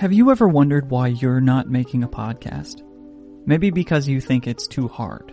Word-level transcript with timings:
Have 0.00 0.14
you 0.14 0.30
ever 0.30 0.48
wondered 0.48 0.88
why 0.88 1.08
you're 1.08 1.42
not 1.42 1.68
making 1.68 2.02
a 2.02 2.08
podcast? 2.08 2.82
Maybe 3.44 3.70
because 3.70 4.08
you 4.08 4.18
think 4.22 4.46
it's 4.46 4.66
too 4.66 4.88
hard. 4.88 5.30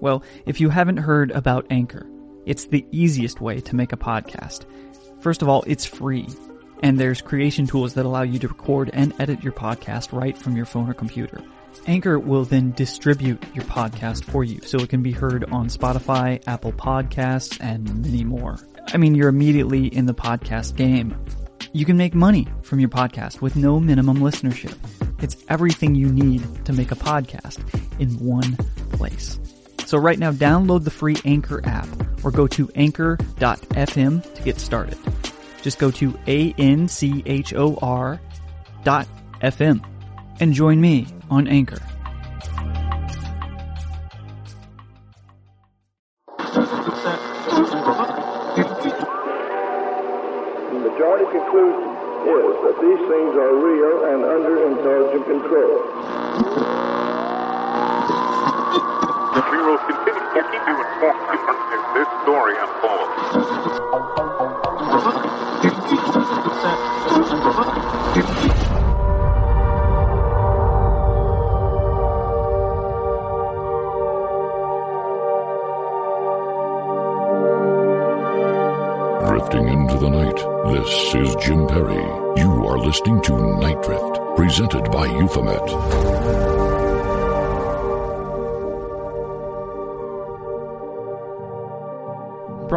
Well, 0.00 0.24
if 0.44 0.60
you 0.60 0.70
haven't 0.70 0.96
heard 0.96 1.30
about 1.30 1.68
Anchor, 1.70 2.10
it's 2.44 2.64
the 2.64 2.84
easiest 2.90 3.40
way 3.40 3.60
to 3.60 3.76
make 3.76 3.92
a 3.92 3.96
podcast. 3.96 4.64
First 5.20 5.40
of 5.40 5.48
all, 5.48 5.62
it's 5.68 5.84
free, 5.84 6.26
and 6.82 6.98
there's 6.98 7.22
creation 7.22 7.68
tools 7.68 7.94
that 7.94 8.04
allow 8.04 8.22
you 8.22 8.40
to 8.40 8.48
record 8.48 8.90
and 8.92 9.14
edit 9.20 9.44
your 9.44 9.52
podcast 9.52 10.12
right 10.12 10.36
from 10.36 10.56
your 10.56 10.66
phone 10.66 10.90
or 10.90 10.94
computer. 10.94 11.40
Anchor 11.86 12.18
will 12.18 12.44
then 12.44 12.72
distribute 12.72 13.40
your 13.54 13.64
podcast 13.66 14.24
for 14.24 14.42
you 14.42 14.60
so 14.62 14.78
it 14.78 14.88
can 14.88 15.04
be 15.04 15.12
heard 15.12 15.44
on 15.52 15.68
Spotify, 15.68 16.42
Apple 16.48 16.72
Podcasts, 16.72 17.56
and 17.60 18.02
many 18.02 18.24
more. 18.24 18.58
I 18.92 18.96
mean, 18.96 19.14
you're 19.14 19.28
immediately 19.28 19.86
in 19.86 20.06
the 20.06 20.14
podcast 20.14 20.74
game. 20.74 21.14
You 21.74 21.86
can 21.86 21.96
make 21.96 22.14
money 22.14 22.46
from 22.60 22.80
your 22.80 22.90
podcast 22.90 23.40
with 23.40 23.56
no 23.56 23.80
minimum 23.80 24.18
listenership. 24.18 24.76
It's 25.22 25.42
everything 25.48 25.94
you 25.94 26.12
need 26.12 26.42
to 26.66 26.72
make 26.74 26.92
a 26.92 26.96
podcast 26.96 27.60
in 27.98 28.10
one 28.18 28.58
place. 28.90 29.40
So 29.86 29.96
right 29.96 30.18
now, 30.18 30.32
download 30.32 30.84
the 30.84 30.90
free 30.90 31.16
Anchor 31.24 31.62
app 31.64 31.88
or 32.22 32.30
go 32.30 32.46
to 32.48 32.70
anchor.fm 32.74 34.34
to 34.34 34.42
get 34.42 34.60
started. 34.60 34.98
Just 35.62 35.78
go 35.78 35.90
to 35.92 36.14
A-N-C-H-O-R 36.26 36.60
dot 38.84 39.08
FM 39.40 39.84
and 40.40 40.52
join 40.52 40.78
me 40.78 41.06
on 41.30 41.48
Anchor. 41.48 41.80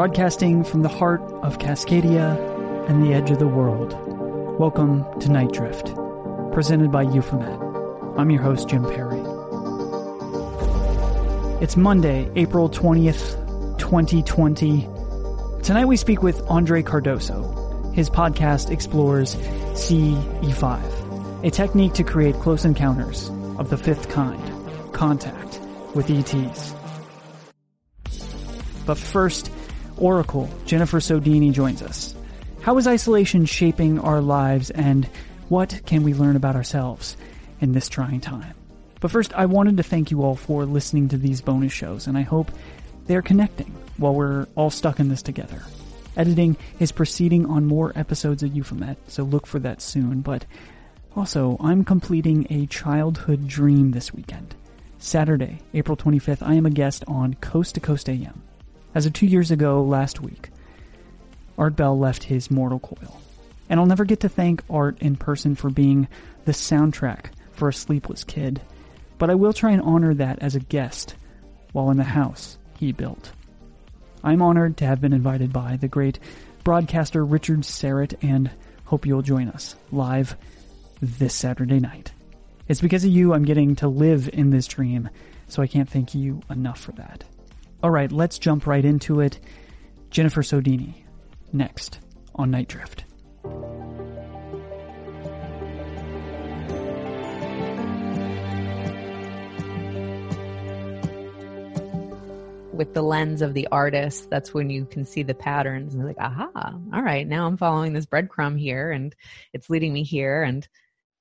Broadcasting 0.06 0.64
from 0.64 0.84
the 0.84 0.88
heart 0.88 1.23
of 1.42 1.58
Cascadia 1.58 2.38
and 2.88 3.03
the 3.03 3.11
edge 3.11 3.31
of 3.31 3.39
the 3.39 3.48
world. 3.48 3.92
Welcome 4.59 5.03
to 5.20 5.31
Night 5.31 5.52
Drift, 5.52 5.95
presented 6.53 6.92
by 6.92 7.02
Euphomet. 7.02 7.59
I'm 8.16 8.30
your 8.30 8.44
host, 8.44 8.70
Jim 8.70 8.84
Perry. 8.84 9.17
It's 11.59 11.75
Monday, 11.75 12.30
April 12.36 12.70
20th, 12.70 13.80
2020. 13.80 14.88
Tonight 15.64 15.86
we 15.86 15.97
speak 15.97 16.22
with 16.22 16.40
Andre 16.52 16.84
Cardoso. 16.84 17.92
His 17.95 18.08
podcast 18.08 18.69
explores 18.69 19.36
CE5, 19.73 21.44
a 21.44 21.50
technique 21.50 21.94
to 21.94 22.03
create 22.03 22.36
close 22.36 22.64
encounters 22.64 23.31
of 23.58 23.72
the 23.72 23.78
fifth 23.78 24.09
kind, 24.09 24.94
contact 24.94 25.59
with 25.95 26.12
ETs. 26.12 26.75
But 28.85 29.00
first, 29.00 29.50
Oracle, 29.97 30.50
Jennifer 30.66 31.00
Sodini 31.00 31.51
joins 31.51 31.81
us. 31.81 32.16
How 32.61 32.78
is 32.78 32.88
isolation 32.88 33.45
shaping 33.45 34.00
our 34.00 34.22
lives 34.22 34.69
and 34.72 35.06
what 35.50 35.81
can 35.85 36.03
we 36.03 36.13
learn 36.13 36.35
about 36.35 36.56
ourselves 36.56 37.16
in 37.61 37.73
this 37.73 37.89
trying 37.89 38.22
time? 38.22 38.55
But 39.00 39.11
first, 39.11 39.34
I 39.34 39.45
wanted 39.45 39.78
to 39.78 39.84
thank 39.84 40.11
you 40.11 40.23
all 40.23 40.35
for 40.35 40.66
listening 40.66 41.09
to 41.09 41.17
these 41.17 41.41
bonus 41.41 41.72
shows 41.72 42.07
and 42.07 42.17
I 42.17 42.22
hope 42.22 42.51
they're 43.05 43.22
connecting 43.22 43.75
while 43.97 44.16
we're 44.16 44.47
all 44.55 44.69
stuck 44.69 45.00
in 45.00 45.09
this 45.09 45.22
together. 45.22 45.61
Editing 46.17 46.57
is 46.79 46.91
proceeding 46.91 47.45
on 47.45 47.66
more 47.66 47.91
episodes 47.95 48.41
of 48.41 48.55
Euphomet, 48.55 48.97
so 49.07 49.23
look 49.23 49.45
for 49.45 49.59
that 49.59 49.81
soon, 49.81 50.22
but 50.22 50.45
also, 51.16 51.55
I'm 51.61 51.85
completing 51.85 52.45
a 52.50 52.66
childhood 52.66 53.47
dream 53.47 53.91
this 53.91 54.13
weekend. 54.13 54.53
Saturday, 54.97 55.61
April 55.73 55.95
25th, 55.95 56.45
I 56.45 56.55
am 56.55 56.66
a 56.66 56.69
guest 56.69 57.05
on 57.07 57.35
Coast 57.35 57.75
to 57.75 57.79
Coast 57.79 58.09
AM. 58.09 58.44
As 58.95 59.06
of 59.06 59.11
two 59.11 59.25
years 59.25 59.51
ago 59.51 59.83
last 59.83 60.22
week, 60.22 60.50
Art 61.57 61.75
Bell 61.75 62.00
left 62.00 62.23
his 62.23 62.50
mortal 62.50 62.79
coil. 62.79 63.22
And 63.69 63.78
I'll 63.78 63.85
never 63.85 64.06
get 64.06 64.22
to 64.22 64.29
thank 64.29 64.63
Art 64.69 64.97
in 65.01 65.17
person 65.17 65.56
for 65.56 65.69
being 65.69 66.07
the 66.45 66.53
soundtrack 66.53 67.25
for 67.51 67.67
a 67.67 67.73
sleepless 67.73 68.23
kid, 68.23 68.61
but 69.17 69.29
I 69.29 69.35
will 69.35 69.53
try 69.53 69.72
and 69.72 69.81
honor 69.81 70.13
that 70.13 70.39
as 70.39 70.55
a 70.55 70.61
guest 70.61 71.16
while 71.73 71.89
in 71.89 71.97
the 71.97 72.03
house 72.03 72.57
he 72.78 72.94
built. 72.94 73.34
I'm 74.23 74.41
honored 74.41 74.78
to 74.78 74.85
have 74.85 75.01
been 75.01 75.13
invited 75.13 75.51
by 75.51 75.75
the 75.75 75.88
great 75.89 76.19
broadcaster 76.63 77.25
Richard 77.25 77.61
Syrett 77.61 78.16
and 78.22 78.50
hope 78.85 79.05
you'll 79.05 79.22
join 79.22 79.50
us 79.50 79.75
live 79.91 80.38
this 81.01 81.34
Saturday 81.34 81.79
night. 81.79 82.13
It's 82.67 82.81
because 82.81 83.03
of 83.03 83.11
you 83.11 83.34
I'm 83.34 83.45
getting 83.45 83.75
to 83.78 83.88
live 83.89 84.29
in 84.31 84.51
this 84.51 84.67
dream, 84.67 85.09
so 85.47 85.61
I 85.61 85.67
can't 85.67 85.89
thank 85.89 86.16
you 86.16 86.41
enough 86.50 86.79
for 86.79 86.94
that. 86.94 87.25
Alright, 87.84 88.12
let's 88.12 88.40
jump 88.40 88.66
right 88.66 88.84
into 88.84 89.19
it. 89.19 89.40
Jennifer 90.09 90.41
Sodini, 90.41 91.03
next 91.53 92.00
on 92.34 92.52
Night 92.52 92.68
Drift. 92.68 93.06
with 102.75 102.94
the 102.94 103.02
lens 103.02 103.41
of 103.41 103.53
the 103.53 103.68
artist, 103.72 104.30
that's 104.30 104.53
when 104.53 104.69
you 104.69 104.85
can 104.85 105.06
see 105.06 105.24
the 105.24 105.34
patterns 105.34 105.96
and 105.96 106.06
like, 106.06 106.18
aha, 106.19 106.50
all 106.94 107.02
right, 107.02 107.28
now 107.28 107.47
I'm 107.47 107.58
following 107.58 107.94
this 107.94 108.06
breadcrumb 108.06 108.59
here 108.59 108.91
and 108.91 109.16
it's 109.53 109.69
leading 109.69 109.94
me 109.94 110.03
here. 110.03 110.44
And, 110.44 110.68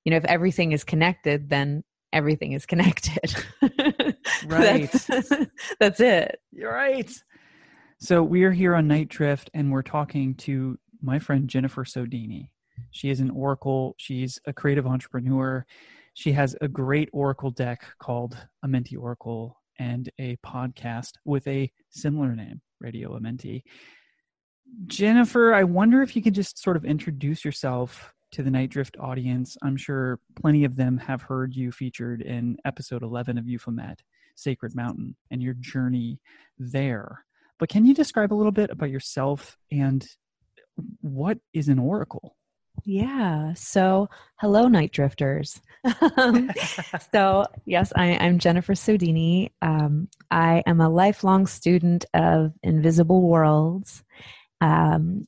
you 0.05 0.11
know, 0.11 0.17
if 0.17 0.25
everything 0.25 0.73
is 0.73 0.85
connected, 0.85 1.49
then 1.49 1.85
everything 2.13 2.53
is 2.53 2.67
connected. 2.67 3.35
Right. 4.47 4.91
that's, 4.91 5.31
that's 5.81 6.01
it. 6.01 6.41
You're 6.51 6.73
right. 6.73 7.11
So 7.99 8.23
we 8.23 8.45
are 8.45 8.53
here 8.53 8.75
on 8.75 8.89
Night 8.89 9.09
Drift 9.09 9.51
and 9.55 9.71
we're 9.71 9.83
talking 9.83 10.35
to 10.37 10.79
my 11.03 11.19
friend 11.19 11.49
Jennifer 11.49 11.85
Sodini. 11.85 12.49
She 12.91 13.11
is 13.11 13.21
an 13.21 13.31
Oracle. 13.31 13.95
She's 13.99 14.39
a 14.47 14.53
creative 14.53 14.87
entrepreneur. 14.87 15.65
She 16.15 16.33
has 16.33 16.57
a 16.61 16.69
great 16.69 17.09
Oracle 17.13 17.51
deck 17.51 17.85
called 17.99 18.37
Amenti 18.65 18.97
Oracle 18.99 19.61
and 19.79 20.09
a 20.19 20.37
podcast 20.37 21.13
with 21.25 21.47
a 21.47 21.71
similar 21.91 22.35
name, 22.35 22.61
Radio 22.81 23.19
Amenti. 23.19 23.63
Jennifer, 24.87 25.55
I 25.55 25.65
wonder 25.65 26.03
if 26.03 26.17
you 26.17 26.23
could 26.23 26.35
just 26.35 26.63
sort 26.63 26.77
of 26.77 26.85
introduce 26.85 27.45
yourself 27.45 28.13
to 28.33 28.43
the 28.43 28.51
Night 28.51 28.71
Drift 28.71 28.97
audience. 28.99 29.57
I'm 29.63 29.77
sure 29.77 30.19
plenty 30.41 30.65
of 30.65 30.77
them 30.77 30.99
have 30.99 31.23
heard 31.23 31.55
you 31.55 31.71
featured 31.71 32.21
in 32.21 32.57
episode 32.65 33.03
11 33.03 33.39
of 33.39 33.47
Euphomet, 33.49 34.03
Sacred 34.35 34.75
Mountain, 34.75 35.17
and 35.31 35.43
your 35.43 35.55
journey 35.55 36.21
there. 36.59 37.25
But 37.59 37.69
can 37.69 37.85
you 37.85 37.95
describe 37.95 38.33
a 38.33 38.37
little 38.37 38.53
bit 38.53 38.71
about 38.71 38.91
yourself 38.91 39.57
and 39.71 40.07
what 41.01 41.39
is 41.53 41.69
an 41.69 41.79
oracle? 41.79 42.37
Yeah. 42.85 43.55
So, 43.55 44.09
hello, 44.37 44.69
night 44.69 44.93
drifters. 44.93 45.61
Um, 46.17 46.51
so, 47.13 47.47
yes, 47.67 47.93
I, 47.95 48.07
am 48.07 48.39
Jennifer 48.39 48.73
Sodini. 48.73 49.51
Um, 49.63 50.09
I 50.31 50.63
am 50.67 50.81
a 50.81 50.89
lifelong 50.89 51.47
student 51.47 52.05
of 52.15 52.53
invisible 52.63 53.23
worlds. 53.23 54.03
Um, 54.61 55.27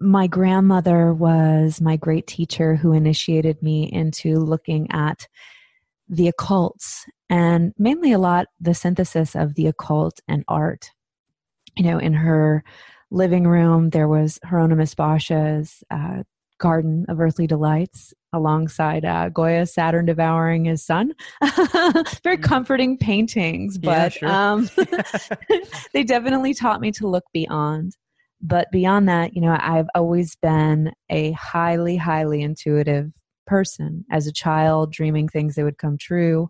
my 0.00 0.26
grandmother 0.26 1.12
was 1.12 1.80
my 1.80 1.96
great 1.96 2.26
teacher 2.26 2.76
who 2.76 2.92
initiated 2.92 3.62
me 3.62 3.90
into 3.90 4.38
looking 4.38 4.90
at 4.90 5.28
the 6.08 6.30
occults 6.30 7.04
and 7.30 7.72
mainly 7.78 8.12
a 8.12 8.18
lot 8.18 8.46
the 8.60 8.74
synthesis 8.74 9.34
of 9.34 9.54
the 9.54 9.66
occult 9.66 10.20
and 10.28 10.44
art. 10.48 10.90
You 11.76 11.84
know, 11.84 11.98
in 11.98 12.14
her 12.14 12.62
living 13.10 13.46
room, 13.46 13.90
there 13.90 14.08
was 14.08 14.38
Hieronymus 14.44 14.94
Bosch's 14.94 15.82
uh, 15.90 16.22
Garden 16.58 17.04
of 17.08 17.20
Earthly 17.20 17.46
Delights 17.46 18.14
alongside 18.32 19.04
uh, 19.04 19.28
Goya 19.28 19.66
Saturn 19.66 20.06
devouring 20.06 20.64
his 20.64 20.84
son. 20.84 21.12
Very 22.22 22.38
comforting 22.38 22.98
paintings, 22.98 23.78
but 23.78 24.20
Yeah, 24.20 24.52
um, 24.52 24.68
they 25.92 26.04
definitely 26.04 26.54
taught 26.54 26.80
me 26.80 26.90
to 26.92 27.08
look 27.08 27.24
beyond. 27.32 27.96
But 28.40 28.70
beyond 28.70 29.08
that, 29.08 29.34
you 29.34 29.40
know, 29.40 29.56
I've 29.58 29.88
always 29.94 30.36
been 30.36 30.92
a 31.08 31.32
highly, 31.32 31.96
highly 31.96 32.42
intuitive 32.42 33.10
person 33.46 34.04
as 34.10 34.26
a 34.26 34.32
child 34.32 34.92
dreaming 34.92 35.28
things 35.28 35.54
that 35.54 35.64
would 35.64 35.78
come 35.78 35.98
true 35.98 36.48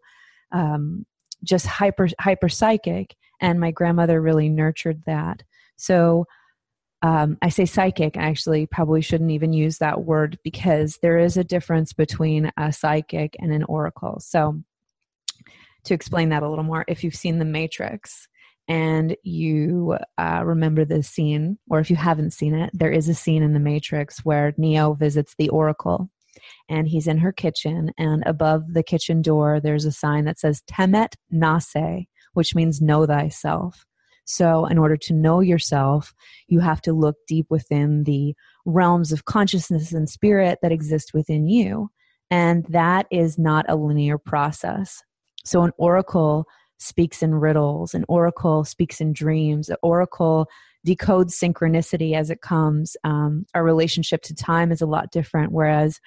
um, 0.53 1.05
just 1.43 1.67
hyper 1.67 2.09
hyper 2.21 2.49
psychic 2.49 3.17
and 3.41 3.61
my 3.61 3.71
grandmother 3.71 4.21
really 4.23 4.49
nurtured 4.49 5.03
that. 5.07 5.43
So 5.77 6.27
um, 7.03 7.37
i 7.43 7.51
say 7.51 7.67
psychic 7.67 8.17
i 8.17 8.23
actually 8.23 8.65
probably 8.65 9.03
shouldn't 9.03 9.33
even 9.33 9.53
use 9.53 9.77
that 9.77 10.05
word 10.05 10.39
because 10.43 10.99
there 11.03 11.19
is 11.19 11.37
a 11.37 11.45
difference 11.45 11.93
between 11.93 12.51
a 12.57 12.73
psychic 12.73 13.37
and 13.41 13.53
an 13.53 13.65
oracle. 13.65 14.21
So 14.21 14.63
to 15.85 15.93
explain 15.93 16.31
that 16.31 16.43
a 16.43 16.49
little 16.49 16.65
more 16.65 16.85
if 16.89 17.05
you've 17.05 17.15
seen 17.15 17.39
the 17.39 17.45
matrix 17.45 18.27
and 18.69 19.17
you 19.23 19.99
uh, 20.17 20.43
remember 20.45 20.87
the 20.87 21.03
scene, 21.03 21.59
or 21.69 21.81
if 21.81 21.91
you 21.91 21.97
haven't 21.97 22.33
seen 22.33 22.55
it, 22.55 22.71
there 22.73 22.91
is 22.91 23.09
a 23.11 23.15
scene 23.15 23.43
in 23.43 23.53
The 23.53 23.61
Matrix 23.61 24.25
where 24.25 24.55
Neo 24.57 24.95
visits 24.95 25.35
the 25.37 25.51
Oracle 25.51 26.09
and 26.69 26.89
he's 26.89 27.07
in 27.07 27.19
her 27.19 27.33
kitchen, 27.33 27.91
and 27.99 28.23
above 28.27 28.73
the 28.73 28.83
kitchen 28.83 29.23
door, 29.23 29.61
there's 29.61 29.85
a 29.85 29.93
sign 29.93 30.25
that 30.25 30.39
says 30.39 30.63
Temet 30.71 31.15
Nosce, 31.33 32.07
which 32.35 32.55
means 32.55 32.81
know 32.81 33.07
thyself. 33.07 33.85
So, 34.27 34.67
in 34.67 34.79
order 34.79 34.97
to 34.97 35.13
know 35.15 35.41
yourself, 35.41 36.15
you 36.49 36.61
have 36.61 36.81
to 36.83 36.93
look 36.93 37.17
deep 37.29 37.47
within 37.51 38.05
the 38.05 38.35
realms 38.65 39.13
of 39.13 39.27
consciousness 39.27 39.93
and 39.93 40.09
spirit 40.09 40.59
that 40.63 40.73
exist 40.73 41.13
within 41.13 41.47
you. 41.47 41.91
And 42.31 42.65
that 42.71 43.07
is 43.11 43.39
not 43.39 43.67
a 43.69 43.77
linear 43.77 44.17
process. 44.17 45.03
So, 45.45 45.63
an 45.63 45.73
oracle 45.77 46.47
speaks 46.79 47.23
in 47.23 47.35
riddles, 47.35 47.95
an 47.95 48.05
oracle 48.09 48.65
speaks 48.65 49.01
in 49.01 49.13
dreams, 49.13 49.69
an 49.69 49.77
oracle 49.83 50.49
decodes 50.87 51.33
synchronicity 51.33 52.15
as 52.15 52.31
it 52.31 52.41
comes. 52.41 52.97
Um, 53.05 53.47
our 53.55 53.65
relationship 53.65 54.23
to 54.23 54.35
time 54.35 54.71
is 54.71 54.81
a 54.81 54.87
lot 54.87 55.11
different. 55.11 55.53
Whereas, 55.53 56.01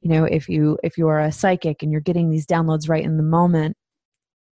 you 0.00 0.10
know, 0.10 0.24
if 0.24 0.48
you 0.48 0.78
if 0.82 0.96
you 0.96 1.08
are 1.08 1.20
a 1.20 1.32
psychic 1.32 1.82
and 1.82 1.90
you're 1.90 2.00
getting 2.00 2.30
these 2.30 2.46
downloads 2.46 2.88
right 2.88 3.04
in 3.04 3.16
the 3.16 3.22
moment, 3.22 3.76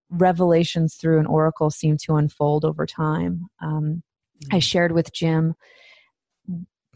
revelations 0.10 0.96
through 0.96 1.20
an 1.20 1.26
oracle 1.26 1.70
seem 1.70 1.98
to 1.98 2.16
unfold 2.16 2.66
over 2.66 2.86
time. 2.86 3.46
Um, 3.62 4.04
I 4.52 4.58
mm. 4.58 4.64
shared 4.64 4.92
with 4.92 5.14
Jim, 5.14 5.54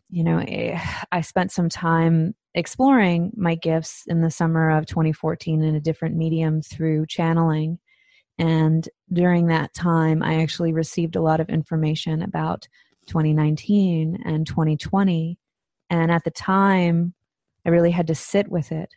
you 0.09 0.23
know, 0.23 0.39
eh, 0.39 0.79
I 1.11 1.21
spent 1.21 1.51
some 1.51 1.69
time 1.69 2.35
exploring 2.55 3.31
my 3.35 3.55
gifts 3.55 4.03
in 4.07 4.21
the 4.21 4.31
summer 4.31 4.69
of 4.69 4.85
2014 4.85 5.63
in 5.63 5.75
a 5.75 5.79
different 5.79 6.15
medium 6.15 6.61
through 6.61 7.05
channeling 7.07 7.79
and 8.37 8.87
during 9.11 9.47
that 9.47 9.73
time, 9.73 10.23
I 10.23 10.41
actually 10.41 10.73
received 10.73 11.15
a 11.15 11.21
lot 11.21 11.39
of 11.39 11.49
information 11.49 12.21
about 12.21 12.67
2019 13.07 14.23
and 14.25 14.47
2020. 14.47 15.37
And 15.89 16.11
at 16.11 16.23
the 16.23 16.31
time, 16.31 17.13
I 17.65 17.69
really 17.69 17.91
had 17.91 18.07
to 18.07 18.15
sit 18.15 18.49
with 18.49 18.71
it. 18.71 18.89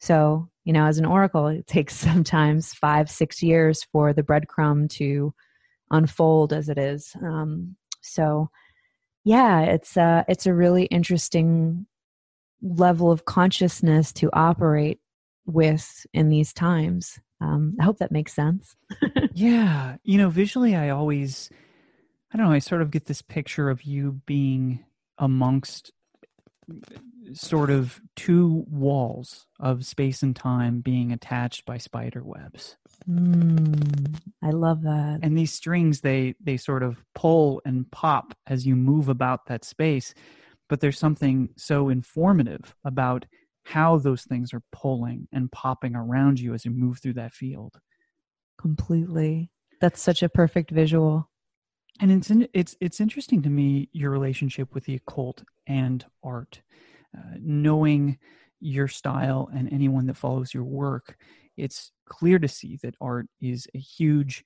So, 0.00 0.48
you 0.64 0.72
know, 0.72 0.86
as 0.86 0.98
an 0.98 1.06
oracle, 1.06 1.48
it 1.48 1.66
takes 1.66 1.96
sometimes 1.96 2.74
five, 2.74 3.10
six 3.10 3.42
years 3.42 3.84
for 3.92 4.12
the 4.12 4.22
breadcrumb 4.22 4.88
to 4.90 5.34
unfold 5.90 6.52
as 6.52 6.68
it 6.68 6.78
is. 6.78 7.14
Um, 7.22 7.76
so, 8.02 8.50
yeah, 9.24 9.62
it's 9.62 9.96
a, 9.96 10.24
it's 10.28 10.46
a 10.46 10.54
really 10.54 10.84
interesting 10.84 11.86
level 12.62 13.10
of 13.10 13.24
consciousness 13.24 14.12
to 14.12 14.30
operate 14.32 15.00
with 15.46 16.06
in 16.12 16.28
these 16.28 16.52
times. 16.52 17.18
Um, 17.40 17.76
I 17.80 17.84
hope 17.84 17.98
that 17.98 18.12
makes 18.12 18.32
sense. 18.34 18.76
yeah. 19.34 19.96
You 20.04 20.18
know, 20.18 20.30
visually, 20.30 20.74
I 20.74 20.90
always, 20.90 21.50
I 22.32 22.36
don't 22.36 22.46
know, 22.46 22.52
I 22.52 22.60
sort 22.60 22.82
of 22.82 22.90
get 22.90 23.06
this 23.06 23.22
picture 23.22 23.70
of 23.70 23.82
you 23.82 24.20
being 24.26 24.84
amongst 25.18 25.92
sort 27.32 27.70
of 27.70 28.00
two 28.14 28.64
walls 28.68 29.46
of 29.60 29.84
space 29.84 30.22
and 30.22 30.34
time 30.34 30.80
being 30.80 31.12
attached 31.12 31.64
by 31.64 31.78
spider 31.78 32.22
webs. 32.24 32.76
Mm, 33.08 34.16
I 34.42 34.50
love 34.50 34.82
that. 34.82 35.20
And 35.22 35.36
these 35.36 35.52
strings, 35.52 36.00
they 36.00 36.34
they 36.40 36.56
sort 36.56 36.82
of 36.82 37.02
pull 37.14 37.60
and 37.64 37.90
pop 37.90 38.34
as 38.46 38.66
you 38.66 38.76
move 38.76 39.08
about 39.08 39.46
that 39.46 39.64
space. 39.64 40.14
But 40.68 40.80
there's 40.80 40.98
something 40.98 41.50
so 41.56 41.88
informative 41.88 42.74
about 42.84 43.26
how 43.66 43.98
those 43.98 44.22
things 44.22 44.54
are 44.54 44.62
pulling 44.70 45.26
and 45.32 45.50
popping 45.50 45.96
around 45.96 46.38
you 46.38 46.54
as 46.54 46.64
you 46.64 46.70
move 46.70 47.00
through 47.00 47.14
that 47.14 47.34
field. 47.34 47.74
Completely. 48.60 49.50
That's 49.80 50.00
such 50.00 50.22
a 50.22 50.28
perfect 50.28 50.70
visual. 50.70 51.28
And 51.98 52.12
it's 52.12 52.30
in, 52.30 52.46
it's 52.54 52.76
it's 52.80 53.00
interesting 53.00 53.42
to 53.42 53.50
me 53.50 53.88
your 53.92 54.10
relationship 54.10 54.72
with 54.72 54.84
the 54.84 54.94
occult 54.94 55.42
and 55.66 56.04
art, 56.22 56.62
uh, 57.16 57.38
knowing 57.40 58.18
your 58.60 58.86
style 58.86 59.50
and 59.52 59.72
anyone 59.72 60.06
that 60.06 60.16
follows 60.16 60.54
your 60.54 60.64
work. 60.64 61.16
It's 61.56 61.90
clear 62.08 62.38
to 62.38 62.48
see 62.48 62.78
that 62.84 62.94
art 63.00 63.26
is 63.40 63.66
a 63.74 63.78
huge 63.78 64.44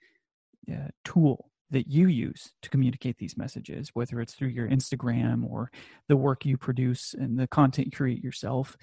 uh, 0.73 0.89
tool 1.05 1.50
that 1.71 1.89
you 1.89 2.09
use 2.09 2.53
to 2.63 2.71
communicate 2.71 3.19
these 3.19 3.37
messages, 3.37 3.91
whether 3.95 4.21
it's 4.21 4.35
through 4.35 4.49
your 4.49 4.69
Instagram 4.69 5.49
or 5.49 5.71
the 6.09 6.17
work 6.17 6.45
you 6.45 6.57
produce 6.57 7.15
and 7.15 7.39
the 7.39 7.47
content 7.47 7.87
you 7.87 7.93
create 7.93 8.23
yourself. 8.23 8.77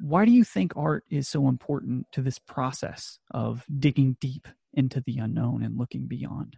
Why 0.00 0.24
do 0.24 0.32
you 0.32 0.44
think 0.44 0.72
art 0.76 1.04
is 1.08 1.28
so 1.28 1.48
important 1.48 2.06
to 2.12 2.20
this 2.20 2.38
process 2.38 3.18
of 3.30 3.64
digging 3.78 4.16
deep 4.20 4.48
into 4.72 5.00
the 5.00 5.18
unknown 5.18 5.62
and 5.62 5.78
looking 5.78 6.06
beyond? 6.06 6.56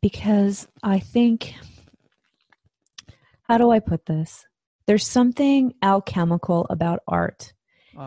Because 0.00 0.66
I 0.82 1.00
think, 1.00 1.54
how 3.42 3.58
do 3.58 3.70
I 3.70 3.80
put 3.80 4.06
this? 4.06 4.46
There's 4.86 5.06
something 5.06 5.74
alchemical 5.82 6.66
about 6.70 7.00
art. 7.06 7.52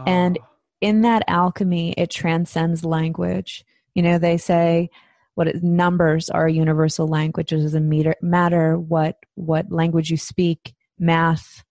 And 0.08 0.40
ah. 0.42 0.48
in 0.82 1.02
that 1.02 1.24
alchemy, 1.28 1.94
it 1.94 2.10
transcends 2.10 2.84
language. 2.84 3.64
You 3.94 4.02
know, 4.02 4.18
they 4.18 4.38
say, 4.38 4.90
what 5.36 5.48
it, 5.48 5.64
numbers 5.64 6.30
are 6.30 6.46
a 6.46 6.52
universal 6.52 7.08
language. 7.08 7.52
It 7.52 7.62
doesn't 7.62 7.88
meter, 7.88 8.16
matter 8.22 8.78
what 8.78 9.18
what 9.36 9.72
language 9.72 10.10
you 10.10 10.18
speak. 10.18 10.74
Math 11.00 11.64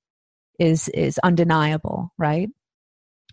is 0.59 0.89
is 0.91 1.19
undeniable, 1.19 2.13
right? 2.19 2.49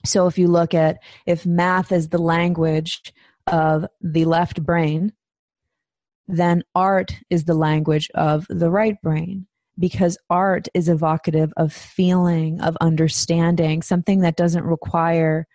So 0.06 0.28
if 0.28 0.38
you 0.38 0.48
look 0.48 0.74
at 0.74 0.98
if 1.26 1.46
math 1.46 1.92
is 1.92 2.10
the 2.10 2.22
language 2.22 3.14
of 3.48 3.86
the 4.02 4.26
left 4.26 4.64
brain, 4.64 5.14
then 6.28 6.64
art 6.76 7.16
is 7.30 7.46
the 7.46 7.56
language 7.56 8.10
of 8.14 8.46
the 8.50 8.70
right 8.70 8.96
brain 9.02 9.48
because 9.78 10.18
art 10.30 10.68
is 10.74 10.90
evocative 10.90 11.52
of 11.58 11.74
feeling, 11.74 12.62
of 12.62 12.78
understanding, 12.82 13.82
something 13.82 14.20
that 14.20 14.36
doesn't 14.36 14.66
require 14.66 15.48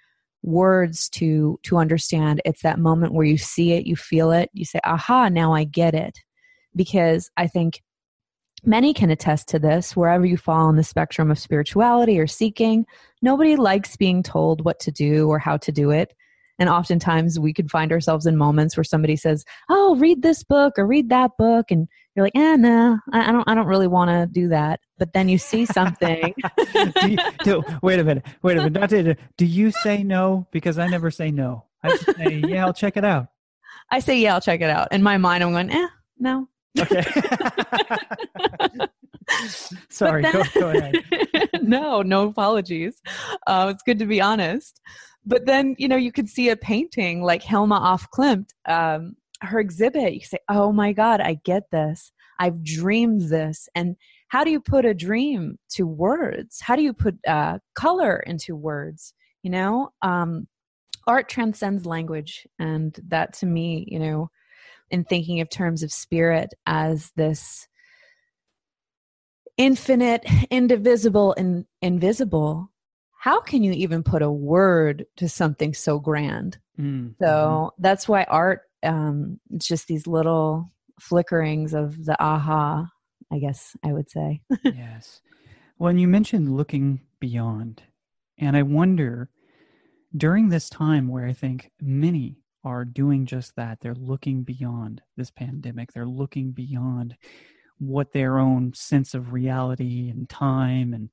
words 0.44 1.08
to 1.10 1.58
to 1.62 1.78
understand. 1.78 2.40
It's 2.44 2.62
that 2.62 2.78
moment 2.78 3.14
where 3.14 3.26
you 3.26 3.38
see 3.38 3.72
it 3.72 3.86
you 3.86 3.96
feel 3.96 4.30
it 4.30 4.50
you 4.52 4.64
say 4.64 4.80
aha 4.84 5.28
now 5.28 5.54
i 5.54 5.64
get 5.64 5.94
it. 5.94 6.18
Because 6.76 7.30
i 7.36 7.46
think 7.46 7.82
many 8.64 8.94
can 8.94 9.10
attest 9.10 9.48
to 9.48 9.58
this. 9.58 9.96
Wherever 9.96 10.26
you 10.26 10.36
fall 10.36 10.66
on 10.66 10.76
the 10.76 10.84
spectrum 10.84 11.30
of 11.30 11.38
spirituality 11.38 12.18
or 12.18 12.26
seeking 12.26 12.86
nobody 13.22 13.56
likes 13.56 13.96
being 13.96 14.22
told 14.22 14.64
what 14.64 14.80
to 14.80 14.90
do 14.90 15.28
or 15.28 15.38
how 15.38 15.56
to 15.56 15.72
do 15.72 15.90
it 15.90 16.12
and 16.58 16.68
oftentimes 16.68 17.38
we 17.38 17.52
could 17.52 17.70
find 17.70 17.92
ourselves 17.92 18.26
in 18.26 18.37
moments 18.37 18.76
where 18.76 18.84
somebody 18.84 19.16
says 19.16 19.44
oh 19.70 19.96
read 19.96 20.23
this 20.23 20.42
book 20.42 20.75
or 20.78 20.87
read 20.87 21.08
that 21.08 21.30
book 21.38 21.70
and 21.70 21.88
you're 22.14 22.25
like 22.25 22.37
eh 22.37 22.56
no 22.56 22.99
i 23.12 23.32
don't 23.32 23.49
i 23.49 23.54
don't 23.54 23.66
really 23.66 23.88
want 23.88 24.11
to 24.11 24.26
do 24.32 24.49
that 24.49 24.80
but 24.99 25.12
then 25.12 25.28
you 25.28 25.38
see 25.38 25.66
something. 25.66 26.34
do 27.00 27.11
you, 27.11 27.18
do, 27.42 27.62
wait 27.82 27.99
a 27.99 28.04
minute. 28.04 28.25
Wait 28.42 28.56
a 28.56 28.70
minute. 28.70 29.18
Do 29.37 29.44
you 29.46 29.70
say 29.70 30.02
no? 30.02 30.46
Because 30.50 30.78
I 30.78 30.87
never 30.87 31.11
say 31.11 31.30
no. 31.30 31.64
I 31.82 31.96
say, 31.96 32.42
yeah, 32.46 32.64
I'll 32.64 32.73
check 32.73 32.96
it 32.96 33.04
out. 33.04 33.26
I 33.90 33.99
say, 33.99 34.18
yeah, 34.18 34.34
I'll 34.34 34.40
check 34.40 34.61
it 34.61 34.70
out. 34.70 34.92
In 34.92 35.02
my 35.02 35.18
mind, 35.18 35.44
I'm 35.44 35.52
going, 35.52 35.70
eh, 35.70 35.88
no. 36.18 36.49
Okay. 36.78 37.04
Sorry, 39.90 40.23
then, 40.23 40.32
go, 40.32 40.42
go, 40.54 40.68
ahead. 40.70 41.02
no, 41.62 42.02
no 42.02 42.28
apologies. 42.28 43.00
Uh, 43.46 43.73
it's 43.75 43.82
good 43.82 43.99
to 43.99 44.06
be 44.06 44.20
honest. 44.20 44.80
But 45.26 45.47
then, 45.47 45.75
you 45.78 45.88
know, 45.88 45.97
you 45.97 46.12
could 46.12 46.28
see 46.28 46.50
a 46.50 46.57
painting 46.57 47.23
like 47.23 47.43
Hilma 47.43 47.81
af 47.83 48.09
Klint, 48.14 48.50
um, 48.66 49.16
her 49.40 49.59
exhibit. 49.59 50.14
You 50.14 50.21
say, 50.21 50.38
oh 50.49 50.73
my 50.73 50.93
God, 50.93 51.21
I 51.21 51.38
get 51.45 51.71
this. 51.71 52.12
I've 52.38 52.62
dreamed 52.62 53.31
this. 53.31 53.69
And 53.75 53.97
how 54.35 54.43
do 54.43 54.50
you 54.50 54.61
put 54.61 54.85
a 54.85 54.93
dream 54.93 55.57
to 55.71 55.87
words 55.87 56.59
how 56.61 56.75
do 56.75 56.83
you 56.83 56.93
put 56.93 57.16
uh, 57.25 57.57
color 57.76 58.16
into 58.26 58.57
words 58.57 59.14
you 59.45 59.50
know 59.50 59.90
um, 60.02 60.49
art 61.07 61.28
transcends 61.28 61.87
language 61.87 62.45
and 62.59 62.99
that 63.07 63.33
to 63.33 63.47
me 63.47 63.85
you 63.87 64.00
know 64.00 64.28
in 64.90 65.04
thinking 65.04 65.40
of 65.40 65.49
terms 65.49 65.85
of 65.85 65.93
spirit 65.93 66.52
as 66.66 67.12
this 67.14 67.69
infinite 69.57 70.25
indivisible 70.50 71.33
and 71.38 71.64
invisible 71.81 72.73
how 73.25 73.40
can 73.40 73.62
you 73.62 73.73
even 73.73 74.02
put 74.02 74.21
a 74.21 74.31
word 74.31 75.07
to 75.16 75.28
something 75.28 75.73
so 75.73 75.99
grand 75.99 76.59
mm-hmm. 76.78 77.09
so 77.25 77.73
that's 77.78 78.09
why 78.09 78.25
art 78.25 78.62
um, 78.83 79.40
it's 79.50 79.66
just 79.66 79.88
these 79.88 80.07
little 80.07 80.71
flickerings 81.00 81.73
of 81.73 82.04
the 82.04 82.23
aha 82.23 82.87
I 83.35 83.38
guess 83.38 83.76
I 83.83 83.93
would 83.93 84.11
say. 84.11 84.40
yes. 84.64 85.21
When 85.76 85.99
you 85.99 86.07
mentioned 86.09 86.57
looking 86.57 87.00
beyond, 87.21 87.83
And 88.38 88.57
I 88.57 88.62
wonder 88.62 89.31
during 90.16 90.49
this 90.49 90.69
time 90.69 91.09
where 91.09 91.26
I 91.26 91.33
think 91.33 91.71
many 91.81 92.38
are 92.62 92.85
doing 92.85 93.26
just 93.26 93.57
that, 93.57 93.81
they're 93.81 93.95
looking 93.95 94.45
beyond 94.45 95.02
this 95.16 95.31
pandemic, 95.31 95.93
they're 95.93 96.07
looking 96.07 96.52
beyond 96.52 97.16
what 97.78 98.12
their 98.12 98.38
own 98.38 98.73
sense 98.75 99.14
of 99.14 99.33
reality 99.33 100.09
and 100.09 100.28
time 100.28 100.95
and 100.95 101.11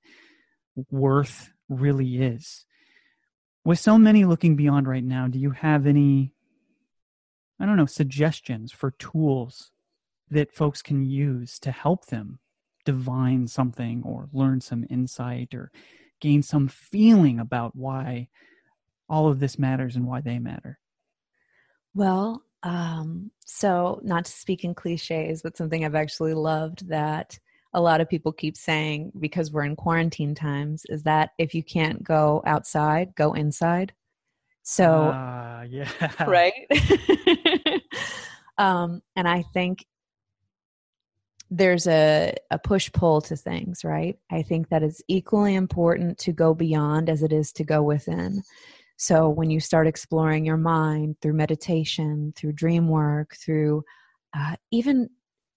worth 0.91 1.51
really 1.71 2.21
is. 2.21 2.65
With 3.63 3.79
so 3.79 3.97
many 3.97 4.25
looking 4.25 4.55
beyond 4.55 4.87
right 4.87 5.03
now, 5.03 5.27
do 5.27 5.39
you 5.39 5.51
have 5.51 5.85
any, 5.85 6.33
I 7.59 7.65
don't 7.65 7.77
know, 7.77 7.85
suggestions 7.85 8.71
for 8.71 8.91
tools 8.91 9.71
that 10.29 10.53
folks 10.53 10.81
can 10.81 11.05
use 11.05 11.59
to 11.59 11.71
help 11.71 12.07
them 12.07 12.39
divine 12.85 13.47
something 13.47 14.01
or 14.05 14.29
learn 14.33 14.61
some 14.61 14.85
insight 14.89 15.53
or 15.53 15.71
gain 16.19 16.41
some 16.41 16.67
feeling 16.67 17.39
about 17.39 17.75
why 17.75 18.27
all 19.09 19.27
of 19.27 19.39
this 19.39 19.59
matters 19.59 19.95
and 19.95 20.07
why 20.07 20.21
they 20.21 20.39
matter? 20.39 20.79
Well, 21.93 22.43
um, 22.63 23.31
so 23.45 23.99
not 24.03 24.25
to 24.25 24.31
speak 24.31 24.63
in 24.63 24.73
cliches, 24.73 25.41
but 25.41 25.57
something 25.57 25.83
I've 25.83 25.95
actually 25.95 26.33
loved 26.33 26.87
that 26.89 27.37
a 27.73 27.81
lot 27.81 28.01
of 28.01 28.09
people 28.09 28.33
keep 28.33 28.57
saying 28.57 29.11
because 29.19 29.51
we're 29.51 29.63
in 29.63 29.75
quarantine 29.75 30.35
times 30.35 30.83
is 30.89 31.03
that 31.03 31.31
if 31.37 31.55
you 31.55 31.63
can't 31.63 32.03
go 32.03 32.43
outside, 32.45 33.15
go 33.15 33.33
inside. 33.33 33.93
So, 34.63 35.09
uh, 35.09 35.65
yeah. 35.69 35.89
right. 36.27 36.53
um, 38.57 39.01
and 39.15 39.27
I 39.27 39.43
think 39.53 39.85
there's 41.49 41.87
a, 41.87 42.33
a 42.49 42.59
push 42.59 42.91
pull 42.91 43.21
to 43.21 43.35
things, 43.35 43.83
right? 43.83 44.17
I 44.31 44.41
think 44.41 44.69
that 44.69 44.83
it's 44.83 45.01
equally 45.07 45.55
important 45.55 46.17
to 46.19 46.31
go 46.31 46.53
beyond 46.53 47.09
as 47.09 47.23
it 47.23 47.33
is 47.33 47.51
to 47.53 47.63
go 47.63 47.83
within. 47.83 48.43
So 48.95 49.29
when 49.29 49.49
you 49.49 49.59
start 49.59 49.87
exploring 49.87 50.45
your 50.45 50.57
mind 50.57 51.17
through 51.21 51.33
meditation, 51.33 52.33
through 52.35 52.53
dream 52.53 52.87
work, 52.87 53.35
through 53.35 53.83
uh, 54.33 54.55
even 54.71 55.09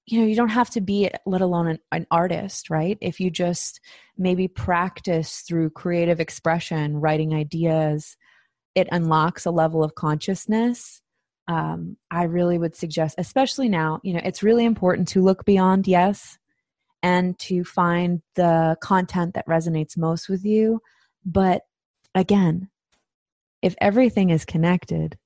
you 0.07 0.21
know 0.21 0.27
you 0.27 0.35
don't 0.35 0.49
have 0.49 0.71
to 0.71 0.81
be 0.81 1.11
let 1.27 1.41
alone 1.41 1.69
an, 1.69 1.79
an, 1.93 2.07
artist 2.11 2.71
right? 2.71 2.99
If 3.01 3.21
you 3.21 3.31
just 3.31 3.81
maybe 4.19 4.49
practice 4.49 5.41
through 5.41 5.71
creative 5.71 6.21
expression 6.21 7.01
writing 7.01 7.35
ideas 7.35 8.17
it 8.75 8.89
unlocks 8.91 9.47
a 9.47 9.51
level 9.51 9.85
of 9.85 9.95
consciousness 9.95 11.01
um, 11.49 11.97
i 12.11 12.25
really 12.25 12.59
would 12.59 12.75
suggest 12.75 13.15
especially 13.19 13.69
now 13.69 14.01
you 14.03 14.13
know 14.13 14.21
it's 14.25 14.43
really 14.43 14.65
important 14.65 15.07
to 15.09 15.23
look 15.23 15.45
beyond 15.45 15.87
yes 15.87 16.39
and 17.05 17.39
to 17.39 17.65
find 17.65 18.23
the 18.35 18.79
content 18.81 19.35
that 19.35 19.47
resonates 19.47 19.99
most 19.99 20.27
with 20.27 20.43
you. 20.43 20.81
But 21.25 21.63
again 22.15 22.71
if 23.61 23.75
everything 23.81 24.31
is 24.31 24.45
connected 24.45 25.19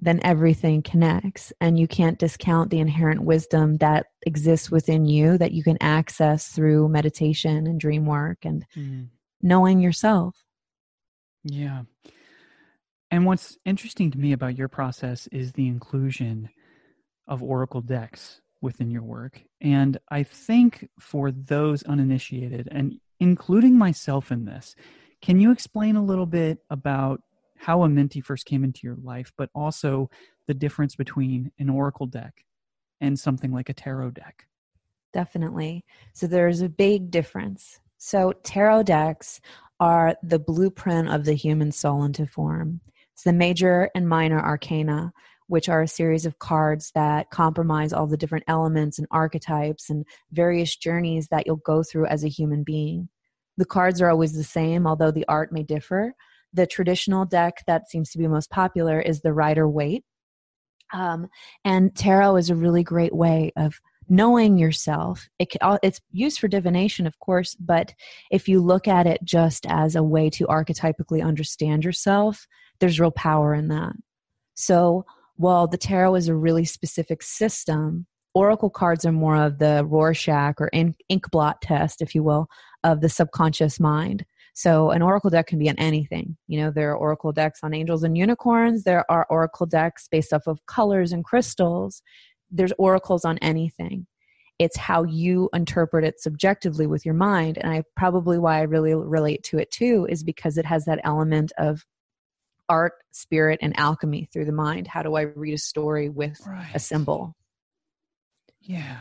then 0.00 0.20
everything 0.22 0.82
connects 0.82 1.52
and 1.60 1.78
you 1.78 1.88
can't 1.88 2.18
discount 2.18 2.70
the 2.70 2.80
inherent 2.80 3.22
wisdom 3.22 3.76
that 3.78 4.06
exists 4.26 4.70
within 4.70 5.06
you 5.06 5.38
that 5.38 5.52
you 5.52 5.62
can 5.62 5.78
access 5.80 6.48
through 6.48 6.88
meditation 6.88 7.66
and 7.66 7.80
dream 7.80 8.04
work 8.04 8.44
and 8.44 8.64
mm. 8.76 9.08
knowing 9.40 9.80
yourself. 9.80 10.36
Yeah. 11.44 11.82
And 13.10 13.24
what's 13.24 13.56
interesting 13.64 14.10
to 14.10 14.18
me 14.18 14.32
about 14.32 14.58
your 14.58 14.68
process 14.68 15.28
is 15.28 15.52
the 15.52 15.68
inclusion 15.68 16.50
of 17.26 17.42
oracle 17.42 17.80
decks 17.80 18.40
within 18.60 18.90
your 18.90 19.02
work. 19.02 19.42
And 19.60 19.98
i 20.10 20.22
think 20.22 20.88
for 21.00 21.30
those 21.30 21.82
uninitiated 21.84 22.68
and 22.70 23.00
including 23.18 23.78
myself 23.78 24.30
in 24.30 24.44
this 24.44 24.74
can 25.22 25.40
you 25.40 25.50
explain 25.50 25.96
a 25.96 26.04
little 26.04 26.26
bit 26.26 26.58
about 26.68 27.22
how 27.58 27.80
Amenti 27.80 28.22
first 28.22 28.46
came 28.46 28.64
into 28.64 28.80
your 28.82 28.96
life, 28.96 29.32
but 29.36 29.50
also 29.54 30.10
the 30.46 30.54
difference 30.54 30.94
between 30.94 31.50
an 31.58 31.68
Oracle 31.68 32.06
deck 32.06 32.44
and 33.00 33.18
something 33.18 33.52
like 33.52 33.68
a 33.68 33.74
tarot 33.74 34.10
deck. 34.10 34.46
Definitely. 35.12 35.84
So 36.12 36.26
there's 36.26 36.60
a 36.60 36.68
big 36.68 37.10
difference. 37.10 37.80
So 37.98 38.32
tarot 38.42 38.84
decks 38.84 39.40
are 39.80 40.16
the 40.22 40.38
blueprint 40.38 41.08
of 41.08 41.24
the 41.24 41.34
human 41.34 41.72
soul 41.72 42.04
into 42.04 42.26
form. 42.26 42.80
It's 43.12 43.24
the 43.24 43.32
major 43.32 43.90
and 43.94 44.08
minor 44.08 44.40
arcana, 44.40 45.12
which 45.48 45.68
are 45.68 45.82
a 45.82 45.88
series 45.88 46.26
of 46.26 46.38
cards 46.38 46.90
that 46.94 47.30
comprise 47.30 47.92
all 47.92 48.06
the 48.06 48.16
different 48.16 48.44
elements 48.48 48.98
and 48.98 49.06
archetypes 49.10 49.88
and 49.88 50.04
various 50.32 50.76
journeys 50.76 51.28
that 51.28 51.46
you'll 51.46 51.56
go 51.56 51.82
through 51.82 52.06
as 52.06 52.24
a 52.24 52.28
human 52.28 52.62
being. 52.62 53.08
The 53.56 53.64
cards 53.64 54.02
are 54.02 54.10
always 54.10 54.34
the 54.34 54.44
same, 54.44 54.86
although 54.86 55.10
the 55.10 55.24
art 55.28 55.52
may 55.52 55.62
differ, 55.62 56.14
the 56.56 56.66
traditional 56.66 57.24
deck 57.24 57.62
that 57.66 57.88
seems 57.88 58.10
to 58.10 58.18
be 58.18 58.26
most 58.26 58.50
popular 58.50 59.00
is 59.00 59.20
the 59.20 59.32
Rider 59.32 59.68
Waite. 59.68 60.04
Um, 60.92 61.28
and 61.64 61.94
tarot 61.94 62.36
is 62.36 62.50
a 62.50 62.54
really 62.54 62.82
great 62.82 63.14
way 63.14 63.52
of 63.56 63.80
knowing 64.08 64.56
yourself. 64.56 65.28
It 65.38 65.50
can, 65.50 65.78
it's 65.82 66.00
used 66.12 66.38
for 66.38 66.48
divination, 66.48 67.06
of 67.06 67.18
course, 67.18 67.56
but 67.56 67.92
if 68.30 68.48
you 68.48 68.60
look 68.60 68.86
at 68.88 69.06
it 69.06 69.20
just 69.24 69.66
as 69.68 69.96
a 69.96 70.02
way 70.02 70.30
to 70.30 70.46
archetypically 70.46 71.24
understand 71.24 71.84
yourself, 71.84 72.46
there's 72.78 73.00
real 73.00 73.10
power 73.10 73.54
in 73.54 73.68
that. 73.68 73.92
So 74.54 75.04
while 75.36 75.66
the 75.66 75.78
tarot 75.78 76.14
is 76.14 76.28
a 76.28 76.36
really 76.36 76.64
specific 76.64 77.22
system, 77.22 78.06
oracle 78.32 78.70
cards 78.70 79.04
are 79.04 79.12
more 79.12 79.36
of 79.36 79.58
the 79.58 79.84
Rorschach 79.84 80.60
or 80.60 80.70
ink, 80.72 80.96
ink 81.08 81.30
blot 81.30 81.60
test, 81.60 82.00
if 82.00 82.14
you 82.14 82.22
will, 82.22 82.46
of 82.84 83.00
the 83.00 83.08
subconscious 83.08 83.80
mind. 83.80 84.24
So 84.56 84.90
an 84.90 85.02
oracle 85.02 85.28
deck 85.28 85.48
can 85.48 85.58
be 85.58 85.68
on 85.68 85.76
anything. 85.76 86.34
You 86.46 86.62
know, 86.62 86.70
there 86.70 86.90
are 86.90 86.96
oracle 86.96 87.30
decks 87.30 87.60
on 87.62 87.74
angels 87.74 88.02
and 88.04 88.16
unicorns. 88.16 88.84
There 88.84 89.04
are 89.10 89.26
oracle 89.28 89.66
decks 89.66 90.08
based 90.10 90.32
off 90.32 90.46
of 90.46 90.64
colors 90.64 91.12
and 91.12 91.22
crystals. 91.22 92.00
There's 92.50 92.72
oracles 92.78 93.26
on 93.26 93.36
anything. 93.42 94.06
It's 94.58 94.78
how 94.78 95.02
you 95.02 95.50
interpret 95.52 96.04
it 96.04 96.18
subjectively 96.18 96.86
with 96.86 97.04
your 97.04 97.12
mind. 97.12 97.58
And 97.58 97.70
I 97.70 97.82
probably 97.96 98.38
why 98.38 98.60
I 98.60 98.62
really 98.62 98.94
relate 98.94 99.42
to 99.44 99.58
it 99.58 99.70
too 99.70 100.06
is 100.08 100.24
because 100.24 100.56
it 100.56 100.64
has 100.64 100.86
that 100.86 101.00
element 101.04 101.52
of 101.58 101.84
art, 102.70 102.94
spirit, 103.12 103.58
and 103.60 103.78
alchemy 103.78 104.26
through 104.32 104.46
the 104.46 104.52
mind. 104.52 104.86
How 104.86 105.02
do 105.02 105.16
I 105.16 105.22
read 105.22 105.52
a 105.52 105.58
story 105.58 106.08
with 106.08 106.40
right. 106.46 106.70
a 106.74 106.78
symbol? 106.78 107.36
Yeah. 108.62 109.00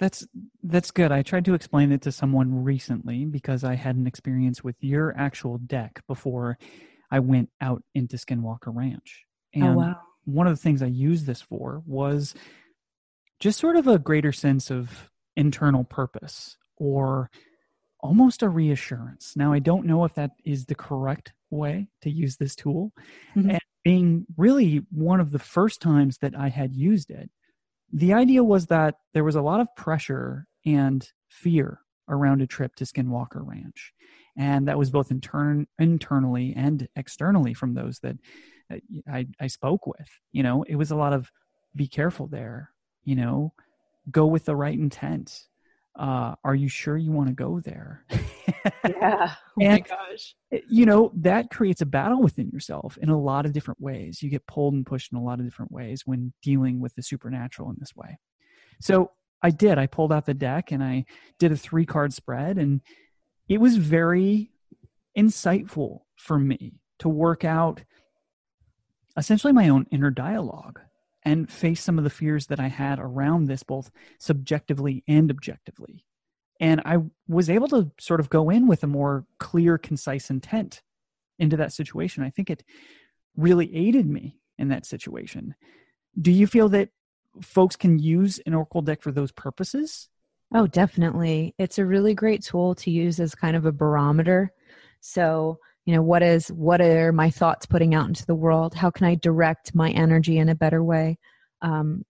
That's 0.00 0.26
that's 0.62 0.90
good. 0.90 1.12
I 1.12 1.22
tried 1.22 1.44
to 1.44 1.54
explain 1.54 1.92
it 1.92 2.00
to 2.02 2.12
someone 2.12 2.64
recently 2.64 3.26
because 3.26 3.64
I 3.64 3.74
had 3.74 3.96
an 3.96 4.06
experience 4.06 4.64
with 4.64 4.76
your 4.80 5.14
actual 5.16 5.58
deck 5.58 6.02
before 6.08 6.58
I 7.10 7.18
went 7.18 7.50
out 7.60 7.82
into 7.94 8.16
Skinwalker 8.16 8.74
Ranch. 8.74 9.26
Oh, 9.54 9.60
and 9.60 9.68
oh, 9.68 9.74
wow. 9.74 10.00
one 10.24 10.46
of 10.46 10.54
the 10.54 10.62
things 10.62 10.82
I 10.82 10.86
used 10.86 11.26
this 11.26 11.42
for 11.42 11.82
was 11.86 12.34
just 13.40 13.60
sort 13.60 13.76
of 13.76 13.86
a 13.86 13.98
greater 13.98 14.32
sense 14.32 14.70
of 14.70 15.10
internal 15.36 15.84
purpose 15.84 16.56
or 16.78 17.30
almost 18.00 18.42
a 18.42 18.48
reassurance. 18.48 19.34
Now 19.36 19.52
I 19.52 19.58
don't 19.58 19.84
know 19.84 20.04
if 20.04 20.14
that 20.14 20.30
is 20.46 20.64
the 20.64 20.74
correct 20.74 21.34
way 21.50 21.88
to 22.00 22.10
use 22.10 22.38
this 22.38 22.56
tool. 22.56 22.92
Mm-hmm. 23.36 23.50
And 23.50 23.60
being 23.84 24.26
really 24.38 24.82
one 24.90 25.20
of 25.20 25.30
the 25.30 25.38
first 25.38 25.82
times 25.82 26.18
that 26.18 26.34
I 26.34 26.48
had 26.48 26.74
used 26.74 27.10
it, 27.10 27.30
the 27.92 28.14
idea 28.14 28.44
was 28.44 28.66
that 28.66 28.96
there 29.14 29.24
was 29.24 29.34
a 29.34 29.42
lot 29.42 29.60
of 29.60 29.74
pressure 29.76 30.46
and 30.64 31.08
fear 31.28 31.80
around 32.08 32.42
a 32.42 32.46
trip 32.46 32.74
to 32.76 32.84
Skinwalker 32.84 33.46
Ranch. 33.46 33.92
And 34.36 34.68
that 34.68 34.78
was 34.78 34.90
both 34.90 35.10
intern- 35.10 35.66
internally 35.78 36.54
and 36.56 36.88
externally 36.96 37.54
from 37.54 37.74
those 37.74 38.00
that 38.00 38.16
I, 39.10 39.26
I 39.40 39.46
spoke 39.48 39.86
with. 39.86 40.08
You 40.32 40.42
know, 40.42 40.62
it 40.64 40.76
was 40.76 40.90
a 40.90 40.96
lot 40.96 41.12
of 41.12 41.30
be 41.74 41.86
careful 41.86 42.26
there, 42.26 42.70
you 43.04 43.16
know, 43.16 43.52
go 44.10 44.26
with 44.26 44.44
the 44.44 44.56
right 44.56 44.78
intent. 44.78 45.46
Uh, 45.96 46.34
are 46.44 46.54
you 46.54 46.68
sure 46.68 46.96
you 46.96 47.12
want 47.12 47.28
to 47.28 47.34
go 47.34 47.60
there? 47.60 48.04
yeah. 48.88 49.34
Oh 49.58 49.62
and, 49.62 49.72
my 49.72 49.80
gosh. 49.80 50.34
You 50.68 50.86
know, 50.86 51.12
that 51.16 51.50
creates 51.50 51.82
a 51.82 51.86
battle 51.86 52.22
within 52.22 52.48
yourself 52.48 52.96
in 53.02 53.10
a 53.10 53.20
lot 53.20 53.44
of 53.44 53.52
different 53.52 53.80
ways. 53.80 54.22
You 54.22 54.30
get 54.30 54.46
pulled 54.46 54.72
and 54.72 54.86
pushed 54.86 55.12
in 55.12 55.18
a 55.18 55.22
lot 55.22 55.38
of 55.38 55.44
different 55.44 55.70
ways 55.70 56.02
when 56.06 56.32
dealing 56.42 56.80
with 56.80 56.94
the 56.94 57.02
supernatural 57.02 57.68
in 57.68 57.76
this 57.78 57.94
way. 57.94 58.18
So 58.80 59.10
I 59.42 59.50
did. 59.50 59.78
I 59.78 59.86
pulled 59.86 60.12
out 60.12 60.26
the 60.26 60.34
deck 60.34 60.72
and 60.72 60.82
I 60.82 61.04
did 61.38 61.52
a 61.52 61.56
three 61.56 61.84
card 61.84 62.12
spread, 62.12 62.58
and 62.58 62.80
it 63.48 63.58
was 63.58 63.76
very 63.76 64.50
insightful 65.16 66.00
for 66.16 66.38
me 66.38 66.80
to 67.00 67.08
work 67.08 67.44
out 67.44 67.82
essentially 69.16 69.52
my 69.52 69.68
own 69.68 69.86
inner 69.90 70.10
dialogue 70.10 70.80
and 71.22 71.50
face 71.50 71.82
some 71.82 71.98
of 71.98 72.04
the 72.04 72.10
fears 72.10 72.46
that 72.46 72.60
I 72.60 72.68
had 72.68 72.98
around 72.98 73.46
this, 73.46 73.62
both 73.62 73.90
subjectively 74.18 75.04
and 75.06 75.30
objectively. 75.30 76.04
And 76.60 76.82
I 76.84 76.98
was 77.26 77.50
able 77.50 77.68
to 77.68 77.90
sort 77.98 78.20
of 78.20 78.30
go 78.30 78.50
in 78.50 78.66
with 78.68 78.84
a 78.84 78.86
more 78.86 79.24
clear, 79.38 79.78
concise 79.78 80.30
intent 80.30 80.82
into 81.38 81.56
that 81.56 81.72
situation. 81.72 82.22
I 82.22 82.30
think 82.30 82.50
it 82.50 82.62
really 83.36 83.74
aided 83.74 84.06
me 84.06 84.36
in 84.58 84.68
that 84.68 84.86
situation. 84.86 85.54
Do 86.20 86.30
you 86.30 86.46
feel 86.46 86.68
that 86.68 86.90
folks 87.42 87.76
can 87.76 87.98
use 87.98 88.38
an 88.44 88.54
Oracle 88.54 88.82
deck 88.82 89.02
for 89.02 89.10
those 89.10 89.32
purposes? 89.32 90.08
Oh, 90.54 90.66
definitely. 90.66 91.54
It's 91.58 91.78
a 91.78 91.86
really 91.86 92.12
great 92.12 92.42
tool 92.42 92.74
to 92.76 92.90
use 92.90 93.20
as 93.20 93.34
kind 93.34 93.56
of 93.56 93.64
a 93.64 93.72
barometer. 93.72 94.52
So, 95.00 95.58
you 95.86 95.94
know 95.94 96.02
what 96.02 96.22
is 96.22 96.48
what 96.52 96.80
are 96.80 97.12
my 97.12 97.30
thoughts 97.30 97.66
putting 97.66 97.94
out 97.94 98.06
into 98.06 98.26
the 98.26 98.34
world 98.34 98.74
how 98.74 98.90
can 98.90 99.06
i 99.06 99.14
direct 99.16 99.74
my 99.74 99.90
energy 99.90 100.38
in 100.38 100.48
a 100.48 100.54
better 100.54 100.84
way 100.84 101.18
um, 101.62 102.04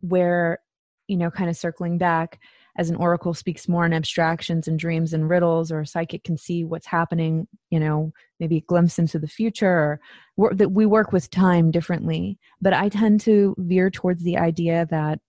where 0.00 0.58
you 1.06 1.16
know 1.16 1.30
kind 1.30 1.50
of 1.50 1.56
circling 1.56 1.98
back 1.98 2.40
as 2.78 2.88
an 2.88 2.96
oracle 2.96 3.34
speaks 3.34 3.68
more 3.68 3.84
in 3.84 3.92
abstractions 3.92 4.66
and 4.66 4.78
dreams 4.78 5.12
and 5.12 5.28
riddles 5.28 5.70
or 5.70 5.80
a 5.80 5.86
psychic 5.86 6.24
can 6.24 6.36
see 6.36 6.64
what's 6.64 6.86
happening 6.86 7.46
you 7.70 7.78
know 7.78 8.12
maybe 8.40 8.56
a 8.56 8.62
glimpse 8.62 8.98
into 8.98 9.18
the 9.18 9.28
future 9.28 10.00
or 10.36 10.54
that 10.54 10.72
we 10.72 10.86
work 10.86 11.12
with 11.12 11.30
time 11.30 11.70
differently. 11.70 12.38
But 12.60 12.72
i 12.72 12.88
tend 12.88 13.20
to 13.22 13.54
veer 13.58 13.90
towards 13.90 14.22
the 14.22 14.38
idea 14.38 14.86
that 14.90 15.20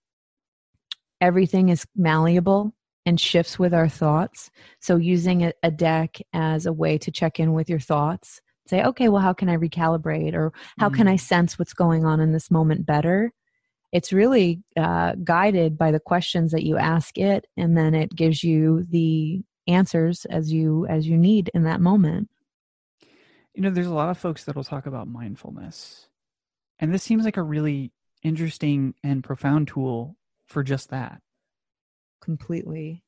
everything 1.20 1.68
is 1.68 1.86
malleable 1.94 2.74
and 3.06 3.20
shifts 3.20 3.58
with 3.58 3.74
our 3.74 3.88
thoughts. 3.88 4.50
So 4.80 4.96
using 4.96 5.44
a, 5.44 5.52
a 5.62 5.70
deck 5.70 6.16
as 6.32 6.66
a 6.66 6.72
way 6.72 6.98
to 6.98 7.10
check 7.10 7.38
in 7.38 7.52
with 7.52 7.68
your 7.68 7.80
thoughts 7.80 8.40
say 8.66 8.82
okay 8.82 9.08
well 9.08 9.20
how 9.20 9.32
can 9.32 9.48
i 9.48 9.56
recalibrate? 9.56 10.34
or 10.34 10.52
how 10.78 10.88
mm. 10.88 10.94
can 10.94 11.08
i 11.08 11.16
sense 11.16 11.58
what's 11.58 11.74
going 11.74 12.04
on 12.04 12.20
in 12.20 12.32
this 12.32 12.50
moment 12.50 12.86
better 12.86 13.30
it's 13.94 14.12
really 14.12 14.60
uh, 14.76 15.14
guided 15.22 15.78
by 15.78 15.92
the 15.92 16.00
questions 16.00 16.50
that 16.50 16.64
you 16.64 16.76
ask 16.76 17.16
it 17.16 17.46
and 17.56 17.78
then 17.78 17.94
it 17.94 18.10
gives 18.14 18.42
you 18.42 18.84
the 18.90 19.40
answers 19.68 20.24
as 20.24 20.52
you 20.52 20.84
as 20.88 21.06
you 21.06 21.16
need 21.16 21.48
in 21.54 21.62
that 21.62 21.80
moment. 21.80 22.28
You 23.54 23.62
know 23.62 23.70
there's 23.70 23.86
a 23.86 23.94
lot 23.94 24.10
of 24.10 24.18
folks 24.18 24.44
that'll 24.44 24.64
talk 24.64 24.86
about 24.86 25.06
mindfulness 25.06 26.08
and 26.80 26.92
this 26.92 27.04
seems 27.04 27.24
like 27.24 27.36
a 27.36 27.42
really 27.42 27.92
interesting 28.24 28.94
and 29.04 29.22
profound 29.22 29.68
tool 29.68 30.16
for 30.46 30.64
just 30.64 30.90
that. 30.90 31.22
Completely. 32.20 33.04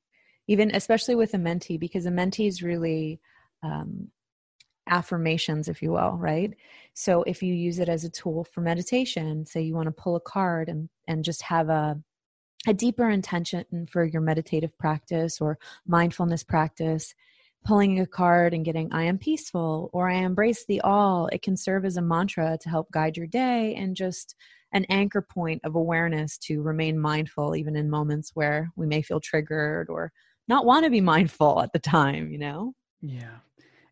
Even 0.47 0.73
especially 0.73 1.16
with 1.16 1.33
Amenti 1.33 1.81
because 1.81 2.07
Amenti 2.07 2.47
is 2.47 2.62
really 2.62 3.21
um, 3.64 4.12
affirmations, 4.88 5.69
if 5.69 5.83
you 5.83 5.93
will, 5.93 6.12
right? 6.12 6.55
So 6.95 7.23
if 7.25 7.43
you 7.43 7.55
use 7.55 7.78
it 7.78 7.88
as 7.88 8.05
a 8.05 8.11
tool 8.11 8.45
for 8.45 8.61
meditation, 8.61 9.47
say 9.47 9.62
you 9.62 9.75
want 9.75 9.87
to 9.87 9.93
pull 9.93 10.16
a 10.16 10.21
card 10.21 10.69
and, 10.69 10.88
and 11.07 11.25
just 11.25 11.43
have 11.43 11.69
a 11.69 12.00
a 12.66 12.75
deeper 12.75 13.09
intention 13.09 13.87
for 13.90 14.05
your 14.05 14.21
meditative 14.21 14.76
practice 14.78 15.40
or 15.40 15.59
mindfulness 15.87 16.43
practice, 16.43 17.14
pulling 17.64 18.00
a 18.00 18.07
card 18.07 18.55
and 18.55 18.64
getting 18.64 18.93
I 18.93 19.05
am 19.05 19.19
peaceful 19.19 19.90
or 19.93 20.09
I 20.09 20.14
embrace 20.14 20.64
the 20.66 20.81
all, 20.83 21.28
it 21.28 21.43
can 21.43 21.57
serve 21.57 21.85
as 21.85 21.97
a 21.97 22.02
mantra 22.02 22.59
to 22.61 22.69
help 22.69 22.90
guide 22.90 23.16
your 23.16 23.26
day 23.26 23.75
and 23.75 23.97
just 23.97 24.35
an 24.73 24.85
anchor 24.88 25.23
point 25.23 25.61
of 25.64 25.75
awareness 25.75 26.38
to 26.38 26.62
remain 26.62 26.99
mindful 26.99 27.57
even 27.57 27.76
in 27.76 27.88
moments 27.88 28.33
where 28.35 28.71
we 28.76 28.87
may 28.87 29.02
feel 29.02 29.21
triggered 29.21 29.88
or 29.88 30.12
not 30.49 30.66
want 30.66 30.85
to 30.85 30.90
be 30.90 31.00
mindful 31.00 31.61
at 31.62 31.73
the 31.73 31.78
time, 31.78 32.31
you 32.31 32.38
know? 32.38 32.73
Yeah. 33.00 33.38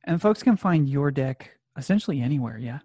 And 0.05 0.21
folks 0.21 0.43
can 0.43 0.57
find 0.57 0.89
your 0.89 1.11
deck 1.11 1.51
essentially 1.77 2.21
anywhere, 2.21 2.59
yeah? 2.59 2.81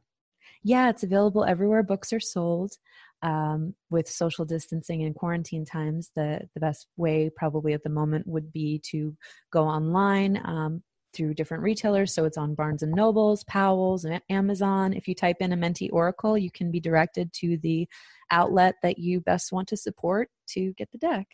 Yeah, 0.63 0.89
it's 0.89 1.03
available 1.03 1.43
everywhere 1.43 1.83
books 1.83 2.11
are 2.13 2.19
sold. 2.19 2.73
Um, 3.21 3.75
with 3.89 4.07
social 4.07 4.45
distancing 4.45 5.03
and 5.03 5.13
quarantine 5.13 5.65
times, 5.65 6.09
the, 6.15 6.47
the 6.53 6.61
best 6.61 6.87
way 6.95 7.29
probably 7.29 7.73
at 7.73 7.83
the 7.83 7.89
moment 7.89 8.25
would 8.27 8.53
be 8.53 8.81
to 8.91 9.17
go 9.51 9.65
online 9.65 10.41
um, 10.45 10.83
through 11.13 11.33
different 11.33 11.63
retailers. 11.63 12.13
So 12.13 12.23
it's 12.23 12.37
on 12.37 12.55
Barnes 12.55 12.81
and 12.81 12.93
Nobles, 12.93 13.43
Powell's, 13.43 14.05
and 14.05 14.21
Amazon. 14.29 14.93
If 14.93 15.05
you 15.09 15.15
type 15.15 15.37
in 15.41 15.51
Amenti 15.51 15.89
Oracle, 15.91 16.37
you 16.37 16.49
can 16.49 16.71
be 16.71 16.79
directed 16.79 17.33
to 17.33 17.57
the 17.57 17.89
outlet 18.31 18.75
that 18.83 18.99
you 18.99 19.19
best 19.19 19.51
want 19.51 19.67
to 19.67 19.75
support 19.75 20.29
to 20.51 20.71
get 20.77 20.89
the 20.93 20.97
deck. 20.97 21.27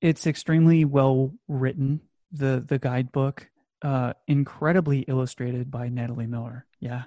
It's 0.00 0.28
extremely 0.28 0.84
well 0.84 1.32
written. 1.48 2.02
the 2.30 2.64
The 2.64 2.78
guidebook 2.78 3.48
uh, 3.82 4.12
incredibly 4.26 5.00
illustrated 5.00 5.70
by 5.70 5.88
Natalee 5.88 6.28
Miller. 6.28 6.66
Yeah. 6.80 7.04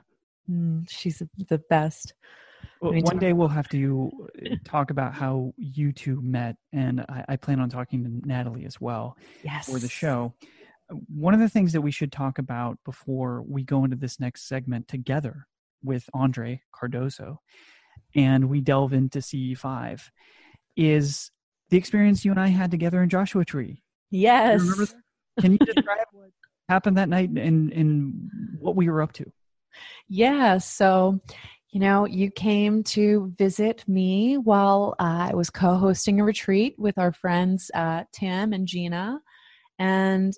Mm, 0.50 0.88
she's 0.90 1.22
the 1.48 1.62
best. 1.70 2.14
Well, 2.82 2.94
one 3.02 3.20
day 3.20 3.34
we'll 3.34 3.48
have 3.48 3.70
to 3.70 4.10
uh, 4.46 4.56
talk 4.66 4.92
about 4.92 5.14
how 5.14 5.54
you 5.58 5.92
two 5.92 6.22
met, 6.22 6.56
and 6.74 7.02
I, 7.02 7.26
I, 7.30 7.36
plan 7.36 7.60
on 7.60 7.70
talking 7.70 8.04
to 8.04 8.28
Natalee 8.28 8.66
as 8.66 8.80
well 8.82 9.18
yes. 9.44 9.70
for 9.70 9.80
the 9.80 9.88
show. 9.88 10.34
One 11.08 11.34
of 11.34 11.40
the 11.40 11.50
things 11.50 11.74
that 11.74 11.82
we 11.82 11.92
should 11.92 12.12
talk 12.12 12.40
about 12.40 12.78
before 12.84 13.44
we 13.48 13.64
go 13.64 13.84
into 13.84 13.96
this 13.96 14.20
next 14.20 14.48
segment 14.48 14.88
together 14.88 15.46
with 15.84 16.10
Andre 16.14 16.62
Cardoso 16.74 17.38
and 18.16 18.50
we 18.50 18.62
delve 18.62 18.94
into 18.94 19.20
CE5 19.20 20.02
is 20.76 21.32
the 21.70 21.78
experience 21.78 22.26
you 22.26 22.32
and 22.32 22.40
I 22.40 22.48
had 22.48 22.72
together 22.72 23.04
in 23.04 23.10
Joshua 23.10 23.46
Tree. 23.46 23.84
Yes. 24.10 24.62
Can 25.40 25.54
you 25.54 25.58
describe 25.60 26.08
what 26.12 26.30
happened 26.70 26.98
that 26.98 27.10
night 27.10 27.30
and 27.30 27.74
and 27.74 28.30
what 28.60 28.76
we 28.76 28.90
were 28.90 29.02
up 29.02 29.12
to? 29.14 29.32
Yeah, 30.08 30.58
so 30.60 31.20
you 31.72 31.80
know, 31.80 32.06
you 32.06 32.32
came 32.32 32.84
to 32.84 33.32
visit 33.38 33.84
me 33.88 34.38
while 34.38 34.96
uh, 35.00 35.30
I 35.30 35.36
was 35.36 35.52
co-hosting 35.52 36.20
a 36.20 36.24
retreat 36.24 36.74
with 36.80 36.98
our 36.98 37.12
friends 37.12 37.70
uh, 37.76 38.06
Tim 38.12 38.54
and 38.54 38.68
Gina, 38.68 39.20
and 39.78 40.34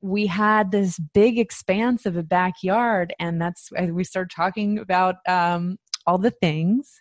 we 0.00 0.26
had 0.26 0.70
this 0.70 0.98
big 1.12 1.38
expanse 1.38 2.06
of 2.06 2.16
a 2.16 2.22
backyard, 2.22 3.14
and 3.18 3.40
that's 3.40 3.70
we 3.90 4.04
started 4.04 4.30
talking 4.34 4.78
about 4.78 5.16
um, 5.26 5.78
all 6.06 6.18
the 6.18 6.30
things, 6.30 7.00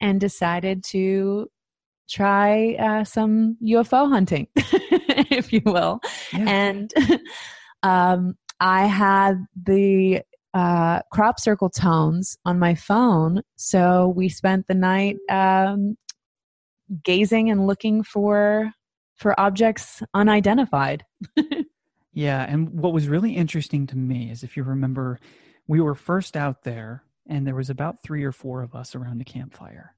and 0.00 0.20
decided 0.20 0.84
to 0.84 1.50
try 2.08 2.74
uh, 2.74 3.04
some 3.04 3.56
UFO 3.64 4.10
hunting, 4.10 4.46
if 4.56 5.52
you 5.52 5.62
will, 5.64 6.00
yeah. 6.32 6.44
and 6.46 6.92
um, 7.86 8.36
I 8.58 8.86
had 8.86 9.46
the 9.64 10.22
uh, 10.54 11.02
crop 11.12 11.38
circle 11.38 11.70
tones 11.70 12.36
on 12.44 12.58
my 12.58 12.74
phone. 12.74 13.42
So 13.56 14.12
we 14.16 14.28
spent 14.28 14.66
the 14.66 14.74
night 14.74 15.16
um, 15.30 15.96
gazing 17.04 17.50
and 17.50 17.66
looking 17.66 18.02
for 18.02 18.72
for 19.14 19.38
objects 19.40 20.02
unidentified. 20.14 21.04
yeah, 22.12 22.44
and 22.48 22.68
what 22.70 22.92
was 22.92 23.08
really 23.08 23.34
interesting 23.34 23.86
to 23.86 23.96
me 23.96 24.30
is 24.30 24.42
if 24.42 24.56
you 24.56 24.62
remember, 24.62 25.18
we 25.68 25.80
were 25.80 25.94
first 25.94 26.36
out 26.36 26.64
there, 26.64 27.04
and 27.26 27.46
there 27.46 27.54
was 27.54 27.70
about 27.70 28.02
three 28.02 28.24
or 28.24 28.32
four 28.32 28.62
of 28.62 28.74
us 28.74 28.94
around 28.94 29.20
a 29.20 29.24
campfire, 29.24 29.94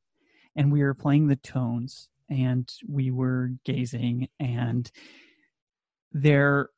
and 0.55 0.71
we 0.71 0.83
were 0.83 0.95
playing 0.95 1.27
the 1.27 1.37
tones, 1.37 2.09
and 2.29 2.71
we 2.87 3.11
were 3.11 3.51
gazing, 3.65 4.29
and 4.39 4.91
there 6.13 6.69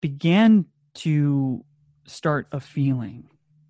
began 0.00 0.66
to 0.94 1.64
start 2.06 2.48
a 2.52 2.60
feeling 2.60 3.28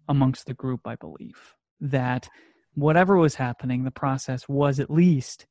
amongst 0.08 0.46
the 0.46 0.54
group, 0.54 0.86
I 0.86 0.96
believe, 0.96 1.54
that 1.80 2.28
whatever 2.74 3.16
was 3.16 3.34
happening, 3.34 3.84
the 3.84 3.90
process 3.90 4.48
was 4.48 4.78
at 4.78 4.90
least, 4.90 5.46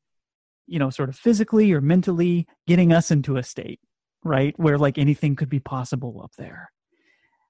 you 0.68 0.80
know, 0.80 0.90
sort 0.90 1.10
of 1.10 1.16
physically 1.16 1.72
or 1.74 1.82
mentally 1.82 2.48
getting 2.68 2.94
us 2.94 3.12
into 3.12 3.38
a 3.38 3.44
state, 3.44 3.80
right? 4.24 4.58
Where 4.58 4.78
like 4.78 4.98
anything 4.98 5.36
could 5.36 5.50
be 5.50 5.60
possible 5.60 6.22
up 6.24 6.32
there. 6.38 6.72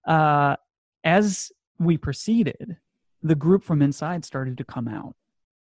Uh, 0.08 0.56
as 1.04 1.52
we 1.80 1.98
proceeded, 1.98 2.78
the 3.22 3.36
group 3.36 3.64
from 3.64 3.82
inside 3.82 4.26
started 4.26 4.58
to 4.58 4.64
come 4.64 4.88
out. 4.88 5.16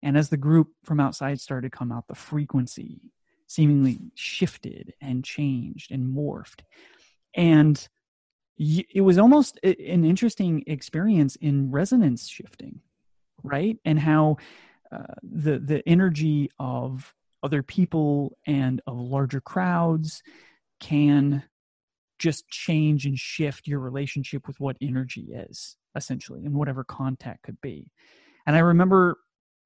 And 0.04 0.18
as 0.18 0.30
the 0.30 0.38
group 0.38 0.70
from 0.84 1.00
outside 1.00 1.41
started 1.41 1.72
to 1.72 1.78
come 1.78 1.91
out, 1.91 2.08
the 2.08 2.15
frequency 2.15 3.12
seemingly 3.48 4.00
shifted 4.13 4.94
and 5.02 5.24
changed 5.24 5.91
and 5.91 6.15
morphed 6.15 6.62
and 7.36 7.88
it 8.58 9.02
was 9.02 9.17
almost 9.17 9.60
an 9.63 10.06
interesting 10.06 10.63
experience 10.65 11.36
in 11.36 11.71
resonance 11.71 12.28
shifting 12.28 12.80
right? 13.45 13.78
And 13.86 14.00
how 14.00 14.38
uh, 14.91 15.13
the 15.24 15.60
the 15.60 15.88
energy 15.88 16.52
of 16.60 17.13
other 17.43 17.63
people 17.63 18.38
and 18.45 18.82
of 18.88 18.98
larger 18.98 19.39
crowds 19.39 20.24
can 20.80 21.43
just 22.17 22.48
change 22.50 23.06
and 23.06 23.19
shift 23.19 23.67
your 23.67 23.80
relationship 23.80 24.48
with 24.48 24.60
what 24.60 24.78
energy 24.82 25.34
is 25.34 25.78
essentially 25.95 26.43
and 26.45 26.56
whatever 26.56 26.84
contact 26.84 27.43
could 27.43 27.60
be. 27.62 27.91
And 28.48 28.56
i 28.56 28.60
remember 28.60 29.17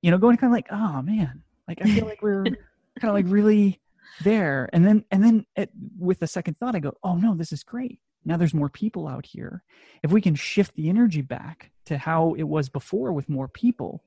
you 0.01 0.11
know 0.11 0.17
going 0.17 0.37
kind 0.37 0.51
of 0.51 0.55
like 0.55 0.67
oh 0.71 1.01
man. 1.01 1.43
Like 1.67 1.79
i 1.83 1.89
feel 1.89 2.05
like 2.05 2.21
we're 2.21 2.43
kind 2.99 3.09
of 3.09 3.13
like 3.13 3.25
really 3.27 3.79
there. 4.21 4.69
And 4.73 4.85
then 4.85 5.05
and 5.11 5.23
then 5.23 5.45
it, 5.55 5.71
with 5.97 6.19
the 6.19 6.27
second 6.27 6.57
thought 6.59 6.75
i 6.75 6.79
go 6.79 6.93
oh 7.03 7.15
no 7.15 7.35
this 7.35 7.51
is 7.51 7.63
great. 7.63 7.99
Now 8.25 8.37
there's 8.37 8.53
more 8.53 8.69
people 8.69 9.07
out 9.07 9.25
here. 9.25 9.63
If 10.03 10.11
we 10.11 10.21
can 10.21 10.35
shift 10.35 10.75
the 10.75 10.89
energy 10.89 11.21
back 11.21 11.71
to 11.85 11.97
how 11.97 12.33
it 12.35 12.43
was 12.43 12.69
before 12.69 13.13
with 13.13 13.29
more 13.29 13.47
people 13.47 14.03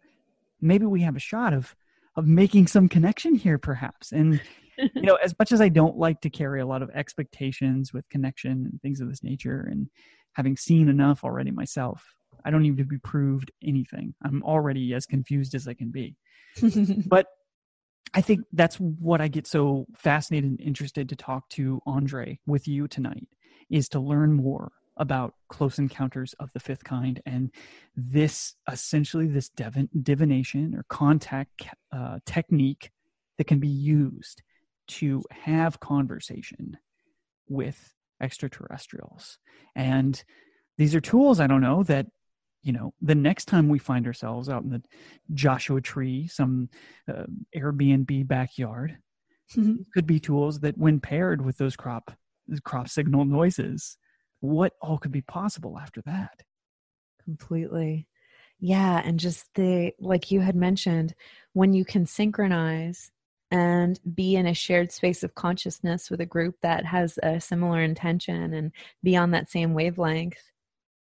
maybe 0.61 0.87
we 0.87 1.03
have 1.03 1.17
a 1.17 1.21
shot 1.21 1.53
of 1.53 1.75
of 2.15 2.27
making 2.27 2.67
some 2.67 2.88
connection 2.88 3.35
here 3.35 3.59
perhaps. 3.59 4.12
And 4.12 4.41
you 4.79 5.03
know 5.03 5.15
as 5.23 5.35
much 5.38 5.53
as 5.53 5.61
i 5.61 5.69
don't 5.69 5.99
like 5.99 6.21
to 6.23 6.31
carry 6.31 6.61
a 6.61 6.67
lot 6.67 6.83
of 6.83 6.91
expectations 6.91 7.93
with 7.93 8.09
connection 8.09 8.53
and 8.71 8.81
things 8.81 9.01
of 9.01 9.09
this 9.09 9.23
nature 9.23 9.69
and 9.71 9.88
having 10.33 10.57
seen 10.57 10.88
enough 10.88 11.25
already 11.25 11.51
myself 11.51 12.15
i 12.45 12.51
don't 12.51 12.62
need 12.62 12.77
to 12.77 12.85
be 12.85 12.99
proved 12.99 13.51
anything. 13.62 14.15
I'm 14.25 14.43
already 14.43 14.95
as 14.95 15.07
confused 15.07 15.55
as 15.55 15.69
i 15.69 15.75
can 15.75 15.91
be. 15.91 16.17
But 17.07 17.27
I 18.14 18.20
think 18.20 18.42
that's 18.53 18.77
what 18.77 19.20
I 19.20 19.29
get 19.29 19.46
so 19.46 19.87
fascinated 19.96 20.51
and 20.51 20.61
interested 20.61 21.09
to 21.09 21.16
talk 21.16 21.48
to 21.51 21.81
Andre 21.87 22.38
with 22.46 22.68
you 22.68 22.87
tonight 22.87 23.29
is 23.70 23.88
to 23.90 24.01
learn 24.01 24.35
more 24.35 24.72
about 24.98 25.35
close 25.48 25.79
encounters 25.79 26.35
of 26.38 26.53
the 26.53 26.61
fifth 26.61 26.85
kind 26.85 27.22
and 27.25 27.51
this 27.96 28.55
essentially 28.70 29.27
this 29.27 29.48
divin- 29.48 29.88
divination 30.03 30.75
or 30.75 30.85
contact 30.90 31.66
uh, 31.90 32.18
technique 32.27 32.90
that 33.38 33.46
can 33.46 33.59
be 33.59 33.68
used 33.68 34.42
to 34.87 35.25
have 35.31 35.81
conversation 35.81 36.77
with 37.48 37.94
extraterrestrials. 38.20 39.38
And 39.75 40.22
these 40.79 40.94
are 40.94 41.01
tools 41.01 41.40
i 41.40 41.46
don't 41.46 41.61
know 41.61 41.83
that 41.83 42.07
you 42.62 42.72
know 42.72 42.92
the 43.01 43.14
next 43.14 43.46
time 43.46 43.68
we 43.68 43.79
find 43.79 44.07
ourselves 44.07 44.48
out 44.48 44.62
in 44.62 44.70
the 44.70 44.83
joshua 45.35 45.81
tree 45.81 46.27
some 46.27 46.68
uh, 47.09 47.25
airbnb 47.57 48.27
backyard 48.27 48.96
could 49.92 50.07
be 50.07 50.18
tools 50.18 50.61
that 50.61 50.79
when 50.79 51.01
paired 51.01 51.44
with 51.44 51.59
those 51.59 51.77
crop 51.77 52.12
crop 52.64 52.88
signal 52.88 53.25
noises 53.25 53.96
what 54.40 54.72
all 54.81 54.98
could 54.98 55.12
be 55.12 55.22
possible 55.22 55.79
after 55.79 56.03
that. 56.03 56.42
Completely. 57.25 58.09
Yeah 58.59 59.01
and 59.05 59.18
just 59.18 59.46
the 59.55 59.92
like 59.98 60.31
you 60.31 60.40
had 60.40 60.57
mentioned 60.57 61.14
when 61.53 61.72
you 61.72 61.85
can 61.85 62.07
synchronize 62.07 63.11
and 63.51 64.01
be 64.14 64.37
in 64.37 64.46
a 64.46 64.55
shared 64.55 64.90
space 64.92 65.22
of 65.22 65.35
consciousness 65.35 66.11
with 66.11 66.20
a 66.20 66.27
group 66.27 66.57
that 66.62 66.85
has 66.87 67.18
a 67.22 67.40
similar 67.40 67.83
intention 67.83 68.55
and 68.55 68.72
be 69.03 69.16
on 69.16 69.33
that 69.33 69.51
same 69.51 69.75
wavelength 69.75 70.52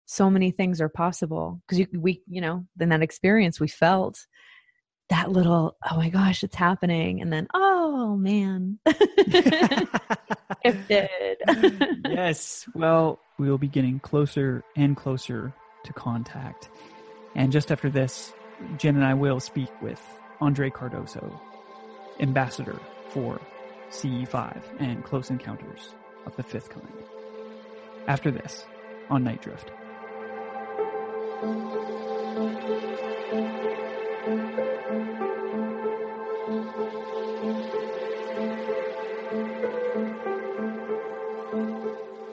so 0.07 0.29
many 0.29 0.51
things 0.51 0.79
are 0.79 0.89
possible 0.89 1.61
because 1.67 1.79
you, 1.79 1.87
we 1.93 2.23
you 2.27 2.41
know 2.41 2.65
in 2.79 2.89
that 2.89 3.03
experience 3.03 3.59
we 3.59 3.67
felt 3.67 4.25
that 5.09 5.31
little 5.31 5.77
oh 5.89 5.97
my 5.97 6.09
gosh 6.09 6.43
it's 6.43 6.55
happening 6.55 7.21
and 7.21 7.31
then 7.31 7.47
oh 7.53 8.15
man. 8.17 8.79
It 10.63 10.87
did. 10.87 11.99
Yes. 12.09 12.67
Well 12.73 13.19
we 13.37 13.49
will 13.49 13.57
be 13.57 13.67
getting 13.67 13.99
closer 13.99 14.63
and 14.75 14.97
closer 14.97 15.53
to 15.83 15.93
contact. 15.93 16.69
And 17.35 17.51
just 17.51 17.71
after 17.71 17.89
this 17.89 18.33
jen 18.77 18.95
and 18.95 19.05
i 19.05 19.13
will 19.13 19.39
speak 19.39 19.69
with 19.81 20.01
andre 20.41 20.69
cardoso 20.69 21.39
ambassador 22.19 22.79
for 23.09 23.39
ce5 23.91 24.63
and 24.79 25.03
close 25.03 25.29
encounters 25.29 25.93
of 26.25 26.35
the 26.37 26.43
fifth 26.43 26.69
kind. 26.69 26.87
After 28.07 28.31
this 28.31 28.65
on 29.09 29.23
night 29.23 29.41
drift 29.41 29.71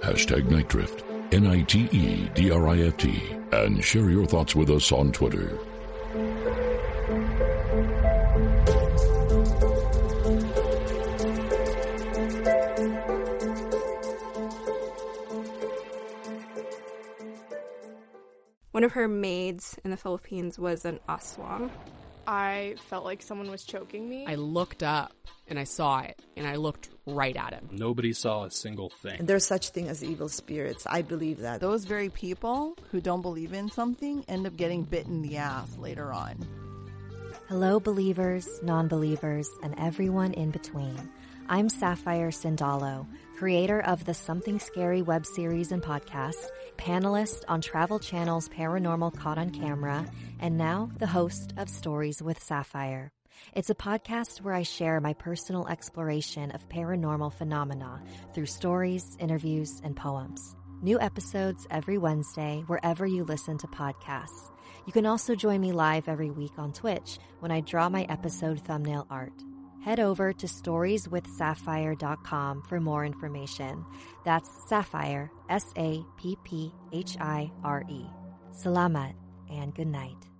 Hashtag 0.00 0.48
Night 0.50 0.68
Drift, 0.68 1.04
N 1.32 1.46
I 1.46 1.60
T 1.64 1.86
E 1.92 2.30
D 2.34 2.50
R 2.50 2.68
I 2.68 2.78
F 2.78 2.96
T, 2.96 3.22
and 3.52 3.84
share 3.84 4.08
your 4.08 4.24
thoughts 4.24 4.56
with 4.56 4.70
us 4.70 4.90
on 4.90 5.12
Twitter. 5.12 5.58
One 18.84 18.90
of 18.90 18.96
her 18.96 19.08
maids 19.08 19.78
in 19.82 19.90
the 19.90 19.96
Philippines 19.96 20.58
was 20.58 20.84
an 20.84 21.00
aswang. 21.08 21.70
I 22.26 22.74
felt 22.90 23.02
like 23.06 23.22
someone 23.22 23.50
was 23.50 23.64
choking 23.64 24.06
me. 24.06 24.26
I 24.26 24.34
looked 24.34 24.82
up 24.82 25.14
and 25.48 25.58
I 25.58 25.64
saw 25.64 26.00
it 26.00 26.20
and 26.36 26.46
I 26.46 26.56
looked 26.56 26.90
right 27.06 27.34
at 27.34 27.54
him. 27.54 27.70
Nobody 27.72 28.12
saw 28.12 28.44
a 28.44 28.50
single 28.50 28.90
thing. 28.90 29.24
There's 29.24 29.46
such 29.46 29.70
thing 29.70 29.88
as 29.88 30.04
evil 30.04 30.28
spirits. 30.28 30.86
I 30.86 31.00
believe 31.00 31.38
that. 31.38 31.62
Those 31.62 31.86
very 31.86 32.10
people 32.10 32.76
who 32.90 33.00
don't 33.00 33.22
believe 33.22 33.54
in 33.54 33.70
something 33.70 34.22
end 34.28 34.46
up 34.46 34.54
getting 34.54 34.82
bit 34.82 35.06
in 35.06 35.22
the 35.22 35.38
ass 35.38 35.78
later 35.78 36.12
on. 36.12 36.46
Hello, 37.48 37.80
believers, 37.80 38.46
non 38.62 38.86
believers, 38.88 39.48
and 39.62 39.74
everyone 39.78 40.34
in 40.34 40.50
between. 40.50 41.10
I'm 41.46 41.68
Sapphire 41.68 42.30
Sandalo, 42.30 43.07
creator 43.37 43.78
of 43.78 44.07
the 44.07 44.14
Something 44.14 44.59
Scary 44.59 45.02
web 45.02 45.26
series 45.26 45.72
and 45.72 45.83
podcast, 45.83 46.48
panelist 46.78 47.44
on 47.48 47.61
Travel 47.61 47.98
Channel's 47.98 48.48
Paranormal 48.48 49.14
Caught 49.18 49.37
on 49.37 49.50
Camera, 49.50 50.07
and 50.40 50.57
now 50.57 50.90
the 50.98 51.07
host 51.07 51.52
of 51.59 51.68
Stories 51.68 52.22
with 52.22 52.42
Sapphire. 52.42 53.12
It's 53.52 53.68
a 53.68 53.74
podcast 53.74 54.40
where 54.40 54.54
I 54.54 54.62
share 54.62 55.02
my 55.02 55.12
personal 55.12 55.68
exploration 55.68 56.50
of 56.52 56.66
paranormal 56.70 57.35
phenomena 57.35 58.02
through 58.35 58.46
stories, 58.46 59.14
interviews, 59.20 59.83
and 59.85 59.94
poems. 59.94 60.57
New 60.80 60.98
episodes 60.98 61.66
every 61.70 61.98
Wednesday, 61.98 62.64
wherever 62.68 63.07
you 63.07 63.22
listen 63.22 63.59
to 63.59 63.66
podcasts. 63.66 64.50
You 64.87 64.94
can 64.94 65.04
also 65.04 65.35
join 65.35 65.61
me 65.61 65.72
live 65.72 66.09
every 66.09 66.30
week 66.30 66.52
on 66.57 66.72
Twitch 66.72 67.18
when 67.40 67.50
I 67.50 67.61
draw 67.61 67.90
my 67.90 68.04
episode 68.09 68.61
thumbnail 68.61 69.07
art. 69.11 69.35
Head 69.84 70.00
over 70.00 70.32
to 70.32 70.46
storieswithsapphire.com 70.46 72.62
for 72.62 72.80
more 72.80 73.04
information. 73.04 73.84
That's 74.24 74.48
Sapphire, 74.66 75.30
S 75.50 75.74
A 75.76 76.02
P 76.16 76.38
P 76.42 76.72
H 76.92 77.18
I 77.20 77.52
R 77.62 77.84
E. 77.88 78.06
Salamat 78.52 79.12
and 79.50 79.74
good 79.74 79.88
night. 79.88 80.30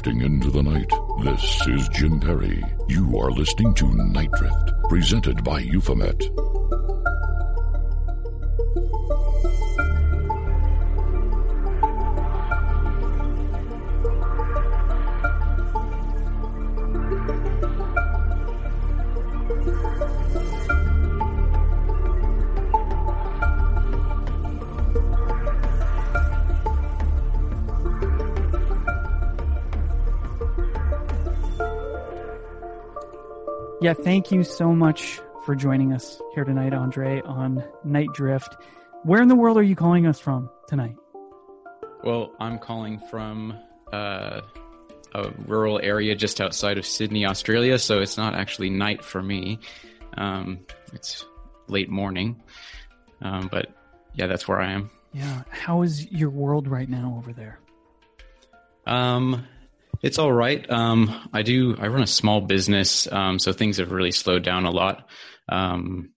Drifting 0.00 0.22
into 0.22 0.50
the 0.52 0.62
night, 0.62 0.88
this 1.24 1.66
is 1.66 1.88
Jim 1.88 2.20
Perry. 2.20 2.62
You 2.86 3.18
are 3.18 3.32
listening 3.32 3.74
to 3.74 3.92
Night 3.96 4.30
Drift, 4.38 4.70
presented 4.88 5.42
by 5.42 5.58
Euphomet. 5.58 6.22
Yeah, 33.88 33.94
thank 33.94 34.30
you 34.30 34.44
so 34.44 34.74
much 34.74 35.18
for 35.46 35.54
joining 35.54 35.94
us 35.94 36.20
here 36.34 36.44
tonight, 36.44 36.74
Andre, 36.74 37.22
on 37.22 37.64
Night 37.84 38.08
Drift. 38.12 38.54
Where 39.04 39.22
in 39.22 39.28
the 39.28 39.34
world 39.34 39.56
are 39.56 39.62
you 39.62 39.74
calling 39.74 40.06
us 40.06 40.20
from 40.20 40.50
tonight? 40.66 40.94
Well, 42.04 42.34
I'm 42.38 42.58
calling 42.58 43.00
from 43.10 43.58
uh, 43.90 44.42
a 45.14 45.30
rural 45.46 45.80
area 45.82 46.14
just 46.14 46.38
outside 46.38 46.76
of 46.76 46.84
Sydney, 46.84 47.24
Australia, 47.24 47.78
so 47.78 48.00
it's 48.02 48.18
not 48.18 48.34
actually 48.34 48.68
night 48.68 49.02
for 49.02 49.22
me. 49.22 49.58
Um, 50.18 50.66
it's 50.92 51.24
late 51.66 51.88
morning. 51.88 52.42
Um, 53.22 53.48
but 53.50 53.68
yeah, 54.12 54.26
that's 54.26 54.46
where 54.46 54.60
I 54.60 54.72
am. 54.72 54.90
Yeah. 55.14 55.44
How 55.48 55.80
is 55.80 56.12
your 56.12 56.28
world 56.28 56.68
right 56.68 56.90
now 56.90 57.14
over 57.16 57.32
there? 57.32 57.58
Um, 58.86 59.46
it's 60.02 60.18
all 60.18 60.32
right. 60.32 60.68
Um, 60.70 61.28
I 61.32 61.42
do. 61.42 61.76
I 61.78 61.88
run 61.88 62.02
a 62.02 62.06
small 62.06 62.40
business, 62.40 63.10
um, 63.10 63.38
so 63.38 63.52
things 63.52 63.78
have 63.78 63.90
really 63.90 64.12
slowed 64.12 64.44
down 64.44 64.64
a 64.64 64.70
lot. 64.70 65.08
Um, 65.48 66.10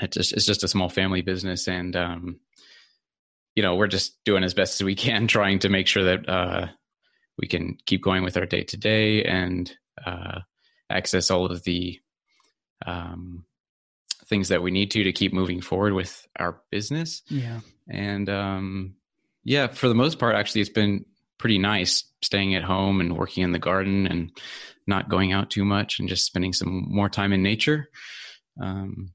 it's 0.00 0.16
just 0.16 0.32
it's 0.32 0.46
just 0.46 0.64
a 0.64 0.68
small 0.68 0.88
family 0.88 1.22
business, 1.22 1.68
and 1.68 1.94
um, 1.94 2.40
you 3.54 3.62
know 3.62 3.76
we're 3.76 3.86
just 3.86 4.22
doing 4.24 4.42
as 4.42 4.54
best 4.54 4.80
as 4.80 4.84
we 4.84 4.94
can, 4.94 5.26
trying 5.28 5.60
to 5.60 5.68
make 5.68 5.86
sure 5.86 6.04
that 6.04 6.28
uh, 6.28 6.66
we 7.38 7.46
can 7.46 7.78
keep 7.86 8.02
going 8.02 8.24
with 8.24 8.36
our 8.36 8.46
day 8.46 8.64
to 8.64 8.76
day 8.76 9.24
and 9.24 9.72
uh, 10.04 10.40
access 10.90 11.30
all 11.30 11.46
of 11.46 11.62
the 11.64 12.00
um, 12.86 13.44
things 14.26 14.48
that 14.48 14.62
we 14.62 14.70
need 14.70 14.90
to 14.92 15.04
to 15.04 15.12
keep 15.12 15.32
moving 15.32 15.60
forward 15.60 15.92
with 15.92 16.26
our 16.38 16.60
business. 16.70 17.22
Yeah, 17.28 17.60
and 17.88 18.28
um, 18.28 18.96
yeah, 19.44 19.68
for 19.68 19.88
the 19.88 19.94
most 19.94 20.18
part, 20.18 20.34
actually, 20.34 20.62
it's 20.62 20.70
been 20.70 21.04
pretty 21.38 21.58
nice 21.58 22.04
staying 22.22 22.54
at 22.54 22.62
home 22.62 23.00
and 23.00 23.16
working 23.16 23.42
in 23.42 23.52
the 23.52 23.58
garden 23.58 24.06
and 24.06 24.30
not 24.86 25.08
going 25.08 25.32
out 25.32 25.50
too 25.50 25.64
much 25.64 25.98
and 25.98 26.08
just 26.08 26.26
spending 26.26 26.52
some 26.52 26.86
more 26.88 27.08
time 27.08 27.32
in 27.32 27.42
nature. 27.42 27.88
Um, 28.60 29.12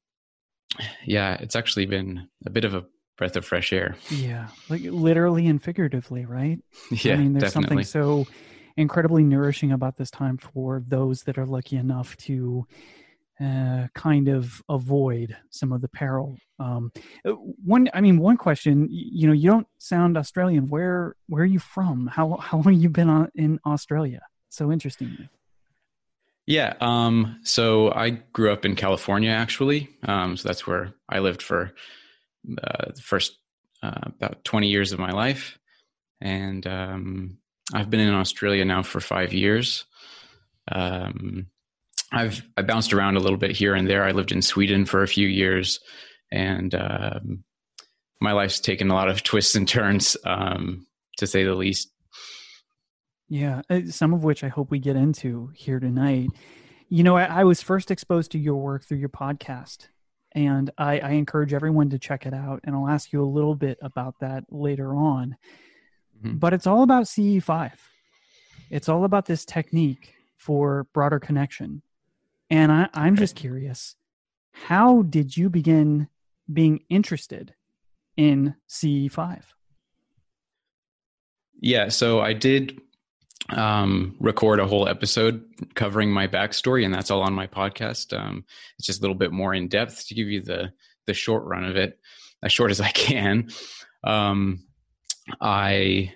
yeah, 1.06 1.38
it's 1.40 1.56
actually 1.56 1.86
been 1.86 2.28
a 2.46 2.50
bit 2.50 2.66
of 2.66 2.74
a 2.74 2.86
breath 3.18 3.36
of 3.36 3.46
fresh 3.46 3.74
air. 3.74 3.96
Yeah, 4.10 4.48
like 4.70 4.82
literally 4.84 5.48
and 5.48 5.62
figuratively, 5.62 6.26
right? 6.26 6.60
Yeah, 6.92 7.14
I 7.14 7.18
mean, 7.18 7.34
there's 7.34 7.54
definitely. 7.54 7.84
something 7.84 8.26
so 8.28 8.34
incredibly 8.78 9.24
nourishing 9.24 9.72
about 9.72 9.98
this 9.98 10.10
time 10.10 10.38
for 10.38 10.82
those 10.88 11.24
that 11.24 11.38
are 11.38 11.46
lucky 11.46 11.76
enough 11.76 12.16
to 12.18 12.66
uh, 13.44 13.88
kind 13.96 14.28
of 14.28 14.62
avoid 14.70 15.36
some 15.50 15.72
of 15.72 15.82
the 15.82 15.88
peril. 15.88 16.38
Um, 16.60 16.92
uh, 17.26 17.32
one, 17.32 17.90
I 17.94 18.02
mean, 18.02 18.20
one 18.20 18.38
question. 18.38 18.88
You 18.90 19.28
know, 19.28 19.34
you 19.34 19.50
don't 19.50 19.68
sound 19.78 20.18
Australian. 20.18 20.68
Where 20.68 21.16
Where 21.28 21.44
are 21.44 21.48
you 21.48 21.60
from? 21.60 22.08
How 22.08 22.38
How 22.38 22.58
long 22.58 22.74
have 22.74 22.82
you 22.82 22.90
been 22.90 23.10
on, 23.10 23.32
in 23.36 23.60
Australia? 23.66 24.22
So 24.50 24.72
interesting. 24.72 25.30
Yeah. 26.46 26.74
Um, 26.82 27.40
so 27.44 27.92
I 27.94 28.10
grew 28.10 28.52
up 28.52 28.66
in 28.66 28.76
California, 28.76 29.30
actually. 29.30 29.88
Um, 30.04 30.36
so 30.36 30.48
that's 30.48 30.66
where 30.66 30.94
I 31.08 31.20
lived 31.20 31.44
for 31.44 31.74
uh, 32.64 32.92
the 32.96 33.02
first 33.02 33.38
uh, 33.84 34.02
about 34.06 34.44
20 34.44 34.68
years 34.68 34.92
of 34.92 35.00
my 35.00 35.12
life. 35.12 35.60
And 36.20 36.66
um, 36.66 37.38
I've 37.72 37.92
been 37.92 38.00
in 38.00 38.14
Australia 38.14 38.66
now 38.66 38.82
for 38.82 39.00
five 39.00 39.32
years. 39.32 39.86
Um, 40.72 41.48
I've 42.12 42.42
I 42.58 42.64
bounced 42.64 42.94
around 42.94 43.18
a 43.18 43.20
little 43.20 43.38
bit 43.38 43.52
here 43.52 43.76
and 43.76 43.88
there. 43.88 44.04
I 44.04 44.12
lived 44.12 44.32
in 44.32 44.42
Sweden 44.42 44.86
for 44.86 45.04
a 45.04 45.08
few 45.08 45.28
years, 45.28 45.80
and 46.32 46.74
um, 46.74 47.44
my 48.20 48.32
life's 48.32 48.60
taken 48.60 48.90
a 48.90 48.96
lot 48.96 49.10
of 49.10 49.24
twists 49.24 49.56
and 49.56 49.68
turns, 49.68 50.18
um, 50.26 50.88
to 51.18 51.28
say 51.28 51.44
the 51.44 51.56
least. 51.56 51.92
Yeah, 53.28 53.62
uh, 53.70 53.82
some 53.90 54.14
of 54.14 54.24
which 54.24 54.44
I 54.44 54.48
hope 54.48 54.72
we 54.72 54.80
get 54.80 54.96
into 54.96 55.52
here 55.54 55.80
tonight. 55.80 56.30
You 56.90 57.04
know, 57.04 57.16
I, 57.16 57.26
I 57.26 57.44
was 57.44 57.62
first 57.62 57.92
exposed 57.92 58.32
to 58.32 58.40
your 58.40 58.56
work 58.56 58.84
through 58.84 58.98
your 58.98 59.10
podcast, 59.10 59.88
and 60.34 60.72
I, 60.80 61.00
I, 61.00 61.10
encourage 61.12 61.54
everyone 61.54 61.92
to 61.92 62.00
check 62.00 62.26
it 62.26 62.34
out. 62.34 62.62
And 62.64 62.76
I'll 62.76 62.88
ask 62.88 63.14
you 63.14 63.24
a 63.24 63.26
little 63.26 63.54
bit 63.54 63.78
about 63.84 64.16
that 64.22 64.46
later 64.50 64.96
on. 64.96 65.38
Mm-hmm. 66.24 66.38
But 66.38 66.54
it's 66.54 66.66
all 66.66 66.82
about 66.82 67.04
CE5. 67.04 67.74
It's 68.72 68.90
all 68.90 69.04
about 69.04 69.28
this 69.28 69.46
technique 69.46 70.16
for 70.38 70.88
broader 70.94 71.20
connection. 71.20 71.84
And 72.50 72.72
I, 72.72 72.90
I'm 72.94 73.16
just 73.16 73.36
curious, 73.36 73.96
how 74.52 75.04
did 75.04 75.38
you 75.38 75.50
begin 75.50 76.08
being 76.52 76.82
interested 76.90 77.54
in 78.18 78.56
CE5? 78.68 79.44
Yeah, 81.62 81.90
so 81.90 82.22
I 82.22 82.34
did 82.34 82.80
um, 83.50 84.16
record 84.20 84.60
a 84.60 84.68
whole 84.68 84.88
episode 84.88 85.44
covering 85.76 86.12
my 86.12 86.28
backstory, 86.28 86.86
and 86.86 86.94
that's 86.94 87.12
all 87.12 87.22
on 87.22 87.34
my 87.34 87.48
podcast. 87.48 88.18
Um, 88.18 88.46
it's 88.78 88.88
just 88.88 89.00
a 89.00 89.02
little 89.02 89.16
bit 89.16 89.32
more 89.32 89.54
in 89.54 89.68
depth 89.68 90.08
to 90.08 90.16
give 90.16 90.28
you 90.28 90.42
the 90.42 90.72
the 91.08 91.14
short 91.14 91.44
run 91.46 91.66
of 91.66 91.76
it, 91.76 92.00
as 92.44 92.52
short 92.52 92.72
as 92.72 92.80
I 92.80 92.92
can. 92.92 93.50
Um, 94.04 94.66
I 95.42 96.14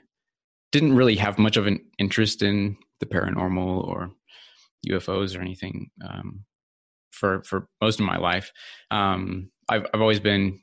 didn't 0.71 0.95
really 0.95 1.15
have 1.15 1.37
much 1.37 1.57
of 1.57 1.67
an 1.67 1.85
interest 1.97 2.41
in 2.41 2.77
the 2.99 3.05
paranormal 3.05 3.87
or 3.87 4.11
UFOs 4.89 5.37
or 5.37 5.41
anything 5.41 5.89
um, 6.03 6.45
for 7.11 7.43
for 7.43 7.67
most 7.81 7.99
of 7.99 8.05
my 8.05 8.17
life. 8.17 8.51
Um, 8.91 9.51
I've 9.69 9.85
I've 9.93 10.01
always 10.01 10.19
been 10.19 10.59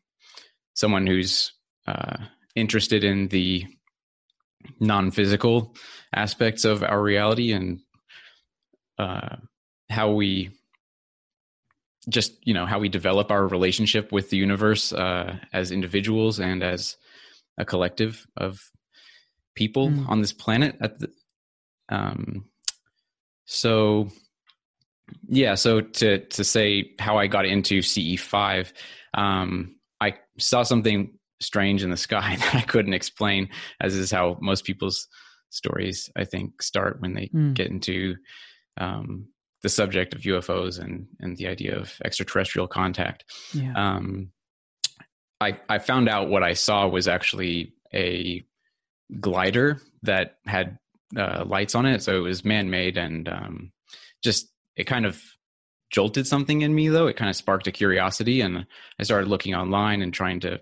someone 0.74 1.06
who's 1.06 1.52
uh, 1.87 2.16
interested 2.54 3.04
in 3.04 3.28
the 3.28 3.66
non-physical 4.78 5.74
aspects 6.14 6.64
of 6.64 6.83
our 6.83 7.00
reality 7.00 7.52
and 7.52 7.80
uh, 8.98 9.37
how 9.88 10.12
we 10.12 10.50
just 12.09 12.35
you 12.46 12.54
know 12.54 12.66
how 12.66 12.78
we 12.78 12.88
develop 12.88 13.30
our 13.30 13.46
relationship 13.46 14.11
with 14.12 14.30
the 14.30 14.37
universe 14.37 14.92
uh, 14.92 15.37
as 15.52 15.70
individuals 15.70 16.40
and 16.40 16.62
as 16.62 16.96
a 17.59 17.64
collective 17.64 18.26
of 18.37 18.61
people 19.54 19.88
mm. 19.88 20.09
on 20.09 20.20
this 20.20 20.33
planet 20.33 20.76
at 20.80 20.98
the 20.98 21.11
um 21.88 22.44
so 23.53 24.09
yeah 25.29 25.55
so 25.55 25.81
to 25.81 26.21
to 26.27 26.45
say 26.45 26.93
how 26.99 27.19
i 27.19 27.27
got 27.27 27.45
into 27.45 27.81
ce5 27.81 28.73
um 29.15 29.75
i 30.01 30.15
saw 30.39 30.63
something 30.63 31.19
strange 31.41 31.83
in 31.83 31.91
the 31.91 31.97
sky 31.97 32.37
that 32.39 32.55
I 32.55 32.61
couldn't 32.63 32.95
explain, 32.95 33.49
as 33.81 33.95
is 33.95 34.11
how 34.11 34.39
most 34.41 34.65
people's 34.65 35.09
stories, 35.49 36.11
I 36.17 36.25
think, 36.25 36.63
start 36.63 37.01
when 37.01 37.15
they 37.15 37.29
mm. 37.35 37.55
get 37.55 37.69
into 37.69 38.17
um, 38.79 39.27
the 39.63 39.69
subject 39.69 40.15
of 40.15 40.23
UFOs 40.23 40.79
and 40.79 41.07
and 41.19 41.37
the 41.37 41.49
idea 41.49 41.77
of 41.77 41.93
extraterrestrial 42.05 42.69
contact. 42.69 43.25
Yeah. 43.53 43.73
Um, 43.75 44.31
I 45.41 45.59
I 45.69 45.79
found 45.79 46.09
out 46.09 46.29
what 46.29 46.43
I 46.43 46.53
saw 46.53 46.87
was 46.87 47.09
actually 47.09 47.75
a 47.93 48.45
glider 49.19 49.81
that 50.03 50.37
had 50.47 50.79
uh, 51.16 51.44
lights 51.46 51.75
on 51.75 51.87
it, 51.87 52.03
so 52.03 52.16
it 52.16 52.20
was 52.20 52.44
man 52.44 52.70
made 52.70 52.96
and 52.96 53.29
um, 53.29 53.73
just 54.23 54.49
it 54.77 54.85
kind 54.85 55.07
of 55.07 55.20
jolted 55.90 56.27
something 56.27 56.62
in 56.62 56.73
me 56.73 56.88
though 56.88 57.09
it 57.09 57.16
kind 57.16 57.29
of 57.29 57.35
sparked 57.35 57.66
a 57.66 57.73
curiosity 57.73 58.42
and 58.42 58.64
i 59.01 59.03
started 59.03 59.29
looking 59.29 59.57
online 59.57 60.03
and 60.03 60.14
trying 60.14 60.38
to 60.38 60.57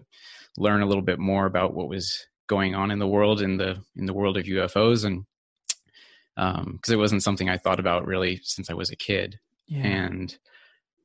learn 0.57 0.83
a 0.83 0.87
little 0.87 1.03
bit 1.03 1.19
more 1.19 1.45
about 1.47 1.75
what 1.75 1.89
was 1.89 2.27
going 2.49 2.75
on 2.75 2.91
in 2.91 2.99
the 2.99 3.07
world 3.07 3.41
in 3.41 3.57
the 3.57 3.79
in 3.97 4.07
the 4.07 4.15
world 4.15 4.37
of 4.37 4.45
UFOs 4.45 5.05
and 5.05 5.25
because 6.35 6.93
um, 6.93 6.95
it 6.95 6.97
wasn't 6.97 7.23
something 7.23 7.49
I 7.49 7.59
thought 7.59 7.81
about 7.81 8.07
really 8.07 8.41
since 8.43 8.71
I 8.71 8.75
was 8.75 8.91
a 8.91 8.97
kid 8.97 9.39
yeah. 9.67 9.87
and 9.87 10.39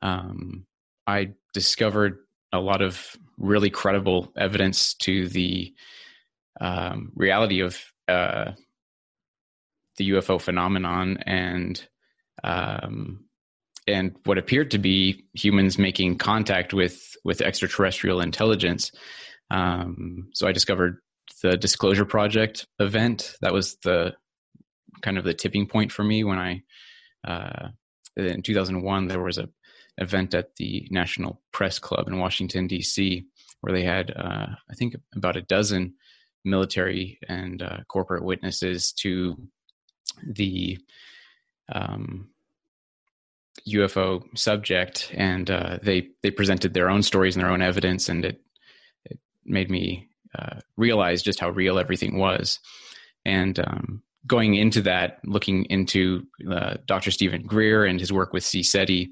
um, 0.02 0.66
I 1.06 1.32
discovered 1.54 2.20
a 2.52 2.60
lot 2.60 2.82
of 2.82 3.18
really 3.38 3.70
credible 3.70 4.32
evidence 4.38 4.94
to 4.96 5.28
the 5.28 5.74
um, 6.62 7.12
reality 7.16 7.62
of 7.62 7.80
uh, 8.08 8.52
the 9.98 10.12
UFO 10.12 10.40
phenomenon 10.40 11.18
and 11.26 11.86
um, 12.44 13.26
and 13.88 14.16
what 14.26 14.38
appeared 14.38 14.72
to 14.72 14.78
be 14.78 15.26
humans 15.34 15.78
making 15.78 16.18
contact 16.18 16.74
with 16.74 17.16
with 17.24 17.42
extraterrestrial 17.42 18.22
intelligence 18.22 18.92
um, 19.54 20.30
so 20.34 20.48
I 20.48 20.52
discovered 20.52 20.98
the 21.44 21.56
Disclosure 21.56 22.06
Project 22.06 22.68
event. 22.80 23.36
That 23.42 23.54
was 23.54 23.78
the 23.84 24.14
kind 25.02 25.18
of 25.18 25.24
the 25.24 25.34
tipping 25.34 25.68
point 25.68 25.92
for 25.92 26.04
me 26.04 26.24
when 26.24 26.40
I, 26.40 26.64
uh, 27.28 27.70
in 28.18 28.42
2001, 28.42 29.08
there 29.08 29.22
was 29.22 29.38
a 29.38 29.50
event 30.00 30.34
at 30.34 30.56
the 30.56 30.88
National 30.90 31.40
Press 31.52 31.78
Club 31.78 32.08
in 32.08 32.18
Washington 32.18 32.66
D.C. 32.66 33.26
where 33.62 33.74
they 33.74 33.84
had, 33.84 34.12
uh, 34.12 34.48
I 34.70 34.74
think, 34.76 34.96
about 35.16 35.38
a 35.38 35.44
dozen 35.44 35.94
military 36.44 37.20
and 37.30 37.62
uh, 37.62 37.78
corporate 37.88 38.24
witnesses 38.24 38.92
to 38.94 39.38
the 40.26 40.78
um, 41.72 42.30
UFO 43.68 44.26
subject, 44.38 45.12
and 45.14 45.50
uh, 45.50 45.80
they 45.82 46.10
they 46.22 46.32
presented 46.32 46.74
their 46.74 46.90
own 46.90 47.04
stories 47.04 47.36
and 47.36 47.44
their 47.44 47.52
own 47.52 47.62
evidence, 47.62 48.10
and 48.10 48.26
it 48.26 48.42
it 49.06 49.20
made 49.46 49.70
me 49.70 50.10
uh, 50.38 50.60
realize 50.78 51.22
just 51.22 51.40
how 51.40 51.50
real 51.50 51.80
everything 51.80 52.18
was. 52.18 52.60
And 53.26 53.60
um, 53.60 54.04
going 54.28 54.56
into 54.56 54.82
that, 54.82 55.20
looking 55.26 55.66
into 55.66 56.24
uh, 56.50 56.76
Dr. 56.86 57.12
Steven 57.12 57.44
Greer 57.44 57.86
and 57.86 58.00
his 58.00 58.12
work 58.12 58.34
with 58.34 58.44
CSETI 58.44 59.10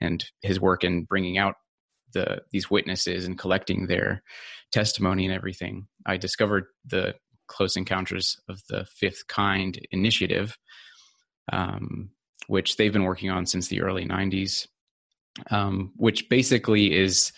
and 0.00 0.24
his 0.42 0.60
work 0.60 0.84
in 0.84 1.04
bringing 1.04 1.38
out 1.38 1.54
the 2.12 2.42
these 2.50 2.70
witnesses 2.70 3.24
and 3.24 3.38
collecting 3.38 3.86
their 3.86 4.22
testimony 4.72 5.24
and 5.24 5.34
everything, 5.34 5.86
I 6.06 6.16
discovered 6.16 6.66
the 6.84 7.14
Close 7.46 7.76
Encounters 7.76 8.40
of 8.48 8.60
the 8.68 8.86
Fifth 8.86 9.26
Kind 9.28 9.86
initiative, 9.90 10.56
um, 11.52 12.10
which 12.46 12.76
they've 12.76 12.92
been 12.92 13.04
working 13.04 13.30
on 13.30 13.46
since 13.46 13.68
the 13.68 13.82
early 13.82 14.06
90s, 14.06 14.66
um, 15.50 15.92
which 15.96 16.28
basically 16.28 16.94
is 16.94 17.32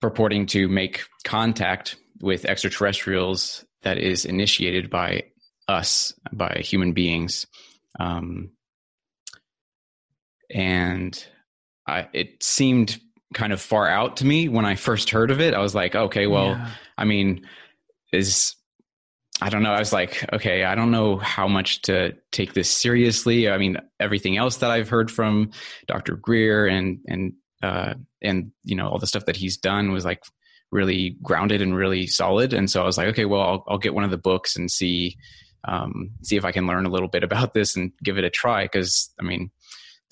purporting 0.00 0.46
to 0.46 0.68
make 0.68 1.02
contact 1.24 1.96
with 2.20 2.44
extraterrestrials 2.44 3.64
that 3.82 3.98
is 3.98 4.24
initiated 4.24 4.90
by 4.90 5.24
us, 5.68 6.12
by 6.32 6.60
human 6.64 6.92
beings. 6.92 7.46
Um, 7.98 8.50
and 10.50 11.26
I, 11.86 12.08
it 12.12 12.42
seemed 12.42 13.00
kind 13.34 13.52
of 13.52 13.60
far 13.60 13.88
out 13.88 14.18
to 14.18 14.26
me 14.26 14.48
when 14.48 14.64
I 14.64 14.76
first 14.76 15.10
heard 15.10 15.30
of 15.30 15.40
it. 15.40 15.54
I 15.54 15.60
was 15.60 15.74
like, 15.74 15.94
okay, 15.94 16.26
well, 16.26 16.50
yeah. 16.50 16.70
I 16.96 17.04
mean, 17.04 17.46
is 18.16 18.56
I 19.40 19.50
don't 19.50 19.62
know. 19.62 19.72
I 19.72 19.78
was 19.78 19.92
like, 19.92 20.24
okay, 20.32 20.64
I 20.64 20.74
don't 20.74 20.90
know 20.90 21.18
how 21.18 21.46
much 21.46 21.82
to 21.82 22.14
take 22.32 22.54
this 22.54 22.70
seriously. 22.70 23.50
I 23.50 23.58
mean, 23.58 23.76
everything 24.00 24.38
else 24.38 24.56
that 24.58 24.70
I've 24.70 24.88
heard 24.88 25.10
from 25.10 25.50
Dr. 25.86 26.16
Greer 26.16 26.66
and 26.66 27.00
and 27.06 27.34
uh, 27.62 27.94
and 28.22 28.52
you 28.64 28.76
know 28.76 28.88
all 28.88 28.98
the 28.98 29.06
stuff 29.06 29.26
that 29.26 29.36
he's 29.36 29.58
done 29.58 29.92
was 29.92 30.04
like 30.04 30.22
really 30.72 31.16
grounded 31.22 31.60
and 31.60 31.76
really 31.76 32.06
solid. 32.06 32.52
And 32.52 32.70
so 32.70 32.82
I 32.82 32.86
was 32.86 32.98
like, 32.98 33.08
okay, 33.08 33.24
well, 33.24 33.42
I'll, 33.42 33.64
I'll 33.68 33.78
get 33.78 33.94
one 33.94 34.04
of 34.04 34.10
the 34.10 34.16
books 34.16 34.56
and 34.56 34.70
see 34.70 35.16
um, 35.64 36.10
see 36.22 36.36
if 36.36 36.44
I 36.44 36.52
can 36.52 36.66
learn 36.66 36.86
a 36.86 36.90
little 36.90 37.08
bit 37.08 37.24
about 37.24 37.52
this 37.52 37.76
and 37.76 37.92
give 38.02 38.16
it 38.16 38.24
a 38.24 38.30
try. 38.30 38.64
Because 38.64 39.12
I 39.20 39.22
mean, 39.22 39.50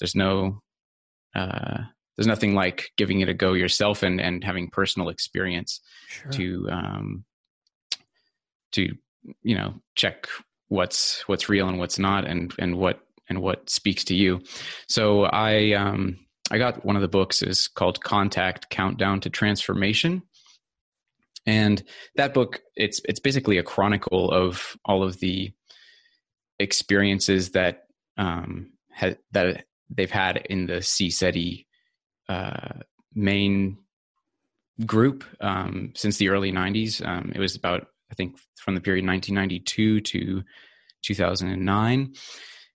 there's 0.01 0.15
no 0.15 0.61
uh, 1.35 1.79
there's 2.17 2.27
nothing 2.27 2.55
like 2.55 2.91
giving 2.99 3.21
it 3.21 3.31
a 3.31 3.35
go 3.35 3.55
yourself 3.55 4.03
and 4.03 4.21
and 4.21 4.45
having 4.45 4.69
personal 4.69 5.09
experience 5.09 5.81
sure. 6.09 6.31
to 6.33 6.69
um, 6.71 7.25
to 8.75 8.95
you 9.43 9.55
know 9.55 9.75
check 9.95 10.29
what's 10.69 11.27
what's 11.29 11.49
real 11.49 11.69
and 11.69 11.79
what's 11.79 11.99
not 11.99 12.27
and 12.27 12.55
and 12.59 12.77
what 12.77 13.01
and 13.29 13.41
what 13.41 13.69
speaks 13.69 14.05
to 14.05 14.15
you 14.15 14.41
so 14.89 15.25
i 15.25 15.73
um 15.73 16.17
i 16.51 16.59
got 16.59 16.85
one 16.85 16.97
of 16.97 17.03
the 17.03 17.09
books 17.09 17.43
is 17.43 17.69
called 17.69 18.03
contact 18.03 18.71
countdown 18.71 19.21
to 19.21 19.31
transformation 19.31 20.23
and 21.47 21.83
that 22.17 22.35
book 22.35 22.61
it's 22.77 23.01
it's 23.05 23.21
basically 23.21 23.59
a 23.59 23.63
chronicle 23.63 24.31
of 24.31 24.77
all 24.85 25.03
of 25.03 25.21
the 25.21 25.53
experiences 26.59 27.51
that 27.51 27.85
um 28.17 28.71
ha- 28.95 29.17
that 29.33 29.65
they've 29.91 30.11
had 30.11 30.39
in 30.49 30.67
the 30.67 30.75
CSETI 30.75 31.67
uh, 32.29 32.81
main 33.15 33.79
group 34.87 35.25
um, 35.41 35.93
since 35.95 36.17
the 36.17 36.29
early 36.29 36.53
90s. 36.53 37.07
Um, 37.07 37.33
it 37.35 37.39
was 37.39 37.57
about, 37.57 37.89
I 38.11 38.15
think, 38.15 38.39
from 38.57 38.75
the 38.75 38.81
period 38.81 39.07
1992 39.07 40.01
to 40.01 40.43
2009. 41.03 42.15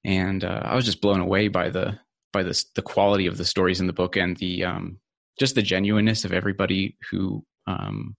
And 0.05 0.43
uh, 0.43 0.61
I 0.63 0.75
was 0.75 0.85
just 0.85 1.01
blown 1.01 1.19
away 1.19 1.47
by 1.47 1.69
the 1.69 1.99
by 2.31 2.43
the 2.43 2.63
the 2.75 2.81
quality 2.81 3.25
of 3.27 3.37
the 3.37 3.45
stories 3.45 3.79
in 3.79 3.87
the 3.87 3.93
book 3.93 4.15
and 4.15 4.37
the 4.37 4.65
um, 4.65 4.99
just 5.39 5.55
the 5.55 5.61
genuineness 5.61 6.25
of 6.25 6.33
everybody 6.33 6.97
who 7.09 7.43
um, 7.67 8.15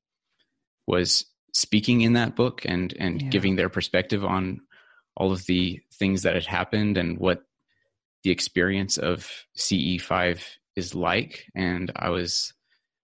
was 0.87 1.25
speaking 1.55 2.03
in 2.03 2.15
that 2.15 2.37
book 2.37 2.63
and 2.65 2.95
and 2.99 3.23
yeah. 3.23 3.29
giving 3.29 3.57
their 3.57 3.69
perspective 3.69 4.25
on 4.25 4.61
all 5.17 5.33
of 5.33 5.45
the 5.47 5.81
things 5.95 6.23
that 6.23 6.35
had 6.35 6.47
happened 6.47 6.97
and 6.97 7.19
what 7.19 7.43
the 8.23 8.31
experience 8.31 8.99
of 8.99 9.31
CE5 9.57 10.43
is 10.77 10.95
like. 10.95 11.47
And 11.55 11.91
I 11.97 12.11
was, 12.11 12.53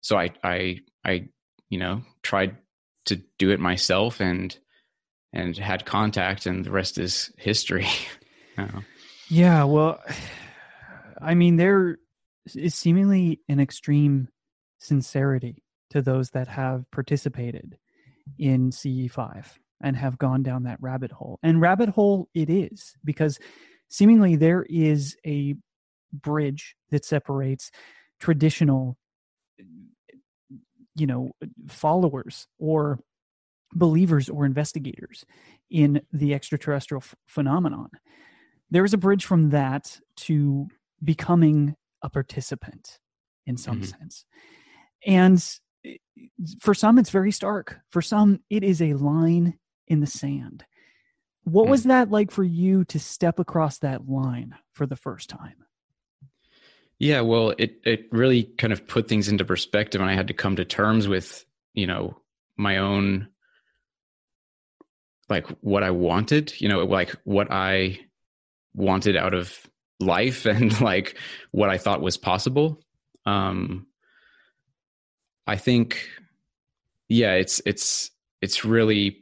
so 0.00 0.16
I, 0.16 0.30
I, 0.42 0.80
I, 1.04 1.28
you 1.68 1.78
know, 1.78 2.02
tried 2.22 2.56
to 3.06 3.22
do 3.38 3.50
it 3.50 3.60
myself 3.60 4.20
and, 4.20 4.56
and 5.32 5.56
had 5.56 5.84
contact 5.84 6.46
and 6.46 6.64
the 6.64 6.70
rest 6.70 6.98
is 6.98 7.32
history. 7.36 7.86
Uh-huh. 8.56 8.82
Yeah. 9.28 9.64
Well, 9.64 10.00
I 11.20 11.34
mean, 11.34 11.56
there 11.56 11.98
is 12.54 12.76
seemingly 12.76 13.40
an 13.48 13.58
extreme 13.58 14.28
sincerity 14.78 15.64
to 15.90 16.02
those 16.02 16.30
that 16.30 16.48
have 16.48 16.88
participated 16.92 17.78
in 18.38 18.70
CE5 18.70 19.46
and 19.82 19.96
have 19.96 20.18
gone 20.18 20.42
down 20.42 20.64
that 20.64 20.78
rabbit 20.80 21.12
hole. 21.12 21.38
And 21.42 21.60
rabbit 21.60 21.88
hole 21.88 22.28
it 22.34 22.50
is 22.50 22.94
because 23.04 23.38
seemingly 23.88 24.36
there 24.36 24.64
is 24.68 25.16
a 25.26 25.54
bridge 26.12 26.76
that 26.90 27.04
separates 27.04 27.70
traditional 28.20 28.96
you 30.94 31.06
know 31.06 31.32
followers 31.68 32.46
or 32.58 33.00
believers 33.72 34.28
or 34.28 34.46
investigators 34.46 35.24
in 35.70 36.00
the 36.12 36.34
extraterrestrial 36.34 37.02
f- 37.02 37.14
phenomenon 37.26 37.88
there 38.70 38.84
is 38.84 38.94
a 38.94 38.98
bridge 38.98 39.24
from 39.24 39.50
that 39.50 40.00
to 40.16 40.68
becoming 41.02 41.74
a 42.02 42.08
participant 42.08 42.98
in 43.46 43.56
some 43.56 43.80
mm-hmm. 43.80 44.00
sense 44.00 44.24
and 45.06 45.58
eh, 45.84 45.96
for 46.60 46.74
some 46.74 46.98
it's 46.98 47.10
very 47.10 47.32
stark 47.32 47.80
for 47.90 48.00
some 48.00 48.40
it 48.50 48.62
is 48.62 48.80
a 48.80 48.94
line 48.94 49.58
in 49.88 50.00
the 50.00 50.06
sand 50.06 50.64
what 51.44 51.68
was 51.68 51.82
hmm. 51.82 51.90
that 51.90 52.10
like 52.10 52.30
for 52.30 52.44
you 52.44 52.84
to 52.86 52.98
step 52.98 53.38
across 53.38 53.78
that 53.78 54.08
line 54.08 54.54
for 54.72 54.86
the 54.86 54.96
first 54.96 55.28
time? 55.28 55.56
Yeah, 57.04 57.20
well, 57.20 57.50
it 57.58 57.82
it 57.84 58.06
really 58.12 58.44
kind 58.44 58.72
of 58.72 58.88
put 58.88 59.08
things 59.08 59.28
into 59.28 59.44
perspective, 59.44 60.00
and 60.00 60.08
I 60.08 60.14
had 60.14 60.28
to 60.28 60.32
come 60.32 60.56
to 60.56 60.64
terms 60.64 61.06
with 61.06 61.44
you 61.74 61.86
know 61.86 62.16
my 62.56 62.78
own 62.78 63.28
like 65.28 65.46
what 65.60 65.82
I 65.82 65.90
wanted, 65.90 66.58
you 66.62 66.70
know, 66.70 66.82
like 66.86 67.14
what 67.24 67.48
I 67.50 68.00
wanted 68.72 69.18
out 69.18 69.34
of 69.34 69.54
life 70.00 70.46
and 70.46 70.80
like 70.80 71.18
what 71.50 71.68
I 71.68 71.76
thought 71.76 72.00
was 72.00 72.16
possible. 72.16 72.80
Um 73.26 73.86
I 75.46 75.56
think 75.56 76.08
yeah, 77.10 77.34
it's 77.34 77.60
it's 77.66 78.12
it's 78.40 78.64
really 78.64 79.18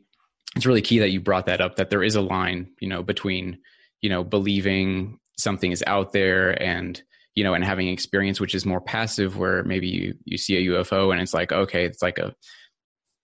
it's 0.54 0.66
really 0.66 0.82
key 0.82 1.00
that 1.00 1.10
you 1.10 1.20
brought 1.20 1.46
that 1.46 1.60
up 1.60 1.74
that 1.76 1.90
there 1.90 2.04
is 2.04 2.14
a 2.14 2.20
line 2.20 2.70
you 2.78 2.86
know 2.86 3.02
between 3.02 3.58
you 4.00 4.08
know 4.08 4.22
believing 4.22 5.18
something 5.36 5.72
is 5.72 5.82
out 5.84 6.12
there 6.12 6.62
and 6.62 7.02
you 7.34 7.44
know 7.44 7.54
and 7.54 7.64
having 7.64 7.88
experience 7.88 8.40
which 8.40 8.54
is 8.54 8.66
more 8.66 8.80
passive 8.80 9.36
where 9.36 9.62
maybe 9.64 9.88
you 9.88 10.14
you 10.24 10.36
see 10.36 10.56
a 10.56 10.72
ufo 10.72 11.12
and 11.12 11.20
it's 11.20 11.34
like 11.34 11.52
okay 11.52 11.84
it's 11.84 12.02
like 12.02 12.18
a 12.18 12.34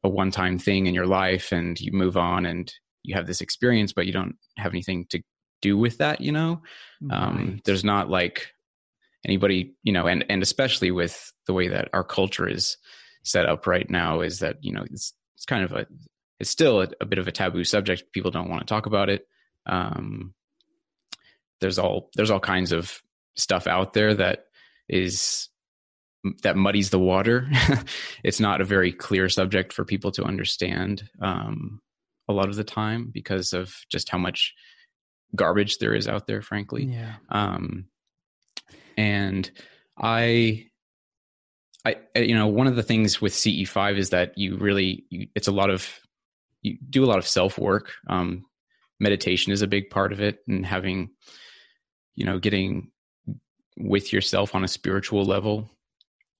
a 0.05 0.09
one 0.09 0.31
time 0.31 0.59
thing 0.59 0.87
in 0.87 0.95
your 0.95 1.07
life 1.07 1.53
and 1.53 1.81
you 1.81 1.93
move 1.93 2.17
on 2.17 2.47
and 2.47 2.73
you 3.03 3.15
have 3.15 3.27
this 3.27 3.41
experience 3.41 3.93
but 3.93 4.07
you 4.07 4.13
don't 4.13 4.37
have 4.57 4.73
anything 4.73 5.07
to 5.11 5.21
do 5.61 5.77
with 5.77 5.99
that 5.99 6.21
you 6.21 6.31
know 6.31 6.63
um, 7.03 7.09
right. 7.11 7.23
um 7.23 7.61
there's 7.65 7.85
not 7.85 8.09
like 8.09 8.49
anybody 9.25 9.75
you 9.83 9.93
know 9.93 10.07
and 10.07 10.25
and 10.29 10.43
especially 10.43 10.91
with 10.91 11.33
the 11.47 11.53
way 11.53 11.69
that 11.69 11.89
our 11.93 12.05
culture 12.05 12.49
is 12.49 12.77
set 13.25 13.47
up 13.47 13.67
right 13.67 13.91
now 13.91 14.21
is 14.21 14.39
that 14.39 14.57
you 14.61 14.73
know 14.73 14.85
it's 14.91 15.13
it's 15.37 15.45
kind 15.45 15.65
of 15.65 15.73
a 15.73 15.87
it's 16.41 16.51
still 16.51 16.83
a, 16.83 16.89
a, 17.01 17.07
bit 17.07 17.19
of 17.19 17.29
a 17.29 17.33
taboo 17.33 17.65
subject. 17.65 18.13
People 18.13 18.31
don't 18.31 18.49
want 18.49 18.61
to 18.61 18.67
talk 18.67 18.87
about 18.87 19.09
it. 19.09 19.27
Um, 19.67 20.35
there's 21.61 21.79
all 21.79 22.11
there's 22.15 22.31
all 22.31 22.41
kinds 22.41 22.73
of 22.73 23.01
stuff 23.39 23.67
out 23.67 23.93
there 23.93 24.15
that 24.15 24.45
is 24.89 25.49
that 26.43 26.57
muddies 26.57 26.91
the 26.91 26.99
water. 26.99 27.49
it's 28.25 28.41
not 28.41 28.61
a 28.61 28.65
very 28.65 28.93
clear 28.93 29.29
subject 29.29 29.73
for 29.73 29.85
people 29.85 30.11
to 30.13 30.25
understand 30.25 31.09
um, 31.23 31.81
a 32.29 32.33
lot 32.33 32.49
of 32.49 32.57
the 32.57 32.65
time 32.65 33.11
because 33.13 33.53
of 33.53 33.75
just 33.91 34.09
how 34.09 34.19
much 34.19 34.55
garbage 35.35 35.79
there 35.79 35.95
is 35.95 36.09
out 36.09 36.27
there, 36.27 36.43
frankly. 36.43 36.85
Yeah. 36.85 37.15
Um, 37.31 37.87
and 38.97 39.51
I 39.97 40.67
I, 41.85 41.97
you 42.17 42.35
know, 42.35 42.47
one 42.47 42.67
of 42.67 42.77
the 42.77 42.83
things 42.83 43.21
with 43.21 43.33
CE5 43.33 43.97
is 43.97 44.11
that 44.11 44.37
you 44.37 44.57
really, 44.57 45.05
you, 45.11 45.29
it's 45.35 45.49
a 45.49 45.53
lot 45.53 45.71
of 45.71 45.89
you 46.63 46.77
do 46.91 47.05
a 47.05 47.07
lot 47.07 47.19
of 47.19 47.27
self 47.27 47.59
work. 47.59 47.93
Um, 48.09 48.45
meditation 49.01 49.53
is 49.53 49.63
a 49.63 49.69
big 49.69 49.91
part 49.91 50.13
of 50.13 50.21
it, 50.21 50.41
and 50.49 50.67
having, 50.67 51.11
you 52.15 52.27
know, 52.27 52.39
getting 52.39 52.91
with 53.79 54.13
yourself 54.13 54.55
on 54.55 54.65
a 54.65 54.69
spiritual 54.69 55.25
level 55.25 55.71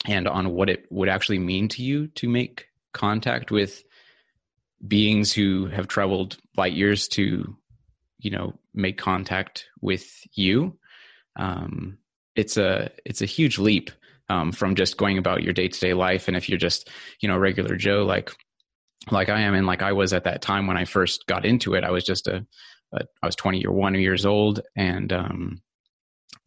and 0.07 0.29
on 0.29 0.51
what 0.51 0.69
it 0.69 0.87
would 0.91 1.09
actually 1.09 1.39
mean 1.39 1.69
to 1.69 1.83
you 1.83 2.09
to 2.09 2.29
make 2.29 2.67
contact 2.93 3.51
with 3.51 3.85
beings 4.87 5.33
who 5.33 5.67
have 5.67 5.89
traveled 5.89 6.37
light 6.57 6.73
years 6.73 7.09
to, 7.09 7.57
you 8.19 8.31
know, 8.31 8.55
make 8.75 8.99
contact 8.99 9.67
with 9.81 10.09
you. 10.35 10.79
Um, 11.37 11.99
it's 12.37 12.57
a 12.57 12.91
it's 13.05 13.23
a 13.23 13.27
huge 13.27 13.59
leap 13.59 13.91
um, 14.29 14.53
from 14.53 14.75
just 14.75 14.97
going 14.97 15.19
about 15.19 15.43
your 15.43 15.53
day 15.53 15.69
to 15.69 15.81
day 15.81 15.95
life, 15.95 16.29
and 16.29 16.37
if 16.37 16.49
you're 16.49 16.59
just 16.59 16.89
you 17.21 17.29
know 17.29 17.37
regular 17.37 17.77
Joe 17.77 18.05
like 18.05 18.31
like 19.11 19.29
I 19.29 19.41
am 19.41 19.55
and 19.55 19.67
like 19.67 19.83
I 19.83 19.93
was 19.93 20.13
at 20.13 20.25
that 20.25 20.43
time 20.43 20.67
when 20.67 20.77
I 20.77 20.85
first 20.85 21.27
got 21.27 21.45
into 21.45 21.75
it. 21.75 21.85
I 21.85 21.91
was 21.91 22.05
just 22.05 22.27
a, 22.27 22.47
a 22.93 23.01
I 23.23 23.27
was 23.27 23.37
20 23.37 23.65
or 23.67 23.73
one 23.73 23.95
years 23.95 24.27
old 24.27 24.61
and 24.77 25.13
um, 25.13 25.63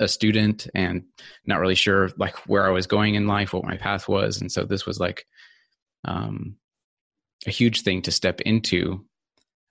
a 0.01 0.07
student 0.07 0.67
and 0.73 1.03
not 1.45 1.59
really 1.59 1.75
sure 1.75 2.09
like 2.17 2.35
where 2.47 2.65
I 2.65 2.71
was 2.71 2.87
going 2.87 3.15
in 3.15 3.27
life, 3.27 3.53
what 3.53 3.63
my 3.63 3.77
path 3.77 4.09
was. 4.09 4.41
And 4.41 4.51
so 4.51 4.63
this 4.63 4.85
was 4.85 4.99
like 4.99 5.27
um, 6.03 6.55
a 7.45 7.51
huge 7.51 7.83
thing 7.83 8.01
to 8.01 8.11
step 8.11 8.41
into. 8.41 9.05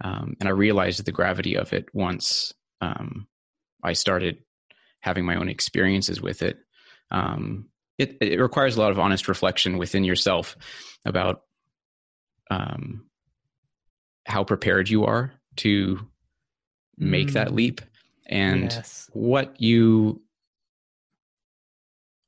Um, 0.03 0.37
and 0.39 0.49
I 0.49 0.53
realized 0.53 1.05
the 1.05 1.13
gravity 1.13 1.57
of 1.57 1.73
it 1.73 1.87
once 1.93 2.55
um, 2.81 3.27
I 3.83 3.93
started 3.93 4.39
having 5.01 5.25
my 5.25 5.35
own 5.35 5.49
experiences 5.49 6.23
with 6.23 6.43
it. 6.43 6.59
Um, 7.11 7.67
it. 7.99 8.17
It 8.21 8.41
requires 8.41 8.77
a 8.77 8.81
lot 8.81 8.93
of 8.93 8.99
honest 8.99 9.27
reflection 9.27 9.79
within 9.79 10.05
yourself 10.05 10.57
about 11.05 11.43
um, 12.51 13.07
how 14.27 14.45
prepared 14.45 14.89
you 14.89 15.05
are 15.05 15.33
to 15.57 15.99
make 16.97 17.29
mm. 17.29 17.33
that 17.33 17.53
leap 17.53 17.81
and 18.31 18.73
yes. 18.73 19.11
what 19.13 19.61
you 19.61 20.23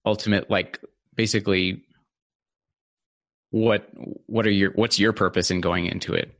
ultimate 0.04 0.50
like 0.50 0.80
basically 1.14 1.84
what 3.50 3.88
what 4.26 4.46
are 4.46 4.50
your 4.50 4.72
what's 4.72 4.98
your 4.98 5.12
purpose 5.12 5.50
in 5.50 5.60
going 5.60 5.86
into 5.86 6.12
it? 6.14 6.36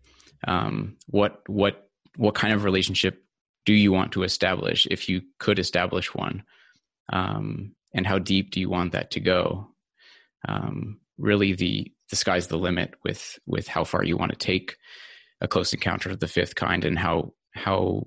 Um, 0.46 0.96
what 1.06 1.42
what 1.46 1.88
what 2.16 2.34
kind 2.34 2.52
of 2.52 2.64
relationship 2.64 3.22
do 3.64 3.72
you 3.72 3.92
want 3.92 4.12
to 4.12 4.24
establish 4.24 4.86
if 4.90 5.08
you 5.08 5.22
could 5.38 5.58
establish 5.58 6.14
one? 6.14 6.42
Um, 7.12 7.74
and 7.94 8.06
how 8.06 8.18
deep 8.18 8.50
do 8.50 8.60
you 8.60 8.68
want 8.68 8.92
that 8.92 9.12
to 9.12 9.20
go? 9.20 9.68
Um, 10.48 10.98
really 11.18 11.52
the 11.52 11.92
the 12.10 12.16
sky's 12.16 12.48
the 12.48 12.58
limit 12.58 12.94
with 13.04 13.38
with 13.46 13.68
how 13.68 13.84
far 13.84 14.02
you 14.02 14.16
want 14.16 14.32
to 14.32 14.38
take 14.38 14.76
a 15.40 15.48
close 15.48 15.72
encounter 15.72 16.10
of 16.10 16.18
the 16.18 16.28
fifth 16.28 16.54
kind 16.54 16.84
and 16.84 16.98
how 16.98 17.34
how 17.54 18.06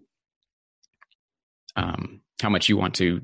um, 1.76 2.22
how 2.42 2.50
much 2.50 2.70
you 2.70 2.78
want 2.78 2.96
to 2.96 3.22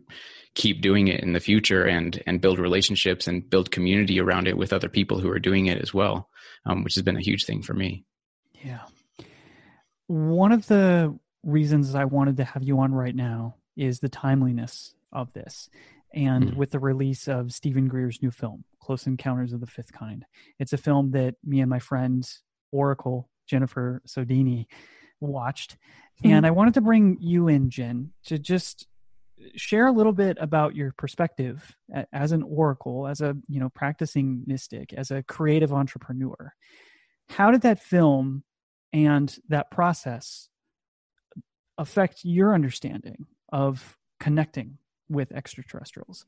keep 0.54 0.82
doing 0.82 1.08
it 1.08 1.22
in 1.22 1.34
the 1.34 1.40
future 1.40 1.86
and 1.86 2.22
and 2.28 2.42
build 2.42 2.60
relationships 2.60 3.28
and 3.28 3.50
build 3.50 3.72
community 3.72 4.20
around 4.20 4.48
it 4.48 4.58
with 4.58 4.74
other 4.74 4.90
people 4.90 5.20
who 5.20 5.30
are 5.30 5.40
doing 5.40 5.68
it 5.68 5.82
as 5.82 5.94
well, 5.94 6.30
um, 6.66 6.84
which 6.84 6.96
has 6.96 7.04
been 7.04 7.18
a 7.18 7.22
huge 7.22 7.46
thing 7.46 7.62
for 7.62 7.74
me. 7.74 8.04
Yeah, 8.64 8.82
one 10.08 10.52
of 10.52 10.68
the 10.68 11.18
reasons 11.44 11.96
I 11.96 12.06
wanted 12.06 12.38
to 12.38 12.44
have 12.44 12.64
you 12.64 12.80
on 12.80 12.94
right 12.94 13.16
now 13.16 13.56
is 13.76 14.00
the 14.00 14.10
timeliness 14.10 14.94
of 15.12 15.32
this. 15.34 15.70
And 16.14 16.46
mm-hmm. 16.46 16.58
with 16.58 16.72
the 16.72 16.80
release 16.80 17.28
of 17.28 17.54
Steven 17.54 17.88
Greer's 17.88 18.22
new 18.22 18.32
film, 18.32 18.66
Close 18.82 19.08
Encounters 19.08 19.54
of 19.54 19.62
the 19.62 19.68
Fifth 19.68 19.94
Kind, 19.94 20.26
it's 20.60 20.74
a 20.74 20.78
film 20.78 21.12
that 21.12 21.36
me 21.44 21.62
and 21.62 21.70
my 21.70 21.80
friend 21.80 22.30
Oracle, 22.72 23.30
Jennifer 23.48 24.02
Sodini, 24.06 24.68
watched. 25.22 25.78
Mm-hmm. 26.24 26.34
And 26.34 26.46
I 26.46 26.52
wanted 26.52 26.74
to 26.76 26.82
bring 26.82 27.18
you 27.20 27.48
in, 27.48 27.70
Jen, 27.70 28.12
to 28.26 28.38
just 28.38 28.88
share 29.56 29.88
a 29.88 29.92
little 29.92 30.14
bit 30.14 30.38
about 30.40 30.76
your 30.76 30.94
perspective 30.98 31.76
as 32.14 32.32
an 32.32 32.44
oracle 32.44 33.08
as 33.08 33.22
a 33.22 33.36
you 33.48 33.60
know 33.60 33.70
practicing 33.70 34.44
mystic 34.46 34.94
as 34.94 35.10
a 35.10 35.24
creative 35.24 35.74
entrepreneur 35.74 36.54
how 37.32 37.50
did 37.50 37.62
that 37.62 37.82
film 37.82 38.44
and 38.94 39.36
that 39.48 39.72
process 39.72 40.50
affect 41.78 42.24
your 42.24 42.54
understanding 42.54 43.26
of 43.52 43.98
connecting 44.20 44.78
with 45.10 45.32
extraterrestrials? 45.32 46.26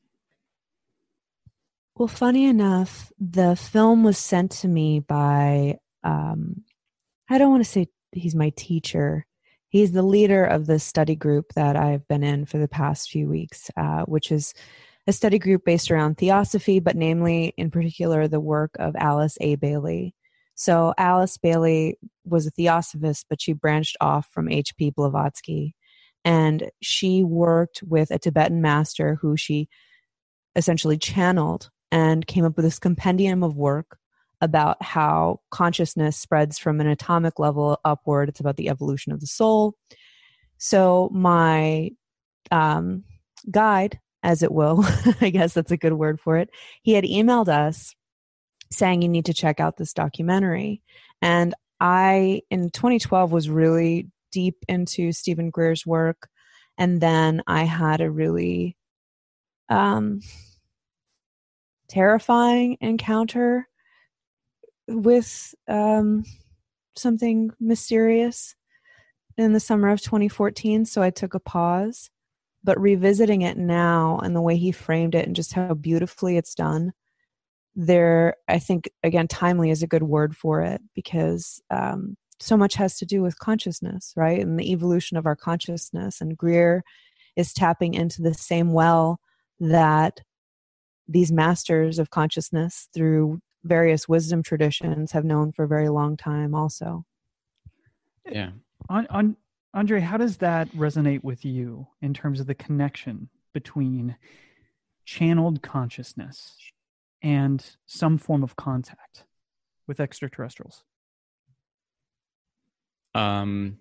Well, 1.94 2.08
funny 2.08 2.46
enough, 2.46 3.12
the 3.20 3.54
film 3.54 4.02
was 4.02 4.18
sent 4.18 4.50
to 4.52 4.68
me 4.68 4.98
by, 4.98 5.78
um, 6.02 6.64
I 7.30 7.38
don't 7.38 7.50
want 7.50 7.64
to 7.64 7.70
say 7.70 7.88
he's 8.16 8.34
my 8.34 8.50
teacher. 8.50 9.26
He's 9.68 9.92
the 9.92 10.02
leader 10.02 10.44
of 10.44 10.66
the 10.66 10.78
study 10.78 11.16
group 11.16 11.52
that 11.54 11.76
I've 11.76 12.06
been 12.06 12.22
in 12.22 12.46
for 12.46 12.58
the 12.58 12.68
past 12.68 13.10
few 13.10 13.28
weeks, 13.28 13.70
uh, 13.76 14.04
which 14.04 14.30
is 14.30 14.54
a 15.06 15.12
study 15.12 15.38
group 15.38 15.64
based 15.64 15.90
around 15.90 16.16
theosophy, 16.16 16.80
but 16.80 16.96
namely, 16.96 17.52
in 17.56 17.70
particular, 17.70 18.26
the 18.26 18.40
work 18.40 18.70
of 18.78 18.96
Alice 18.96 19.36
A. 19.40 19.56
Bailey. 19.56 20.14
So 20.54 20.94
Alice 20.96 21.36
Bailey 21.36 21.98
was 22.24 22.46
a 22.46 22.50
theosophist, 22.50 23.26
but 23.28 23.42
she 23.42 23.52
branched 23.52 23.96
off 24.00 24.28
from 24.32 24.48
H.P. 24.48 24.90
Blavatsky. 24.90 25.74
And 26.24 26.70
she 26.80 27.22
worked 27.22 27.82
with 27.82 28.10
a 28.10 28.18
Tibetan 28.18 28.62
master 28.62 29.16
who 29.20 29.36
she 29.36 29.68
essentially 30.56 30.96
channeled 30.96 31.70
and 31.90 32.26
came 32.26 32.44
up 32.44 32.56
with 32.56 32.64
this 32.64 32.78
compendium 32.78 33.42
of 33.42 33.56
work 33.56 33.98
about 34.40 34.82
how 34.82 35.40
consciousness 35.50 36.16
spreads 36.16 36.58
from 36.58 36.80
an 36.80 36.86
atomic 36.86 37.38
level 37.38 37.78
upward. 37.84 38.28
It's 38.28 38.40
about 38.40 38.56
the 38.56 38.68
evolution 38.68 39.12
of 39.12 39.20
the 39.20 39.26
soul. 39.26 39.74
So, 40.58 41.10
my 41.12 41.90
um, 42.50 43.04
guide, 43.50 44.00
as 44.22 44.42
it 44.42 44.52
will, 44.52 44.84
I 45.20 45.30
guess 45.30 45.54
that's 45.54 45.72
a 45.72 45.76
good 45.76 45.94
word 45.94 46.20
for 46.20 46.36
it, 46.36 46.50
he 46.82 46.92
had 46.92 47.04
emailed 47.04 47.48
us 47.48 47.94
saying 48.70 49.02
you 49.02 49.08
need 49.08 49.26
to 49.26 49.34
check 49.34 49.60
out 49.60 49.76
this 49.76 49.92
documentary. 49.92 50.82
And 51.22 51.54
I, 51.80 52.42
in 52.50 52.70
2012, 52.70 53.30
was 53.32 53.48
really 53.48 54.08
deep 54.32 54.64
into 54.68 55.12
Steven 55.12 55.50
Greer's 55.50 55.86
work. 55.86 56.28
And 56.76 57.00
then 57.00 57.42
I 57.46 57.64
had 57.64 58.00
a 58.00 58.10
really 58.10 58.76
um, 59.68 60.20
terrifying 61.88 62.76
encounter 62.80 63.68
with 64.88 65.54
um, 65.68 66.24
something 66.96 67.50
mysterious 67.60 68.54
in 69.36 69.52
the 69.52 69.60
summer 69.60 69.88
of 69.88 70.00
2014. 70.00 70.84
So 70.84 71.02
I 71.02 71.10
took 71.10 71.34
a 71.34 71.40
pause. 71.40 72.10
But 72.66 72.80
revisiting 72.80 73.42
it 73.42 73.58
now 73.58 74.18
and 74.22 74.34
the 74.34 74.40
way 74.40 74.56
he 74.56 74.72
framed 74.72 75.14
it 75.14 75.26
and 75.26 75.36
just 75.36 75.52
how 75.52 75.74
beautifully 75.74 76.38
it's 76.38 76.54
done, 76.54 76.94
there 77.76 78.36
i 78.48 78.58
think 78.58 78.88
again 79.02 79.26
timely 79.26 79.70
is 79.70 79.82
a 79.82 79.86
good 79.86 80.04
word 80.04 80.36
for 80.36 80.62
it 80.62 80.80
because 80.94 81.60
um, 81.70 82.16
so 82.38 82.56
much 82.56 82.74
has 82.74 82.96
to 82.96 83.06
do 83.06 83.22
with 83.22 83.38
consciousness 83.38 84.12
right 84.16 84.40
and 84.40 84.58
the 84.58 84.70
evolution 84.72 85.16
of 85.16 85.26
our 85.26 85.36
consciousness 85.36 86.20
and 86.20 86.36
greer 86.36 86.84
is 87.36 87.52
tapping 87.52 87.94
into 87.94 88.22
the 88.22 88.34
same 88.34 88.72
well 88.72 89.18
that 89.58 90.20
these 91.08 91.32
masters 91.32 91.98
of 91.98 92.10
consciousness 92.10 92.88
through 92.94 93.40
various 93.64 94.08
wisdom 94.08 94.42
traditions 94.42 95.12
have 95.12 95.24
known 95.24 95.50
for 95.50 95.64
a 95.64 95.68
very 95.68 95.88
long 95.88 96.16
time 96.16 96.54
also. 96.54 97.04
Yeah. 98.30 98.50
On, 98.88 99.06
on 99.08 99.36
andre 99.72 100.00
how 100.00 100.16
does 100.16 100.36
that 100.36 100.70
resonate 100.72 101.24
with 101.24 101.44
you 101.44 101.86
in 102.00 102.14
terms 102.14 102.38
of 102.40 102.46
the 102.46 102.54
connection 102.54 103.28
between 103.52 104.16
channeled 105.04 105.62
consciousness 105.62 106.56
and 107.22 107.76
some 107.86 108.18
form 108.18 108.42
of 108.42 108.56
contact 108.56 109.24
with 109.86 110.00
extraterrestrials? 110.00 110.84
Um, 113.14 113.78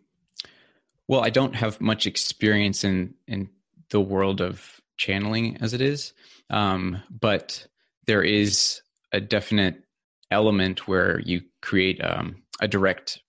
well, 1.08 1.24
I 1.24 1.30
don't 1.30 1.56
have 1.56 1.82
much 1.82 2.08
experience 2.08 2.84
in 2.84 3.14
in 3.28 3.50
the 3.90 4.02
world 4.02 4.42
of 4.42 4.82
channeling 4.98 5.58
as 5.58 5.74
it 5.74 5.82
is, 5.82 6.14
um, 6.50 7.02
but 7.20 7.68
there 8.06 8.24
is 8.24 8.82
a 9.14 9.22
definite 9.22 9.84
element 10.32 10.88
where 10.88 11.20
you 11.20 11.42
create 11.62 12.04
um, 12.04 12.44
a 12.60 12.68
direct 12.68 13.22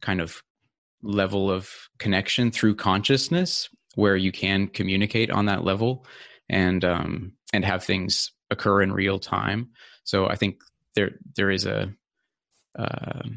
kind 0.00 0.20
of 0.20 0.42
level 1.02 1.50
of 1.50 1.70
connection 1.98 2.50
through 2.50 2.74
consciousness, 2.74 3.68
where 3.94 4.16
you 4.16 4.32
can 4.32 4.66
communicate 4.66 5.30
on 5.30 5.46
that 5.46 5.64
level 5.64 6.04
and 6.48 6.84
um, 6.84 7.32
and 7.52 7.64
have 7.64 7.84
things 7.84 8.32
occur 8.50 8.82
in 8.82 8.92
real 8.92 9.18
time. 9.18 9.68
So 10.04 10.26
I 10.26 10.34
think 10.34 10.56
there 10.94 11.12
there 11.36 11.50
is 11.50 11.66
a 11.66 11.92
uh, 12.78 13.28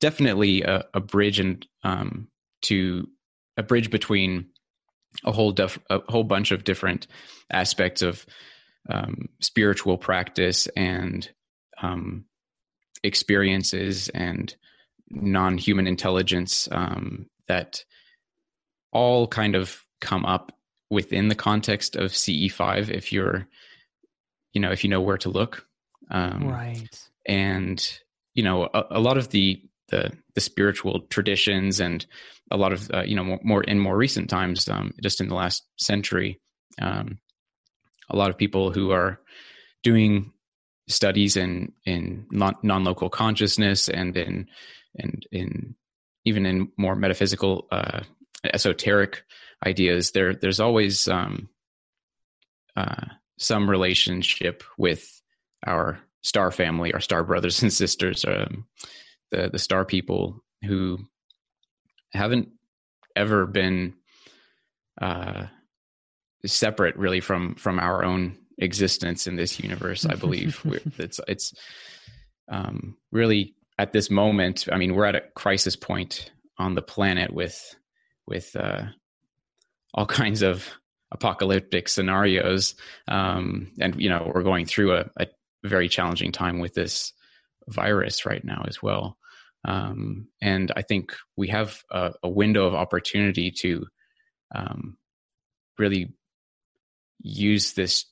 definitely 0.00 0.62
a, 0.62 0.84
a, 0.92 1.00
bridge 1.00 1.38
and 1.38 1.66
um, 1.84 2.28
to 2.62 3.06
a 3.56 3.62
bridge 3.62 3.90
between 3.90 4.46
a 5.24 5.32
whole 5.32 5.52
def, 5.52 5.78
a 5.88 6.00
whole 6.08 6.24
bunch 6.24 6.50
of 6.50 6.64
different 6.64 7.06
aspects 7.50 8.02
of 8.02 8.26
um, 8.88 9.28
spiritual 9.40 9.98
practice 9.98 10.66
and 10.76 11.28
um, 11.82 12.24
experiences 13.02 14.08
and 14.10 14.54
non-human 15.10 15.86
intelligence 15.86 16.68
um, 16.72 17.26
that 17.48 17.84
all 18.92 19.26
kind 19.26 19.54
of 19.54 19.82
come 20.00 20.24
up 20.24 20.52
within 20.90 21.28
the 21.28 21.34
context 21.34 21.96
of 21.96 22.12
CE5 22.12 22.90
if 22.90 23.12
you're 23.12 23.48
you 24.52 24.60
know 24.60 24.70
if 24.70 24.84
you 24.84 24.90
know 24.90 25.00
where 25.00 25.18
to 25.18 25.28
look. 25.28 25.66
Um, 26.08 26.48
right. 26.48 27.08
and 27.26 27.98
you 28.34 28.44
know 28.44 28.68
a, 28.72 28.84
a, 28.92 29.00
lot 29.00 29.18
of 29.18 29.30
the 29.30 29.60
the 29.88 30.12
the 30.36 30.40
spiritual 30.40 31.00
traditions 31.10 31.80
and 31.80 32.06
a 32.50 32.56
lot 32.56 32.72
of 32.72 32.88
uh, 32.94 33.02
you 33.02 33.16
know 33.16 33.24
more, 33.24 33.40
more, 33.42 33.62
in 33.64 33.80
more 33.80 33.96
recent 33.96 34.30
times 34.30 34.68
um, 34.68 34.92
just 35.02 35.20
in 35.20 35.28
the 35.28 35.34
last 35.34 35.64
century 35.76 36.40
um, 36.80 37.18
a 38.08 38.16
lot 38.16 38.30
of 38.30 38.38
people 38.38 38.70
who 38.70 38.90
are 38.90 39.20
doing 39.82 40.32
studies 40.88 41.36
in 41.36 41.72
in 41.84 42.26
non 42.30 42.84
local 42.84 43.08
consciousness 43.08 43.88
and 43.88 44.16
in 44.16 44.48
and 44.96 45.26
in 45.32 45.74
even 46.24 46.46
in 46.46 46.70
more 46.76 46.96
metaphysical 46.96 47.66
uh, 47.70 48.00
esoteric 48.44 49.24
ideas 49.66 50.12
there 50.12 50.34
there's 50.34 50.60
always 50.60 51.08
um, 51.08 51.48
uh, 52.76 53.06
some 53.38 53.68
relationship 53.68 54.62
with 54.78 55.20
our 55.66 55.98
star 56.22 56.50
family, 56.50 56.92
our 56.92 57.00
star 57.00 57.22
brothers 57.22 57.62
and 57.62 57.72
sisters, 57.72 58.24
um, 58.24 58.66
the 59.30 59.48
the 59.50 59.58
star 59.58 59.84
people 59.84 60.42
who 60.64 60.98
haven't 62.12 62.48
ever 63.14 63.46
been 63.46 63.94
uh, 65.00 65.46
separate 66.46 66.96
really 66.96 67.20
from 67.20 67.54
from 67.54 67.78
our 67.78 68.04
own 68.04 68.36
existence 68.58 69.26
in 69.26 69.36
this 69.36 69.60
universe. 69.60 70.06
I 70.06 70.14
believe 70.14 70.60
it's 70.98 71.20
it's 71.28 71.54
um, 72.48 72.96
really 73.12 73.54
at 73.78 73.92
this 73.92 74.10
moment. 74.10 74.66
I 74.70 74.78
mean, 74.78 74.94
we're 74.94 75.06
at 75.06 75.14
a 75.16 75.22
crisis 75.34 75.76
point 75.76 76.30
on 76.58 76.74
the 76.74 76.82
planet 76.82 77.32
with 77.32 77.74
with 78.26 78.54
uh, 78.56 78.84
all 79.94 80.06
kinds 80.22 80.42
of 80.42 80.68
apocalyptic 81.12 81.88
scenarios. 81.88 82.74
Um, 83.08 83.72
and, 83.80 84.00
you 84.00 84.08
know, 84.08 84.30
we're 84.34 84.42
going 84.42 84.66
through 84.66 84.96
a, 84.96 85.10
a, 85.18 85.26
very 85.64 85.88
challenging 85.88 86.30
time 86.30 86.60
with 86.60 86.74
this 86.74 87.12
virus 87.68 88.24
right 88.24 88.44
now 88.44 88.64
as 88.68 88.80
well. 88.80 89.18
Um, 89.64 90.28
and 90.40 90.70
I 90.76 90.82
think 90.82 91.12
we 91.36 91.48
have 91.48 91.82
a, 91.90 92.12
a 92.22 92.28
window 92.28 92.66
of 92.66 92.74
opportunity 92.74 93.50
to 93.62 93.86
um, 94.54 94.96
really 95.76 96.14
use 97.26 97.72
this 97.72 98.06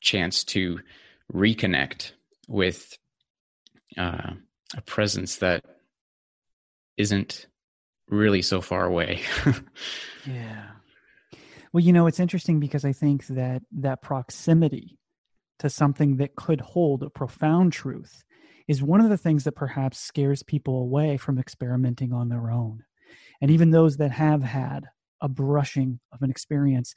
chance 0.00 0.44
to 0.44 0.80
reconnect 1.32 2.12
with 2.48 2.96
uh, 3.98 4.32
a 4.76 4.80
presence 4.82 5.36
that 5.36 5.64
isn't 6.96 7.46
really 8.08 8.42
so 8.42 8.60
far 8.60 8.84
away. 8.84 9.22
yeah. 10.26 10.66
Well, 11.72 11.82
you 11.82 11.92
know, 11.92 12.06
it's 12.06 12.20
interesting 12.20 12.60
because 12.60 12.84
I 12.84 12.92
think 12.92 13.26
that 13.28 13.62
that 13.72 14.02
proximity 14.02 14.98
to 15.58 15.68
something 15.68 16.18
that 16.18 16.36
could 16.36 16.60
hold 16.60 17.02
a 17.02 17.10
profound 17.10 17.72
truth 17.72 18.24
is 18.68 18.82
one 18.82 19.00
of 19.00 19.10
the 19.10 19.16
things 19.16 19.44
that 19.44 19.56
perhaps 19.56 19.98
scares 19.98 20.42
people 20.42 20.80
away 20.80 21.16
from 21.16 21.38
experimenting 21.38 22.12
on 22.12 22.28
their 22.28 22.50
own. 22.50 22.84
And 23.40 23.50
even 23.50 23.70
those 23.70 23.96
that 23.96 24.12
have 24.12 24.42
had 24.42 24.86
a 25.20 25.28
brushing 25.28 26.00
of 26.12 26.22
an 26.22 26.30
experience, 26.30 26.94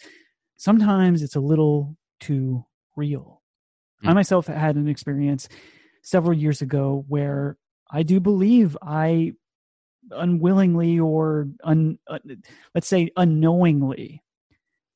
sometimes 0.58 1.22
it's 1.22 1.36
a 1.36 1.40
little 1.40 1.98
too 2.20 2.66
real. 2.96 3.42
Mm. 4.04 4.10
I 4.10 4.14
myself 4.14 4.48
had 4.48 4.76
an 4.76 4.88
experience 4.88 5.48
several 6.04 6.38
years 6.38 6.62
ago 6.62 7.06
where 7.08 7.58
I 7.90 8.04
do 8.04 8.20
believe 8.20 8.78
I 8.82 9.34
unwillingly 10.12 11.00
or 11.00 11.48
un, 11.64 12.00
uh, 12.08 12.20
let's 12.74 12.88
say 12.88 13.10
unknowingly 13.16 14.24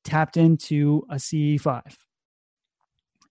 tapped 0.03 0.38
into 0.38 1.05
a 1.09 1.16
CE5. 1.16 1.95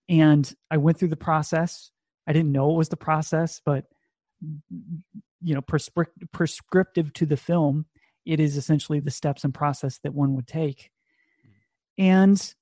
And 0.09 0.53
I 0.71 0.77
went 0.77 0.99
through 0.99 1.09
the 1.09 1.17
process. 1.17 1.91
I 2.27 2.33
didn't 2.33 2.53
know 2.53 2.71
it 2.73 2.77
was 2.77 2.89
the 2.89 2.97
process, 2.97 3.61
but 3.65 3.85
you 5.43 5.55
know, 5.55 5.63
prescriptive 5.63 7.13
to 7.15 7.27
the 7.27 7.37
film, 7.37 7.87
it 8.27 8.41
is 8.41 8.57
essentially 8.57 9.01
the 9.01 9.11
steps 9.11 9.45
and 9.45 9.55
process 9.55 9.99
that 10.03 10.15
one 10.15 10.35
would 10.35 10.47
take. 10.47 10.91
And 12.01 12.55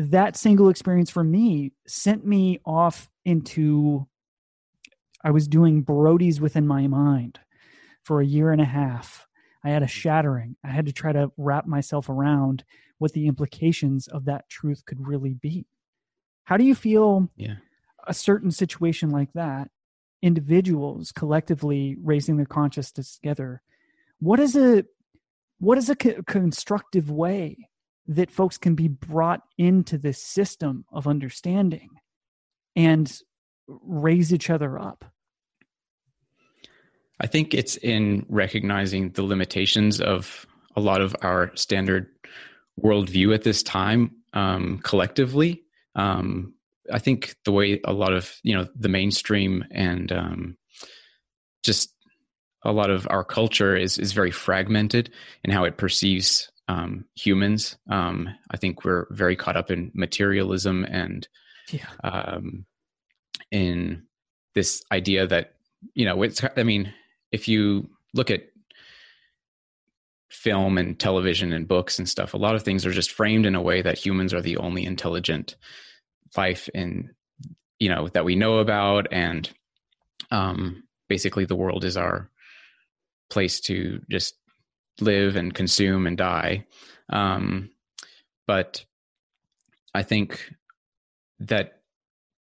that 0.00 0.36
single 0.36 0.68
experience 0.68 1.10
for 1.10 1.22
me 1.22 1.72
sent 1.86 2.26
me 2.26 2.58
off 2.66 3.08
into 3.24 4.08
I 5.22 5.30
was 5.30 5.46
doing 5.46 5.84
Brodies 5.84 6.40
within 6.40 6.66
my 6.66 6.88
mind 6.88 7.38
for 8.02 8.20
a 8.20 8.26
year 8.26 8.50
and 8.50 8.60
a 8.60 8.64
half. 8.64 9.28
I 9.62 9.70
had 9.70 9.84
a 9.84 9.86
shattering. 9.86 10.56
I 10.64 10.68
had 10.68 10.86
to 10.86 10.92
try 10.92 11.12
to 11.12 11.30
wrap 11.36 11.66
myself 11.66 12.08
around 12.08 12.64
what 12.98 13.12
the 13.12 13.28
implications 13.28 14.08
of 14.08 14.24
that 14.24 14.48
truth 14.48 14.84
could 14.86 15.06
really 15.06 15.34
be. 15.34 15.66
How 16.44 16.56
do 16.56 16.64
you 16.64 16.74
feel 16.74 17.28
yeah. 17.36 17.56
a 18.08 18.14
certain 18.14 18.50
situation 18.50 19.10
like 19.10 19.32
that, 19.34 19.70
individuals 20.20 21.12
collectively 21.12 21.96
raising 22.02 22.38
their 22.38 22.46
consciousness 22.46 23.14
together, 23.14 23.62
what 24.18 24.40
is 24.40 24.56
a 24.56 24.84
what 25.58 25.78
is 25.78 25.90
a 25.90 25.94
co- 25.94 26.22
constructive 26.26 27.08
way 27.08 27.69
that 28.10 28.30
folks 28.30 28.58
can 28.58 28.74
be 28.74 28.88
brought 28.88 29.40
into 29.56 29.96
this 29.96 30.20
system 30.20 30.84
of 30.92 31.06
understanding 31.06 31.90
and 32.74 33.20
raise 33.68 34.34
each 34.34 34.50
other 34.50 34.78
up? 34.78 35.04
I 37.20 37.28
think 37.28 37.54
it's 37.54 37.76
in 37.76 38.26
recognizing 38.28 39.10
the 39.10 39.22
limitations 39.22 40.00
of 40.00 40.44
a 40.74 40.80
lot 40.80 41.00
of 41.00 41.14
our 41.22 41.54
standard 41.54 42.08
worldview 42.82 43.32
at 43.32 43.44
this 43.44 43.62
time 43.62 44.16
um, 44.32 44.80
collectively. 44.82 45.62
Um, 45.94 46.54
I 46.92 46.98
think 46.98 47.36
the 47.44 47.52
way 47.52 47.80
a 47.84 47.92
lot 47.92 48.12
of 48.12 48.34
you 48.42 48.56
know 48.56 48.66
the 48.74 48.88
mainstream 48.88 49.64
and 49.70 50.10
um, 50.10 50.56
just 51.62 51.94
a 52.64 52.72
lot 52.72 52.90
of 52.90 53.06
our 53.08 53.22
culture 53.22 53.76
is 53.76 53.98
is 53.98 54.12
very 54.12 54.32
fragmented 54.32 55.10
in 55.44 55.52
how 55.52 55.62
it 55.62 55.76
perceives 55.76 56.50
um, 56.70 57.04
humans. 57.16 57.76
Um, 57.90 58.28
I 58.48 58.56
think 58.56 58.84
we're 58.84 59.06
very 59.10 59.34
caught 59.34 59.56
up 59.56 59.72
in 59.72 59.90
materialism 59.92 60.84
and 60.84 61.26
yeah. 61.72 61.86
um, 62.04 62.64
in 63.50 64.04
this 64.54 64.84
idea 64.92 65.26
that 65.26 65.54
you 65.94 66.04
know 66.04 66.22
it's. 66.22 66.42
I 66.56 66.62
mean, 66.62 66.92
if 67.32 67.48
you 67.48 67.90
look 68.14 68.30
at 68.30 68.44
film 70.28 70.78
and 70.78 70.98
television 70.98 71.52
and 71.52 71.66
books 71.66 71.98
and 71.98 72.08
stuff, 72.08 72.34
a 72.34 72.38
lot 72.38 72.54
of 72.54 72.62
things 72.62 72.86
are 72.86 72.92
just 72.92 73.10
framed 73.10 73.46
in 73.46 73.56
a 73.56 73.62
way 73.62 73.82
that 73.82 73.98
humans 73.98 74.32
are 74.32 74.42
the 74.42 74.56
only 74.58 74.84
intelligent 74.84 75.56
life 76.36 76.68
in 76.72 77.10
you 77.80 77.88
know 77.88 78.06
that 78.08 78.24
we 78.24 78.36
know 78.36 78.58
about 78.58 79.08
and 79.10 79.50
um 80.30 80.84
basically 81.08 81.44
the 81.44 81.56
world 81.56 81.84
is 81.84 81.96
our 81.96 82.30
place 83.28 83.60
to 83.60 84.00
just 84.08 84.34
live 85.00 85.36
and 85.36 85.54
consume 85.54 86.06
and 86.06 86.16
die 86.16 86.64
um 87.10 87.70
but 88.46 88.84
i 89.94 90.02
think 90.02 90.52
that 91.38 91.80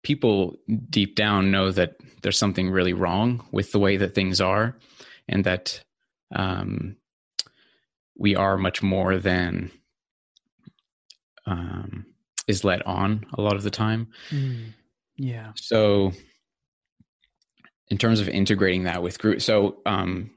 people 0.03 0.55
deep 0.89 1.15
down 1.15 1.51
know 1.51 1.71
that 1.71 1.95
there's 2.21 2.37
something 2.37 2.69
really 2.69 2.93
wrong 2.93 3.45
with 3.51 3.71
the 3.71 3.79
way 3.79 3.97
that 3.97 4.15
things 4.15 4.39
are 4.39 4.77
and 5.27 5.43
that 5.43 5.83
um 6.35 6.95
we 8.17 8.35
are 8.35 8.57
much 8.57 8.81
more 8.81 9.17
than 9.17 9.71
um 11.45 12.05
is 12.47 12.63
let 12.63 12.85
on 12.85 13.25
a 13.33 13.41
lot 13.41 13.55
of 13.55 13.63
the 13.63 13.71
time. 13.71 14.07
Mm, 14.29 14.73
yeah. 15.17 15.51
So, 15.55 16.11
in 17.89 17.97
terms 17.97 18.19
of 18.19 18.29
integrating 18.29 18.83
that 18.83 19.03
with 19.03 19.19
group, 19.19 19.41
so 19.41 19.77
um, 19.85 20.31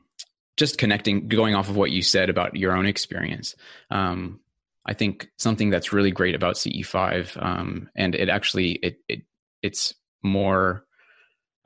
just 0.58 0.76
connecting, 0.76 1.28
going 1.28 1.54
off 1.54 1.68
of 1.68 1.76
what 1.76 1.92
you 1.92 2.02
said 2.02 2.28
about 2.28 2.56
your 2.56 2.76
own 2.76 2.84
experience, 2.84 3.54
um, 3.90 4.40
I 4.84 4.92
think 4.92 5.30
something 5.38 5.70
that's 5.70 5.92
really 5.92 6.10
great 6.10 6.34
about 6.34 6.56
CE5, 6.56 7.42
um, 7.42 7.88
and 7.94 8.14
it 8.14 8.28
actually 8.28 8.72
it, 8.72 8.98
it 9.08 9.22
it's 9.62 9.94
more. 10.22 10.84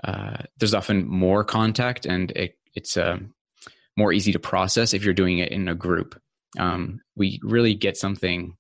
Uh, 0.05 0.39
there's 0.59 0.75
often 0.75 1.07
more 1.07 1.45
contact, 1.45 2.07
and 2.07 2.33
it, 2.33 2.59
it's 2.75 2.97
uh, 2.97 3.19
more 3.97 4.13
easy 4.13 4.33
to 4.33 4.39
process 4.39 4.95
if 4.95 5.05
you're 5.05 5.15
doing 5.15 5.39
it 5.39 5.53
in 5.53 5.69
a 5.69 5.75
group. 5.75 6.21
Um, 6.59 7.01
we 7.17 7.39
really 7.43 7.75
get 7.75 7.97
something 7.97 8.57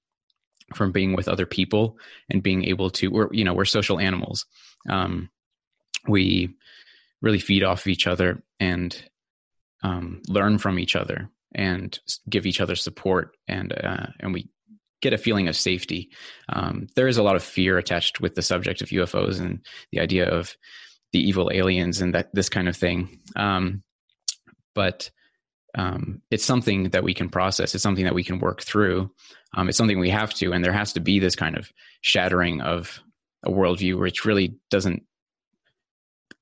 from 0.74 0.93
being 0.93 1.14
with 1.14 1.28
other 1.28 1.47
people 1.47 1.99
and 2.30 2.43
being 2.43 2.64
able 2.64 2.89
to 2.89 3.09
we're 3.09 3.28
you 3.33 3.45
know 3.45 3.53
we're 3.53 3.66
social 3.66 3.99
animals 3.99 4.47
um, 4.89 5.28
we 6.09 6.55
really 7.20 7.39
feed 7.39 7.62
off 7.62 7.80
of 7.80 7.89
each 7.89 8.07
other 8.07 8.43
and 8.59 9.05
um, 9.83 10.20
learn 10.28 10.59
from 10.59 10.78
each 10.78 10.97
other 10.97 11.28
and 11.55 11.99
give 12.28 12.47
each 12.47 12.61
other 12.61 12.76
support 12.76 13.37
and 13.49 13.72
uh, 13.85 14.07
and 14.20 14.33
we 14.33 14.49
get 15.01 15.12
a 15.12 15.18
feeling 15.18 15.49
of 15.49 15.57
safety 15.57 16.11
um, 16.51 16.87
there 16.97 17.09
is 17.09 17.18
a 17.18 17.22
lot 17.22 17.37
of 17.37 17.43
fear 17.43 17.78
attached 17.78 18.20
with 18.20 18.35
the 18.35 18.43
subject 18.43 18.80
of 18.80 18.89
ufos 18.89 19.41
and 19.41 19.61
the 19.91 20.01
idea 20.01 20.28
of 20.28 20.57
the 21.12 21.20
evil 21.20 21.51
aliens 21.53 22.01
and 22.01 22.14
that 22.14 22.35
this 22.35 22.49
kind 22.49 22.68
of 22.68 22.76
thing 22.76 23.18
um, 23.37 23.83
but 24.74 25.11
um, 25.74 26.20
it's 26.30 26.45
something 26.45 26.91
that 26.91 27.05
we 27.05 27.14
can 27.14 27.28
process. 27.28 27.74
It's 27.74 27.83
something 27.83 28.05
that 28.05 28.14
we 28.14 28.24
can 28.24 28.39
work 28.39 28.62
through. 28.62 29.11
Um, 29.55 29.68
it's 29.68 29.78
something 29.78 29.99
we 29.99 30.11
have 30.11 30.35
to, 30.35 30.53
and 30.53 30.64
there 30.64 30.72
has 30.72 30.93
to 30.95 31.01
be 31.01 31.18
this 31.18 31.37
kind 31.37 31.57
of 31.57 31.72
shattering 32.03 32.61
of 32.61 33.01
a 33.45 33.51
worldview, 33.51 33.99
which 33.99 34.24
really 34.24 34.55
doesn't 34.70 35.03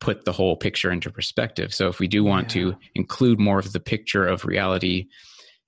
put 0.01 0.25
the 0.25 0.33
whole 0.33 0.57
picture 0.57 0.91
into 0.91 1.11
perspective. 1.11 1.73
So, 1.75 1.89
if 1.89 1.99
we 1.99 2.09
do 2.09 2.25
want 2.25 2.55
yeah. 2.55 2.63
to 2.63 2.77
include 2.95 3.39
more 3.39 3.59
of 3.59 3.73
the 3.73 3.81
picture 3.81 4.27
of 4.27 4.45
reality 4.45 5.09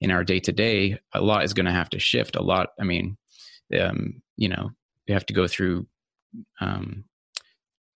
in 0.00 0.10
our 0.10 0.24
day 0.24 0.40
to 0.40 0.52
day, 0.52 0.98
a 1.12 1.20
lot 1.20 1.44
is 1.44 1.54
going 1.54 1.66
to 1.66 1.72
have 1.72 1.90
to 1.90 1.98
shift. 1.98 2.36
A 2.36 2.42
lot. 2.42 2.70
I 2.80 2.84
mean, 2.84 3.16
um, 3.78 4.22
you 4.36 4.48
know, 4.48 4.70
we 5.06 5.14
have 5.14 5.26
to 5.26 5.34
go 5.34 5.46
through 5.46 5.86
um, 6.60 7.04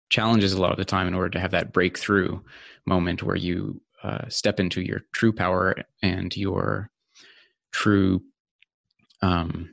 challenges 0.10 0.54
a 0.54 0.62
lot 0.62 0.72
of 0.72 0.78
the 0.78 0.86
time 0.86 1.08
in 1.08 1.14
order 1.14 1.30
to 1.30 1.40
have 1.40 1.52
that 1.52 1.74
breakthrough 1.74 2.40
moment 2.86 3.24
where 3.24 3.36
you 3.36 3.82
uh, 4.04 4.28
step 4.28 4.60
into 4.60 4.82
your 4.82 5.02
true 5.12 5.34
power 5.34 5.76
and 6.02 6.36
your 6.38 6.92
true 7.72 8.22
um 9.22 9.70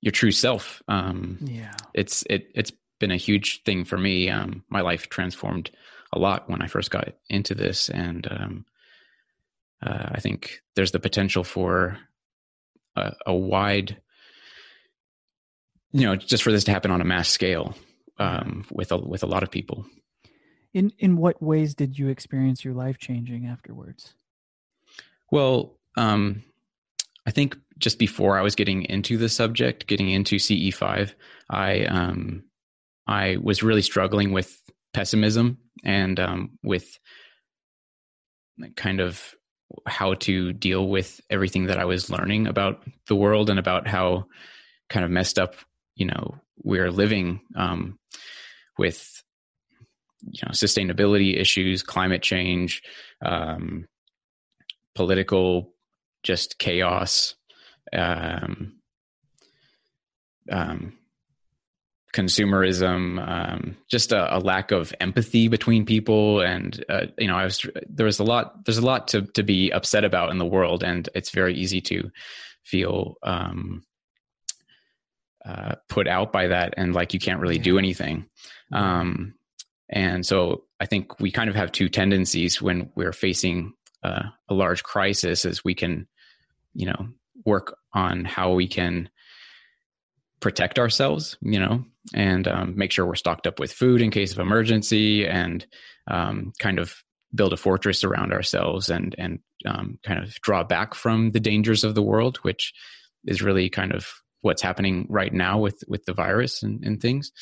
your 0.00 0.12
true 0.12 0.30
self 0.30 0.82
um 0.88 1.36
yeah 1.42 1.72
it's 1.92 2.24
it 2.30 2.48
it's 2.54 2.72
been 3.04 3.10
a 3.10 3.16
huge 3.16 3.62
thing 3.64 3.84
for 3.84 3.98
me 3.98 4.30
um 4.30 4.64
my 4.70 4.80
life 4.80 5.08
transformed 5.08 5.70
a 6.12 6.18
lot 6.18 6.48
when 6.48 6.62
i 6.62 6.66
first 6.66 6.90
got 6.90 7.12
into 7.28 7.54
this 7.54 7.88
and 7.90 8.26
um 8.30 8.64
uh, 9.82 10.08
i 10.12 10.20
think 10.20 10.60
there's 10.74 10.92
the 10.92 11.00
potential 11.00 11.44
for 11.44 11.98
a, 12.96 13.12
a 13.26 13.34
wide 13.34 14.00
you 15.92 16.06
know 16.06 16.16
just 16.16 16.42
for 16.42 16.52
this 16.52 16.64
to 16.64 16.72
happen 16.72 16.90
on 16.90 17.00
a 17.00 17.04
mass 17.04 17.28
scale 17.28 17.76
um 18.18 18.64
with 18.70 18.90
a 18.90 18.96
with 18.96 19.22
a 19.22 19.26
lot 19.26 19.42
of 19.42 19.50
people 19.50 19.84
in 20.74 20.92
in 20.98 21.16
what 21.16 21.40
ways 21.40 21.74
did 21.74 21.98
you 21.98 22.08
experience 22.08 22.64
your 22.64 22.74
life 22.74 22.98
changing 22.98 23.46
afterwards? 23.46 24.14
Well, 25.30 25.78
um, 25.96 26.42
I 27.26 27.30
think 27.30 27.56
just 27.78 27.98
before 27.98 28.38
I 28.38 28.42
was 28.42 28.54
getting 28.54 28.82
into 28.82 29.16
the 29.16 29.28
subject, 29.28 29.86
getting 29.86 30.10
into 30.10 30.36
CE5, 30.36 31.14
I 31.48 31.84
um, 31.84 32.44
I 33.06 33.36
was 33.42 33.62
really 33.62 33.82
struggling 33.82 34.32
with 34.32 34.60
pessimism 34.92 35.58
and 35.84 36.18
um, 36.18 36.58
with 36.62 36.98
kind 38.76 39.00
of 39.00 39.34
how 39.86 40.14
to 40.14 40.52
deal 40.52 40.86
with 40.86 41.20
everything 41.30 41.66
that 41.66 41.78
I 41.78 41.84
was 41.84 42.10
learning 42.10 42.46
about 42.46 42.84
the 43.08 43.16
world 43.16 43.50
and 43.50 43.58
about 43.58 43.86
how 43.88 44.26
kind 44.88 45.04
of 45.04 45.10
messed 45.10 45.38
up, 45.38 45.56
you 45.96 46.06
know, 46.06 46.36
we're 46.62 46.90
living 46.90 47.40
um, 47.56 47.98
with 48.78 49.22
you 50.22 50.40
know 50.44 50.52
sustainability 50.52 51.38
issues, 51.38 51.82
climate 51.82 52.22
change, 52.22 52.82
um, 53.24 53.86
political 54.94 55.74
just 56.22 56.58
chaos, 56.58 57.34
um, 57.92 58.74
um, 60.50 60.96
consumerism, 62.14 63.18
um, 63.28 63.76
just 63.90 64.12
a, 64.12 64.36
a, 64.36 64.38
lack 64.38 64.70
of 64.70 64.94
empathy 65.00 65.48
between 65.48 65.84
people, 65.84 66.40
and 66.40 66.82
uh, 66.88 67.06
you 67.18 67.26
know, 67.26 67.36
I 67.36 67.44
was 67.44 67.66
there 67.88 68.06
was 68.06 68.20
a 68.20 68.24
lot. 68.24 68.64
There's 68.64 68.78
a 68.78 68.86
lot 68.86 69.08
to 69.08 69.22
to 69.22 69.42
be 69.42 69.72
upset 69.72 70.04
about 70.04 70.30
in 70.30 70.38
the 70.38 70.46
world, 70.46 70.84
and 70.84 71.08
it's 71.14 71.30
very 71.30 71.54
easy 71.54 71.80
to 71.82 72.10
feel 72.62 73.16
um, 73.22 73.82
uh, 75.44 75.74
put 75.88 76.06
out 76.06 76.32
by 76.32 76.46
that, 76.46 76.74
and 76.76 76.94
like 76.94 77.12
you 77.12 77.20
can't 77.20 77.40
really 77.40 77.58
do 77.58 77.78
anything. 77.78 78.26
Um, 78.72 79.34
and 79.90 80.24
so, 80.24 80.64
I 80.80 80.86
think 80.86 81.20
we 81.20 81.30
kind 81.30 81.50
of 81.50 81.56
have 81.56 81.72
two 81.72 81.88
tendencies 81.88 82.62
when 82.62 82.90
we're 82.94 83.12
facing 83.12 83.74
uh, 84.04 84.22
a 84.48 84.54
large 84.54 84.84
crisis: 84.84 85.44
is 85.44 85.64
we 85.64 85.74
can, 85.74 86.06
you 86.74 86.86
know, 86.86 87.08
work 87.44 87.76
on 87.92 88.24
how 88.24 88.52
we 88.52 88.68
can 88.68 89.10
protect 90.40 90.78
ourselves, 90.78 91.36
you 91.40 91.58
know, 91.58 91.84
and 92.12 92.46
um, 92.48 92.76
make 92.76 92.92
sure 92.92 93.06
we're 93.06 93.14
stocked 93.14 93.46
up 93.46 93.58
with 93.58 93.72
food 93.72 94.02
in 94.02 94.10
case 94.10 94.32
of 94.32 94.38
emergency 94.38 95.26
and 95.26 95.66
um, 96.10 96.52
kind 96.58 96.78
of 96.78 96.94
build 97.34 97.52
a 97.52 97.56
fortress 97.56 98.04
around 98.04 98.32
ourselves 98.32 98.90
and 98.90 99.14
and 99.18 99.40
um, 99.66 99.98
kind 100.04 100.22
of 100.22 100.34
draw 100.42 100.62
back 100.62 100.94
from 100.94 101.30
the 101.32 101.40
dangers 101.40 101.84
of 101.84 101.94
the 101.94 102.02
world, 102.02 102.38
which 102.38 102.72
is 103.24 103.42
really 103.42 103.68
kind 103.70 103.92
of 103.92 104.06
what's 104.42 104.62
happening 104.62 105.06
right 105.08 105.32
now 105.32 105.58
with 105.58 105.82
with 105.88 106.04
the 106.04 106.12
virus 106.12 106.62
and, 106.62 106.84
and 106.84 107.00
things. 107.00 107.32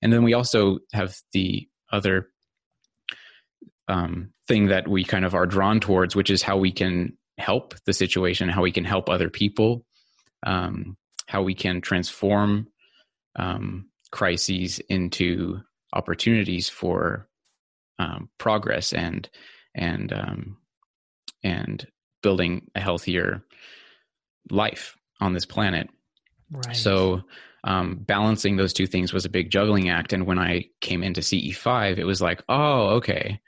And 0.00 0.12
then 0.12 0.22
we 0.22 0.34
also 0.34 0.78
have 0.92 1.16
the 1.32 1.68
other 1.90 2.28
um, 3.88 4.32
thing 4.48 4.66
that 4.66 4.88
we 4.88 5.04
kind 5.04 5.24
of 5.24 5.34
are 5.34 5.46
drawn 5.46 5.80
towards, 5.80 6.14
which 6.14 6.30
is 6.30 6.42
how 6.42 6.56
we 6.56 6.72
can 6.72 7.16
help 7.38 7.74
the 7.86 7.92
situation, 7.92 8.48
how 8.48 8.62
we 8.62 8.72
can 8.72 8.84
help 8.84 9.08
other 9.08 9.28
people, 9.28 9.84
um, 10.44 10.96
how 11.26 11.42
we 11.42 11.54
can 11.54 11.80
transform 11.80 12.68
um, 13.36 13.88
crises 14.10 14.78
into 14.88 15.60
opportunities 15.92 16.68
for 16.68 17.28
um, 17.98 18.28
progress 18.38 18.92
and 18.92 19.28
and 19.74 20.12
um, 20.12 20.56
and 21.42 21.86
building 22.22 22.70
a 22.74 22.80
healthier 22.80 23.44
life 24.50 24.96
on 25.20 25.32
this 25.32 25.46
planet. 25.46 25.88
Right. 26.50 26.76
So 26.76 27.22
um, 27.64 27.96
balancing 28.00 28.56
those 28.56 28.72
two 28.72 28.86
things 28.86 29.12
was 29.12 29.24
a 29.24 29.30
big 29.30 29.50
juggling 29.50 29.88
act. 29.88 30.12
And 30.12 30.26
when 30.26 30.38
I 30.38 30.66
came 30.80 31.02
into 31.02 31.20
CE5, 31.20 31.98
it 31.98 32.04
was 32.04 32.20
like, 32.20 32.42
oh, 32.48 32.96
okay. 32.96 33.40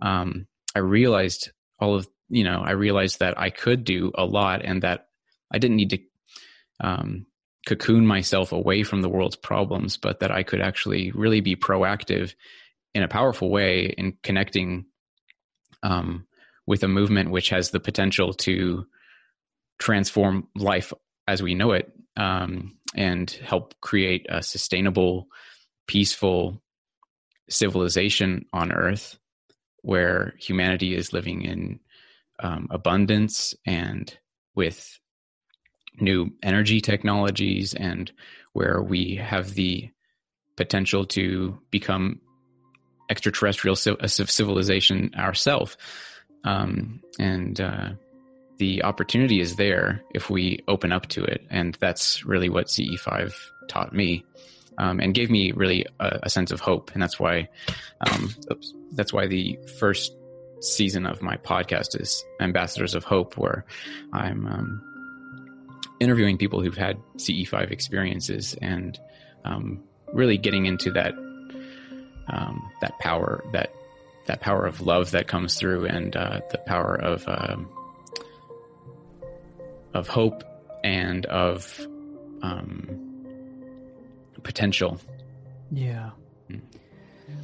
Um, 0.00 0.46
I 0.74 0.80
realized 0.80 1.50
all 1.78 1.96
of 1.96 2.08
you 2.28 2.44
know, 2.44 2.62
I 2.64 2.72
realized 2.72 3.20
that 3.20 3.38
I 3.38 3.50
could 3.50 3.84
do 3.84 4.10
a 4.14 4.24
lot 4.24 4.62
and 4.64 4.82
that 4.82 5.08
I 5.52 5.58
didn't 5.58 5.76
need 5.76 5.90
to 5.90 5.98
um, 6.84 7.26
cocoon 7.66 8.06
myself 8.06 8.52
away 8.52 8.82
from 8.82 9.00
the 9.00 9.08
world's 9.08 9.36
problems, 9.36 9.96
but 9.96 10.20
that 10.20 10.30
I 10.30 10.42
could 10.42 10.60
actually 10.60 11.10
really 11.12 11.40
be 11.40 11.56
proactive 11.56 12.34
in 12.94 13.02
a 13.02 13.08
powerful 13.08 13.50
way 13.50 13.86
in 13.86 14.18
connecting 14.22 14.84
um, 15.82 16.26
with 16.66 16.82
a 16.82 16.88
movement 16.88 17.30
which 17.30 17.48
has 17.48 17.70
the 17.70 17.80
potential 17.80 18.34
to 18.34 18.86
transform 19.78 20.46
life 20.54 20.92
as 21.26 21.42
we 21.42 21.54
know 21.54 21.72
it 21.72 21.90
um, 22.16 22.76
and 22.94 23.30
help 23.30 23.74
create 23.80 24.26
a 24.28 24.42
sustainable, 24.42 25.26
peaceful 25.86 26.62
civilization 27.48 28.44
on 28.52 28.72
Earth 28.72 29.18
where 29.80 30.34
humanity 30.38 30.94
is 30.94 31.12
living 31.12 31.42
in 31.42 31.80
um, 32.40 32.68
abundance 32.70 33.54
and 33.66 34.16
with 34.54 34.98
new 36.00 36.30
energy 36.42 36.80
technologies 36.80 37.74
and 37.74 38.12
where 38.52 38.82
we 38.82 39.16
have 39.16 39.54
the 39.54 39.90
potential 40.56 41.04
to 41.04 41.58
become 41.70 42.20
extraterrestrial 43.10 43.76
civilization 43.76 45.10
ourselves 45.16 45.76
um, 46.44 47.00
and 47.18 47.60
uh, 47.60 47.90
the 48.58 48.82
opportunity 48.82 49.40
is 49.40 49.56
there 49.56 50.02
if 50.14 50.30
we 50.30 50.60
open 50.68 50.92
up 50.92 51.06
to 51.08 51.22
it 51.22 51.44
and 51.50 51.76
that's 51.80 52.24
really 52.24 52.48
what 52.48 52.66
ce5 52.66 53.32
taught 53.68 53.92
me 53.92 54.24
um, 54.78 55.00
and 55.00 55.14
gave 55.14 55.30
me 55.30 55.52
really 55.52 55.86
a, 56.00 56.20
a, 56.24 56.30
sense 56.30 56.50
of 56.50 56.60
hope 56.60 56.90
and 56.94 57.02
that's 57.02 57.20
why 57.20 57.48
um, 58.00 58.30
oops, 58.50 58.72
that's 58.92 59.12
why 59.12 59.26
the 59.26 59.58
first 59.78 60.12
season 60.64 61.06
of 61.06 61.22
my 61.22 61.36
podcast 61.36 62.00
is 62.00 62.24
Ambassadors 62.40 62.94
of 62.94 63.04
Hope, 63.04 63.36
where 63.36 63.64
I'm 64.12 64.46
um, 64.46 64.93
interviewing 66.04 66.38
people 66.38 66.60
who've 66.60 66.76
had 66.76 66.98
CE5 67.16 67.70
experiences 67.70 68.54
and 68.62 68.98
um, 69.44 69.82
really 70.12 70.38
getting 70.38 70.66
into 70.66 70.90
that 70.92 71.14
um, 72.28 72.70
that 72.80 72.98
power 73.00 73.44
that 73.52 73.74
that 74.26 74.40
power 74.40 74.64
of 74.66 74.80
love 74.80 75.10
that 75.10 75.26
comes 75.26 75.56
through 75.56 75.86
and 75.86 76.16
uh, 76.16 76.40
the 76.50 76.58
power 76.58 76.94
of 76.94 77.24
um, 77.26 77.68
of 79.92 80.08
hope 80.08 80.44
and 80.82 81.26
of 81.26 81.86
um, 82.42 83.04
potential. 84.42 85.00
Yeah. 85.70 86.10
Mm. 86.50 86.60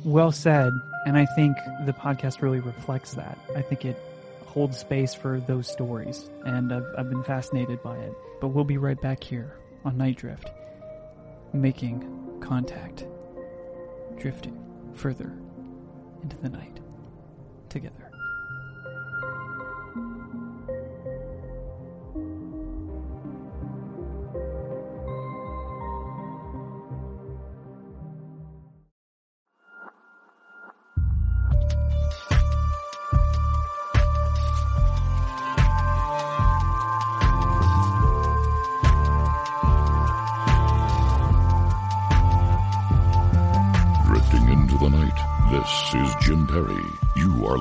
Well 0.05 0.33
said. 0.33 0.73
And 1.07 1.17
I 1.17 1.25
think 1.25 1.57
the 1.87 1.93
podcast 1.93 2.43
really 2.43 2.61
reflects 2.61 3.15
that. 3.15 3.39
I 3.57 3.63
think 3.63 3.85
it 3.85 3.99
holds 4.47 4.79
space 4.79 5.15
for 5.15 5.41
those 5.41 5.67
stories. 5.67 6.29
And 6.45 6.73
I've, 6.73 6.87
I've 6.99 7.09
been 7.09 7.25
fascinated 7.25 7.83
by 7.83 7.97
it. 7.97 8.13
But 8.41 8.49
we'll 8.49 8.65
be 8.65 8.79
right 8.79 9.01
back 9.01 9.23
here 9.23 9.59
on 9.85 9.99
Night 9.99 10.17
Drift, 10.17 10.51
making 11.53 12.39
contact, 12.41 13.07
drifting 14.17 14.59
further 14.95 15.33
into 16.23 16.37
the 16.39 16.49
night 16.49 16.81
together. 17.69 18.10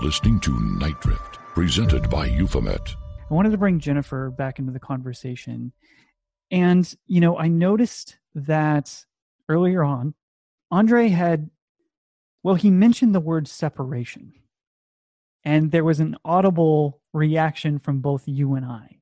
Listening 0.09 0.39
to 0.39 0.59
Night 0.59 0.99
Drift, 1.01 1.37
presented 1.53 2.09
by 2.09 2.25
Euphomet. 2.25 2.95
I 3.29 3.31
wanted 3.31 3.51
to 3.51 3.59
bring 3.59 3.79
Jennifer 3.79 4.31
back 4.31 4.57
into 4.57 4.71
the 4.71 4.79
conversation. 4.79 5.71
And, 6.49 6.91
you 7.05 7.21
know, 7.21 7.37
I 7.37 7.47
noticed 7.47 8.17
that 8.33 9.05
earlier 9.47 9.83
on, 9.83 10.15
Andre 10.71 11.09
had, 11.09 11.51
well, 12.41 12.55
he 12.55 12.71
mentioned 12.71 13.13
the 13.13 13.19
word 13.19 13.47
separation. 13.47 14.33
And 15.45 15.69
there 15.69 15.83
was 15.83 15.99
an 15.99 16.17
audible 16.25 17.03
reaction 17.13 17.77
from 17.77 17.99
both 17.99 18.23
you 18.25 18.55
and 18.55 18.65
I 18.65 19.01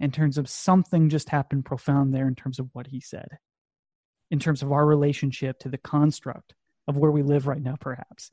in 0.00 0.10
terms 0.10 0.38
of 0.38 0.48
something 0.48 1.08
just 1.08 1.28
happened 1.28 1.66
profound 1.66 2.12
there 2.12 2.26
in 2.26 2.34
terms 2.34 2.58
of 2.58 2.68
what 2.72 2.88
he 2.88 2.98
said, 2.98 3.28
in 4.32 4.40
terms 4.40 4.62
of 4.62 4.72
our 4.72 4.84
relationship 4.84 5.60
to 5.60 5.68
the 5.68 5.78
construct 5.78 6.56
of 6.88 6.96
where 6.96 7.12
we 7.12 7.22
live 7.22 7.46
right 7.46 7.62
now, 7.62 7.76
perhaps. 7.78 8.32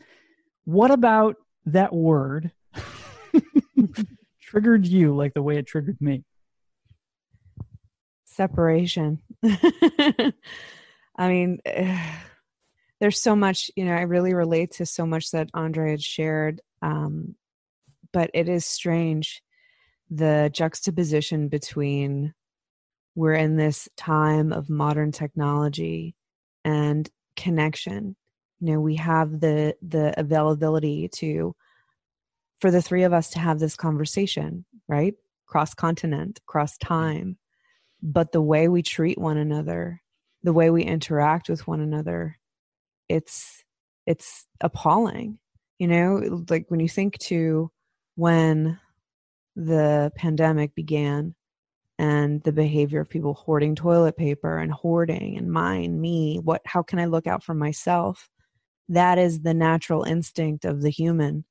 What 0.64 0.90
about 0.90 1.36
that 1.66 1.94
word 1.94 2.52
triggered 4.42 4.86
you 4.86 5.16
like 5.16 5.34
the 5.34 5.42
way 5.42 5.58
it 5.58 5.68
triggered 5.68 6.00
me? 6.00 6.24
Separation. 8.26 9.22
I 9.44 10.34
mean, 11.20 11.60
there's 13.00 13.22
so 13.22 13.36
much, 13.36 13.72
you 13.76 13.86
know, 13.86 13.94
I 13.94 14.02
really 14.02 14.34
relate 14.34 14.72
to 14.74 14.86
so 14.86 15.06
much 15.06 15.32
that 15.32 15.50
Andre 15.54 15.92
had 15.92 16.02
shared. 16.02 16.62
Um, 16.82 17.36
but 18.12 18.32
it 18.34 18.48
is 18.48 18.66
strange 18.66 19.42
the 20.10 20.50
juxtaposition 20.54 21.48
between 21.48 22.34
we're 23.16 23.34
in 23.34 23.58
this 23.58 23.90
time 23.98 24.54
of 24.54 24.70
modern 24.70 25.12
technology 25.12 26.16
and 26.64 27.10
connection 27.36 28.16
you 28.66 28.74
know 28.74 28.80
we 28.80 28.96
have 28.96 29.40
the 29.42 29.76
the 29.84 30.20
availability 30.20 31.08
to 31.08 31.56
for 32.60 32.72
the 32.72 32.82
three 32.82 33.04
of 33.04 33.14
us 33.14 33.30
to 33.30 33.40
have 33.40 33.60
this 33.60 33.76
conversation 33.76 34.66
right? 34.88 35.14
Cross 35.46 35.76
continent 35.76 36.40
cross 36.48 36.74
mm-hmm. 36.78 36.88
time. 36.88 37.38
But 38.02 38.32
the 38.32 38.42
way 38.42 38.68
we 38.68 38.82
treat 38.82 39.18
one 39.18 39.38
another 39.38 40.02
the 40.44 40.54
way 40.54 40.70
we 40.70 40.84
interact 40.84 41.50
with 41.50 41.68
one 41.68 41.80
another 41.80 42.38
it's 43.08 43.64
it's 44.08 44.48
appalling. 44.62 45.38
You 45.78 45.88
know 45.88 46.44
like 46.50 46.66
when 46.70 46.80
you 46.80 46.90
think 46.90 47.20
to 47.20 47.70
when 48.16 48.80
the 49.56 50.12
pandemic 50.16 50.74
began 50.74 51.36
and 52.00 52.42
the 52.44 52.52
behavior 52.52 53.00
of 53.00 53.10
people 53.10 53.36
hoarding 53.36 53.76
toilet 53.76 54.18
paper 54.18 54.58
and 54.58 54.72
hoarding 54.72 55.38
and 55.38 55.52
mine 55.52 56.02
me 56.02 56.40
what 56.44 56.62
how 56.66 56.84
can 56.84 57.00
i 57.00 57.06
look 57.06 57.26
out 57.26 57.42
for 57.42 57.54
myself 57.54 58.30
that 58.90 59.18
is 59.18 59.42
the 59.42 59.54
natural 59.54 60.04
instinct 60.04 60.66
of 60.66 60.82
the 60.82 60.90
human 60.90 61.46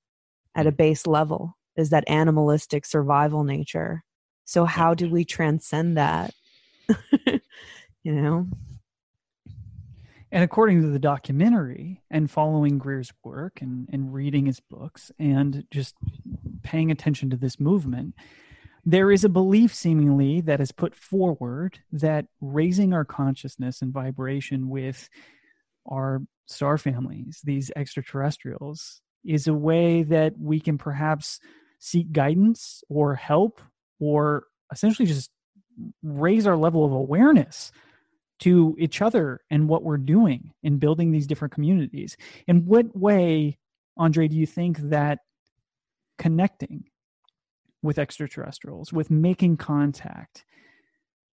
at 0.55 0.66
a 0.66 0.72
mm. 0.72 0.76
base 0.76 1.07
level 1.07 1.57
is 1.76 1.91
that 1.91 2.05
animalistic 2.07 2.87
survival 2.87 3.45
nature. 3.45 4.05
So 4.45 4.64
how 4.64 4.95
do 4.95 5.11
we 5.11 5.24
transcend 5.24 5.97
that? 5.97 6.32
You 8.05 8.12
know? 8.12 8.47
And 10.30 10.45
according 10.45 10.82
to 10.82 10.89
the 10.89 10.99
documentary 10.99 12.03
and 12.11 12.30
following 12.30 12.78
Greer's 12.78 13.12
work 13.22 13.61
and, 13.62 13.89
and 13.93 14.12
reading 14.12 14.47
his 14.47 14.61
books 14.61 15.11
and 15.18 15.64
just 15.70 15.95
paying 16.62 16.91
attention 16.91 17.30
to 17.30 17.37
this 17.37 17.59
movement, 17.59 18.14
there 18.85 19.11
is 19.11 19.24
a 19.24 19.28
belief 19.28 19.74
seemingly 19.74 20.41
that 20.43 20.61
is 20.61 20.70
put 20.70 20.95
forward 20.95 21.78
that 21.93 22.26
raising 22.41 22.93
our 22.93 23.05
consciousness 23.05 23.80
and 23.80 23.93
vibration 23.93 24.68
with 24.68 25.09
our 25.87 26.20
star 26.47 26.78
families, 26.78 27.40
these 27.45 27.70
extraterrestrials, 27.76 29.01
is 29.24 29.47
a 29.47 29.55
way 29.55 30.03
that 30.03 30.34
we 30.38 30.61
can 30.61 30.78
perhaps 30.78 31.40
seek 31.78 32.12
guidance 32.12 32.82
or 32.88 33.14
help 33.14 33.61
or 33.99 34.45
essentially 34.72 35.07
just 35.07 35.30
raise 36.03 36.47
our 36.47 36.57
level 36.57 36.84
of 36.84 36.92
awareness 36.92 37.72
to 38.40 38.76
each 38.78 39.01
other 39.01 39.40
and 39.51 39.68
what 39.68 39.82
we're 39.82 39.97
doing 39.97 40.53
in 40.62 40.78
building 40.78 41.11
these 41.11 41.26
different 41.26 41.55
communities. 41.55 42.16
In 42.47 42.66
what 42.66 42.97
way, 42.97 43.59
Andre, 43.97 44.28
do 44.28 44.36
you 44.36 44.47
think 44.47 44.78
that 44.78 45.20
connecting 46.18 46.84
with 47.82 47.99
extraterrestrials, 47.99 48.92
with 48.92 49.11
making 49.11 49.57
contact, 49.57 50.45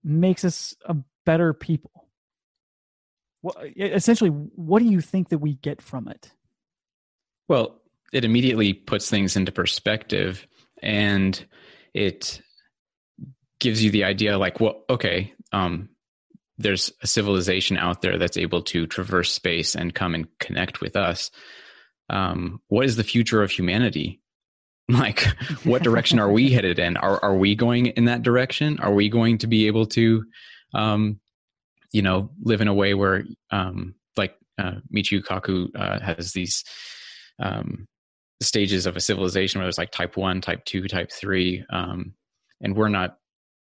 makes 0.04 0.44
us 0.44 0.76
a 0.86 0.96
better 1.26 1.54
people? 1.54 2.07
Well, 3.42 3.56
essentially, 3.76 4.30
what 4.30 4.80
do 4.80 4.90
you 4.90 5.02
think 5.02 5.30
that 5.30 5.38
we 5.38 5.56
get 5.56 5.82
from 5.82 6.08
it? 6.08 6.32
Well, 7.48 7.82
it 8.12 8.26
immediately 8.26 8.74
puts 8.74 9.10
things 9.10 9.36
into 9.36 9.52
perspective 9.52 10.48
and 10.82 11.44
it 11.94 12.42
gives 13.60 13.84
you 13.84 13.92
the 13.92 14.04
idea 14.04 14.38
like, 14.38 14.60
well, 14.60 14.84
okay, 14.90 15.34
um, 15.52 15.90
there's 16.58 16.92
a 17.02 17.08
civilization 17.08 17.78
out 17.78 18.02
there 18.02 18.18
that's 18.18 18.38
able 18.38 18.62
to 18.64 18.88
traverse 18.88 19.32
space 19.32 19.76
and 19.76 19.94
come 19.94 20.16
and 20.16 20.28
connect 20.40 20.82
with 20.82 20.96
us. 20.96 21.32
Um, 22.10 22.62
what 22.68 22.86
is 22.86 22.96
the 22.96 23.04
future 23.04 23.44
of 23.44 23.52
humanity? 23.52 24.22
Like, 24.90 25.26
what 25.66 25.84
direction 25.84 26.18
are 26.18 26.32
we 26.32 26.50
headed 26.54 26.80
in? 26.80 26.96
Are 26.96 27.22
are 27.22 27.36
we 27.36 27.56
going 27.56 27.88
in 27.88 28.06
that 28.06 28.24
direction? 28.24 28.80
Are 28.80 28.94
we 28.94 29.10
going 29.10 29.40
to 29.40 29.48
be 29.48 29.68
able 29.68 29.86
to, 29.88 30.24
um, 30.74 31.20
you 31.98 32.04
know, 32.04 32.30
live 32.44 32.62
in 32.62 32.68
a 32.68 32.76
way 32.76 32.94
where, 32.94 33.24
um, 33.50 33.96
like 34.18 34.36
uh, 34.60 34.74
Michio 34.96 35.20
Kaku 35.20 35.76
uh, 35.76 36.00
has 36.00 36.32
these 36.32 36.64
um, 37.40 37.88
stages 38.40 38.86
of 38.86 38.96
a 38.96 39.02
civilization 39.02 39.58
where 39.58 39.66
there's 39.66 39.80
like 39.80 39.90
type 39.90 40.16
one, 40.16 40.40
type 40.40 40.64
two, 40.66 40.88
type 40.88 41.12
three, 41.12 41.66
um, 41.72 42.14
and 42.62 42.76
we're 42.76 42.90
not, 42.90 43.18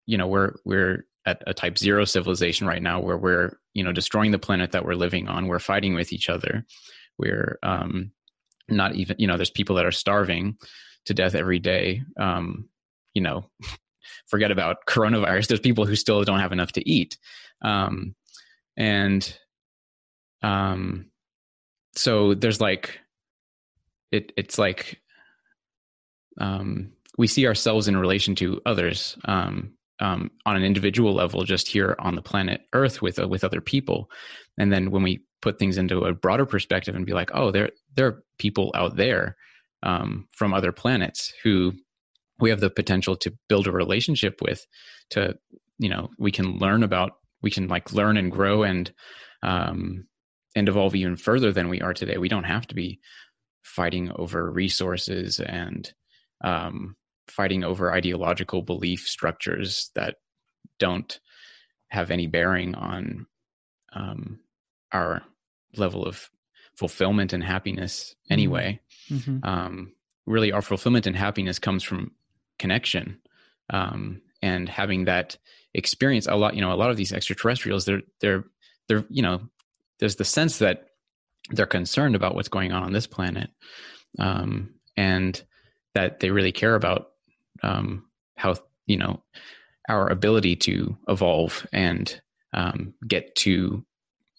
you 0.06 0.16
know, 0.16 0.26
we're 0.26 0.54
we're 0.64 1.04
at 1.26 1.42
a 1.46 1.52
type 1.52 1.76
zero 1.76 2.06
civilization 2.06 2.66
right 2.66 2.82
now 2.82 2.98
where 2.98 3.18
we're 3.18 3.58
you 3.74 3.84
know 3.84 3.92
destroying 3.92 4.30
the 4.30 4.38
planet 4.38 4.72
that 4.72 4.86
we're 4.86 4.94
living 4.94 5.28
on. 5.28 5.46
We're 5.46 5.58
fighting 5.58 5.92
with 5.92 6.10
each 6.10 6.30
other. 6.30 6.64
We're 7.18 7.58
um 7.62 8.10
not 8.70 8.94
even 8.94 9.16
you 9.18 9.26
know 9.26 9.36
there's 9.36 9.50
people 9.50 9.76
that 9.76 9.84
are 9.84 9.92
starving 9.92 10.56
to 11.04 11.12
death 11.12 11.34
every 11.34 11.58
day. 11.58 12.02
Um 12.18 12.70
you 13.12 13.20
know 13.20 13.50
forget 14.28 14.50
about 14.50 14.86
coronavirus. 14.88 15.48
There's 15.48 15.60
people 15.60 15.84
who 15.84 15.94
still 15.94 16.24
don't 16.24 16.40
have 16.40 16.52
enough 16.52 16.72
to 16.72 16.88
eat 16.88 17.18
um 17.64 18.14
and 18.76 19.36
um 20.42 21.06
so 21.96 22.34
there's 22.34 22.60
like 22.60 23.00
it 24.12 24.32
it's 24.36 24.58
like 24.58 25.00
um 26.40 26.92
we 27.16 27.26
see 27.26 27.46
ourselves 27.46 27.88
in 27.88 27.96
relation 27.96 28.34
to 28.34 28.60
others 28.66 29.16
um 29.24 29.74
um, 30.00 30.30
on 30.44 30.56
an 30.56 30.64
individual 30.64 31.14
level 31.14 31.44
just 31.44 31.68
here 31.68 31.96
on 31.98 32.16
the 32.16 32.22
planet 32.22 32.62
Earth 32.72 33.00
with 33.00 33.18
uh, 33.18 33.28
with 33.28 33.44
other 33.44 33.60
people, 33.60 34.10
and 34.58 34.72
then 34.72 34.90
when 34.90 35.02
we 35.02 35.24
put 35.40 35.58
things 35.58 35.78
into 35.78 36.00
a 36.00 36.14
broader 36.14 36.46
perspective 36.46 36.94
and 36.94 37.06
be 37.06 37.12
like, 37.12 37.30
oh, 37.34 37.50
there 37.50 37.70
there 37.94 38.06
are 38.06 38.24
people 38.38 38.72
out 38.74 38.96
there 38.96 39.36
um, 39.82 40.26
from 40.32 40.52
other 40.52 40.72
planets 40.72 41.32
who 41.42 41.72
we 42.40 42.50
have 42.50 42.60
the 42.60 42.70
potential 42.70 43.16
to 43.16 43.32
build 43.48 43.66
a 43.66 43.72
relationship 43.72 44.40
with. 44.42 44.66
To 45.10 45.38
you 45.78 45.88
know, 45.88 46.10
we 46.18 46.32
can 46.32 46.58
learn 46.58 46.82
about, 46.82 47.12
we 47.44 47.50
can 47.50 47.68
like 47.68 47.92
learn 47.92 48.16
and 48.16 48.32
grow 48.32 48.62
and 48.62 48.90
um, 49.42 50.06
and 50.56 50.68
evolve 50.68 50.94
even 50.94 51.16
further 51.16 51.52
than 51.52 51.68
we 51.68 51.82
are 51.82 51.92
today. 51.92 52.16
We 52.16 52.28
don't 52.28 52.44
have 52.44 52.66
to 52.68 52.74
be 52.74 53.00
fighting 53.62 54.10
over 54.16 54.50
resources 54.50 55.40
and 55.40 55.92
um, 56.42 56.96
fighting 57.28 57.62
over 57.62 57.92
ideological 57.92 58.62
belief 58.62 59.06
structures 59.06 59.90
that 59.94 60.16
don't 60.78 61.20
have 61.88 62.10
any 62.10 62.26
bearing 62.26 62.74
on 62.74 63.26
um, 63.92 64.40
our 64.90 65.22
level 65.76 66.06
of 66.06 66.30
fulfillment 66.76 67.34
and 67.34 67.44
happiness 67.44 68.14
mm-hmm. 68.24 68.32
anyway. 68.32 68.80
Mm-hmm. 69.10 69.38
Um, 69.42 69.92
really, 70.26 70.50
our 70.50 70.62
fulfillment 70.62 71.06
and 71.06 71.14
happiness 71.14 71.58
comes 71.58 71.82
from 71.82 72.12
connection 72.58 73.20
um, 73.68 74.22
and 74.44 74.68
having 74.68 75.06
that 75.06 75.38
experience. 75.72 76.26
A 76.26 76.36
lot, 76.36 76.54
you 76.54 76.60
know, 76.60 76.72
a 76.72 76.76
lot 76.76 76.90
of 76.90 76.98
these 76.98 77.12
extraterrestrials, 77.12 77.86
they're 77.86 78.02
they're 78.20 78.44
they're 78.88 79.04
you 79.08 79.22
know, 79.22 79.40
there's 79.98 80.16
the 80.16 80.24
sense 80.24 80.58
that 80.58 80.88
they're 81.50 81.66
concerned 81.66 82.14
about 82.14 82.34
what's 82.34 82.48
going 82.48 82.70
on 82.70 82.82
on 82.82 82.92
this 82.92 83.06
planet, 83.06 83.50
um, 84.18 84.74
and 84.96 85.42
that 85.94 86.20
they 86.20 86.30
really 86.30 86.52
care 86.52 86.74
about 86.74 87.12
um, 87.62 88.04
how 88.36 88.54
you 88.86 88.98
know 88.98 89.22
our 89.88 90.08
ability 90.08 90.56
to 90.56 90.96
evolve 91.08 91.66
and 91.72 92.20
um, 92.52 92.92
get 93.08 93.34
to 93.36 93.84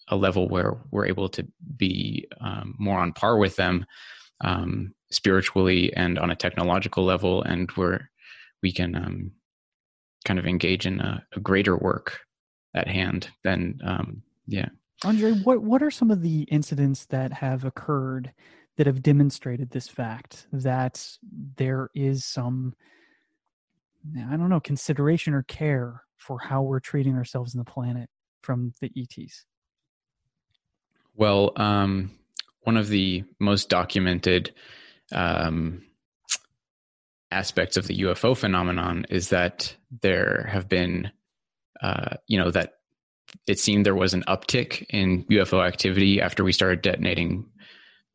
a 0.08 0.16
level 0.16 0.48
where 0.48 0.76
we're 0.92 1.06
able 1.06 1.28
to 1.28 1.44
be 1.76 2.28
um, 2.40 2.76
more 2.78 3.00
on 3.00 3.12
par 3.12 3.36
with 3.36 3.56
them 3.56 3.84
um, 4.42 4.94
spiritually 5.10 5.92
and 5.94 6.16
on 6.16 6.30
a 6.30 6.36
technological 6.36 7.04
level, 7.04 7.42
and 7.42 7.72
where 7.72 8.08
we 8.62 8.70
can 8.70 8.94
um, 8.94 9.32
kind 10.26 10.38
of 10.38 10.46
engage 10.46 10.84
in 10.84 11.00
a, 11.00 11.24
a, 11.34 11.40
greater 11.40 11.76
work 11.78 12.18
at 12.74 12.88
hand. 12.88 13.30
Then, 13.44 13.80
um, 13.82 14.22
yeah. 14.46 14.68
Andre, 15.04 15.32
what 15.32 15.62
what 15.62 15.82
are 15.82 15.90
some 15.90 16.10
of 16.10 16.22
the 16.22 16.42
incidents 16.42 17.06
that 17.06 17.32
have 17.32 17.64
occurred 17.64 18.32
that 18.76 18.86
have 18.86 19.02
demonstrated 19.02 19.70
this 19.70 19.88
fact 19.88 20.46
that 20.52 21.16
there 21.56 21.90
is 21.94 22.24
some 22.24 22.74
I 24.16 24.36
don't 24.36 24.48
know, 24.48 24.60
consideration 24.60 25.34
or 25.34 25.42
care 25.42 26.02
for 26.18 26.38
how 26.38 26.62
we're 26.62 26.80
treating 26.80 27.16
ourselves 27.16 27.54
and 27.54 27.60
the 27.60 27.70
planet 27.70 28.08
from 28.42 28.72
the 28.80 28.90
ETs? 28.96 29.44
Well, 31.14 31.52
um, 31.56 32.12
one 32.62 32.76
of 32.76 32.88
the 32.88 33.24
most 33.40 33.68
documented 33.68 34.54
um, 35.12 35.82
aspects 37.30 37.76
of 37.76 37.86
the 37.86 38.00
UFO 38.00 38.36
phenomenon 38.36 39.06
is 39.10 39.30
that 39.30 39.74
there 40.02 40.48
have 40.50 40.68
been, 40.68 41.10
uh, 41.82 42.16
you 42.26 42.38
know, 42.38 42.50
that 42.50 42.74
it 43.46 43.58
seemed 43.58 43.84
there 43.84 43.94
was 43.94 44.14
an 44.14 44.24
uptick 44.28 44.86
in 44.90 45.24
UFO 45.24 45.66
activity 45.66 46.20
after 46.20 46.44
we 46.44 46.52
started 46.52 46.82
detonating 46.82 47.46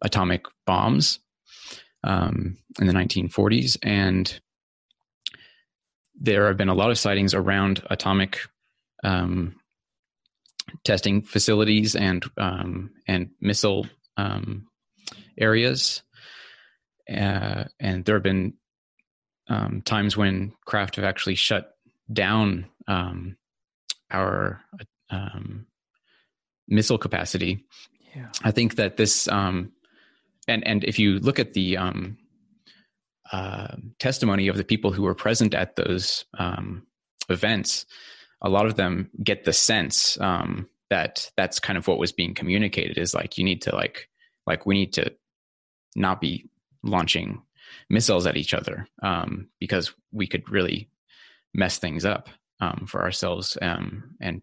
atomic 0.01 0.45
bombs 0.65 1.19
um, 2.03 2.57
in 2.79 2.87
the 2.87 2.93
1940s. 2.93 3.77
And 3.83 4.39
there 6.19 6.47
have 6.47 6.57
been 6.57 6.69
a 6.69 6.75
lot 6.75 6.91
of 6.91 6.97
sightings 6.97 7.33
around 7.33 7.83
atomic 7.89 8.39
um, 9.03 9.55
testing 10.83 11.21
facilities 11.21 11.95
and 11.95 12.23
um, 12.37 12.91
and 13.07 13.31
missile 13.41 13.87
um, 14.17 14.67
areas, 15.37 16.03
uh, 17.09 17.65
and 17.79 18.05
there 18.05 18.15
have 18.15 18.23
been 18.23 18.53
um, 19.49 19.81
times 19.81 20.15
when 20.15 20.53
craft 20.65 20.95
have 20.95 21.05
actually 21.05 21.35
shut 21.35 21.75
down 22.11 22.65
um, 22.87 23.37
our 24.11 24.61
um, 25.09 25.65
missile 26.67 26.97
capacity. 26.97 27.65
Yeah. 28.15 28.27
I 28.43 28.51
think 28.51 28.75
that 28.75 28.97
this 28.97 29.27
and 29.27 29.71
and 30.47 30.83
if 30.83 30.99
you 30.99 31.19
look 31.19 31.39
at 31.39 31.53
the 31.53 31.77
uh, 33.31 33.75
testimony 33.99 34.47
of 34.47 34.57
the 34.57 34.63
people 34.63 34.91
who 34.91 35.03
were 35.03 35.15
present 35.15 35.53
at 35.53 35.75
those 35.75 36.25
um, 36.37 36.85
events, 37.29 37.85
a 38.41 38.49
lot 38.49 38.65
of 38.65 38.75
them 38.75 39.09
get 39.23 39.45
the 39.45 39.53
sense 39.53 40.19
um, 40.19 40.67
that 40.89 41.31
that's 41.37 41.59
kind 41.59 41.77
of 41.77 41.87
what 41.87 41.97
was 41.99 42.11
being 42.11 42.33
communicated 42.33 42.97
is 42.97 43.13
like 43.13 43.37
you 43.37 43.43
need 43.43 43.61
to 43.61 43.73
like 43.73 44.09
like 44.45 44.65
we 44.65 44.75
need 44.75 44.93
to 44.93 45.13
not 45.95 46.19
be 46.19 46.49
launching 46.83 47.41
missiles 47.89 48.25
at 48.25 48.37
each 48.37 48.53
other 48.53 48.87
um, 49.03 49.47
because 49.59 49.93
we 50.11 50.27
could 50.27 50.49
really 50.49 50.89
mess 51.53 51.77
things 51.77 52.05
up. 52.05 52.29
um, 52.61 52.85
for 52.87 53.01
ourselves 53.01 53.57
um, 53.61 54.15
and 54.21 54.41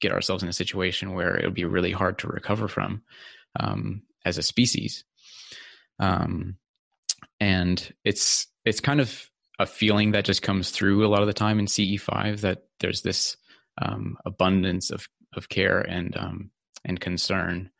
get 0.00 0.12
ourselves 0.12 0.42
in 0.42 0.48
a 0.48 0.52
situation 0.52 1.14
where 1.14 1.36
it 1.36 1.44
would 1.44 1.54
be 1.54 1.64
really 1.64 1.92
hard 1.92 2.18
to 2.18 2.26
recover 2.26 2.68
from 2.68 3.02
um, 3.58 4.02
as 4.24 4.36
a 4.36 4.42
species. 4.42 5.04
Um, 5.98 6.56
and 7.40 7.92
it's 8.04 8.48
it's 8.64 8.80
kind 8.80 9.00
of 9.00 9.30
a 9.58 9.66
feeling 9.66 10.12
that 10.12 10.24
just 10.24 10.42
comes 10.42 10.70
through 10.70 11.06
a 11.06 11.08
lot 11.08 11.20
of 11.20 11.28
the 11.28 11.32
time 11.32 11.58
in 11.58 11.66
CE5 11.66 12.40
that 12.40 12.64
there's 12.80 13.02
this 13.02 13.36
um, 13.80 14.16
abundance 14.26 14.90
of 14.90 15.08
of 15.34 15.48
care 15.48 15.80
and 15.80 16.16
and 16.84 17.00
concern 17.00 17.70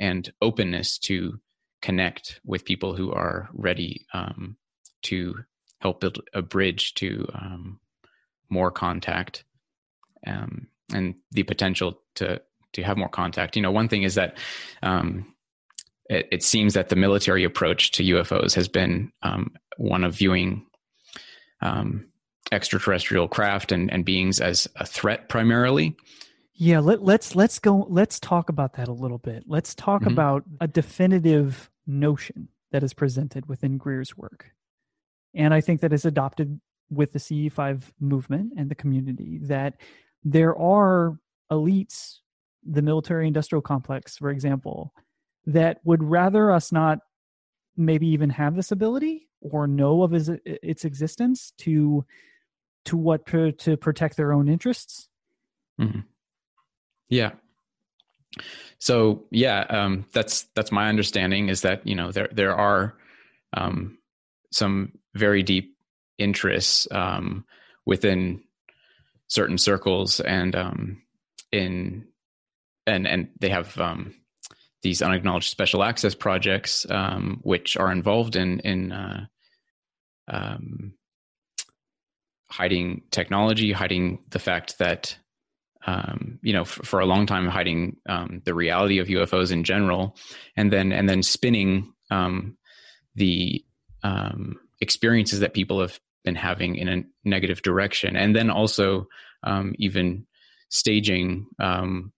and 0.00 0.32
openness 0.40 0.98
to 0.98 1.38
connect 1.82 2.40
with 2.44 2.64
people 2.64 2.96
who 2.96 3.12
are 3.12 3.48
ready 3.52 4.06
um, 4.14 4.56
to 5.02 5.34
help 5.80 6.00
build 6.00 6.22
a 6.32 6.40
bridge 6.40 6.94
to 6.94 7.28
um, 7.34 7.80
more 8.48 8.70
contact 8.70 9.44
um, 10.26 10.68
and 10.94 11.16
the 11.32 11.42
potential 11.42 12.00
to 12.14 12.40
to 12.72 12.82
have 12.82 12.96
more 12.96 13.08
contact. 13.08 13.54
You 13.54 13.62
know, 13.62 13.70
one 13.70 13.88
thing 13.88 14.02
is 14.02 14.14
that 14.14 14.38
um, 14.82 15.34
it, 16.08 16.26
it, 16.32 16.42
seems 16.42 16.72
that 16.72 16.88
the 16.88 16.96
military 16.96 17.44
approach 17.44 17.90
to 17.92 18.02
UFOs 18.02 18.54
has 18.54 18.66
been 18.66 19.12
um, 19.22 19.52
one 19.76 20.04
of 20.04 20.14
viewing 20.14 20.64
um, 21.60 22.06
extraterrestrial 22.50 23.28
craft 23.28 23.72
and, 23.72 23.92
and 23.92 24.06
beings 24.06 24.40
as 24.40 24.68
a 24.76 24.86
threat 24.86 25.28
primarily. 25.28 25.94
Yeah, 26.54 26.80
let, 26.80 27.02
let's 27.02 27.34
let's 27.34 27.58
go. 27.58 27.86
Let's 27.88 28.20
talk 28.20 28.48
about 28.48 28.74
that 28.74 28.88
a 28.88 28.92
little 28.92 29.18
bit. 29.18 29.44
Let's 29.46 29.74
talk 29.74 30.02
mm-hmm. 30.02 30.12
about 30.12 30.44
a 30.60 30.68
definitive 30.68 31.70
notion 31.86 32.48
that 32.70 32.82
is 32.82 32.94
presented 32.94 33.48
within 33.48 33.78
Greer's 33.78 34.16
work, 34.16 34.52
and 35.34 35.52
I 35.52 35.60
think 35.60 35.80
that 35.80 35.92
is 35.92 36.04
adopted 36.04 36.60
with 36.90 37.12
the 37.12 37.18
CE5 37.18 37.84
movement 38.00 38.52
and 38.56 38.70
the 38.70 38.74
community 38.74 39.38
that 39.42 39.74
there 40.24 40.56
are 40.56 41.18
elites, 41.50 42.18
the 42.64 42.82
military 42.82 43.26
industrial 43.26 43.62
complex, 43.62 44.18
for 44.18 44.30
example, 44.30 44.92
that 45.46 45.80
would 45.84 46.02
rather 46.02 46.52
us 46.52 46.70
not 46.70 46.98
maybe 47.76 48.06
even 48.08 48.30
have 48.30 48.54
this 48.54 48.70
ability 48.70 49.28
or 49.40 49.66
know 49.66 50.02
of 50.02 50.12
its 50.12 50.84
existence 50.84 51.52
to 51.58 52.04
to 52.84 52.96
what 52.96 53.26
to, 53.26 53.52
to 53.52 53.76
protect 53.76 54.16
their 54.16 54.32
own 54.32 54.48
interests. 54.48 55.08
Mm-hmm. 55.80 56.00
Yeah. 57.08 57.32
So 58.78 59.24
yeah, 59.30 59.60
um, 59.68 60.06
that's 60.12 60.44
that's 60.54 60.72
my 60.72 60.88
understanding 60.88 61.48
is 61.48 61.62
that 61.62 61.86
you 61.86 61.94
know 61.94 62.10
there 62.12 62.28
there 62.32 62.56
are 62.56 62.94
um, 63.54 63.98
some 64.50 64.92
very 65.14 65.42
deep 65.42 65.76
interests 66.18 66.88
um, 66.90 67.44
within 67.86 68.42
certain 69.28 69.58
circles 69.58 70.20
and 70.20 70.54
um, 70.56 71.02
in 71.52 72.06
and 72.86 73.06
and 73.06 73.28
they 73.40 73.50
have 73.50 73.78
um, 73.78 74.14
these 74.82 75.02
unacknowledged 75.02 75.50
special 75.50 75.84
access 75.84 76.14
projects 76.14 76.86
um, 76.90 77.40
which 77.42 77.76
are 77.76 77.92
involved 77.92 78.36
in 78.36 78.60
in 78.60 78.92
uh, 78.92 79.26
hiding 82.52 83.02
technology, 83.10 83.72
hiding 83.72 84.18
the 84.28 84.38
fact 84.38 84.78
that 84.78 85.16
um, 85.86 86.38
you 86.42 86.52
know, 86.52 86.64
for, 86.64 86.82
for, 86.84 87.00
a 87.00 87.06
long 87.06 87.26
time, 87.26 87.46
hiding 87.46 87.96
um, 88.08 88.42
the 88.44 88.54
reality 88.54 88.98
of 88.98 89.08
UFOs 89.08 89.50
in 89.50 89.64
general, 89.64 90.16
and 90.56 90.72
then 90.72 90.92
and 90.92 91.08
then 91.08 91.22
spinning 91.22 91.92
um, 92.10 92.56
the 93.14 93.64
um, 94.02 94.60
experiences 94.80 95.40
that 95.40 95.54
people 95.54 95.80
have 95.80 95.98
been 96.24 96.36
having 96.36 96.76
in 96.76 96.88
a 96.88 97.02
negative 97.24 97.62
direction, 97.62 98.16
and 98.16 98.34
then 98.34 98.50
also 98.50 99.08
um, 99.42 99.74
even 99.78 100.26
staging 100.68 101.46
um, 101.58 102.12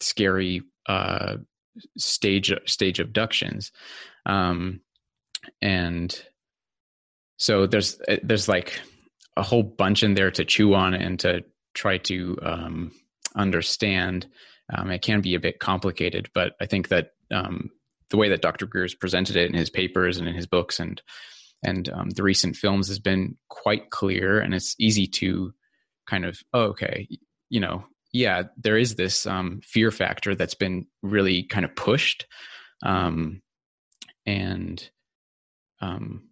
scary 0.00 0.62
uh, 0.86 1.36
stage 1.96 2.52
stage 2.66 2.98
abductions, 2.98 3.70
and 5.62 6.22
so 7.36 7.66
there's 7.66 8.00
there's 8.22 8.48
like 8.48 8.80
a 9.36 9.42
whole 9.42 9.62
bunch 9.62 10.02
in 10.02 10.14
there 10.14 10.30
to 10.32 10.44
chew 10.44 10.74
on 10.74 10.94
and 10.94 11.20
to 11.20 11.44
try 11.74 11.98
to 11.98 12.38
um, 12.42 12.92
understand. 13.34 14.26
Um, 14.72 14.90
it 14.90 15.02
can 15.02 15.20
be 15.20 15.34
a 15.34 15.40
bit 15.40 15.58
complicated, 15.58 16.28
but 16.34 16.52
I 16.60 16.66
think 16.66 16.88
that 16.88 17.10
um, 17.30 17.70
the 18.10 18.16
way 18.16 18.28
that 18.28 18.42
Dr. 18.42 18.66
Greer's 18.66 18.94
presented 18.94 19.36
it 19.36 19.48
in 19.48 19.54
his 19.54 19.70
papers 19.70 20.18
and 20.18 20.28
in 20.28 20.34
his 20.34 20.46
books 20.46 20.80
and 20.80 21.00
and 21.62 21.90
um, 21.90 22.08
the 22.10 22.22
recent 22.22 22.56
films 22.56 22.88
has 22.88 22.98
been 22.98 23.36
quite 23.48 23.90
clear, 23.90 24.40
and 24.40 24.54
it's 24.54 24.74
easy 24.78 25.06
to 25.06 25.52
kind 26.06 26.24
of 26.24 26.40
oh, 26.54 26.62
okay, 26.62 27.06
you 27.50 27.60
know, 27.60 27.84
yeah, 28.12 28.44
there 28.56 28.78
is 28.78 28.94
this 28.94 29.26
um, 29.26 29.60
fear 29.62 29.90
factor 29.90 30.34
that's 30.34 30.54
been 30.54 30.86
really 31.02 31.42
kind 31.42 31.64
of 31.64 31.76
pushed, 31.76 32.26
um, 32.82 33.42
and 34.24 34.88
um, 35.82 36.29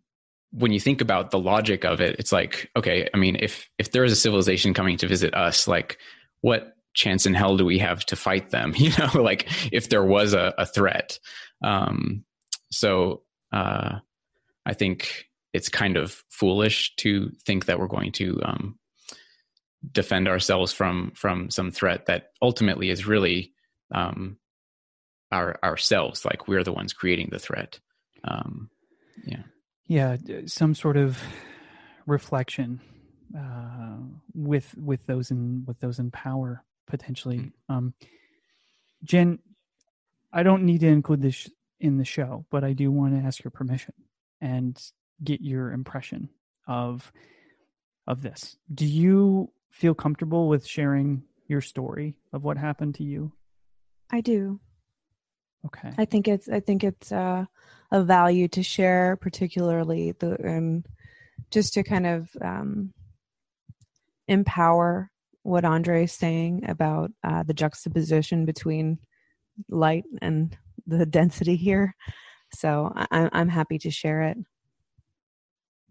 when 0.50 0.72
you 0.72 0.80
think 0.80 1.00
about 1.00 1.30
the 1.30 1.38
logic 1.38 1.84
of 1.84 2.00
it, 2.00 2.16
it's 2.18 2.32
like, 2.32 2.70
okay, 2.76 3.08
I 3.12 3.16
mean, 3.16 3.36
if 3.40 3.68
if 3.78 3.92
there 3.92 4.04
is 4.04 4.12
a 4.12 4.16
civilization 4.16 4.74
coming 4.74 4.96
to 4.98 5.06
visit 5.08 5.34
us, 5.34 5.68
like 5.68 5.98
what 6.40 6.74
chance 6.94 7.26
in 7.26 7.34
hell 7.34 7.56
do 7.56 7.64
we 7.64 7.78
have 7.78 8.04
to 8.06 8.16
fight 8.16 8.50
them? 8.50 8.74
You 8.76 8.90
know, 8.98 9.22
like 9.22 9.48
if 9.72 9.88
there 9.88 10.04
was 10.04 10.32
a, 10.32 10.54
a 10.58 10.66
threat. 10.66 11.18
Um, 11.62 12.24
so 12.70 13.22
uh, 13.52 13.98
I 14.64 14.74
think 14.74 15.26
it's 15.52 15.68
kind 15.68 15.96
of 15.96 16.22
foolish 16.30 16.94
to 16.96 17.30
think 17.44 17.66
that 17.66 17.78
we're 17.78 17.86
going 17.86 18.12
to 18.12 18.40
um, 18.44 18.78
defend 19.92 20.28
ourselves 20.28 20.72
from 20.72 21.12
from 21.14 21.50
some 21.50 21.70
threat 21.70 22.06
that 22.06 22.30
ultimately 22.40 22.90
is 22.90 23.06
really 23.06 23.52
um, 23.94 24.38
our 25.30 25.58
ourselves. 25.62 26.24
Like 26.24 26.48
we're 26.48 26.64
the 26.64 26.72
ones 26.72 26.92
creating 26.94 27.28
the 27.30 27.38
threat. 27.38 27.78
Um, 28.24 28.70
yeah 29.26 29.42
yeah 29.88 30.16
some 30.46 30.74
sort 30.74 30.96
of 30.96 31.20
reflection 32.06 32.80
uh, 33.36 33.98
with 34.34 34.74
with 34.78 35.04
those 35.06 35.30
in 35.30 35.64
with 35.66 35.78
those 35.80 35.98
in 35.98 36.10
power 36.10 36.64
potentially. 36.86 37.38
Mm-hmm. 37.38 37.74
um 37.74 37.94
jen 39.04 39.38
i 40.32 40.42
don't 40.42 40.64
need 40.64 40.80
to 40.80 40.88
include 40.88 41.22
this 41.22 41.50
in 41.80 41.98
the 41.98 42.04
show 42.04 42.46
but 42.50 42.64
i 42.64 42.72
do 42.72 42.90
want 42.90 43.14
to 43.14 43.26
ask 43.26 43.42
your 43.44 43.50
permission 43.50 43.94
and 44.40 44.80
get 45.22 45.40
your 45.40 45.72
impression 45.72 46.28
of 46.66 47.12
of 48.08 48.22
this. 48.22 48.56
Do 48.72 48.86
you 48.86 49.52
feel 49.70 49.94
comfortable 49.94 50.48
with 50.48 50.66
sharing 50.66 51.22
your 51.46 51.60
story 51.60 52.16
of 52.32 52.42
what 52.42 52.56
happened 52.56 52.96
to 52.96 53.04
you? 53.04 53.32
I 54.10 54.22
do 54.22 54.60
okay 55.66 55.92
i 55.98 56.04
think 56.04 56.28
it's 56.28 56.48
i 56.48 56.60
think 56.60 56.84
it's 56.84 57.12
uh 57.12 57.44
of 57.90 58.06
value 58.06 58.48
to 58.48 58.62
share, 58.62 59.16
particularly 59.16 60.12
the 60.12 60.40
and 60.46 60.86
just 61.50 61.72
to 61.74 61.82
kind 61.82 62.06
of 62.06 62.28
um, 62.42 62.92
empower 64.26 65.10
what 65.42 65.64
Andre 65.64 66.04
is 66.04 66.12
saying 66.12 66.64
about 66.68 67.10
uh, 67.24 67.42
the 67.42 67.54
juxtaposition 67.54 68.44
between 68.44 68.98
light 69.68 70.04
and 70.20 70.56
the 70.86 71.06
density 71.18 71.56
here. 71.56 71.94
So 72.52 72.92
I, 72.94 73.28
I'm 73.32 73.48
happy 73.48 73.78
to 73.78 73.90
share 73.90 74.22
it. 74.22 74.38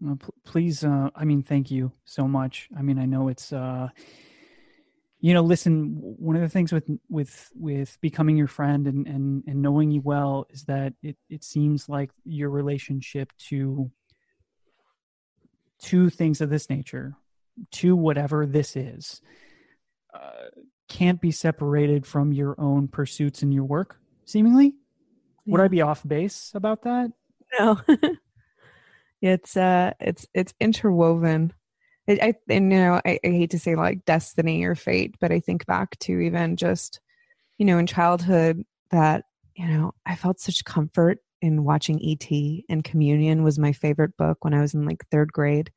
Uh, 0.07 0.15
please, 0.45 0.83
uh, 0.83 1.09
I 1.15 1.25
mean, 1.25 1.41
thank 1.41 1.71
you 1.71 1.91
so 2.05 2.27
much. 2.27 2.69
I 2.77 2.83
mean, 2.83 2.99
I 2.99 3.05
know 3.05 3.29
it's 3.29 3.51
uh, 3.51 3.89
you 5.27 5.33
know 5.33 5.41
listen 5.41 5.91
one 5.99 6.37
of 6.37 6.41
the 6.41 6.47
things 6.47 6.71
with 6.71 6.89
with 7.09 7.49
with 7.53 7.97
becoming 7.99 8.37
your 8.37 8.47
friend 8.47 8.87
and 8.87 9.05
and 9.07 9.43
and 9.45 9.61
knowing 9.61 9.91
you 9.91 9.99
well 9.99 10.47
is 10.51 10.63
that 10.63 10.93
it 11.03 11.17
it 11.29 11.43
seems 11.43 11.89
like 11.89 12.11
your 12.23 12.49
relationship 12.49 13.33
to 13.37 13.91
to 15.79 16.09
things 16.09 16.39
of 16.39 16.49
this 16.49 16.69
nature 16.69 17.13
to 17.71 17.93
whatever 17.93 18.45
this 18.45 18.77
is 18.77 19.21
uh, 20.13 20.45
can't 20.87 21.19
be 21.19 21.31
separated 21.31 22.05
from 22.05 22.31
your 22.31 22.55
own 22.57 22.87
pursuits 22.87 23.41
and 23.41 23.53
your 23.53 23.65
work 23.65 23.99
seemingly. 24.23 24.75
Yeah. 25.45 25.51
would 25.51 25.61
i 25.61 25.67
be 25.67 25.81
off 25.81 26.07
base 26.07 26.51
about 26.55 26.83
that? 26.83 27.11
No. 27.59 27.81
It's 29.19 29.57
uh 29.57 29.93
it's 29.99 30.27
it's 30.33 30.53
interwoven 30.59 31.51
I, 32.07 32.19
I 32.21 32.33
and, 32.49 32.71
you 32.71 32.79
know 32.79 33.01
I, 33.05 33.19
I 33.23 33.27
hate 33.27 33.51
to 33.51 33.59
say 33.59 33.75
like 33.75 34.05
destiny 34.05 34.63
or 34.63 34.75
fate, 34.75 35.15
but 35.19 35.31
I 35.31 35.39
think 35.39 35.65
back 35.65 35.97
to 35.99 36.19
even 36.19 36.55
just 36.55 36.99
you 37.57 37.65
know 37.65 37.77
in 37.77 37.87
childhood 37.87 38.63
that 38.91 39.25
you 39.55 39.67
know 39.67 39.93
I 40.05 40.15
felt 40.15 40.39
such 40.39 40.65
comfort 40.65 41.19
in 41.41 41.63
watching 41.63 42.01
ET 42.03 42.63
and 42.69 42.83
Communion 42.83 43.43
was 43.43 43.59
my 43.59 43.71
favorite 43.71 44.17
book 44.17 44.43
when 44.43 44.53
I 44.53 44.61
was 44.61 44.73
in 44.73 44.85
like 44.85 45.05
third 45.11 45.31
grade, 45.31 45.71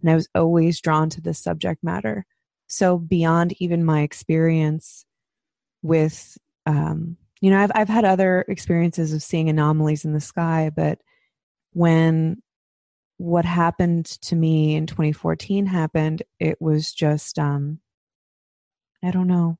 and 0.00 0.10
I 0.10 0.14
was 0.14 0.28
always 0.34 0.80
drawn 0.80 1.10
to 1.10 1.20
this 1.20 1.42
subject 1.42 1.82
matter. 1.82 2.24
So 2.66 2.98
beyond 2.98 3.54
even 3.60 3.84
my 3.84 4.02
experience 4.02 5.04
with 5.82 6.38
um, 6.66 7.16
you 7.40 7.50
know 7.50 7.58
I've 7.60 7.72
I've 7.74 7.88
had 7.88 8.04
other 8.04 8.44
experiences 8.48 9.12
of 9.12 9.22
seeing 9.22 9.48
anomalies 9.48 10.04
in 10.04 10.12
the 10.12 10.20
sky, 10.20 10.70
but 10.74 10.98
when 11.72 12.42
what 13.16 13.44
happened 13.44 14.06
to 14.06 14.36
me 14.36 14.74
in 14.74 14.86
2014 14.86 15.66
happened, 15.66 16.22
it 16.40 16.60
was 16.60 16.92
just, 16.92 17.38
um, 17.38 17.78
I 19.02 19.10
don't 19.10 19.28
know 19.28 19.58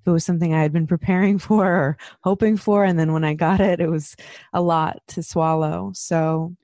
if 0.00 0.06
it 0.06 0.10
was 0.10 0.24
something 0.24 0.52
I 0.52 0.62
had 0.62 0.72
been 0.72 0.86
preparing 0.88 1.38
for 1.38 1.66
or 1.66 1.98
hoping 2.22 2.56
for. 2.56 2.84
And 2.84 2.98
then 2.98 3.12
when 3.12 3.24
I 3.24 3.34
got 3.34 3.60
it, 3.60 3.80
it 3.80 3.90
was 3.90 4.16
a 4.52 4.60
lot 4.60 5.00
to 5.08 5.22
swallow. 5.22 5.92
So, 5.94 6.56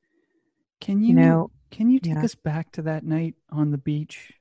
can 0.80 1.00
you, 1.00 1.08
you 1.08 1.14
know, 1.14 1.50
can 1.70 1.88
you 1.88 1.98
take 1.98 2.14
yeah. 2.14 2.24
us 2.24 2.34
back 2.34 2.72
to 2.72 2.82
that 2.82 3.04
night 3.04 3.34
on 3.50 3.70
the 3.70 3.78
beach 3.78 4.32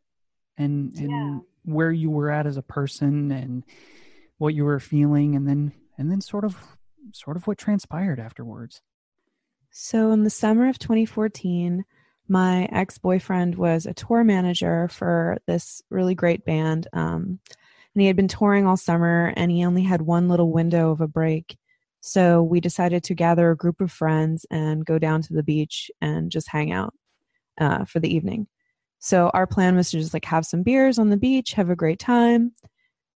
and, 0.57 0.93
and 0.97 1.11
yeah. 1.11 1.39
where 1.63 1.91
you 1.91 2.09
were 2.09 2.29
at 2.29 2.47
as 2.47 2.57
a 2.57 2.61
person 2.61 3.31
and 3.31 3.63
what 4.39 4.53
you 4.53 4.65
were 4.65 4.79
feeling 4.79 5.35
and 5.35 5.47
then, 5.47 5.71
and 5.97 6.11
then 6.11 6.21
sort 6.21 6.43
of, 6.43 6.57
sort 7.13 7.37
of 7.37 7.47
what 7.47 7.57
transpired 7.57 8.19
afterwards? 8.19 8.81
So, 9.75 10.11
in 10.11 10.23
the 10.23 10.29
summer 10.29 10.69
of 10.69 10.77
2014, 10.77 11.83
my 12.27 12.65
ex 12.71 12.99
boyfriend 12.99 13.55
was 13.55 13.87
a 13.87 13.93
tour 13.93 14.23
manager 14.23 14.87
for 14.87 15.39
this 15.47 15.81
really 15.89 16.13
great 16.13 16.45
band. 16.45 16.87
Um, 16.93 17.39
and 17.95 18.01
he 18.01 18.05
had 18.05 18.15
been 18.15 18.27
touring 18.27 18.67
all 18.67 18.77
summer 18.77 19.33
and 19.35 19.51
he 19.51 19.65
only 19.65 19.81
had 19.81 20.03
one 20.03 20.29
little 20.29 20.51
window 20.51 20.91
of 20.91 21.01
a 21.01 21.07
break. 21.07 21.57
So, 22.01 22.43
we 22.43 22.59
decided 22.59 23.03
to 23.05 23.15
gather 23.15 23.49
a 23.49 23.57
group 23.57 23.81
of 23.81 23.91
friends 23.91 24.45
and 24.51 24.85
go 24.85 24.99
down 24.99 25.23
to 25.23 25.33
the 25.33 25.43
beach 25.43 25.89
and 26.01 26.31
just 26.31 26.49
hang 26.49 26.71
out 26.71 26.93
uh, 27.59 27.85
for 27.85 27.99
the 27.99 28.13
evening. 28.13 28.47
So, 28.99 29.31
our 29.33 29.47
plan 29.47 29.75
was 29.75 29.89
to 29.89 29.99
just 29.99 30.13
like 30.13 30.25
have 30.25 30.45
some 30.45 30.61
beers 30.61 30.99
on 30.99 31.09
the 31.09 31.17
beach, 31.17 31.53
have 31.53 31.71
a 31.71 31.75
great 31.75 31.99
time 31.99 32.51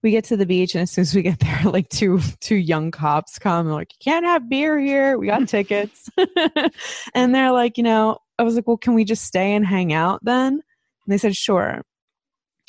we 0.06 0.12
get 0.12 0.22
to 0.22 0.36
the 0.36 0.46
beach 0.46 0.76
and 0.76 0.82
as 0.82 0.92
soon 0.92 1.02
as 1.02 1.16
we 1.16 1.22
get 1.22 1.40
there 1.40 1.60
like 1.64 1.88
two 1.88 2.20
two 2.40 2.54
young 2.54 2.92
cops 2.92 3.40
come 3.40 3.66
like 3.66 3.92
you 3.92 3.98
can't 4.12 4.24
have 4.24 4.48
beer 4.48 4.78
here. 4.78 5.18
We 5.18 5.26
got 5.26 5.48
tickets. 5.48 6.08
And 7.14 7.34
they're 7.34 7.50
like 7.50 7.76
you 7.76 7.82
know 7.82 8.18
i 8.38 8.44
was 8.44 8.54
like 8.54 8.68
well 8.68 8.76
can 8.76 8.94
we 8.94 9.04
just 9.04 9.24
stay 9.24 9.52
and 9.52 9.66
hang 9.66 9.92
out 9.92 10.24
then? 10.24 10.52
And 10.52 10.62
they 11.08 11.18
said 11.18 11.34
sure. 11.34 11.82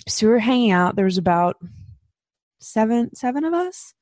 So 0.08 0.26
we 0.26 0.32
were 0.32 0.40
hanging 0.40 0.72
out. 0.72 0.96
There 0.96 1.06
was 1.06 1.20
about 1.20 1.58
seven 2.60 3.14
seven 3.14 3.44
of 3.44 3.54
us. 3.54 3.94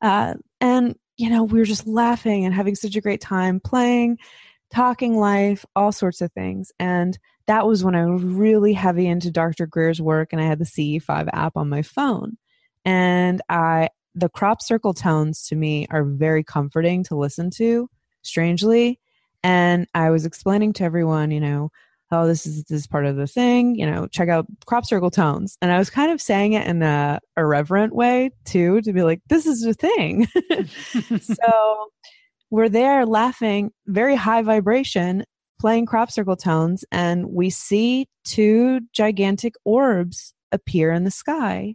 Uh, 0.00 0.34
and 0.62 0.96
you 1.18 1.28
know 1.28 1.44
we 1.44 1.58
were 1.58 1.66
just 1.66 1.86
laughing 1.86 2.46
and 2.46 2.54
having 2.54 2.76
such 2.76 2.96
a 2.96 3.02
great 3.02 3.20
time 3.20 3.60
playing 3.60 4.16
talking 4.72 5.18
life 5.18 5.66
all 5.76 5.92
sorts 5.92 6.22
of 6.22 6.32
things. 6.32 6.72
And 6.78 7.18
that 7.46 7.66
was 7.66 7.82
when 7.82 7.96
i 7.96 8.06
was 8.06 8.22
really 8.22 8.72
heavy 8.72 9.08
into 9.08 9.28
dr 9.28 9.66
greer's 9.66 10.00
work 10.00 10.32
and 10.32 10.40
i 10.40 10.44
had 10.44 10.60
the 10.60 10.64
ce5 10.64 11.28
app 11.32 11.56
on 11.56 11.68
my 11.68 11.82
phone 11.82 12.36
and 12.84 13.40
I 13.48 13.88
the 14.14 14.28
crop 14.28 14.60
circle 14.62 14.94
tones 14.94 15.46
to 15.46 15.56
me 15.56 15.86
are 15.90 16.04
very 16.04 16.42
comforting 16.42 17.04
to 17.04 17.16
listen 17.16 17.50
to 17.50 17.88
strangely 18.22 18.98
and 19.42 19.86
I 19.94 20.10
was 20.10 20.26
explaining 20.26 20.72
to 20.74 20.84
everyone, 20.84 21.30
you 21.30 21.40
know, 21.40 21.70
oh 22.10 22.26
this 22.26 22.46
is 22.46 22.64
this 22.64 22.80
is 22.80 22.86
part 22.86 23.06
of 23.06 23.16
the 23.16 23.26
thing, 23.26 23.76
you 23.76 23.86
know, 23.86 24.06
check 24.08 24.28
out 24.28 24.46
crop 24.66 24.84
circle 24.84 25.10
tones. 25.10 25.56
And 25.62 25.72
I 25.72 25.78
was 25.78 25.90
kind 25.90 26.10
of 26.10 26.20
saying 26.20 26.54
it 26.54 26.66
in 26.66 26.82
a 26.82 27.20
irreverent 27.36 27.94
way 27.94 28.30
too 28.44 28.80
to 28.82 28.92
be 28.92 29.02
like 29.02 29.20
this 29.28 29.46
is 29.46 29.64
a 29.64 29.74
thing. 29.74 30.26
so 31.20 31.90
we're 32.50 32.68
there 32.68 33.06
laughing, 33.06 33.70
very 33.86 34.16
high 34.16 34.42
vibration, 34.42 35.24
playing 35.60 35.86
crop 35.86 36.10
circle 36.10 36.36
tones 36.36 36.84
and 36.90 37.26
we 37.26 37.50
see 37.50 38.08
two 38.24 38.80
gigantic 38.92 39.54
orbs 39.64 40.34
appear 40.52 40.90
in 40.90 41.04
the 41.04 41.10
sky 41.10 41.74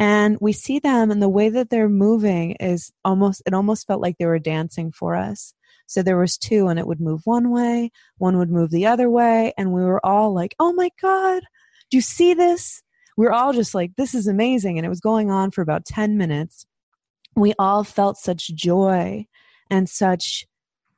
and 0.00 0.38
we 0.40 0.54
see 0.54 0.78
them 0.78 1.10
and 1.10 1.22
the 1.22 1.28
way 1.28 1.50
that 1.50 1.68
they're 1.68 1.88
moving 1.88 2.52
is 2.52 2.90
almost 3.04 3.42
it 3.46 3.52
almost 3.52 3.86
felt 3.86 4.00
like 4.00 4.16
they 4.18 4.24
were 4.26 4.38
dancing 4.38 4.90
for 4.90 5.14
us. 5.14 5.54
So 5.86 6.02
there 6.02 6.16
was 6.16 6.38
two 6.38 6.68
and 6.68 6.78
it 6.78 6.86
would 6.86 7.00
move 7.00 7.20
one 7.24 7.50
way 7.50 7.92
one 8.18 8.38
would 8.38 8.50
move 8.50 8.70
the 8.70 8.86
other 8.86 9.10
way 9.10 9.52
and 9.58 9.72
we 9.72 9.82
were 9.84 10.04
all 10.04 10.32
like 10.34 10.56
oh 10.58 10.72
my 10.72 10.90
god 11.00 11.42
do 11.90 11.96
you 11.96 12.00
see 12.00 12.34
this? 12.34 12.82
We 13.16 13.26
are 13.26 13.32
all 13.32 13.52
just 13.52 13.74
like 13.74 13.96
this 13.96 14.14
is 14.14 14.26
amazing 14.26 14.78
and 14.78 14.86
it 14.86 14.88
was 14.88 15.00
going 15.00 15.30
on 15.30 15.50
for 15.50 15.60
about 15.60 15.84
10 15.84 16.16
minutes. 16.16 16.64
We 17.36 17.52
all 17.58 17.84
felt 17.84 18.16
such 18.16 18.54
joy 18.54 19.26
and 19.68 19.88
such 19.88 20.46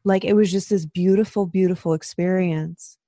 like 0.05 0.25
it 0.25 0.35
was 0.35 0.53
just 0.53 0.71
this 0.71 0.87
beautiful 0.87 1.47
beautiful 1.47 1.93
experience 1.93 2.99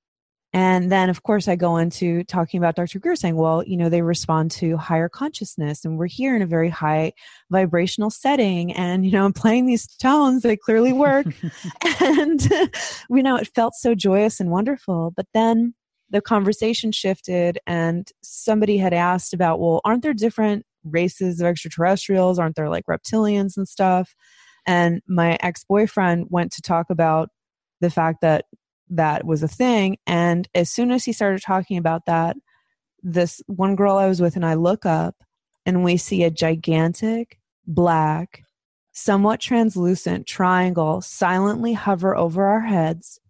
and 0.55 0.93
then, 0.93 1.11
of 1.11 1.25
course, 1.25 1.49
I 1.49 1.57
go 1.57 1.79
into 1.79 2.23
talking 2.23 2.59
about 2.59 2.77
Dr. 2.77 3.01
Greer 3.01 3.17
saying, 3.17 3.35
well, 3.35 3.65
you 3.65 3.77
know, 3.77 3.89
they 3.89 4.03
respond 4.03 4.53
to 4.53 4.77
higher 4.77 5.09
consciousness, 5.09 5.85
and 5.85 5.99
we're 5.99 6.07
here 6.07 6.37
in 6.37 6.43
a 6.43 6.47
very 6.47 6.69
high 6.69 7.13
vibrational 7.51 8.09
setting. 8.09 8.73
And, 8.73 9.05
you 9.05 9.11
know, 9.11 9.25
I'm 9.25 9.33
playing 9.33 9.67
these 9.67 9.89
tones, 9.97 10.43
they 10.43 10.57
clearly 10.57 10.93
work. 10.93 11.27
and, 12.01 12.41
you 13.11 13.23
know, 13.25 13.35
it 13.35 13.49
felt 13.53 13.75
so 13.75 13.97
joyous 13.97 14.39
and 14.39 14.53
wonderful. 14.53 15.13
But 15.17 15.27
then 15.35 15.75
the 16.11 16.21
conversation 16.21 16.93
shifted, 16.93 17.59
and 17.67 18.09
somebody 18.23 18.79
had 18.79 18.95
asked 18.95 19.35
about, 19.35 19.59
well, 19.59 19.81
aren't 19.85 20.05
there 20.05 20.15
different 20.15 20.65
races 20.85 21.41
of 21.41 21.49
extraterrestrials? 21.49 22.39
Aren't 22.39 22.55
there 22.55 22.71
like 22.71 22.85
reptilians 22.89 23.57
and 23.57 23.67
stuff? 23.67 24.15
And 24.67 25.03
my 25.09 25.37
ex 25.43 25.65
boyfriend 25.65 26.29
went 26.31 26.53
to 26.53 26.63
talk 26.63 26.91
about 26.91 27.31
the 27.81 27.91
fact 27.91 28.21
that 28.21 28.45
that 28.91 29.25
was 29.25 29.43
a 29.43 29.49
thing. 29.49 29.99
And 30.07 30.49
as 30.55 30.71
soon 30.71 30.91
as 30.91 31.05
he 31.05 31.13
started 31.13 31.43
talking 31.43 31.79
about 31.79 32.07
that, 32.07 32.37
this 33.03 33.43
one 33.47 33.77
girl 33.77 33.97
I 33.97 34.07
was 34.07 34.21
with 34.21 34.37
and 34.37 34.47
I 34.47 34.55
look 34.55 34.87
up 34.87 35.17
and 35.67 35.85
we 35.85 35.97
see 35.97 36.23
a 36.23 36.31
gigantic 36.31 37.39
black, 37.67 38.43
somewhat 38.93 39.41
translucent 39.41 40.27
triangle 40.27 41.01
silently 41.01 41.73
hover 41.73 42.17
over 42.17 42.47
our 42.47 42.61
heads 42.61 43.21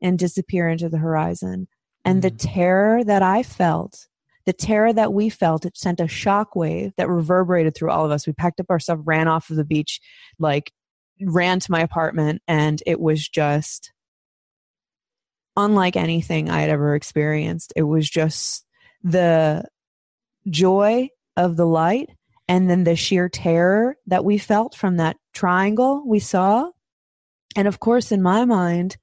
and 0.00 0.18
disappear 0.18 0.68
into 0.68 0.88
the 0.88 0.98
horizon. 0.98 1.68
And 2.04 2.22
the 2.22 2.30
mm. 2.30 2.36
terror 2.38 3.04
that 3.04 3.22
I 3.22 3.42
felt, 3.42 4.08
the 4.44 4.52
terror 4.52 4.92
that 4.92 5.12
we 5.12 5.28
felt, 5.28 5.64
it 5.64 5.76
sent 5.76 6.00
a 6.00 6.08
shock 6.08 6.56
wave 6.56 6.92
that 6.96 7.08
reverberated 7.08 7.74
through 7.74 7.90
all 7.90 8.04
of 8.04 8.10
us. 8.10 8.26
We 8.26 8.32
packed 8.32 8.60
up 8.60 8.66
our 8.70 8.80
stuff, 8.80 8.98
ran 9.04 9.28
off 9.28 9.50
of 9.50 9.56
the 9.56 9.64
beach, 9.64 10.00
like 10.38 10.72
ran 11.20 11.60
to 11.60 11.70
my 11.70 11.80
apartment, 11.80 12.42
and 12.48 12.82
it 12.86 13.00
was 13.00 13.28
just 13.28 13.92
unlike 15.56 15.96
anything 15.96 16.50
I 16.50 16.60
had 16.60 16.70
ever 16.70 16.94
experienced. 16.94 17.72
It 17.76 17.82
was 17.82 18.08
just 18.08 18.64
the 19.02 19.64
joy 20.48 21.08
of 21.36 21.56
the 21.56 21.66
light 21.66 22.10
and 22.48 22.68
then 22.68 22.84
the 22.84 22.96
sheer 22.96 23.28
terror 23.28 23.96
that 24.06 24.24
we 24.24 24.38
felt 24.38 24.74
from 24.74 24.96
that 24.96 25.16
triangle 25.32 26.02
we 26.06 26.18
saw. 26.18 26.70
And 27.56 27.68
of 27.68 27.80
course, 27.80 28.12
in 28.12 28.22
my 28.22 28.44
mind, 28.44 28.96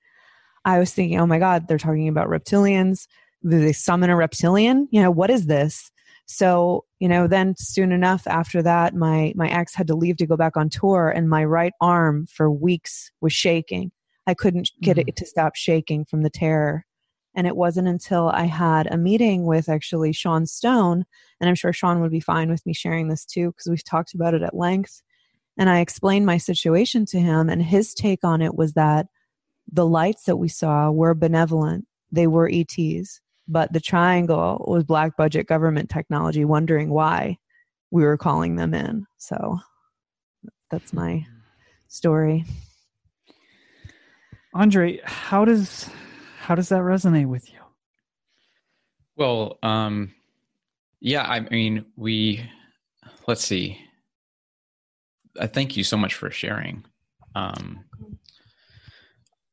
I 0.66 0.80
was 0.80 0.94
thinking, 0.94 1.20
oh 1.20 1.28
my 1.28 1.40
God, 1.40 1.68
they're 1.68 1.78
talking 1.78 2.08
about 2.08 2.28
reptilians. 2.28 3.08
Do 3.48 3.60
they 3.60 3.74
summon 3.74 4.10
a 4.10 4.16
reptilian? 4.16 4.88
You 4.92 5.02
know, 5.02 5.12
what 5.12 5.30
is 5.30 5.46
this? 5.46 5.92
So, 6.26 6.86
you 7.00 7.08
know, 7.08 7.26
then 7.26 7.56
soon 7.58 7.92
enough 7.92 8.28
after 8.28 8.62
that, 8.62 8.94
my 8.94 9.34
my 9.36 9.50
ex 9.50 9.74
had 9.74 9.88
to 9.88 9.96
leave 9.96 10.18
to 10.18 10.28
go 10.28 10.38
back 10.38 10.58
on 10.58 10.70
tour, 10.70 11.10
and 11.10 11.28
my 11.28 11.44
right 11.44 11.74
arm 11.82 12.28
for 12.28 12.52
weeks 12.52 13.12
was 13.20 13.34
shaking. 13.34 13.92
I 14.30 14.36
couldn't 14.36 14.72
get 14.82 14.98
mm-hmm. 14.98 15.10
it 15.10 15.16
to 15.18 15.26
stop 15.26 15.56
shaking 15.56 16.06
from 16.06 16.22
the 16.22 16.30
terror. 16.30 16.86
And 17.36 17.48
it 17.48 17.56
wasn't 17.56 17.88
until 17.88 18.30
I 18.30 18.44
had 18.44 18.88
a 18.88 18.98
meeting 18.98 19.46
with 19.46 19.70
actually 19.70 20.14
Sean 20.14 20.46
Stone, 20.46 21.06
and 21.40 21.50
I'm 21.50 21.56
sure 21.56 21.74
Sean 21.74 22.02
would 22.02 22.12
be 22.12 22.20
fine 22.20 22.50
with 22.50 22.66
me 22.66 22.74
sharing 22.74 23.08
this 23.08 23.26
too, 23.26 23.52
because 23.52 23.68
we've 23.68 23.84
talked 23.84 24.14
about 24.14 24.34
it 24.34 24.42
at 24.42 24.56
length. 24.56 25.02
And 25.58 25.70
I 25.70 25.80
explained 25.80 26.26
my 26.26 26.38
situation 26.38 27.06
to 27.08 27.20
him, 27.20 27.50
and 27.50 27.62
his 27.62 27.94
take 27.94 28.24
on 28.24 28.42
it 28.42 28.56
was 28.56 28.74
that 28.74 29.08
the 29.72 29.86
lights 29.86 30.24
that 30.24 30.38
we 30.38 30.48
saw 30.48 30.92
were 30.92 31.14
benevolent, 31.14 31.86
they 32.12 32.28
were 32.28 32.50
ETs, 32.52 33.22
but 33.48 33.74
the 33.74 33.80
triangle 33.80 34.66
was 34.68 34.84
black 34.84 35.16
budget 35.18 35.48
government 35.48 35.90
technology, 35.90 36.46
wondering 36.46 36.90
why 36.90 37.38
we 37.92 38.04
were 38.04 38.18
calling 38.18 38.56
them 38.56 38.74
in. 38.74 39.06
So 39.18 39.60
that's 40.72 40.94
my 40.94 41.26
story. 41.88 42.46
Andre, 44.54 45.00
how 45.04 45.46
does 45.46 45.90
how 46.40 46.56
does 46.56 46.70
that 46.70 46.82
resonate 46.82 47.28
with 47.28 47.52
you? 47.52 47.60
Well, 49.16 49.60
um, 49.62 50.14
yeah, 51.00 51.24
I 51.24 51.42
mean, 51.42 51.86
we 51.96 52.50
let's 53.28 53.46
see. 53.46 53.80
I 55.40 55.48
thank 55.48 55.78
you 55.78 55.84
so 55.84 55.98
much 55.98 56.16
for 56.16 56.32
sharing. 56.32 56.84
Um, 57.36 57.86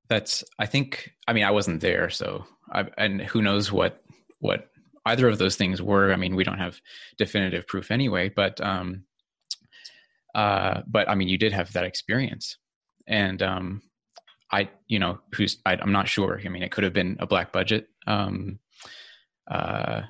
that's 0.09 0.45
I 0.59 0.67
think 0.67 1.13
I 1.29 1.33
mean 1.33 1.45
I 1.45 1.51
wasn't 1.51 1.81
there, 1.81 2.09
so 2.09 2.47
I, 2.73 2.87
and 2.97 3.21
who 3.21 3.43
knows 3.43 3.71
what 3.71 4.03
what 4.39 4.71
either 5.05 5.29
of 5.29 5.39
those 5.39 5.57
things 5.57 5.83
were. 5.83 6.13
I 6.13 6.17
mean, 6.17 6.37
we 6.37 6.45
don't 6.45 6.59
have 6.59 6.81
definitive 7.19 7.67
proof 7.67 7.91
anyway, 7.91 8.29
but 8.29 8.61
um, 8.61 9.05
uh, 10.35 10.83
but 10.87 11.09
I 11.09 11.15
mean, 11.15 11.29
you 11.29 11.39
did 11.39 11.53
have 11.53 11.73
that 11.75 11.85
experience, 11.85 12.57
and 13.07 13.43
um, 13.43 13.83
I, 14.51 14.71
you 14.87 14.99
know, 14.99 15.19
who's 15.33 15.59
I, 15.67 15.75
am 15.75 15.93
not 15.93 16.09
sure. 16.09 16.41
I 16.45 16.49
mean, 16.49 16.63
it 16.63 16.71
could 16.71 16.85
have 16.85 16.93
been 16.93 17.17
a 17.19 17.27
black 17.27 17.53
budget 17.53 17.89
um, 18.07 18.59
uh, 19.51 20.03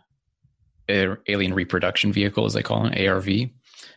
alien 0.89 1.55
reproduction 1.55 2.13
vehicle, 2.13 2.45
as 2.45 2.53
they 2.53 2.63
call 2.63 2.87
it, 2.87 3.07
ARV, 3.07 3.29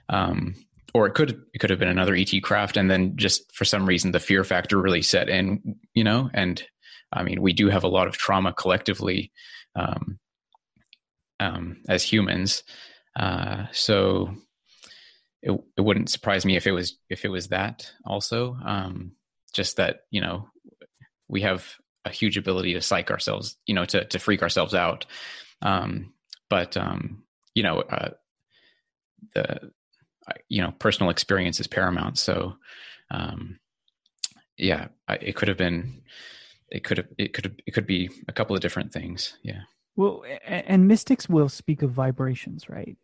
um, 0.09 0.55
or 0.93 1.07
it 1.07 1.13
could 1.13 1.41
it 1.53 1.59
could 1.59 1.69
have 1.69 1.79
been 1.79 1.89
another 1.89 2.15
ET 2.15 2.31
craft, 2.41 2.77
and 2.77 2.89
then 2.89 3.15
just 3.15 3.53
for 3.53 3.65
some 3.65 3.85
reason 3.85 4.11
the 4.11 4.19
fear 4.19 4.43
factor 4.43 4.81
really 4.81 5.01
set 5.01 5.29
in, 5.29 5.75
you 5.93 6.03
know, 6.03 6.29
and 6.33 6.63
I 7.11 7.23
mean, 7.23 7.41
we 7.41 7.53
do 7.53 7.69
have 7.69 7.83
a 7.83 7.89
lot 7.89 8.07
of 8.07 8.17
trauma 8.17 8.53
collectively 8.53 9.31
um, 9.75 10.19
um, 11.39 11.77
as 11.87 12.03
humans. 12.03 12.63
Uh, 13.15 13.65
so 13.71 14.33
it, 15.41 15.51
it 15.77 15.81
wouldn't 15.81 16.09
surprise 16.09 16.45
me 16.45 16.55
if 16.55 16.67
it 16.67 16.71
was 16.71 16.97
if 17.09 17.25
it 17.25 17.29
was 17.29 17.47
that 17.47 17.91
also. 18.05 18.57
Um, 18.63 19.13
just 19.49 19.77
that 19.77 20.01
you 20.11 20.21
know 20.21 20.47
we 21.27 21.41
have 21.41 21.65
a 22.05 22.09
huge 22.09 22.37
ability 22.37 22.73
to 22.73 22.81
psych 22.81 23.11
ourselves, 23.11 23.57
you 23.65 23.73
know, 23.73 23.85
to 23.85 24.05
to 24.05 24.19
freak 24.19 24.41
ourselves 24.41 24.73
out. 24.73 25.05
Um, 25.61 26.13
but 26.49 26.75
um, 26.77 27.23
you 27.53 27.63
know, 27.63 27.81
uh, 27.81 28.09
the 29.35 29.71
you 30.47 30.61
know 30.61 30.71
personal 30.79 31.09
experience 31.09 31.59
is 31.59 31.67
paramount. 31.67 32.17
So 32.17 32.55
um, 33.11 33.59
yeah, 34.57 34.87
I, 35.07 35.15
it 35.15 35.35
could 35.35 35.47
have 35.47 35.57
been. 35.57 36.01
It 36.69 36.83
could 36.83 36.97
have. 36.97 37.07
It 37.17 37.33
could. 37.33 37.45
Have, 37.45 37.55
it 37.65 37.71
could 37.71 37.87
be 37.87 38.09
a 38.27 38.33
couple 38.33 38.55
of 38.55 38.61
different 38.61 38.91
things. 38.91 39.37
Yeah. 39.43 39.61
Well, 39.95 40.23
and 40.45 40.87
mystics 40.87 41.27
will 41.27 41.49
speak 41.49 41.81
of 41.81 41.91
vibrations, 41.91 42.69
right? 42.69 42.97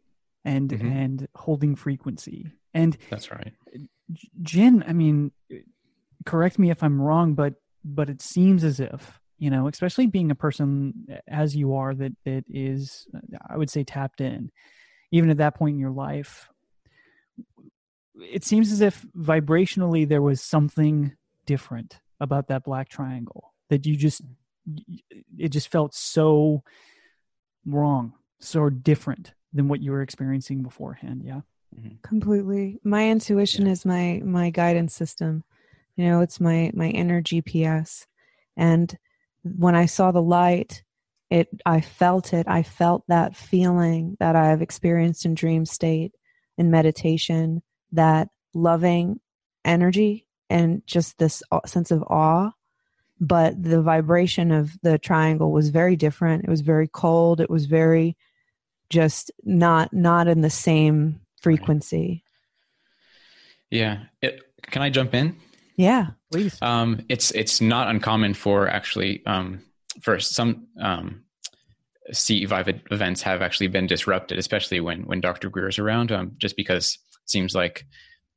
And 0.44 0.70
Mm-hmm. 0.70 0.88
and 0.88 1.28
holding 1.36 1.76
frequency. 1.76 2.52
And 2.74 2.98
That's 3.10 3.32
right. 3.32 3.54
Jin, 4.44 4.84
I 4.88 4.94
mean, 4.94 5.32
correct 6.26 6.60
me 6.60 6.70
if 6.72 6.84
I'm 6.84 7.02
wrong, 7.02 7.34
but 7.34 7.56
but 7.84 8.10
it 8.10 8.22
seems 8.22 8.64
as 8.64 8.80
if 8.80 9.20
you 9.38 9.50
know, 9.50 9.68
especially 9.68 10.08
being 10.08 10.32
a 10.32 10.36
person 10.36 11.08
as 11.28 11.56
you 11.56 11.76
are 11.76 11.94
that 11.94 12.14
that 12.24 12.46
is, 12.50 13.08
uh, 13.14 13.38
I 13.50 13.58
would 13.58 13.70
say, 13.70 13.84
tapped 13.84 14.22
in, 14.22 14.50
even 15.12 15.30
at 15.30 15.38
that 15.38 15.56
point 15.56 15.74
in 15.74 15.80
your 15.80 15.92
life. 15.92 16.50
It 18.16 18.46
seems 18.46 18.72
as 18.72 18.80
if 18.80 19.06
vibrationally 19.16 20.08
there 20.08 20.22
was 20.22 20.42
something 20.42 21.14
different 21.46 22.00
about 22.22 22.48
that 22.48 22.64
black 22.64 22.88
triangle 22.88 23.54
that 23.70 23.86
you 23.86 23.98
just 23.98 24.24
mm. 24.70 25.02
it 25.38 25.50
just 25.50 25.70
felt 25.70 25.94
so 25.94 26.64
wrong, 27.66 28.14
so 28.40 28.70
different 28.70 29.34
than 29.52 29.68
what 29.68 29.82
you 29.82 29.92
were 29.92 30.02
experiencing 30.02 30.64
beforehand. 30.64 31.24
Yeah. 31.26 31.42
Mm-hmm. 31.76 31.96
completely 32.04 32.80
my 32.86 33.10
intuition 33.10 33.68
is 33.68 33.84
my 33.84 34.22
my 34.24 34.50
guidance 34.50 34.96
system 34.96 35.44
you 35.96 36.06
know 36.06 36.22
it's 36.22 36.40
my 36.40 36.72
my 36.74 36.90
inner 36.90 37.22
gps 37.22 38.06
and 38.58 38.98
when 39.44 39.76
i 39.76 39.86
saw 39.86 40.12
the 40.12 40.22
light 40.22 40.84
it 41.30 41.48
i 41.66 41.82
felt 41.82 42.34
it. 42.34 42.48
I 42.48 42.62
felt 42.64 43.04
that 43.08 43.36
feeling 43.36 44.18
that 44.20 44.36
i've 44.36 44.62
experienced 44.62 45.26
in 45.26 45.36
dream 45.36 45.66
state 45.66 46.14
in 46.58 46.72
meditation 46.72 47.62
that 47.92 48.30
loving 48.54 49.20
energy 49.64 50.26
and 50.50 50.86
just 50.86 51.18
this 51.18 51.44
uh, 51.52 51.60
sense 51.66 51.92
of 51.92 52.04
awe. 52.04 52.52
But 53.20 53.62
the 53.62 53.82
vibration 53.82 54.52
of 54.52 54.72
the 54.82 54.98
triangle 54.98 55.52
was 55.52 55.70
very 55.70 55.96
different. 55.96 56.44
It 56.44 56.50
was 56.50 56.62
very 56.62 56.88
cold. 56.88 57.40
It 57.40 57.50
was 57.50 57.66
very 57.66 58.18
just 58.90 59.32
not 59.44 59.94
not 59.94 60.28
in 60.28 60.42
the 60.42 60.50
same 60.50 61.22
frequency. 61.42 62.24
Yeah. 63.70 64.04
It, 64.22 64.42
can 64.64 64.82
I 64.82 64.90
jump 64.90 65.14
in? 65.14 65.36
Yeah 65.78 66.08
please 66.32 66.58
um 66.62 67.06
it's 67.10 67.32
it's 67.32 67.62
not 67.62 67.90
uncommon 67.90 68.34
for 68.34 68.68
actually 68.68 69.26
um 69.26 69.62
for 70.02 70.20
some 70.20 70.68
um 70.82 71.26
CE5 72.14 72.82
events 72.92 73.22
have 73.24 73.42
actually 73.42 73.68
been 73.68 73.88
disrupted, 73.88 74.38
especially 74.38 74.80
when 74.80 75.04
when 75.06 75.22
Dr. 75.22 75.50
Greer 75.50 75.70
is 75.70 75.80
around, 75.80 76.12
um, 76.12 76.34
just 76.38 76.56
because 76.56 77.00
it 77.24 77.30
seems 77.30 77.56
like 77.56 77.86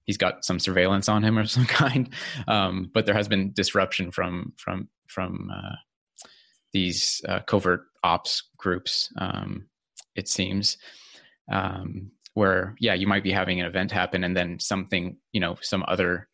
he's 0.04 0.16
got 0.16 0.44
some 0.44 0.58
surveillance 0.58 1.08
on 1.08 1.22
him 1.22 1.38
or 1.38 1.46
some 1.46 1.66
kind. 1.66 2.08
Um, 2.46 2.90
but 2.92 3.06
there 3.06 3.14
has 3.14 3.28
been 3.28 3.52
disruption 3.52 4.10
from 4.10 4.54
from 4.56 4.88
from 5.06 5.50
uh, 5.54 5.76
these 6.72 7.20
uh, 7.28 7.40
covert 7.40 7.82
ops 8.02 8.42
groups. 8.56 9.10
Um, 9.18 9.68
it 10.14 10.28
seems 10.28 10.78
um, 11.52 12.10
where 12.34 12.74
yeah, 12.80 12.94
you 12.94 13.06
might 13.06 13.22
be 13.22 13.32
having 13.32 13.60
an 13.60 13.66
event 13.66 13.92
happen, 13.92 14.24
and 14.24 14.36
then 14.36 14.58
something 14.58 15.18
you 15.32 15.40
know 15.40 15.56
some 15.60 15.84
other 15.86 16.27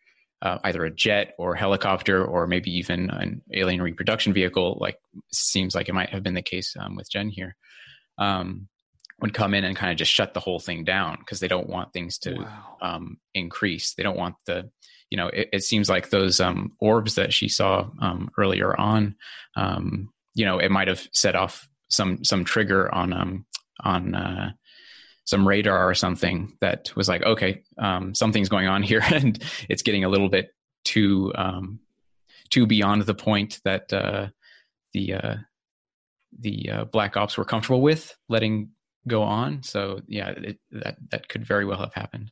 uh, 0.45 0.59
either 0.64 0.84
a 0.84 0.90
jet 0.90 1.34
or 1.38 1.55
a 1.55 1.59
helicopter 1.59 2.24
or 2.24 2.47
maybe 2.47 2.70
even 2.70 3.11
an 3.11 3.42
alien 3.53 3.80
reproduction 3.82 4.32
vehicle, 4.32 4.76
like 4.80 4.99
seems 5.32 5.74
like 5.74 5.88
it 5.88 5.95
might 5.95 6.11
have 6.11 6.22
been 6.22 6.34
the 6.34 6.42
case 6.42 6.76
um, 6.78 6.95
with 6.97 7.11
Jen 7.11 7.30
here, 7.30 7.57
um, 8.18 8.68
would 9.20 9.32
come 9.32 9.55
in 9.55 9.64
and 9.64 9.76
kind 9.76 9.90
of 9.90 9.97
just 9.97 10.12
shut 10.12 10.34
the 10.34 10.40
whole 10.40 10.59
thing 10.61 10.84
down 10.84 11.16
because 11.18 11.40
they 11.40 11.49
don't 11.49 11.68
want 11.68 11.92
things 11.92 12.18
to 12.18 12.34
Wow. 12.34 12.76
um, 12.82 13.16
increase. 13.32 13.95
They 13.95 14.03
don't 14.03 14.18
want 14.18 14.34
the, 14.45 14.70
you 15.09 15.16
know, 15.16 15.28
it, 15.28 15.49
it 15.53 15.64
seems 15.64 15.88
like 15.88 16.11
those 16.11 16.40
um, 16.40 16.72
orbs 16.78 17.14
that 17.14 17.32
she 17.32 17.49
saw 17.49 17.88
um, 18.01 18.30
earlier 18.36 18.78
on, 18.78 19.16
um, 19.57 20.11
you 20.34 20.45
know, 20.45 20.59
it 20.59 20.70
might 20.70 20.88
have 20.88 21.07
set 21.12 21.36
off 21.36 21.66
some 21.88 22.24
some 22.24 22.45
trigger 22.45 22.92
on 22.95 23.12
um, 23.12 23.47
on 23.82 24.14
uh, 24.14 24.51
some 25.25 25.47
radar 25.47 25.89
or 25.89 25.95
something 25.95 26.57
that 26.61 26.95
was 26.97 27.09
like, 27.09 27.22
okay, 27.22 27.62
um, 27.79 28.14
something's 28.14 28.49
going 28.49 28.68
on 28.68 28.83
here, 28.83 29.03
and 29.12 29.43
it's 29.68 29.83
getting 29.83 30.05
a 30.05 30.09
little 30.09 30.29
bit 30.29 30.55
too 30.85 31.33
um, 31.35 31.81
too 32.51 32.66
beyond 32.66 33.03
the 33.03 33.14
point 33.14 33.61
that 33.64 33.93
uh, 33.93 34.29
the 34.93 35.14
uh, 35.14 35.35
the 36.39 36.70
uh, 36.70 36.85
black 36.85 37.16
ops 37.16 37.37
were 37.37 37.45
comfortable 37.45 37.81
with 37.81 38.16
letting 38.29 38.70
go 39.07 39.22
on. 39.22 39.62
So 39.62 40.01
yeah, 40.07 40.31
it, 40.31 40.59
that 40.72 40.97
that 41.11 41.29
could 41.29 41.45
very 41.45 41.64
well 41.64 41.79
have 41.81 41.95
happened. 41.95 42.31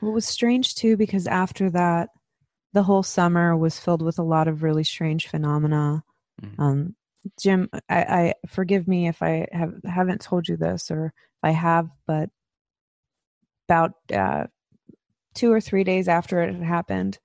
Well, 0.00 0.10
it 0.10 0.14
was 0.14 0.26
strange 0.26 0.74
too 0.74 0.96
because 0.96 1.26
after 1.26 1.70
that, 1.70 2.10
the 2.72 2.82
whole 2.82 3.02
summer 3.02 3.56
was 3.56 3.78
filled 3.78 4.02
with 4.02 4.18
a 4.18 4.24
lot 4.24 4.48
of 4.48 4.62
really 4.62 4.84
strange 4.84 5.28
phenomena. 5.28 6.02
Um, 6.58 6.96
Jim, 7.40 7.70
I, 7.88 8.02
I 8.02 8.34
forgive 8.48 8.86
me 8.86 9.08
if 9.08 9.22
I 9.22 9.46
have 9.52 9.74
haven't 9.84 10.20
told 10.20 10.48
you 10.48 10.56
this 10.56 10.90
or 10.90 11.12
I 11.44 11.50
have, 11.50 11.88
but 12.06 12.30
about 13.68 13.92
uh, 14.12 14.44
two 15.34 15.52
or 15.52 15.60
three 15.60 15.84
days 15.84 16.08
after 16.08 16.42
it 16.42 16.54
had 16.54 16.64
happened, 16.64 17.18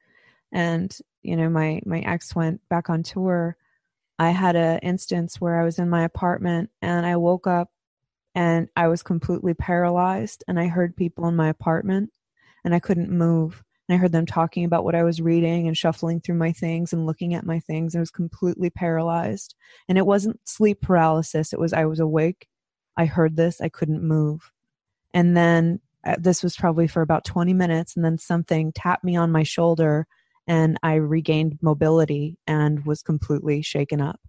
and 0.51 0.95
you 1.21 1.35
know 1.35 1.49
my 1.49 1.81
my 1.85 1.99
ex 1.99 2.35
went 2.35 2.61
back 2.69 2.89
on 2.89 3.03
tour. 3.03 3.57
I 4.19 4.31
had 4.31 4.55
an 4.57 4.79
instance 4.79 5.39
where 5.39 5.59
I 5.59 5.63
was 5.63 5.79
in 5.79 5.89
my 5.89 6.03
apartment 6.03 6.69
and 6.81 7.05
I 7.05 7.15
woke 7.15 7.47
up 7.47 7.69
and 8.35 8.67
I 8.75 8.87
was 8.89 9.01
completely 9.01 9.53
paralyzed 9.53 10.43
and 10.47 10.59
I 10.59 10.67
heard 10.67 10.95
people 10.97 11.27
in 11.27 11.37
my 11.37 11.47
apartment 11.49 12.11
and 12.65 12.75
I 12.75 12.79
couldn't 12.79 13.09
move. 13.09 13.63
And 13.87 13.95
I 13.95 13.97
heard 13.97 14.11
them 14.11 14.25
talking 14.25 14.65
about 14.65 14.83
what 14.83 14.93
I 14.93 15.03
was 15.03 15.21
reading 15.21 15.67
and 15.67 15.77
shuffling 15.77 16.19
through 16.19 16.35
my 16.35 16.51
things 16.51 16.91
and 16.91 17.05
looking 17.05 17.33
at 17.33 17.45
my 17.45 17.59
things. 17.61 17.95
I 17.95 17.99
was 17.99 18.11
completely 18.11 18.69
paralyzed. 18.69 19.55
And 19.87 19.97
it 19.97 20.05
wasn't 20.05 20.39
sleep 20.43 20.81
paralysis, 20.81 21.53
it 21.53 21.59
was 21.59 21.73
I 21.73 21.85
was 21.85 21.99
awake. 21.99 22.47
I 22.99 23.05
heard 23.05 23.37
this, 23.37 23.61
I 23.61 23.69
couldn't 23.69 24.03
move. 24.03 24.51
And 25.13 25.35
then 25.35 25.79
uh, 26.05 26.17
this 26.19 26.43
was 26.43 26.57
probably 26.57 26.85
for 26.85 27.01
about 27.01 27.23
20 27.23 27.53
minutes. 27.53 27.95
And 27.95 28.03
then 28.03 28.17
something 28.17 28.73
tapped 28.73 29.05
me 29.05 29.15
on 29.15 29.31
my 29.31 29.43
shoulder 29.43 30.05
and 30.47 30.77
I 30.83 30.95
regained 30.95 31.59
mobility 31.61 32.37
and 32.45 32.85
was 32.85 33.01
completely 33.01 33.61
shaken 33.61 34.01
up. 34.01 34.19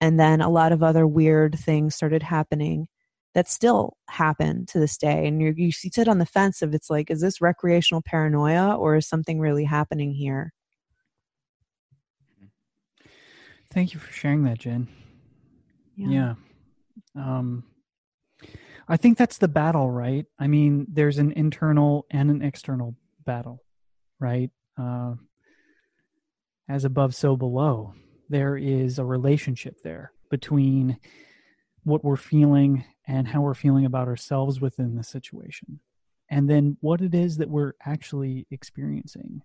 And 0.00 0.18
then 0.18 0.40
a 0.40 0.50
lot 0.50 0.72
of 0.72 0.82
other 0.82 1.06
weird 1.06 1.56
things 1.56 1.94
started 1.94 2.24
happening 2.24 2.88
that 3.34 3.48
still 3.48 3.96
happen 4.08 4.66
to 4.66 4.80
this 4.80 4.96
day. 4.96 5.28
And 5.28 5.40
you 5.40 5.54
you 5.56 5.70
sit 5.70 6.08
on 6.08 6.18
the 6.18 6.26
fence 6.26 6.60
of 6.60 6.74
it's 6.74 6.90
like, 6.90 7.12
is 7.12 7.20
this 7.20 7.40
recreational 7.40 8.02
paranoia 8.04 8.74
or 8.74 8.96
is 8.96 9.06
something 9.06 9.38
really 9.38 9.64
happening 9.64 10.12
here? 10.12 10.52
Thank 13.70 13.94
you 13.94 14.00
for 14.00 14.12
sharing 14.12 14.42
that, 14.42 14.58
Jen. 14.58 14.88
Yeah. 15.94 16.34
Um, 17.14 17.64
I 18.88 18.96
think 18.96 19.18
that's 19.18 19.38
the 19.38 19.48
battle, 19.48 19.90
right? 19.90 20.24
I 20.38 20.46
mean, 20.46 20.86
there's 20.88 21.18
an 21.18 21.32
internal 21.32 22.06
and 22.10 22.30
an 22.30 22.42
external 22.42 22.96
battle, 23.24 23.62
right? 24.18 24.50
Uh, 24.78 25.14
as 26.68 26.84
above, 26.84 27.14
so 27.14 27.36
below. 27.36 27.94
There 28.30 28.56
is 28.56 28.98
a 28.98 29.04
relationship 29.04 29.82
there 29.82 30.12
between 30.30 30.98
what 31.84 32.04
we're 32.04 32.16
feeling 32.16 32.84
and 33.06 33.28
how 33.28 33.40
we're 33.40 33.54
feeling 33.54 33.84
about 33.84 34.08
ourselves 34.08 34.60
within 34.60 34.96
the 34.96 35.04
situation, 35.04 35.80
and 36.30 36.48
then 36.48 36.76
what 36.80 37.00
it 37.00 37.14
is 37.14 37.38
that 37.38 37.48
we're 37.48 37.72
actually 37.84 38.46
experiencing. 38.50 39.42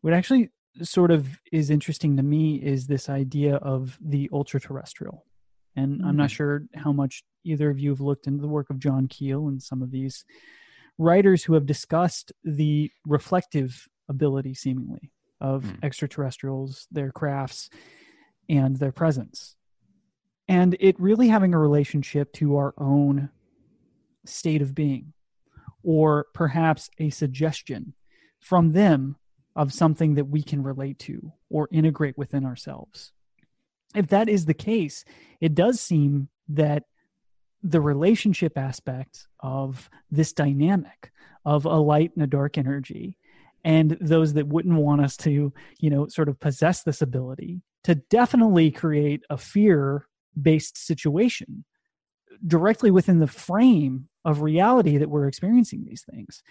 What 0.00 0.14
actually 0.14 0.50
sort 0.82 1.10
of 1.10 1.38
is 1.52 1.70
interesting 1.70 2.16
to 2.16 2.22
me 2.22 2.56
is 2.56 2.86
this 2.86 3.08
idea 3.08 3.56
of 3.56 3.98
the 4.00 4.28
ultra 4.32 4.60
terrestrial. 4.60 5.24
And 5.76 6.02
I'm 6.04 6.16
not 6.16 6.30
Mhm. 6.30 6.34
sure 6.34 6.66
how 6.74 6.92
much 6.92 7.24
either 7.44 7.70
of 7.70 7.78
you 7.78 7.90
have 7.90 8.00
looked 8.00 8.26
into 8.26 8.40
the 8.40 8.48
work 8.48 8.70
of 8.70 8.78
John 8.78 9.08
Keel 9.08 9.48
and 9.48 9.62
some 9.62 9.82
of 9.82 9.90
these 9.90 10.24
writers 10.98 11.44
who 11.44 11.54
have 11.54 11.66
discussed 11.66 12.32
the 12.44 12.90
reflective 13.04 13.88
ability, 14.08 14.54
seemingly, 14.54 15.10
of 15.40 15.64
extraterrestrials, 15.82 16.86
their 16.90 17.10
crafts, 17.10 17.70
and 18.48 18.76
their 18.76 18.92
presence. 18.92 19.56
And 20.46 20.76
it 20.78 20.98
really 21.00 21.28
having 21.28 21.54
a 21.54 21.58
relationship 21.58 22.32
to 22.34 22.56
our 22.56 22.74
own 22.78 23.30
state 24.24 24.62
of 24.62 24.74
being, 24.74 25.12
or 25.82 26.26
perhaps 26.34 26.88
a 26.98 27.10
suggestion 27.10 27.94
from 28.40 28.72
them 28.72 29.16
of 29.56 29.72
something 29.72 30.14
that 30.14 30.26
we 30.26 30.42
can 30.42 30.62
relate 30.62 30.98
to 31.00 31.32
or 31.48 31.68
integrate 31.70 32.16
within 32.18 32.44
ourselves. 32.44 33.12
If 33.94 34.08
that 34.08 34.28
is 34.28 34.44
the 34.44 34.54
case, 34.54 35.04
it 35.40 35.54
does 35.54 35.80
seem 35.80 36.28
that 36.48 36.84
the 37.62 37.80
relationship 37.80 38.58
aspect 38.58 39.26
of 39.40 39.88
this 40.10 40.32
dynamic 40.32 41.12
of 41.44 41.64
a 41.64 41.76
light 41.76 42.12
and 42.14 42.22
a 42.22 42.26
dark 42.26 42.58
energy 42.58 43.16
and 43.64 43.96
those 44.00 44.34
that 44.34 44.46
wouldn't 44.46 44.78
want 44.78 45.00
us 45.00 45.16
to 45.16 45.52
you 45.80 45.90
know 45.90 46.06
sort 46.06 46.28
of 46.28 46.38
possess 46.38 46.82
this 46.82 47.00
ability 47.00 47.62
to 47.82 47.94
definitely 47.94 48.70
create 48.70 49.22
a 49.30 49.38
fear 49.38 50.06
based 50.40 50.76
situation 50.76 51.64
directly 52.46 52.90
within 52.90 53.20
the 53.20 53.26
frame 53.26 54.08
of 54.24 54.42
reality 54.42 54.98
that 54.98 55.08
we're 55.08 55.28
experiencing 55.28 55.84
these 55.84 56.04
things. 56.10 56.42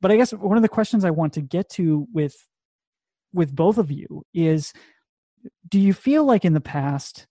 But 0.00 0.10
i 0.10 0.16
guess 0.16 0.32
one 0.32 0.56
of 0.56 0.62
the 0.62 0.68
questions 0.68 1.04
i 1.04 1.10
want 1.10 1.34
to 1.34 1.40
get 1.40 1.68
to 1.70 2.08
with 2.12 2.34
with 3.32 3.54
both 3.54 3.78
of 3.78 3.90
you 3.90 4.24
is 4.34 4.72
do 5.68 5.78
you 5.78 5.92
feel 5.92 6.24
like 6.24 6.44
in 6.44 6.52
the 6.52 6.60
past 6.60 7.26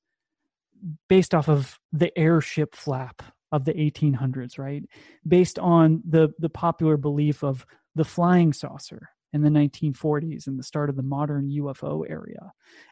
based 1.08 1.36
off 1.36 1.48
of 1.48 1.80
the 1.92 2.18
airship 2.18 2.76
flap 2.76 3.22
of 3.52 3.66
the 3.66 3.74
1800s 3.74 4.58
right 4.58 4.84
based 5.28 5.60
on 5.60 6.02
the 6.08 6.30
the 6.40 6.50
popular 6.50 6.98
belief 6.98 7.44
of 7.44 7.66
the 7.96 8.06
flying 8.06 8.54
saucer 8.54 9.10
in 9.34 9.42
the 9.42 9.50
1940s 9.50 10.48
and 10.48 10.60
the 10.60 10.64
start 10.64 10.90
of 10.90 10.96
the 10.96 11.04
modern 11.04 11.50
UFO 11.50 12.10
area. 12.10 12.52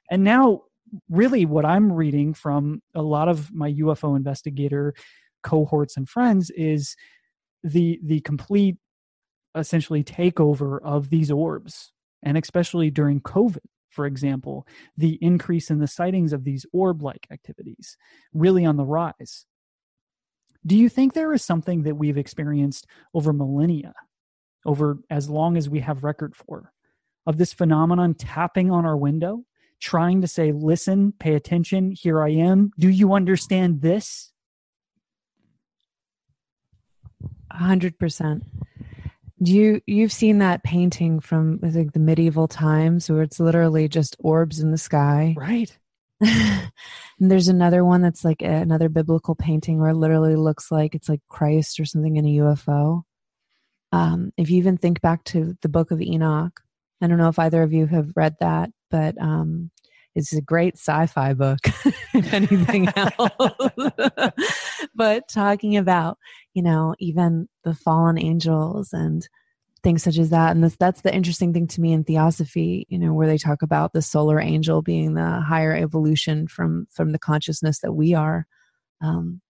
And 0.10 0.24
now, 0.24 0.64
really, 1.10 1.46
what 1.46 1.66
I'm 1.66 1.92
reading 1.92 2.34
from 2.34 2.82
a 2.96 3.02
lot 3.02 3.28
of 3.28 3.54
my 3.54 3.72
UFO 3.74 4.16
investigator 4.16 4.94
cohorts 5.44 5.98
and 5.98 6.08
friends 6.08 6.50
is 6.52 6.96
the 7.64 8.00
the 8.04 8.22
complete 8.22 8.78
essentially 9.56 10.04
takeover 10.04 10.80
of 10.84 11.10
these 11.10 11.32
orbs 11.32 11.92
and 12.22 12.38
especially 12.38 12.92
during 12.92 13.20
covid 13.20 13.58
for 13.90 14.06
example 14.06 14.68
the 14.98 15.18
increase 15.22 15.70
in 15.70 15.80
the 15.80 15.88
sightings 15.88 16.34
of 16.34 16.44
these 16.44 16.66
orb 16.72 17.02
like 17.02 17.28
activities 17.32 17.98
really 18.34 18.66
on 18.66 18.78
the 18.78 18.86
rise 18.86 19.46
do 20.66 20.76
you 20.76 20.90
think 20.90 21.14
there 21.14 21.34
is 21.34 21.44
something 21.44 21.84
that 21.84 21.96
we've 21.96 22.18
experienced 22.18 22.86
over 23.14 23.34
millennia 23.34 23.94
over 24.66 25.00
as 25.10 25.30
long 25.30 25.58
as 25.58 25.70
we 25.70 25.80
have 25.80 26.04
record 26.04 26.36
for 26.36 26.72
of 27.26 27.38
this 27.38 27.54
phenomenon 27.54 28.16
tapping 28.16 28.72
on 28.72 28.88
our 28.88 28.98
window, 28.98 29.44
trying 29.80 30.22
to 30.22 30.28
say, 30.28 30.52
listen, 30.52 31.14
pay 31.20 31.36
attention, 31.36 31.92
here 31.92 32.24
I 32.24 32.30
am. 32.30 32.72
Do 32.80 32.90
you 32.90 33.14
understand 33.14 33.82
this? 33.82 34.32
Hundred 37.52 38.00
percent. 38.00 38.44
You 39.40 39.82
you've 39.88 40.12
seen 40.12 40.40
that 40.40 40.64
painting 40.64 41.20
from 41.20 41.60
I 41.64 41.70
think 41.70 41.94
the 41.94 42.00
medieval 42.00 42.48
times 42.48 43.10
where 43.10 43.22
it's 43.22 43.40
literally 43.40 43.88
just 43.88 44.16
orbs 44.20 44.60
in 44.60 44.72
the 44.72 44.78
sky. 44.78 45.36
Right. 45.38 45.78
and 46.22 46.72
there's 47.20 47.48
another 47.48 47.86
one 47.86 48.02
that's 48.02 48.26
like 48.26 48.42
another 48.42 48.90
biblical 48.90 49.36
painting 49.36 49.80
where 49.80 49.92
it 49.92 49.96
literally 49.96 50.36
looks 50.36 50.70
like 50.70 50.94
it's 50.94 51.08
like 51.08 51.22
Christ 51.30 51.80
or 51.80 51.86
something 51.86 52.18
in 52.18 52.26
a 52.26 52.38
UFO. 52.40 53.04
Um, 53.94 54.34
if 54.36 54.50
you 54.50 54.58
even 54.58 54.78
think 54.78 55.00
back 55.02 55.24
to 55.26 55.58
the 55.62 55.70
book 55.70 55.92
of 55.92 56.02
Enoch, 56.02 56.60
I 57.02 57.08
don't 57.08 57.18
know 57.18 57.30
if 57.30 57.40
either 57.40 57.64
of 57.64 57.72
you 57.72 57.88
have 57.88 58.12
read 58.16 58.36
that, 58.42 58.70
but 58.92 59.20
um, 59.22 59.72
it's 60.20 60.34
a 60.34 60.42
great 60.42 60.76
sci-fi 60.76 61.34
book, 61.34 61.60
if 62.14 62.34
anything 62.34 62.90
else. 62.96 63.32
but 64.96 65.28
talking 65.28 65.78
about, 65.78 66.18
you 66.54 66.62
know, 66.62 66.96
even 67.00 67.48
the 67.64 67.74
fallen 67.74 68.20
angels 68.20 68.94
and 68.94 69.28
things 69.82 70.04
such 70.04 70.18
as 70.18 70.30
that. 70.30 70.52
And 70.52 70.64
this, 70.64 70.76
that's 70.78 71.02
the 71.02 71.14
interesting 71.14 71.54
thing 71.54 71.68
to 71.68 71.82
me 71.82 71.94
in 71.94 72.04
theosophy, 72.04 72.86
you 72.90 73.00
know, 73.00 73.14
where 73.14 73.28
they 73.28 73.38
talk 73.38 73.62
about 73.62 73.94
the 73.94 74.02
solar 74.02 74.40
angel 74.40 74.82
being 74.82 75.14
the 75.14 75.42
higher 75.42 75.74
evolution 75.76 76.48
from 76.48 76.88
from 76.92 77.12
the 77.12 77.20
consciousness 77.20 77.80
that 77.80 77.94
we 77.94 78.14
are. 78.14 78.46
Um, 79.02 79.42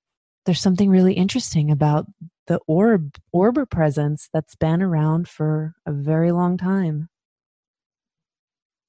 there's 0.46 0.62
something 0.62 0.90
really 0.90 1.14
interesting 1.14 1.72
about 1.72 2.06
the 2.48 2.60
orb 2.68 3.16
orb 3.32 3.70
presence 3.70 4.30
that's 4.34 4.56
been 4.56 4.82
around 4.82 5.28
for 5.28 5.74
a 5.86 5.92
very 5.92 6.32
long 6.32 6.58
time. 6.58 7.10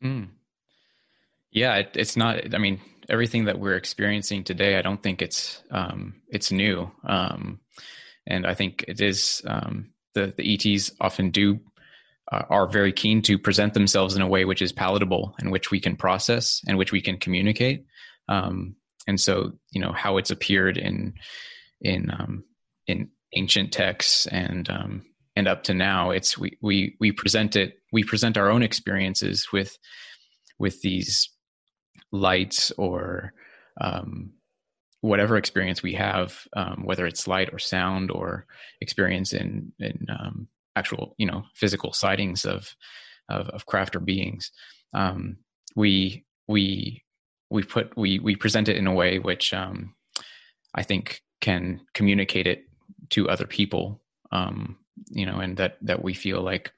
Mm. 0.03 0.29
Yeah, 1.51 1.77
it, 1.77 1.91
it's 1.95 2.17
not. 2.17 2.55
I 2.55 2.59
mean, 2.59 2.81
everything 3.09 3.47
that 3.47 3.59
we're 3.59 3.77
experiencing 3.77 4.45
today, 4.45 4.77
I 4.77 4.83
don't 4.83 5.03
think 5.03 5.23
it's 5.23 5.63
um, 5.71 6.15
it's 6.29 6.53
new, 6.53 6.91
um, 7.05 7.61
and 8.27 8.47
I 8.47 8.55
think 8.55 8.85
it 8.87 9.01
is. 9.01 9.43
Um, 9.47 9.91
the 10.15 10.33
the 10.37 10.55
ETs 10.55 10.93
often 11.01 11.31
do 11.31 11.61
uh, 12.31 12.45
are 12.49 12.69
very 12.69 12.93
keen 12.93 13.23
to 13.23 13.39
present 13.39 13.75
themselves 13.75 14.17
in 14.17 14.23
a 14.23 14.29
way 14.29 14.45
which 14.45 14.63
is 14.63 14.73
palatable 14.73 15.35
and 15.39 15.51
which 15.51 15.71
we 15.71 15.81
can 15.81 15.97
process 15.97 16.61
and 16.67 16.79
which 16.79 16.93
we 16.93 17.01
can 17.01 17.19
communicate. 17.19 17.87
Um, 18.29 18.77
and 19.07 19.21
so, 19.21 19.53
you 19.73 19.81
know, 19.81 19.93
how 19.93 20.17
it's 20.17 20.31
appeared 20.31 20.77
in 20.77 21.15
in 21.81 22.11
um, 22.11 22.45
in 22.87 23.09
ancient 23.35 23.73
texts 23.73 24.27
and 24.27 24.69
um, 24.71 25.03
and 25.37 25.49
up 25.49 25.65
to 25.65 25.75
now 25.75 26.11
it's 26.11 26.39
we 26.39 26.57
we 26.61 26.97
we 27.01 27.13
present 27.13 27.57
it 27.57 27.79
we 27.93 28.05
present 28.05 28.37
our 28.37 28.51
own 28.51 28.63
experiences 28.63 29.49
with 29.53 29.77
with 30.59 30.81
these 30.83 31.29
lights 32.13 32.73
or 32.77 33.33
um, 33.81 34.33
whatever 35.01 35.37
experience 35.37 35.83
we 35.83 35.95
have 35.95 36.47
um, 36.55 36.83
whether 36.85 37.07
it's 37.07 37.29
light 37.29 37.51
or 37.53 37.59
sound 37.59 38.11
or 38.11 38.47
experience 38.81 39.33
in 39.33 39.73
in 39.79 40.07
um, 40.11 40.49
actual 40.77 41.15
you 41.19 41.27
know 41.27 41.45
physical 41.55 41.93
sightings 41.93 42.45
of 42.45 42.75
of, 43.29 43.49
of 43.51 43.67
craft 43.67 43.97
or 43.97 44.01
beings 44.01 44.51
um, 44.93 45.37
we 45.77 46.25
we 46.49 47.03
we 47.51 47.63
put 47.63 47.97
we 47.97 48.19
we 48.19 48.37
present 48.37 48.69
it 48.69 48.77
in 48.77 48.87
a 48.87 48.95
way 48.95 49.19
which 49.19 49.55
um, 49.55 49.95
I 50.75 50.83
think 50.83 51.23
can 51.41 51.81
communicate 51.95 52.47
it 52.47 52.65
to 53.11 53.29
other 53.29 53.47
people 53.47 54.01
um, 54.33 54.77
you 55.11 55.25
know 55.25 55.39
and 55.39 55.57
that 55.57 55.79
that 55.83 56.03
we 56.03 56.15
feel 56.15 56.43
like 56.43 56.73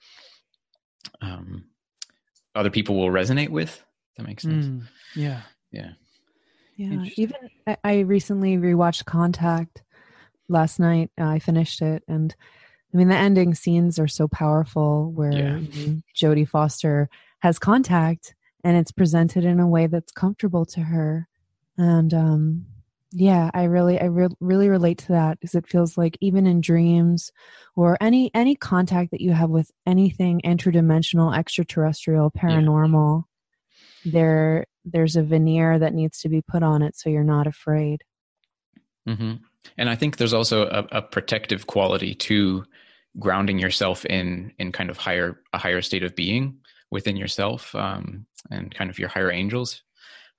other 2.54 2.70
people 2.70 2.96
will 2.96 3.08
resonate 3.08 3.48
with 3.48 3.82
that 4.16 4.26
makes 4.26 4.42
sense. 4.42 4.66
Mm, 4.66 4.82
yeah. 5.14 5.42
Yeah. 5.70 5.90
Yeah 6.76 7.04
even 7.16 7.36
i 7.84 8.00
recently 8.00 8.56
rewatched 8.56 9.04
contact 9.04 9.82
last 10.48 10.80
night. 10.80 11.10
Uh, 11.20 11.26
i 11.28 11.38
finished 11.38 11.82
it 11.82 12.02
and 12.08 12.34
i 12.92 12.96
mean 12.96 13.08
the 13.08 13.16
ending 13.16 13.54
scenes 13.54 13.98
are 13.98 14.08
so 14.08 14.26
powerful 14.26 15.12
where 15.12 15.32
yeah. 15.32 15.60
jodie 16.14 16.48
foster 16.48 17.08
has 17.40 17.58
contact 17.58 18.34
and 18.64 18.76
it's 18.76 18.92
presented 18.92 19.44
in 19.44 19.60
a 19.60 19.68
way 19.68 19.86
that's 19.88 20.12
comfortable 20.12 20.64
to 20.64 20.80
her. 20.80 21.28
And 21.78 22.14
um 22.14 22.66
yeah 23.14 23.50
i 23.52 23.64
really 23.64 24.00
i 24.00 24.06
re- 24.06 24.28
really 24.40 24.68
relate 24.68 24.98
to 24.98 25.08
that 25.08 25.38
because 25.38 25.54
it 25.54 25.68
feels 25.68 25.98
like 25.98 26.16
even 26.22 26.46
in 26.46 26.62
dreams 26.62 27.30
or 27.76 27.98
any 28.00 28.30
any 28.34 28.54
contact 28.54 29.10
that 29.10 29.20
you 29.20 29.32
have 29.32 29.50
with 29.50 29.70
anything 29.86 30.40
interdimensional 30.44 31.36
extraterrestrial 31.36 32.30
paranormal 32.30 33.24
yeah. 33.24 33.31
There 34.04 34.66
there's 34.84 35.16
a 35.16 35.22
veneer 35.22 35.78
that 35.78 35.94
needs 35.94 36.20
to 36.20 36.28
be 36.28 36.42
put 36.42 36.62
on 36.62 36.82
it 36.82 36.96
so 36.96 37.08
you're 37.08 37.22
not 37.22 37.46
afraid 37.46 38.02
mm-hmm. 39.08 39.34
and 39.78 39.90
i 39.90 39.94
think 39.94 40.16
there's 40.16 40.34
also 40.34 40.66
a, 40.66 40.86
a, 40.92 41.02
protective 41.02 41.66
quality 41.66 42.14
to 42.14 42.64
grounding 43.18 43.58
yourself 43.58 44.04
in 44.06 44.52
in 44.58 44.72
kind 44.72 44.90
of 44.90 44.96
higher 44.96 45.40
a 45.52 45.58
higher 45.58 45.82
state 45.82 46.02
of 46.02 46.16
being 46.16 46.56
within 46.90 47.16
yourself 47.16 47.74
um, 47.74 48.26
and 48.50 48.74
kind 48.74 48.90
of 48.90 48.98
your 48.98 49.08
higher 49.08 49.30
angels 49.30 49.82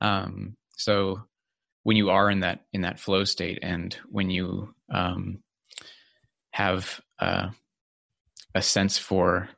um, 0.02 0.56
so 0.76 1.22
when 1.84 1.98
you 1.98 2.10
are 2.10 2.30
in 2.30 2.41
that 2.41 2.65
in 2.73 2.81
that 2.81 2.99
flow 2.99 3.23
state 3.23 3.60
and 3.61 3.98
when 4.10 4.30
you 4.30 4.73
um, 4.91 5.40
have 6.52 6.99
uh, 7.19 7.49
a 8.56 8.61
sense 8.61 8.98
for 8.98 9.49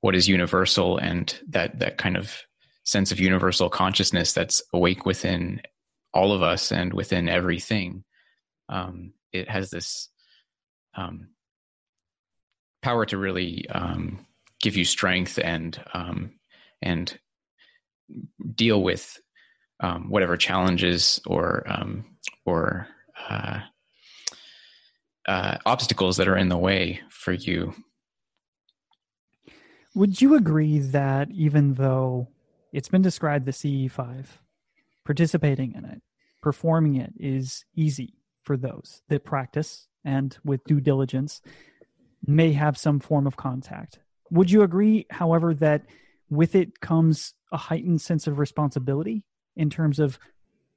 what 0.00 0.14
is 0.14 0.28
universal 0.28 0.98
and 0.98 1.40
that 1.48 1.78
that 1.80 1.98
kind 1.98 2.16
of 2.16 2.42
sense 2.88 3.12
of 3.12 3.20
universal 3.20 3.68
consciousness 3.68 4.32
that's 4.32 4.62
awake 4.72 5.04
within 5.04 5.60
all 6.14 6.32
of 6.32 6.42
us 6.42 6.72
and 6.72 6.94
within 6.94 7.28
everything 7.28 8.02
um, 8.70 9.12
it 9.30 9.48
has 9.48 9.68
this 9.68 10.08
um, 10.94 11.28
power 12.80 13.04
to 13.04 13.18
really 13.18 13.68
um, 13.68 14.26
give 14.62 14.74
you 14.74 14.86
strength 14.86 15.38
and 15.42 15.78
um, 15.92 16.32
and 16.80 17.18
deal 18.54 18.82
with 18.82 19.20
um, 19.80 20.08
whatever 20.08 20.38
challenges 20.38 21.20
or 21.26 21.64
um, 21.66 22.06
or 22.46 22.88
uh, 23.28 23.60
uh, 25.26 25.58
obstacles 25.66 26.16
that 26.16 26.26
are 26.26 26.38
in 26.38 26.48
the 26.48 26.56
way 26.56 27.00
for 27.10 27.32
you. 27.32 27.74
Would 29.94 30.22
you 30.22 30.36
agree 30.36 30.78
that 30.78 31.30
even 31.30 31.74
though 31.74 32.28
it's 32.72 32.88
been 32.88 33.02
described 33.02 33.46
the 33.46 33.52
CE5, 33.52 34.26
participating 35.04 35.74
in 35.74 35.84
it, 35.84 36.02
performing 36.40 36.96
it 36.96 37.12
is 37.18 37.64
easy 37.74 38.14
for 38.42 38.56
those 38.56 39.02
that 39.08 39.24
practice 39.24 39.86
and 40.04 40.38
with 40.44 40.64
due 40.64 40.80
diligence 40.80 41.40
may 42.26 42.52
have 42.52 42.76
some 42.76 43.00
form 43.00 43.26
of 43.26 43.36
contact. 43.36 43.98
Would 44.30 44.50
you 44.50 44.62
agree, 44.62 45.06
however, 45.10 45.54
that 45.54 45.84
with 46.30 46.54
it 46.54 46.80
comes 46.80 47.34
a 47.52 47.56
heightened 47.56 48.00
sense 48.00 48.26
of 48.26 48.38
responsibility 48.38 49.24
in 49.56 49.70
terms 49.70 49.98
of 49.98 50.18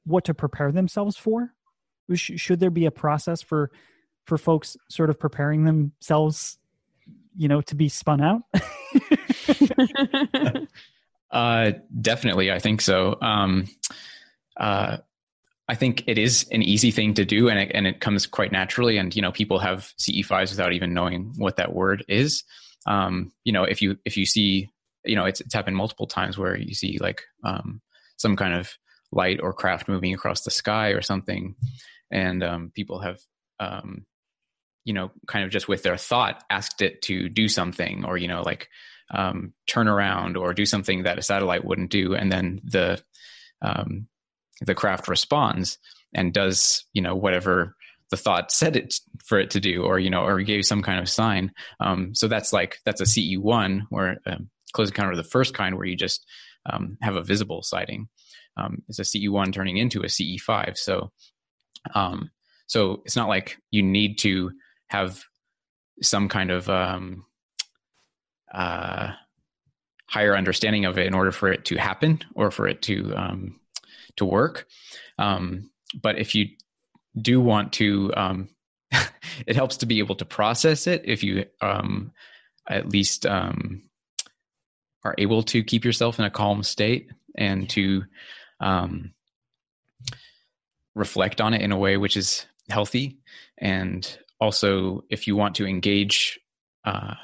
what 0.05 0.25
to 0.25 0.33
prepare 0.33 0.71
themselves 0.71 1.17
for? 1.17 1.53
Should 2.13 2.59
there 2.59 2.69
be 2.69 2.85
a 2.85 2.91
process 2.91 3.41
for 3.41 3.71
for 4.25 4.37
folks 4.37 4.77
sort 4.89 5.09
of 5.09 5.19
preparing 5.19 5.63
themselves, 5.63 6.57
you 7.35 7.47
know, 7.47 7.61
to 7.61 7.75
be 7.75 7.89
spun 7.89 8.21
out? 8.21 8.41
uh, 11.31 11.71
definitely, 11.99 12.51
I 12.51 12.59
think 12.59 12.81
so. 12.81 13.17
Um, 13.21 13.67
uh, 14.59 14.97
I 15.67 15.75
think 15.75 16.03
it 16.07 16.17
is 16.17 16.45
an 16.51 16.61
easy 16.61 16.91
thing 16.91 17.13
to 17.13 17.25
do, 17.25 17.49
and 17.49 17.57
it, 17.57 17.71
and 17.73 17.87
it 17.87 18.01
comes 18.01 18.25
quite 18.25 18.51
naturally. 18.51 18.97
And 18.97 19.15
you 19.15 19.21
know, 19.21 19.31
people 19.31 19.59
have 19.59 19.93
CE5s 19.97 20.51
without 20.51 20.73
even 20.73 20.93
knowing 20.93 21.33
what 21.37 21.55
that 21.57 21.73
word 21.73 22.03
is. 22.09 22.43
Um, 22.85 23.31
you 23.45 23.53
know, 23.53 23.63
if 23.63 23.81
you 23.81 23.97
if 24.03 24.17
you 24.17 24.25
see, 24.25 24.69
you 25.05 25.15
know, 25.15 25.25
it's 25.25 25.39
it's 25.39 25.53
happened 25.53 25.77
multiple 25.77 26.07
times 26.07 26.37
where 26.37 26.57
you 26.57 26.73
see 26.73 26.97
like 26.99 27.21
um, 27.45 27.81
some 28.17 28.35
kind 28.35 28.53
of 28.53 28.69
light 29.13 29.39
or 29.41 29.53
craft 29.53 29.87
moving 29.87 30.13
across 30.13 30.41
the 30.41 30.51
sky 30.51 30.89
or 30.89 31.01
something, 31.01 31.55
and 32.11 32.43
um, 32.43 32.71
people 32.75 32.99
have 32.99 33.19
um, 33.61 34.05
you 34.83 34.93
know 34.93 35.11
kind 35.27 35.45
of 35.45 35.51
just 35.51 35.67
with 35.67 35.83
their 35.83 35.97
thought 35.97 36.43
asked 36.49 36.81
it 36.81 37.01
to 37.03 37.29
do 37.29 37.47
something 37.47 38.03
or 38.03 38.17
you 38.17 38.27
know 38.27 38.41
like 38.41 38.67
um, 39.13 39.53
turn 39.67 39.87
around 39.87 40.37
or 40.37 40.53
do 40.53 40.65
something 40.65 41.03
that 41.03 41.17
a 41.17 41.21
satellite 41.21 41.65
wouldn't 41.65 41.91
do. 41.91 42.15
And 42.15 42.31
then 42.31 42.61
the 42.63 43.01
um, 43.61 44.07
the 44.61 44.75
craft 44.75 45.07
responds 45.07 45.77
and 46.13 46.33
does 46.33 46.85
you 46.93 47.01
know 47.01 47.15
whatever 47.15 47.75
the 48.09 48.17
thought 48.17 48.51
said 48.51 48.75
it 48.75 48.95
for 49.25 49.39
it 49.39 49.51
to 49.51 49.59
do 49.59 49.83
or 49.83 49.99
you 49.99 50.09
know 50.09 50.23
or 50.23 50.41
gave 50.41 50.65
some 50.65 50.81
kind 50.81 50.99
of 50.99 51.09
sign. 51.09 51.51
Um, 51.79 52.15
so 52.15 52.27
that's 52.27 52.53
like 52.53 52.77
that's 52.85 53.01
a 53.01 53.05
ce1 53.05 53.83
where 53.89 54.17
um, 54.25 54.49
close 54.73 54.89
encounter 54.89 55.11
of 55.11 55.17
the 55.17 55.23
first 55.23 55.53
kind 55.53 55.75
where 55.75 55.85
you 55.85 55.97
just 55.97 56.25
um, 56.65 56.97
have 57.01 57.15
a 57.15 57.23
visible 57.23 57.61
sighting. 57.61 58.07
Um, 58.57 58.83
it's 58.89 58.99
a 58.99 59.03
ce1 59.03 59.53
turning 59.53 59.77
into 59.77 60.01
a 60.01 60.07
ce5 60.07 60.77
so 60.77 61.11
um, 61.95 62.29
so 62.67 63.01
it's 63.05 63.15
not 63.15 63.27
like 63.27 63.57
you 63.71 63.81
need 63.81 64.17
to 64.19 64.51
have 64.87 65.23
some 66.01 66.29
kind 66.29 66.51
of 66.51 66.69
um, 66.69 67.25
uh, 68.53 69.11
higher 70.05 70.35
understanding 70.35 70.85
of 70.85 70.97
it 70.97 71.07
in 71.07 71.13
order 71.13 71.31
for 71.31 71.51
it 71.51 71.65
to 71.65 71.77
happen 71.77 72.21
or 72.35 72.51
for 72.51 72.67
it 72.67 72.81
to 72.83 73.13
um, 73.15 73.59
to 74.17 74.25
work. 74.25 74.67
Um, 75.17 75.69
but 76.01 76.17
if 76.17 76.35
you 76.35 76.49
do 77.19 77.41
want 77.41 77.73
to, 77.73 78.11
um, 78.15 78.49
it 79.47 79.55
helps 79.55 79.77
to 79.77 79.85
be 79.85 79.99
able 79.99 80.15
to 80.15 80.25
process 80.25 80.87
it 80.87 81.03
if 81.05 81.23
you 81.23 81.45
um, 81.61 82.11
at 82.67 82.89
least 82.89 83.25
um, 83.25 83.83
are 85.03 85.15
able 85.17 85.43
to 85.43 85.63
keep 85.63 85.83
yourself 85.83 86.19
in 86.19 86.25
a 86.25 86.29
calm 86.29 86.63
state 86.63 87.09
and 87.35 87.69
to 87.69 88.03
um, 88.59 89.13
reflect 90.93 91.41
on 91.41 91.53
it 91.53 91.61
in 91.61 91.71
a 91.71 91.77
way 91.77 91.97
which 91.97 92.17
is 92.17 92.45
healthy 92.69 93.17
and 93.57 94.19
also 94.39 95.03
if 95.09 95.27
you 95.27 95.35
want 95.35 95.55
to 95.55 95.65
engage 95.65 96.39
uh, 96.85 97.15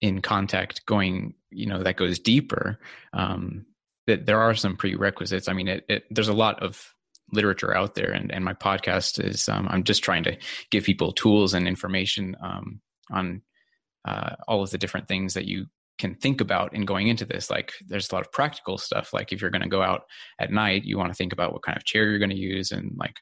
in 0.00 0.22
contact 0.22 0.84
going 0.86 1.34
you 1.50 1.66
know 1.66 1.82
that 1.82 1.96
goes 1.96 2.18
deeper 2.18 2.78
um, 3.12 3.66
that 4.06 4.26
there 4.26 4.40
are 4.40 4.54
some 4.54 4.76
prerequisites. 4.76 5.48
I 5.48 5.52
mean 5.52 5.68
it, 5.68 5.84
it, 5.88 6.04
there's 6.10 6.28
a 6.28 6.34
lot 6.34 6.62
of 6.62 6.94
literature 7.32 7.76
out 7.76 7.94
there 7.94 8.10
and, 8.10 8.32
and 8.32 8.42
my 8.42 8.54
podcast 8.54 9.22
is 9.22 9.50
um, 9.50 9.68
i'm 9.70 9.84
just 9.84 10.02
trying 10.02 10.24
to 10.24 10.34
give 10.70 10.84
people 10.84 11.12
tools 11.12 11.52
and 11.52 11.68
information 11.68 12.34
um, 12.42 12.80
on 13.10 13.42
uh, 14.06 14.34
all 14.46 14.62
of 14.62 14.70
the 14.70 14.78
different 14.78 15.08
things 15.08 15.34
that 15.34 15.44
you 15.44 15.66
can 15.98 16.14
think 16.14 16.40
about 16.40 16.74
in 16.74 16.84
going 16.84 17.08
into 17.08 17.24
this. 17.24 17.50
Like 17.50 17.72
there's 17.86 18.10
a 18.10 18.14
lot 18.14 18.24
of 18.24 18.32
practical 18.32 18.78
stuff. 18.78 19.12
Like 19.12 19.32
if 19.32 19.40
you're 19.40 19.50
going 19.50 19.62
to 19.62 19.68
go 19.68 19.82
out 19.82 20.04
at 20.38 20.52
night 20.52 20.84
you 20.84 20.96
want 20.96 21.10
to 21.10 21.16
think 21.16 21.32
about 21.32 21.52
what 21.52 21.62
kind 21.62 21.76
of 21.76 21.84
chair 21.84 22.08
you're 22.08 22.18
going 22.18 22.30
to 22.30 22.36
use 22.36 22.70
and 22.70 22.94
like 22.96 23.16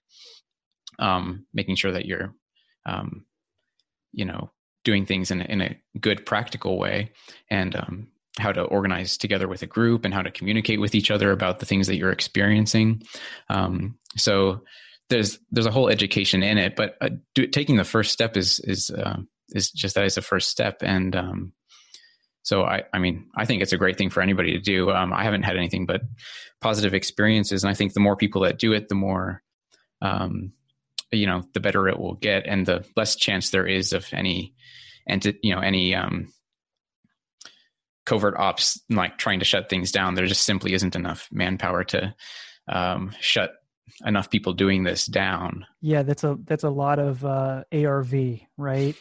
um, 0.98 1.46
making 1.52 1.76
sure 1.76 1.92
that 1.92 2.06
you're 2.06 2.34
um, 2.84 3.24
you 4.12 4.24
know 4.24 4.50
doing 4.86 5.04
things 5.04 5.32
in, 5.32 5.42
in 5.42 5.60
a 5.60 5.76
good 6.00 6.24
practical 6.24 6.78
way 6.78 7.10
and 7.50 7.74
um, 7.74 8.06
how 8.38 8.52
to 8.52 8.62
organize 8.62 9.18
together 9.18 9.48
with 9.48 9.60
a 9.62 9.66
group 9.66 10.04
and 10.04 10.14
how 10.14 10.22
to 10.22 10.30
communicate 10.30 10.80
with 10.80 10.94
each 10.94 11.10
other 11.10 11.32
about 11.32 11.58
the 11.58 11.66
things 11.66 11.88
that 11.88 11.96
you're 11.96 12.12
experiencing. 12.12 13.02
Um, 13.50 13.98
so 14.16 14.62
there's 15.10 15.40
there's 15.50 15.66
a 15.66 15.72
whole 15.72 15.88
education 15.88 16.42
in 16.42 16.58
it 16.58 16.74
but 16.74 16.96
uh, 17.00 17.10
do, 17.34 17.46
taking 17.46 17.76
the 17.76 17.84
first 17.84 18.12
step 18.12 18.36
is 18.36 18.60
is 18.60 18.90
uh, 18.90 19.18
is 19.50 19.70
just 19.72 19.96
that 19.96 20.04
is 20.04 20.16
a 20.16 20.22
first 20.22 20.48
step. 20.50 20.78
And 20.82 21.16
um, 21.16 21.52
so 22.42 22.62
I, 22.62 22.84
I 22.92 23.00
mean 23.00 23.26
i 23.36 23.44
think 23.44 23.60
it's 23.60 23.72
a 23.72 23.78
great 23.78 23.98
thing 23.98 24.10
for 24.10 24.22
anybody 24.22 24.52
to 24.52 24.60
do. 24.60 24.90
Um, 24.90 25.12
i 25.12 25.24
haven't 25.24 25.42
had 25.42 25.56
anything 25.56 25.84
but 25.84 26.02
positive 26.60 26.94
experiences. 26.94 27.64
And 27.64 27.70
i 27.70 27.74
think 27.74 27.92
the 27.92 28.06
more 28.06 28.16
people 28.16 28.42
that 28.42 28.60
do 28.60 28.72
it 28.72 28.88
the 28.88 28.94
more 28.94 29.42
um, 30.00 30.52
you 31.12 31.26
know 31.26 31.44
the 31.54 31.60
better 31.60 31.88
it 31.88 31.98
will 31.98 32.14
get 32.14 32.46
and 32.46 32.66
the 32.66 32.84
less 32.96 33.16
chance 33.16 33.50
there 33.50 33.66
is 33.66 33.92
of 33.92 34.06
any 34.12 34.54
and 35.06 35.24
you 35.42 35.54
know 35.54 35.60
any 35.60 35.94
um 35.94 36.28
covert 38.06 38.36
ops 38.38 38.80
like 38.88 39.18
trying 39.18 39.40
to 39.40 39.44
shut 39.44 39.68
things 39.68 39.92
down. 39.92 40.14
There 40.14 40.26
just 40.26 40.44
simply 40.44 40.72
isn't 40.72 40.96
enough 40.96 41.28
manpower 41.30 41.84
to 41.84 42.14
um, 42.68 43.12
shut 43.20 43.52
enough 44.04 44.30
people 44.30 44.52
doing 44.52 44.84
this 44.84 45.06
down. 45.06 45.66
Yeah 45.80 46.02
that's 46.02 46.24
a 46.24 46.38
that's 46.44 46.64
a 46.64 46.70
lot 46.70 46.98
of 46.98 47.24
uh, 47.24 47.64
arv 47.72 48.14
right? 48.56 48.96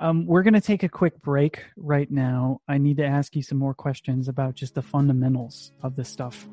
Um, 0.00 0.26
we're 0.26 0.44
going 0.44 0.54
to 0.54 0.60
take 0.60 0.84
a 0.84 0.88
quick 0.88 1.20
break 1.20 1.64
right 1.76 2.08
now. 2.08 2.60
I 2.68 2.78
need 2.78 2.98
to 2.98 3.04
ask 3.04 3.34
you 3.34 3.42
some 3.42 3.58
more 3.58 3.74
questions 3.74 4.28
about 4.28 4.54
just 4.54 4.76
the 4.76 4.82
fundamentals 4.82 5.72
of 5.82 5.96
this 5.96 6.08
stuff. 6.08 6.46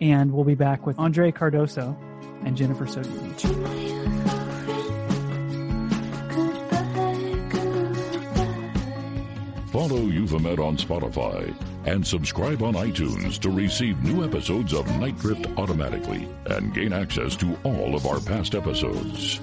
And 0.00 0.32
we'll 0.32 0.44
be 0.44 0.56
back 0.56 0.84
with 0.84 0.98
andre 0.98 1.30
cardoso 1.30 1.96
and 2.44 2.56
jennifer 2.56 2.84
sodini 2.84 3.83
Follow 9.74 10.06
Euphomet 10.06 10.58
on 10.60 10.76
Spotify 10.76 11.52
and 11.84 12.06
subscribe 12.06 12.62
on 12.62 12.74
iTunes 12.74 13.38
to 13.40 13.50
receive 13.50 14.02
new 14.02 14.24
episodes 14.24 14.72
of 14.72 14.86
Night 14.98 15.18
Drift 15.18 15.46
automatically 15.56 16.28
and 16.46 16.72
gain 16.72 16.92
access 16.92 17.36
to 17.36 17.58
all 17.64 17.94
of 17.94 18.06
our 18.06 18.20
past 18.20 18.54
episodes. 18.54 19.40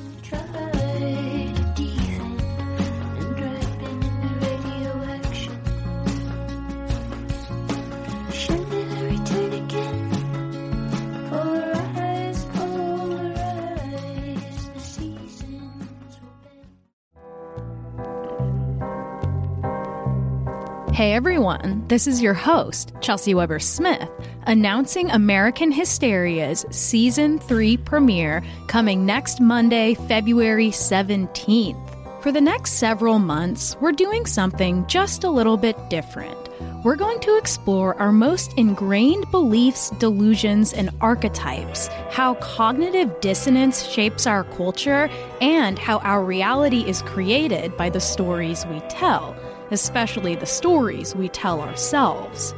Hey 21.02 21.14
everyone, 21.14 21.84
this 21.88 22.06
is 22.06 22.22
your 22.22 22.36
host, 22.36 22.94
Chelsey 23.02 23.34
Weber 23.34 23.58
Smith, 23.58 24.08
announcing 24.44 25.10
American 25.10 25.72
Hysteria's 25.72 26.64
Season 26.70 27.40
3 27.40 27.78
premiere 27.78 28.44
coming 28.68 29.04
next 29.04 29.42
Monday, 29.42 29.96
February 29.96 30.68
17th. 30.68 32.22
For 32.22 32.32
the 32.32 32.40
next 32.40 32.74
several 32.74 33.18
months, 33.18 33.76
we're 33.82 33.94
doing 33.94 34.28
something 34.28 34.86
just 34.86 35.24
a 35.24 35.30
little 35.32 35.58
bit 35.58 35.76
different. 35.90 36.38
We're 36.84 36.98
going 36.98 37.20
to 37.22 37.36
explore 37.36 38.00
our 38.00 38.12
most 38.12 38.54
ingrained 38.56 39.26
beliefs, 39.32 39.90
delusions, 39.98 40.72
and 40.72 40.92
archetypes, 41.02 41.88
how 42.12 42.36
cognitive 42.36 43.22
dissonance 43.22 43.88
shapes 43.88 44.28
our 44.28 44.44
culture, 44.44 45.10
and 45.42 45.80
how 45.80 45.98
our 46.02 46.24
reality 46.24 46.88
is 46.88 47.02
created 47.02 47.76
by 47.76 47.90
the 47.90 48.00
stories 48.00 48.68
we 48.68 48.80
tell 48.82 49.36
especially 49.72 50.36
the 50.36 50.46
stories 50.46 51.16
we 51.16 51.30
tell 51.30 51.62
ourselves. 51.62 52.54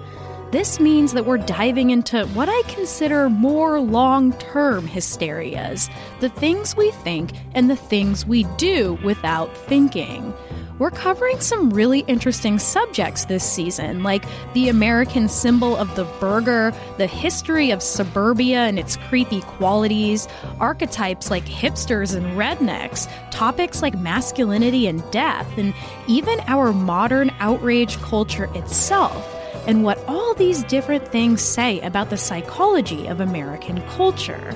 This 0.52 0.80
means 0.80 1.14
that 1.14 1.26
we're 1.26 1.40
diving 1.40 1.90
into 1.90 2.28
what 2.28 2.48
I 2.48 2.62
consider 2.68 3.28
more 3.28 3.80
long 3.80 4.34
term 4.34 4.88
hysterias 4.88 5.90
the 6.20 6.30
things 6.30 6.76
we 6.76 6.92
think 6.92 7.32
and 7.56 7.70
the 7.70 7.76
things 7.76 8.26
we 8.26 8.44
do 8.58 9.00
without 9.04 9.56
thinking. 9.58 10.32
We're 10.84 10.92
covering 10.92 11.40
some 11.40 11.70
really 11.70 12.02
interesting 12.08 12.60
subjects 12.60 13.24
this 13.24 13.50
season, 13.50 14.04
like 14.04 14.26
the 14.54 14.68
American 14.68 15.30
symbol 15.30 15.78
of 15.78 15.96
the 15.96 16.04
burger, 16.20 16.74
the 16.98 17.08
history 17.08 17.72
of 17.72 17.82
suburbia 17.82 18.64
and 18.64 18.78
its 18.78 18.98
creepy 19.08 19.40
qualities, 19.44 20.28
archetypes 20.60 21.32
like 21.32 21.46
hipsters 21.46 22.14
and 22.18 22.26
rednecks, 22.38 23.10
topics 23.32 23.82
like 23.82 23.98
masculinity 23.98 24.86
and 24.88 25.10
death, 25.10 25.48
and 25.58 25.74
even 26.08 26.42
our 26.48 26.74
modern 26.74 27.32
outrage 27.40 27.98
culture 28.02 28.50
itself 28.54 29.26
and 29.66 29.86
what 29.86 30.04
all 30.10 30.34
these 30.34 30.66
different 30.66 31.08
things 31.08 31.42
say 31.42 31.80
about 31.80 32.10
the 32.10 32.18
psychology 32.18 33.08
of 33.08 33.22
American 33.22 33.82
culture. 33.92 34.54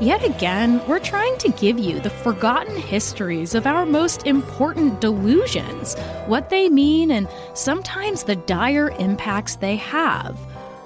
Yet 0.00 0.24
again, 0.24 0.80
we're 0.88 0.98
trying 0.98 1.36
to 1.38 1.50
give 1.50 1.78
you 1.78 2.00
the 2.00 2.08
forgotten 2.08 2.74
histories 2.74 3.54
of 3.54 3.66
our 3.66 3.84
most 3.84 4.26
important 4.26 4.98
delusions, 4.98 5.94
what 6.26 6.48
they 6.48 6.70
mean, 6.70 7.10
and 7.10 7.28
sometimes 7.52 8.22
the 8.22 8.36
dire 8.36 8.90
impacts 8.98 9.56
they 9.56 9.76
have. 9.76 10.38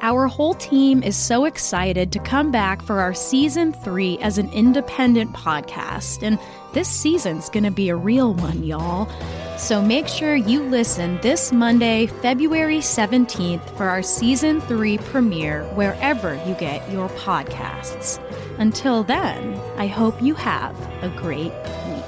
Our 0.03 0.27
whole 0.27 0.55
team 0.55 1.05
is 1.05 1.17
so 1.17 1.45
excited 1.45 2.11
to 2.11 2.19
come 2.19 2.51
back 2.51 2.83
for 2.83 3.01
our 3.01 3.15
season 3.15 3.73
three 3.73 4.19
as 4.19 4.37
an 4.37 4.53
independent 4.53 5.33
podcast. 5.33 6.25
And 6.25 6.37
this 6.73 6.89
season's 6.89 7.49
to 7.63 7.71
be 7.71 7.91
a 7.91 7.97
real 7.97 8.35
one, 8.35 8.65
y'all. 8.65 9.09
So 9.57 9.81
make 9.81 10.09
sure 10.09 10.35
you 10.35 10.65
listen 10.65 11.21
this 11.23 11.53
Monday, 11.53 12.07
February 12.07 12.79
17th, 12.79 13.77
for 13.77 13.85
our 13.85 14.03
season 14.03 14.61
three 14.63 14.99
premiere 14.99 15.63
wherever 15.75 16.35
you 16.47 16.55
get 16.55 16.91
your 16.91 17.09
podcasts. 17.11 18.19
Until 18.59 19.03
then, 19.03 19.61
I 19.77 19.89
hope 19.89 20.23
you 20.23 20.35
have 20.37 20.79
a 21.03 21.09
great 21.09 21.53
week. 21.87 22.05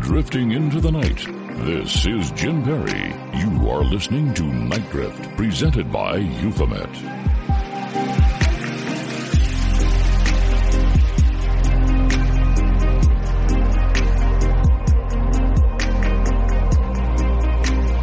Drifting 0.00 0.50
into 0.52 0.80
the 0.80 0.90
night. 0.90 1.39
This 1.70 2.04
is 2.04 2.32
Jim 2.32 2.64
Perry. 2.64 3.14
You 3.38 3.70
are 3.70 3.84
listening 3.84 4.34
to 4.34 4.42
Night 4.42 4.90
Drift, 4.90 5.36
presented 5.36 5.92
by 5.92 6.16
Euphomet. 6.16 6.90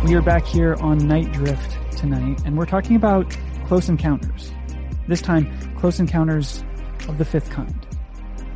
We 0.05 0.15
are 0.15 0.21
back 0.21 0.45
here 0.45 0.75
on 0.75 0.99
Night 0.99 1.33
Drift 1.33 1.97
tonight, 1.97 2.41
and 2.45 2.57
we're 2.57 2.65
talking 2.65 2.95
about 2.95 3.37
close 3.65 3.89
encounters. 3.89 4.53
This 5.09 5.21
time, 5.21 5.75
close 5.75 5.99
encounters 5.99 6.63
of 7.09 7.17
the 7.17 7.25
fifth 7.25 7.49
kind. 7.49 7.85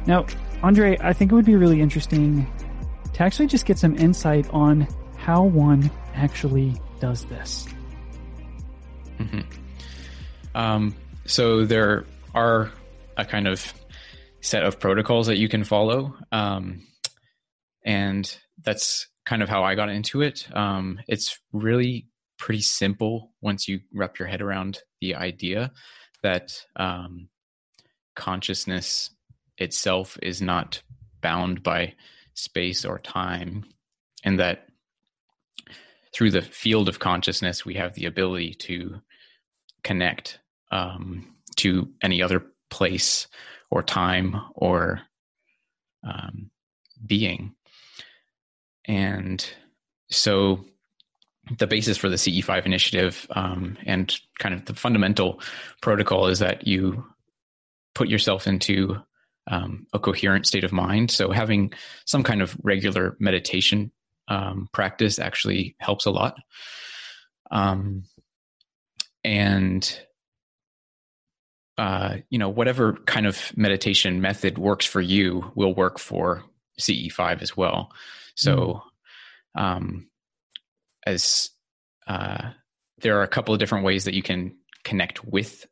Now, 0.05 0.25
Andre, 0.63 0.97
I 1.01 1.11
think 1.11 1.33
it 1.33 1.35
would 1.35 1.43
be 1.43 1.57
really 1.57 1.81
interesting 1.81 2.49
to 3.11 3.23
actually 3.23 3.47
just 3.47 3.65
get 3.65 3.77
some 3.77 3.97
insight 3.97 4.49
on 4.51 4.87
how 5.21 5.43
one 5.43 5.89
actually 6.15 6.73
does 6.99 7.25
this. 7.25 7.67
Mm-hmm. 9.19 9.41
Um, 10.55 10.95
so 11.25 11.63
there 11.63 12.05
are 12.33 12.71
a 13.17 13.23
kind 13.23 13.47
of 13.47 13.71
set 14.41 14.63
of 14.63 14.79
protocols 14.79 15.27
that 15.27 15.37
you 15.37 15.47
can 15.47 15.63
follow, 15.63 16.15
um, 16.31 16.81
and 17.85 18.35
that's 18.63 19.07
kind 19.25 19.43
of 19.43 19.49
how 19.49 19.63
I 19.63 19.75
got 19.75 19.89
into 19.89 20.21
it. 20.21 20.47
Um, 20.53 20.99
it's 21.07 21.37
really 21.53 22.07
pretty 22.39 22.61
simple 22.61 23.31
once 23.41 23.67
you 23.67 23.81
wrap 23.93 24.17
your 24.17 24.27
head 24.27 24.41
around 24.41 24.79
the 25.01 25.13
idea 25.13 25.71
that 26.23 26.51
um, 26.75 27.29
consciousness 28.15 29.11
itself 29.59 30.17
is 30.23 30.41
not 30.41 30.81
bound 31.21 31.61
by 31.61 31.93
space 32.33 32.85
or 32.85 32.97
time, 32.97 33.65
and 34.23 34.39
that 34.39 34.65
through 36.13 36.31
the 36.31 36.41
field 36.41 36.89
of 36.89 36.99
consciousness, 36.99 37.65
we 37.65 37.75
have 37.75 37.93
the 37.93 38.05
ability 38.05 38.53
to 38.53 39.01
connect 39.83 40.39
um, 40.71 41.35
to 41.57 41.89
any 42.01 42.21
other 42.21 42.43
place 42.69 43.27
or 43.69 43.81
time 43.83 44.39
or 44.55 45.01
um, 46.03 46.49
being. 47.05 47.53
And 48.85 49.45
so 50.09 50.65
the 51.57 51.67
basis 51.67 51.97
for 51.97 52.09
the 52.09 52.15
CE5 52.15 52.65
initiative 52.65 53.27
um, 53.31 53.77
and 53.85 54.13
kind 54.39 54.53
of 54.53 54.65
the 54.65 54.73
fundamental 54.73 55.41
protocol 55.81 56.27
is 56.27 56.39
that 56.39 56.67
you 56.67 57.05
put 57.95 58.07
yourself 58.07 58.47
into 58.47 58.95
um, 59.47 59.87
a 59.93 59.99
coherent 59.99 60.45
state 60.45 60.63
of 60.63 60.71
mind. 60.71 61.11
So 61.11 61.31
having 61.31 61.73
some 62.05 62.23
kind 62.23 62.41
of 62.41 62.55
regular 62.63 63.17
meditation 63.19 63.91
um, 64.31 64.69
practice 64.71 65.19
actually 65.19 65.75
helps 65.79 66.05
a 66.05 66.11
lot. 66.11 66.35
Um, 67.51 68.03
and 69.25 69.99
uh, 71.77 72.17
you 72.29 72.37
know, 72.37 72.49
whatever 72.49 72.93
kind 73.05 73.25
of 73.25 73.51
meditation 73.57 74.21
method 74.21 74.57
works 74.57 74.85
for 74.85 75.01
you 75.01 75.51
will 75.55 75.73
work 75.73 75.99
for 75.99 76.43
CE5 76.79 77.41
as 77.41 77.57
well. 77.57 77.91
So, 78.35 78.81
mm. 79.57 79.61
um, 79.61 80.09
as 81.05 81.49
uh, 82.07 82.51
there 82.99 83.19
are 83.19 83.23
a 83.23 83.27
couple 83.27 83.53
of 83.53 83.59
different 83.59 83.83
ways 83.83 84.05
that 84.05 84.13
you 84.13 84.21
can 84.21 84.55
connect 84.83 85.25
with 85.25 85.65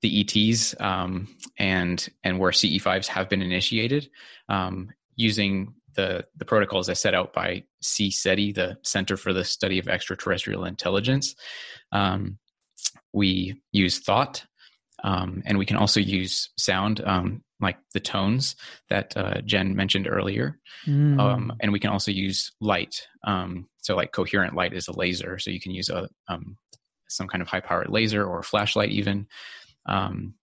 the 0.00 0.20
ETs 0.20 0.74
um, 0.80 1.28
and 1.58 2.08
and 2.24 2.38
where 2.38 2.52
CE5s 2.52 3.06
have 3.06 3.28
been 3.28 3.42
initiated 3.42 4.08
um, 4.48 4.90
using 5.16 5.74
the 5.94 6.24
the 6.36 6.44
protocols 6.44 6.88
as 6.88 7.00
set 7.00 7.14
out 7.14 7.32
by 7.32 7.64
CSETI, 7.82 8.54
the 8.54 8.78
Center 8.82 9.16
for 9.16 9.32
the 9.32 9.44
Study 9.44 9.78
of 9.78 9.88
Extraterrestrial 9.88 10.64
Intelligence. 10.64 11.34
Um, 11.92 12.38
we 13.12 13.60
use 13.72 13.98
thought, 13.98 14.44
um, 15.04 15.42
and 15.46 15.58
we 15.58 15.66
can 15.66 15.76
also 15.76 16.00
use 16.00 16.50
sound, 16.58 17.00
um, 17.04 17.42
like 17.60 17.76
the 17.92 18.00
tones 18.00 18.56
that 18.88 19.16
uh, 19.16 19.40
Jen 19.42 19.76
mentioned 19.76 20.08
earlier. 20.08 20.58
Mm. 20.86 21.56
and 21.60 21.72
we 21.72 21.78
can 21.78 21.90
also 21.90 22.10
use 22.10 22.52
light. 22.60 23.06
so, 23.82 23.96
like 23.96 24.12
coherent 24.12 24.54
light 24.54 24.72
is 24.72 24.88
a 24.88 24.98
laser, 24.98 25.38
so 25.38 25.50
you 25.50 25.60
can 25.60 25.72
use 25.72 25.90
a 25.90 26.08
some 27.12 27.28
kind 27.28 27.42
of 27.42 27.48
high 27.48 27.60
powered 27.60 27.90
laser 27.90 28.24
or 28.24 28.42
flashlight 28.42 28.90
even 28.90 29.26
um, 29.86 30.34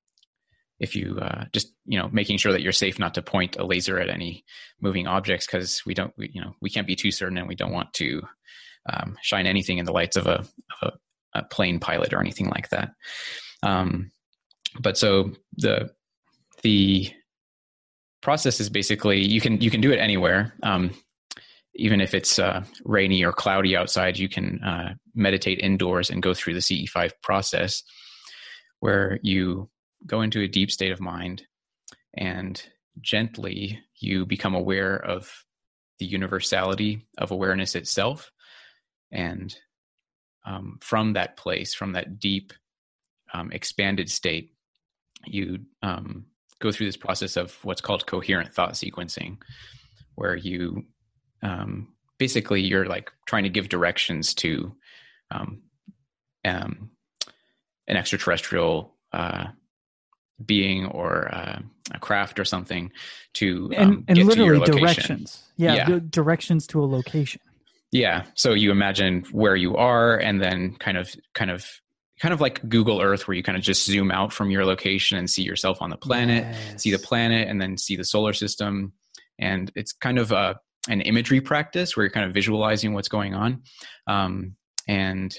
if 0.80 0.96
you 0.96 1.18
uh, 1.22 1.46
just 1.54 1.74
you 1.86 2.00
know 2.00 2.10
making 2.12 2.38
sure 2.38 2.52
that 2.52 2.62
you're 2.62 2.72
safe 2.72 3.00
not 3.00 3.14
to 3.14 3.22
point 3.22 3.58
a 3.58 3.66
laser 3.66 4.00
at 4.00 4.10
any 4.10 4.44
moving 4.82 5.08
objects 5.08 5.46
because 5.46 5.82
we 5.86 5.94
don't 5.94 6.14
we, 6.18 6.32
you 6.34 6.42
know 6.42 6.56
we 6.62 6.70
can't 6.70 6.88
be 6.88 6.96
too 6.96 7.12
certain 7.12 7.38
and 7.38 7.48
we 7.48 7.56
don't 7.56 7.74
want 7.74 7.94
to 7.94 8.22
um, 8.92 9.18
shine 9.22 9.46
anything 9.46 9.78
in 9.78 9.86
the 9.86 9.92
lights 9.92 10.16
of 10.16 10.28
a, 10.28 10.46
of 10.82 10.94
a, 11.36 11.40
a 11.40 11.44
plane 11.44 11.80
pilot 11.80 12.14
or 12.14 12.20
anything 12.20 12.48
like 12.48 12.70
that. 12.70 12.92
Um, 13.64 14.12
but 14.80 14.98
so 14.98 15.32
the 15.58 15.92
the 16.64 17.12
process 18.22 18.60
is 18.60 18.70
basically 18.70 19.26
you 19.26 19.42
can 19.42 19.62
you 19.62 19.70
can 19.70 19.82
do 19.82 19.92
it 19.92 20.00
anywhere. 20.00 20.54
Um, 20.64 20.92
even 21.76 22.02
if 22.02 22.14
it's 22.14 22.40
uh, 22.40 22.64
rainy 22.84 23.24
or 23.24 23.32
cloudy 23.32 23.76
outside 23.76 24.18
you 24.18 24.28
can 24.28 24.62
uh, 24.64 24.94
meditate 25.16 25.60
indoors 25.60 26.10
and 26.10 26.22
go 26.22 26.34
through 26.34 26.54
the 26.54 26.60
ce5 26.60 27.12
process 27.22 27.84
where 28.80 29.20
you 29.22 29.70
go 30.06 30.22
into 30.22 30.42
a 30.42 30.48
deep 30.48 30.72
state 30.72 30.92
of 30.92 31.00
mind 31.00 31.44
and 32.16 32.64
gently 33.02 33.80
you 33.96 34.26
become 34.26 34.56
aware 34.56 34.96
of 34.96 35.46
the 36.00 36.06
universality 36.06 37.06
of 37.18 37.32
awareness 37.32 37.76
itself. 37.76 38.32
And 39.12 39.56
um, 40.46 40.80
from 40.82 41.14
that 41.14 41.38
place, 41.38 41.74
from 41.74 41.94
that 41.94 42.20
deep, 42.20 42.54
um, 43.34 43.52
expanded 43.52 44.10
state, 44.10 44.54
you 45.26 45.60
um, 45.84 46.26
go 46.60 46.72
through 46.72 46.88
this 46.88 46.98
process 46.98 47.38
of 47.38 47.54
what's 47.64 47.82
called 47.82 48.08
coherent 48.08 48.54
thought 48.54 48.74
sequencing, 48.74 49.38
where 50.16 50.36
you 50.36 50.86
um, 51.44 51.90
basically 52.18 52.62
you're 52.62 52.86
like 52.86 53.12
trying 53.26 53.44
to 53.44 53.50
give 53.50 53.70
directions 53.70 54.34
to 54.36 54.76
um, 55.32 55.62
um, 56.46 56.92
an 57.88 57.98
extraterrestrial 57.98 58.96
uh, 59.14 59.48
being 60.46 60.86
or 60.86 61.34
uh, 61.34 61.60
a 61.94 62.00
craft 62.00 62.40
or 62.40 62.46
something 62.46 62.92
to 63.34 63.72
and, 63.76 63.90
um, 63.90 64.06
and 64.08 64.18
literally 64.20 64.66
directions. 64.66 65.44
Yeah, 65.58 65.74
yeah. 65.74 66.00
directions 66.10 66.68
to 66.68 66.84
a 66.84 66.86
location. 66.86 67.42
Yeah. 67.92 68.26
So 68.36 68.54
you 68.54 68.72
imagine 68.72 69.26
where 69.32 69.56
you 69.56 69.76
are, 69.76 70.18
and 70.18 70.42
then 70.42 70.76
kind 70.76 70.98
of, 70.98 71.14
kind 71.34 71.50
of, 71.50 71.66
kind 72.20 72.34
of 72.34 72.42
like 72.42 72.68
Google 72.70 73.02
Earth, 73.02 73.28
where 73.28 73.36
you 73.36 73.44
kind 73.44 73.58
of 73.58 73.64
just 73.64 73.86
zoom 73.86 74.12
out 74.12 74.32
from 74.32 74.52
your 74.52 74.66
location 74.66 75.18
and 75.18 75.30
see 75.30 75.42
yourself 75.42 75.82
on 75.82 75.90
the 75.90 75.98
planet, 75.98 76.44
yes. 76.44 76.84
see 76.84 76.92
the 76.92 77.00
planet, 77.00 77.48
and 77.48 77.60
then 77.60 77.78
see 77.78 77.96
the 77.96 78.04
solar 78.04 78.34
system. 78.34 78.94
And 79.40 79.72
it's 79.76 79.92
kind 79.92 80.20
of 80.20 80.32
a 80.32 80.60
an 80.88 81.02
imagery 81.02 81.42
practice 81.42 81.96
where 81.96 82.06
you're 82.06 82.12
kind 82.12 82.26
of 82.26 82.34
visualizing 82.34 82.94
what's 82.94 83.10
going 83.10 83.34
on. 83.34 83.64
Um, 84.08 84.56
and 84.88 85.36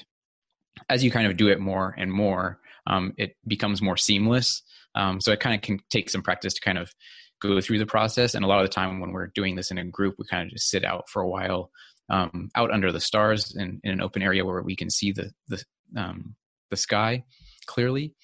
as 0.88 1.02
you 1.02 1.10
kind 1.10 1.26
of 1.26 1.36
do 1.36 1.48
it 1.48 1.60
more 1.60 1.94
and 1.96 2.10
more, 2.12 2.58
um, 2.86 3.12
it 3.16 3.36
becomes 3.46 3.82
more 3.82 3.96
seamless. 3.96 4.62
Um, 4.94 5.20
so 5.20 5.32
it 5.32 5.40
kind 5.40 5.54
of 5.54 5.62
can 5.62 5.78
take 5.90 6.10
some 6.10 6.22
practice 6.22 6.54
to 6.54 6.60
kind 6.60 6.78
of 6.78 6.92
go 7.40 7.60
through 7.60 7.78
the 7.78 7.86
process. 7.86 8.34
And 8.34 8.44
a 8.44 8.48
lot 8.48 8.60
of 8.60 8.68
the 8.68 8.74
time 8.74 9.00
when 9.00 9.12
we're 9.12 9.28
doing 9.28 9.56
this 9.56 9.70
in 9.70 9.78
a 9.78 9.84
group, 9.84 10.16
we 10.18 10.24
kind 10.26 10.44
of 10.44 10.50
just 10.50 10.68
sit 10.68 10.84
out 10.84 11.08
for 11.08 11.22
a 11.22 11.28
while 11.28 11.70
um, 12.10 12.50
out 12.54 12.72
under 12.72 12.90
the 12.90 13.00
stars 13.00 13.54
in, 13.56 13.80
in, 13.84 13.92
an 13.92 14.02
open 14.02 14.20
area 14.20 14.44
where 14.44 14.62
we 14.62 14.74
can 14.74 14.90
see 14.90 15.12
the 15.12 15.30
the 15.46 15.62
um, 15.96 16.34
the 16.70 16.76
sky 16.76 17.24
clearly. 17.66 18.14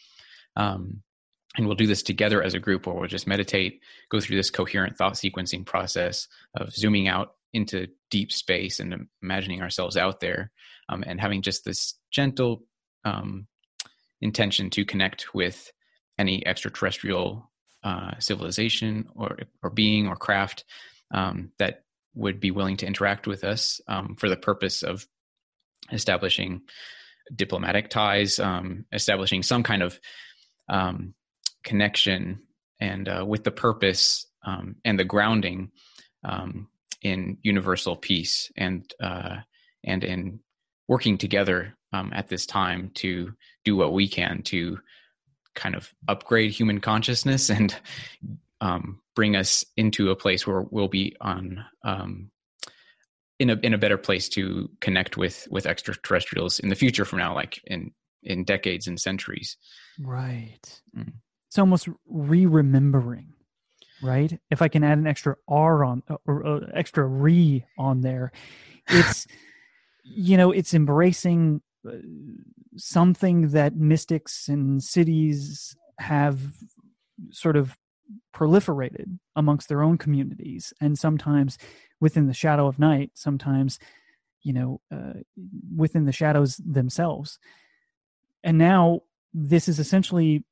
Um, 0.56 1.02
and 1.56 1.66
we'll 1.66 1.76
do 1.76 1.86
this 1.86 2.02
together 2.02 2.42
as 2.42 2.54
a 2.54 2.58
group 2.58 2.86
where 2.86 2.94
we'll 2.94 3.08
just 3.08 3.26
meditate, 3.26 3.80
go 4.10 4.20
through 4.20 4.36
this 4.36 4.50
coherent 4.50 4.96
thought 4.98 5.14
sequencing 5.14 5.64
process 5.64 6.28
of 6.54 6.72
zooming 6.74 7.08
out 7.08 7.34
into 7.54 7.86
deep 8.10 8.30
space 8.30 8.78
and 8.78 9.08
imagining 9.22 9.62
ourselves 9.62 9.96
out 9.96 10.20
there 10.20 10.50
um, 10.88 11.02
and 11.06 11.20
having 11.20 11.40
just 11.40 11.64
this 11.64 11.94
gentle 12.10 12.62
um, 13.04 13.46
intention 14.20 14.70
to 14.70 14.84
connect 14.84 15.34
with 15.34 15.70
any 16.18 16.46
extraterrestrial 16.46 17.50
uh, 17.82 18.12
civilization 18.18 19.08
or 19.14 19.36
or 19.62 19.70
being 19.70 20.08
or 20.08 20.16
craft 20.16 20.64
um, 21.12 21.52
that 21.58 21.84
would 22.14 22.40
be 22.40 22.50
willing 22.50 22.76
to 22.78 22.86
interact 22.86 23.26
with 23.26 23.44
us 23.44 23.80
um, 23.88 24.16
for 24.16 24.28
the 24.28 24.36
purpose 24.36 24.82
of 24.82 25.06
establishing 25.92 26.62
diplomatic 27.34 27.90
ties, 27.90 28.38
um, 28.38 28.84
establishing 28.92 29.42
some 29.42 29.62
kind 29.62 29.82
of 29.82 30.00
um, 30.68 31.14
connection, 31.62 32.40
and 32.80 33.08
uh, 33.08 33.24
with 33.26 33.44
the 33.44 33.50
purpose 33.50 34.26
um, 34.44 34.76
and 34.84 34.98
the 34.98 35.04
grounding 35.04 35.70
um, 36.24 36.68
in 37.02 37.38
universal 37.42 37.96
peace 37.96 38.50
and 38.56 38.92
uh, 39.00 39.36
and 39.84 40.02
in 40.02 40.40
working 40.88 41.18
together 41.18 41.75
um, 41.92 42.12
at 42.14 42.28
this 42.28 42.46
time 42.46 42.90
to 42.94 43.32
do 43.64 43.76
what 43.76 43.92
we 43.92 44.08
can 44.08 44.42
to 44.42 44.78
kind 45.54 45.74
of 45.74 45.92
upgrade 46.08 46.52
human 46.52 46.80
consciousness 46.80 47.50
and 47.50 47.76
um, 48.60 49.00
bring 49.14 49.36
us 49.36 49.64
into 49.76 50.10
a 50.10 50.16
place 50.16 50.46
where 50.46 50.62
we'll 50.70 50.88
be 50.88 51.16
on 51.20 51.64
um, 51.84 52.30
in 53.38 53.50
a 53.50 53.56
in 53.62 53.74
a 53.74 53.78
better 53.78 53.98
place 53.98 54.28
to 54.30 54.70
connect 54.80 55.16
with 55.16 55.46
with 55.50 55.66
extraterrestrials 55.66 56.58
in 56.58 56.68
the 56.68 56.74
future 56.74 57.04
from 57.04 57.18
now, 57.18 57.34
like 57.34 57.60
in 57.66 57.92
in 58.22 58.44
decades 58.44 58.86
and 58.86 59.00
centuries. 59.00 59.56
Right. 60.00 60.80
Mm. 60.96 61.12
It's 61.48 61.58
almost 61.58 61.88
re-remembering, 62.06 63.34
right? 64.02 64.38
If 64.50 64.62
I 64.62 64.68
can 64.68 64.82
add 64.82 64.98
an 64.98 65.06
extra 65.06 65.36
R 65.46 65.84
on 65.84 66.02
or 66.26 66.46
uh, 66.46 66.60
extra 66.74 67.06
re 67.06 67.64
on 67.78 68.00
there, 68.00 68.32
it's 68.88 69.26
you 70.02 70.36
know 70.36 70.50
it's 70.50 70.74
embracing 70.74 71.60
uh, 71.60 71.65
something 72.76 73.48
that 73.48 73.76
mystics 73.76 74.48
and 74.48 74.82
cities 74.82 75.76
have 75.98 76.40
sort 77.30 77.56
of 77.56 77.76
proliferated 78.34 79.18
amongst 79.34 79.68
their 79.68 79.82
own 79.82 79.98
communities. 79.98 80.72
And 80.80 80.98
sometimes 80.98 81.58
within 82.00 82.26
the 82.26 82.34
shadow 82.34 82.66
of 82.66 82.78
night 82.78 83.10
sometimes 83.14 83.78
you 84.42 84.52
know 84.52 84.80
uh, 84.92 85.14
within 85.74 86.04
the 86.04 86.12
shadows 86.12 86.56
themselves. 86.58 87.38
And 88.44 88.58
now 88.58 89.00
this 89.34 89.68
is 89.68 89.80
essentially 89.80 90.44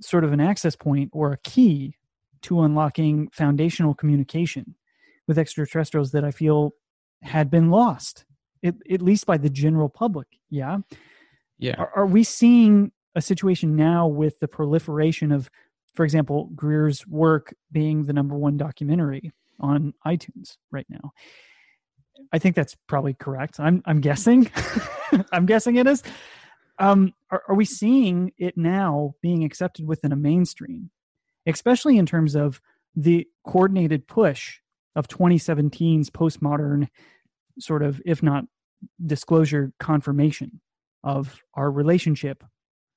sort 0.00 0.24
of 0.24 0.32
an 0.32 0.40
access 0.40 0.74
point 0.74 1.10
or 1.12 1.32
a 1.32 1.38
key 1.38 1.94
to 2.42 2.62
unlocking 2.62 3.28
foundational 3.32 3.94
communication 3.94 4.74
with 5.26 5.38
extraterrestrials 5.38 6.12
that 6.12 6.24
i 6.24 6.30
feel 6.30 6.72
had 7.22 7.50
been 7.50 7.70
lost 7.70 8.24
at, 8.64 8.74
at 8.90 9.02
least 9.02 9.26
by 9.26 9.36
the 9.36 9.50
general 9.50 9.88
public 9.88 10.28
yeah 10.50 10.78
yeah 11.58 11.74
are, 11.78 11.90
are 11.96 12.06
we 12.06 12.22
seeing 12.24 12.92
a 13.14 13.20
situation 13.20 13.76
now 13.76 14.06
with 14.06 14.38
the 14.40 14.48
proliferation 14.48 15.32
of 15.32 15.50
for 15.96 16.04
example, 16.04 16.50
Greer's 16.54 17.06
work 17.06 17.54
being 17.72 18.04
the 18.04 18.12
number 18.12 18.36
one 18.36 18.58
documentary 18.58 19.32
on 19.58 19.94
iTunes 20.06 20.58
right 20.70 20.86
now. 20.90 21.12
I 22.32 22.38
think 22.38 22.54
that's 22.54 22.76
probably 22.86 23.14
correct. 23.14 23.58
I'm 23.58 23.82
I'm 23.86 24.00
guessing. 24.00 24.50
I'm 25.32 25.46
guessing 25.46 25.76
it 25.76 25.86
is. 25.86 26.02
Um, 26.78 27.14
are, 27.30 27.42
are 27.48 27.54
we 27.54 27.64
seeing 27.64 28.32
it 28.36 28.58
now 28.58 29.14
being 29.22 29.42
accepted 29.42 29.86
within 29.86 30.12
a 30.12 30.16
mainstream, 30.16 30.90
especially 31.46 31.96
in 31.96 32.04
terms 32.04 32.36
of 32.36 32.60
the 32.94 33.26
coordinated 33.46 34.06
push 34.06 34.58
of 34.94 35.08
2017's 35.08 36.10
postmodern 36.10 36.88
sort 37.58 37.82
of, 37.82 38.00
if 38.04 38.22
not 38.22 38.44
disclosure, 39.04 39.72
confirmation 39.80 40.60
of 41.02 41.40
our 41.54 41.70
relationship, 41.70 42.44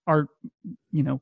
our 0.08 0.28
you 0.92 1.04
know 1.04 1.22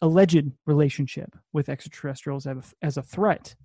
alleged 0.00 0.52
relationship 0.66 1.34
with 1.52 1.68
extraterrestrials 1.68 2.46
as 2.46 2.56
a, 2.56 2.86
as 2.86 2.96
a 2.96 3.02
threat. 3.02 3.56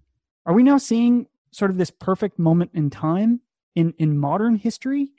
Are 0.45 0.53
we 0.53 0.63
now 0.63 0.77
seeing 0.77 1.27
sort 1.51 1.71
of 1.71 1.77
this 1.77 1.91
perfect 1.91 2.39
moment 2.39 2.71
in 2.73 2.89
time 2.89 3.41
in, 3.75 3.93
in 3.97 4.17
modern 4.17 4.55
history 4.55 5.11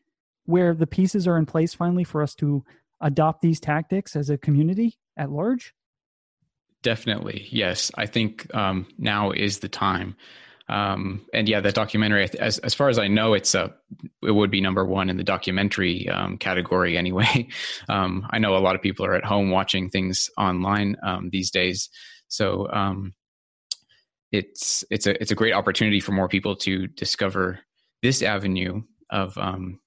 where 0.47 0.75
the 0.75 0.87
pieces 0.87 1.27
are 1.27 1.39
in 1.39 1.47
place 1.47 1.75
finally 1.75 2.05
for 2.05 2.23
us 2.23 2.35
to 2.37 2.65
adopt 3.01 3.43
these 3.43 3.61
tactics 3.61 4.17
as 4.17 4.31
a 4.31 4.39
community 4.39 4.99
at 5.17 5.31
large? 5.31 5.75
Definitely, 6.83 7.47
yes. 7.51 7.91
I 7.95 8.07
think 8.07 8.53
um, 8.55 8.87
now 8.99 9.31
is 9.31 9.61
the 9.61 9.69
time 9.69 10.17
um, 10.69 11.27
and 11.35 11.49
yeah, 11.49 11.61
that 11.61 11.75
documentary, 11.75 12.29
as 12.39 12.59
as 12.59 12.73
far 12.75 12.89
as 12.89 12.99
I 12.99 13.09
know, 13.09 13.35
it's 13.35 13.55
a 13.55 13.75
it 14.23 14.31
would 14.31 14.51
be 14.51 14.61
number 14.61 14.85
one 14.85 15.11
in 15.11 15.17
the 15.17 15.25
documentary 15.25 16.09
um, 16.09 16.39
category 16.39 16.97
anyway. 16.97 17.49
Um, 17.89 18.27
I 18.31 18.39
know 18.39 18.57
a 18.57 18.59
lot 18.59 18.75
of 18.75 18.83
people 18.83 19.05
are 19.05 19.15
at 19.15 19.25
home 19.25 19.51
watching 19.51 19.91
things 19.91 20.31
online 20.39 20.97
um, 21.03 21.29
these 21.31 21.51
days, 21.51 21.91
so 22.29 22.67
um, 22.73 23.13
it's 24.33 24.85
it's 24.91 25.07
a 25.07 25.21
it's 25.21 25.31
a 25.31 25.35
great 25.35 25.53
opportunity 25.53 26.01
for 26.01 26.13
more 26.13 26.29
people 26.29 26.57
to 26.57 26.87
discover 26.87 27.61
this 28.03 28.23
avenue 28.23 28.83
of 29.11 29.37
um, 29.37 29.81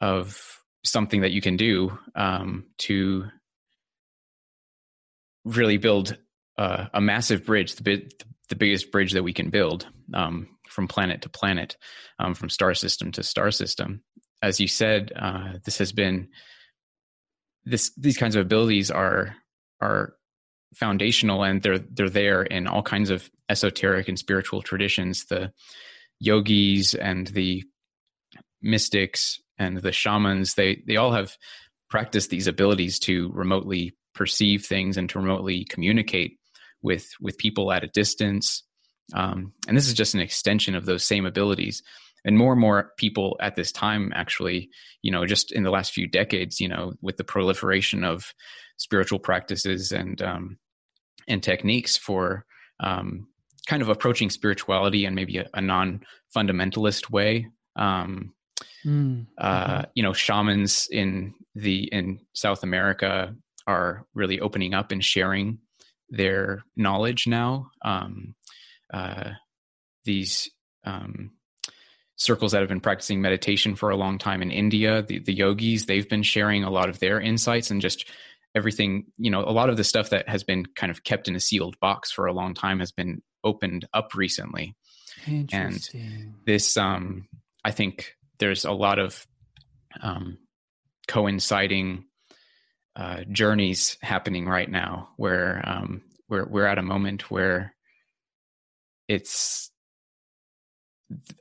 of 0.00 0.40
something 0.84 1.20
that 1.20 1.30
you 1.30 1.40
can 1.40 1.56
do 1.56 1.96
to 2.78 3.24
really 5.44 5.76
build 5.76 6.16
uh, 6.58 6.86
a 6.92 7.00
massive 7.00 7.46
bridge, 7.46 7.74
the, 7.76 8.10
the 8.50 8.56
biggest 8.56 8.92
bridge 8.92 9.12
that 9.12 9.22
we 9.22 9.32
can 9.32 9.48
build 9.48 9.88
um, 10.12 10.48
from 10.68 10.86
planet 10.86 11.22
to 11.22 11.28
planet, 11.28 11.76
um, 12.18 12.34
from 12.34 12.50
star 12.50 12.74
system 12.74 13.10
to 13.12 13.22
star 13.22 13.50
system. 13.50 14.02
As 14.42 14.60
you 14.60 14.68
said, 14.68 15.12
uh, 15.16 15.54
this 15.64 15.78
has 15.78 15.92
been 15.92 16.28
this 17.64 17.92
these 17.96 18.18
kinds 18.18 18.36
of 18.36 18.44
abilities 18.44 18.90
are 18.90 19.36
are 19.80 20.14
foundational 20.74 21.42
and 21.42 21.62
they're 21.62 21.78
they're 21.78 22.10
there 22.10 22.42
in 22.42 22.66
all 22.66 22.82
kinds 22.82 23.10
of 23.10 23.30
esoteric 23.48 24.08
and 24.08 24.18
spiritual 24.18 24.62
traditions. 24.62 25.24
The 25.26 25.52
yogis 26.18 26.94
and 26.94 27.26
the 27.28 27.64
mystics 28.62 29.40
and 29.58 29.78
the 29.78 29.92
shamans 29.92 30.54
they 30.54 30.82
they 30.86 30.96
all 30.96 31.12
have 31.12 31.36
practiced 31.88 32.30
these 32.30 32.46
abilities 32.46 32.98
to 33.00 33.30
remotely 33.32 33.96
perceive 34.14 34.64
things 34.64 34.96
and 34.96 35.08
to 35.08 35.18
remotely 35.18 35.64
communicate 35.64 36.39
with 36.82 37.08
with 37.20 37.38
people 37.38 37.72
at 37.72 37.84
a 37.84 37.88
distance. 37.88 38.62
Um, 39.14 39.52
and 39.66 39.76
this 39.76 39.88
is 39.88 39.94
just 39.94 40.14
an 40.14 40.20
extension 40.20 40.74
of 40.74 40.86
those 40.86 41.04
same 41.04 41.26
abilities. 41.26 41.82
And 42.24 42.36
more 42.36 42.52
and 42.52 42.60
more 42.60 42.92
people 42.98 43.36
at 43.40 43.56
this 43.56 43.72
time 43.72 44.12
actually 44.14 44.70
you 45.02 45.10
know 45.10 45.26
just 45.26 45.52
in 45.52 45.62
the 45.62 45.70
last 45.70 45.92
few 45.92 46.06
decades 46.06 46.60
you 46.60 46.68
know 46.68 46.92
with 47.00 47.16
the 47.16 47.24
proliferation 47.24 48.04
of 48.04 48.32
spiritual 48.76 49.18
practices 49.18 49.92
and 49.92 50.20
um, 50.22 50.58
and 51.28 51.42
techniques 51.42 51.96
for 51.96 52.44
um, 52.80 53.28
kind 53.66 53.82
of 53.82 53.88
approaching 53.88 54.30
spirituality 54.30 55.04
in 55.04 55.14
maybe 55.14 55.38
a, 55.38 55.48
a 55.54 55.60
non-fundamentalist 55.60 57.10
way 57.10 57.46
um, 57.76 58.32
mm, 58.84 59.26
uh, 59.38 59.82
you 59.94 60.02
know 60.02 60.12
shamans 60.12 60.88
in 60.90 61.34
the 61.54 61.84
in 61.92 62.20
south 62.32 62.62
america 62.62 63.34
are 63.66 64.06
really 64.14 64.40
opening 64.40 64.74
up 64.74 64.92
and 64.92 65.04
sharing 65.04 65.58
their 66.10 66.64
knowledge 66.76 67.26
now. 67.26 67.70
Um, 67.82 68.34
uh, 68.92 69.30
these 70.04 70.50
um, 70.84 71.32
circles 72.16 72.52
that 72.52 72.60
have 72.60 72.68
been 72.68 72.80
practicing 72.80 73.20
meditation 73.20 73.76
for 73.76 73.90
a 73.90 73.96
long 73.96 74.18
time 74.18 74.42
in 74.42 74.50
India, 74.50 75.02
the, 75.02 75.20
the 75.20 75.32
yogis, 75.32 75.86
they've 75.86 76.08
been 76.08 76.22
sharing 76.22 76.64
a 76.64 76.70
lot 76.70 76.88
of 76.88 76.98
their 76.98 77.20
insights 77.20 77.70
and 77.70 77.80
just 77.80 78.08
everything, 78.54 79.06
you 79.16 79.30
know, 79.30 79.40
a 79.40 79.52
lot 79.52 79.70
of 79.70 79.76
the 79.76 79.84
stuff 79.84 80.10
that 80.10 80.28
has 80.28 80.42
been 80.42 80.66
kind 80.66 80.90
of 80.90 81.04
kept 81.04 81.28
in 81.28 81.36
a 81.36 81.40
sealed 81.40 81.78
box 81.80 82.10
for 82.10 82.26
a 82.26 82.32
long 82.32 82.54
time 82.54 82.80
has 82.80 82.92
been 82.92 83.22
opened 83.44 83.86
up 83.94 84.14
recently. 84.14 84.74
And 85.52 85.88
this, 86.46 86.76
um, 86.76 87.28
I 87.64 87.70
think 87.70 88.16
there's 88.38 88.64
a 88.64 88.72
lot 88.72 88.98
of 88.98 89.26
um, 90.02 90.38
coinciding 91.08 92.04
uh, 92.96 93.22
journeys 93.30 93.96
happening 94.02 94.46
right 94.46 94.70
now 94.70 95.10
where 95.16 95.62
um, 95.64 96.02
we're 96.28 96.46
we're 96.46 96.66
at 96.66 96.78
a 96.78 96.82
moment 96.82 97.30
where 97.30 97.74
it's 99.08 99.70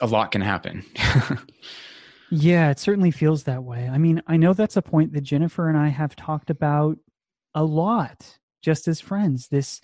a 0.01 0.07
lot 0.07 0.31
can 0.31 0.41
happen. 0.41 0.84
yeah, 2.31 2.71
it 2.71 2.80
certainly 2.80 3.11
feels 3.11 3.43
that 3.43 3.63
way. 3.63 3.88
I 3.88 3.97
mean, 3.97 4.21
I 4.27 4.38
know 4.38 4.53
that's 4.53 4.77
a 4.77 4.81
point 4.81 5.13
that 5.13 5.21
Jennifer 5.21 5.69
and 5.69 5.77
I 5.77 5.89
have 5.89 6.15
talked 6.15 6.49
about 6.49 6.97
a 7.53 7.63
lot 7.63 8.39
just 8.61 8.88
as 8.88 8.99
friends, 8.99 9.47
this 9.47 9.81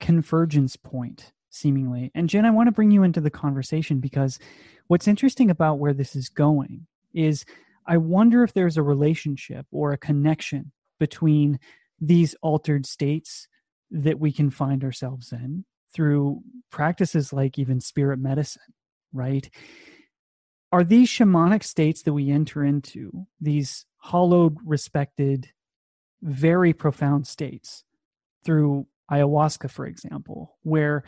convergence 0.00 0.76
point 0.76 1.32
seemingly. 1.50 2.10
And 2.14 2.28
Jen, 2.28 2.44
I 2.44 2.50
want 2.50 2.68
to 2.68 2.72
bring 2.72 2.90
you 2.90 3.02
into 3.02 3.20
the 3.20 3.30
conversation 3.30 3.98
because 3.98 4.38
what's 4.86 5.08
interesting 5.08 5.50
about 5.50 5.78
where 5.78 5.94
this 5.94 6.14
is 6.14 6.28
going 6.28 6.86
is 7.14 7.44
I 7.86 7.96
wonder 7.96 8.42
if 8.42 8.52
there's 8.52 8.76
a 8.76 8.82
relationship 8.82 9.66
or 9.70 9.92
a 9.92 9.98
connection 9.98 10.72
between 10.98 11.58
these 12.00 12.34
altered 12.42 12.86
states 12.86 13.48
that 13.90 14.18
we 14.18 14.32
can 14.32 14.50
find 14.50 14.84
ourselves 14.84 15.32
in 15.32 15.64
through 15.94 16.42
practices 16.70 17.32
like 17.32 17.58
even 17.58 17.80
spirit 17.80 18.18
medicine, 18.18 18.74
right? 19.12 19.48
are 20.72 20.84
these 20.84 21.08
shamanic 21.08 21.62
states 21.62 22.02
that 22.02 22.12
we 22.12 22.30
enter 22.30 22.64
into 22.64 23.26
these 23.40 23.86
hollowed, 23.96 24.56
respected, 24.64 25.48
very 26.22 26.72
profound 26.72 27.26
states 27.26 27.84
through 28.44 28.86
ayahuasca, 29.10 29.70
for 29.70 29.86
example, 29.86 30.58
where 30.62 31.04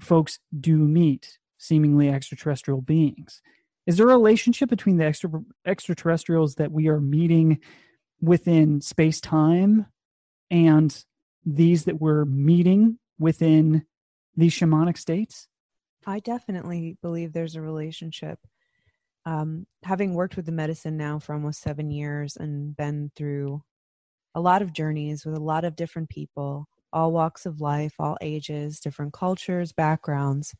folks 0.00 0.38
do 0.58 0.76
meet 0.76 1.38
seemingly 1.58 2.08
extraterrestrial 2.08 2.80
beings. 2.80 3.42
Is 3.86 3.96
there 3.96 4.08
a 4.08 4.16
relationship 4.16 4.70
between 4.70 4.96
the 4.96 5.04
extra, 5.04 5.30
extraterrestrials 5.66 6.54
that 6.54 6.72
we 6.72 6.88
are 6.88 7.00
meeting 7.00 7.60
within 8.24 8.80
space 8.80 9.20
time 9.20 9.86
and 10.50 11.04
these 11.44 11.84
that 11.84 12.00
we're 12.00 12.24
meeting 12.24 12.98
within 13.18 13.84
these 14.36 14.52
shamanic 14.52 14.98
states? 14.98 15.48
I 16.06 16.20
definitely 16.20 16.96
believe 17.02 17.32
there's 17.32 17.56
a 17.56 17.60
relationship. 17.60 18.38
Um, 19.26 19.66
having 19.82 20.14
worked 20.14 20.36
with 20.36 20.46
the 20.46 20.52
medicine 20.52 20.96
now 20.96 21.18
for 21.18 21.34
almost 21.34 21.62
seven 21.62 21.90
years 21.90 22.36
and 22.36 22.76
been 22.76 23.10
through 23.16 23.62
a 24.34 24.40
lot 24.40 24.60
of 24.60 24.72
journeys 24.72 25.24
with 25.24 25.34
a 25.34 25.42
lot 25.42 25.64
of 25.64 25.76
different 25.76 26.10
people, 26.10 26.68
all 26.92 27.12
walks 27.12 27.46
of 27.46 27.60
life, 27.60 27.94
all 27.98 28.18
ages, 28.20 28.80
different 28.80 29.12
cultures, 29.12 29.72
backgrounds, 29.72 30.54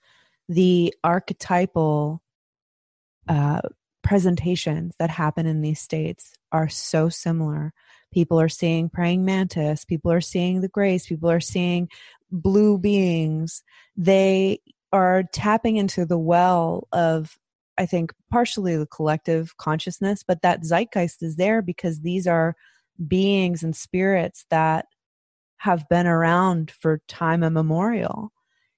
the 0.48 0.94
archetypal 1.02 2.22
uh, 3.28 3.60
presentations 4.04 4.94
that 4.98 5.10
happen 5.10 5.46
in 5.46 5.62
these 5.62 5.80
states 5.80 6.34
are 6.52 6.68
so 6.68 7.08
similar. 7.08 7.72
People 8.12 8.40
are 8.40 8.48
seeing 8.48 8.88
praying 8.88 9.24
mantis, 9.24 9.84
people 9.84 10.12
are 10.12 10.20
seeing 10.20 10.60
the 10.60 10.68
greys, 10.68 11.06
people 11.06 11.30
are 11.30 11.40
seeing 11.40 11.88
blue 12.30 12.78
beings. 12.78 13.64
They 13.96 14.60
are 14.92 15.24
tapping 15.32 15.76
into 15.76 16.06
the 16.06 16.18
well 16.18 16.86
of 16.92 17.36
I 17.76 17.86
think 17.86 18.12
partially 18.30 18.76
the 18.76 18.86
collective 18.86 19.56
consciousness, 19.56 20.22
but 20.22 20.42
that 20.42 20.62
zeitgeist 20.62 21.24
is 21.24 21.34
there 21.34 21.60
because 21.60 22.00
these 22.00 22.28
are 22.28 22.54
beings 23.08 23.64
and 23.64 23.74
spirits 23.74 24.44
that 24.50 24.86
have 25.56 25.88
been 25.88 26.06
around 26.06 26.70
for 26.70 27.00
time 27.08 27.42
immemorial, 27.42 28.30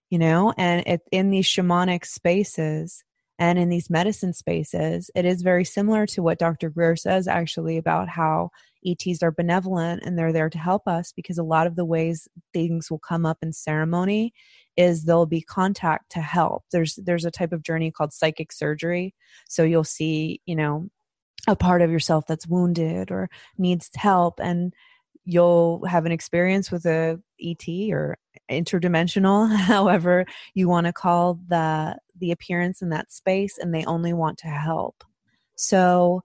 you 0.08 0.18
know, 0.18 0.54
and 0.56 0.86
it, 0.86 1.02
in 1.12 1.28
these 1.28 1.44
shamanic 1.46 2.06
spaces 2.06 3.04
and 3.38 3.58
in 3.58 3.68
these 3.68 3.90
medicine 3.90 4.32
spaces, 4.32 5.10
it 5.14 5.24
is 5.24 5.42
very 5.42 5.64
similar 5.64 6.06
to 6.06 6.22
what 6.22 6.38
Dr. 6.38 6.70
Greer 6.70 6.96
says 6.96 7.28
actually 7.28 7.76
about 7.76 8.08
how 8.08 8.50
ETs 8.86 9.22
are 9.22 9.32
benevolent 9.32 10.02
and 10.04 10.18
they're 10.18 10.32
there 10.32 10.48
to 10.48 10.58
help 10.58 10.86
us 10.86 11.12
because 11.12 11.38
a 11.38 11.42
lot 11.42 11.66
of 11.66 11.76
the 11.76 11.84
ways 11.84 12.28
things 12.54 12.90
will 12.90 12.98
come 12.98 13.26
up 13.26 13.38
in 13.42 13.52
ceremony 13.52 14.32
is 14.76 15.04
there'll 15.04 15.26
be 15.26 15.42
contact 15.42 16.10
to 16.12 16.20
help. 16.20 16.64
There's 16.72 16.96
there's 16.96 17.24
a 17.24 17.30
type 17.30 17.52
of 17.52 17.62
journey 17.62 17.90
called 17.90 18.12
psychic 18.12 18.52
surgery. 18.52 19.14
So 19.48 19.64
you'll 19.64 19.84
see, 19.84 20.40
you 20.46 20.56
know, 20.56 20.88
a 21.46 21.56
part 21.56 21.82
of 21.82 21.90
yourself 21.90 22.26
that's 22.26 22.46
wounded 22.46 23.10
or 23.10 23.28
needs 23.58 23.90
help 23.94 24.40
and 24.40 24.72
you'll 25.24 25.84
have 25.86 26.06
an 26.06 26.12
experience 26.12 26.70
with 26.70 26.86
a 26.86 27.20
ET 27.40 27.68
or 27.90 28.16
interdimensional, 28.50 29.54
however 29.56 30.24
you 30.54 30.68
want 30.68 30.86
to 30.86 30.92
call 30.92 31.38
the 31.48 31.96
the 32.18 32.32
appearance 32.32 32.82
in 32.82 32.90
that 32.90 33.12
space 33.12 33.58
and 33.58 33.74
they 33.74 33.84
only 33.84 34.12
want 34.12 34.38
to 34.38 34.48
help. 34.48 35.04
So 35.56 36.22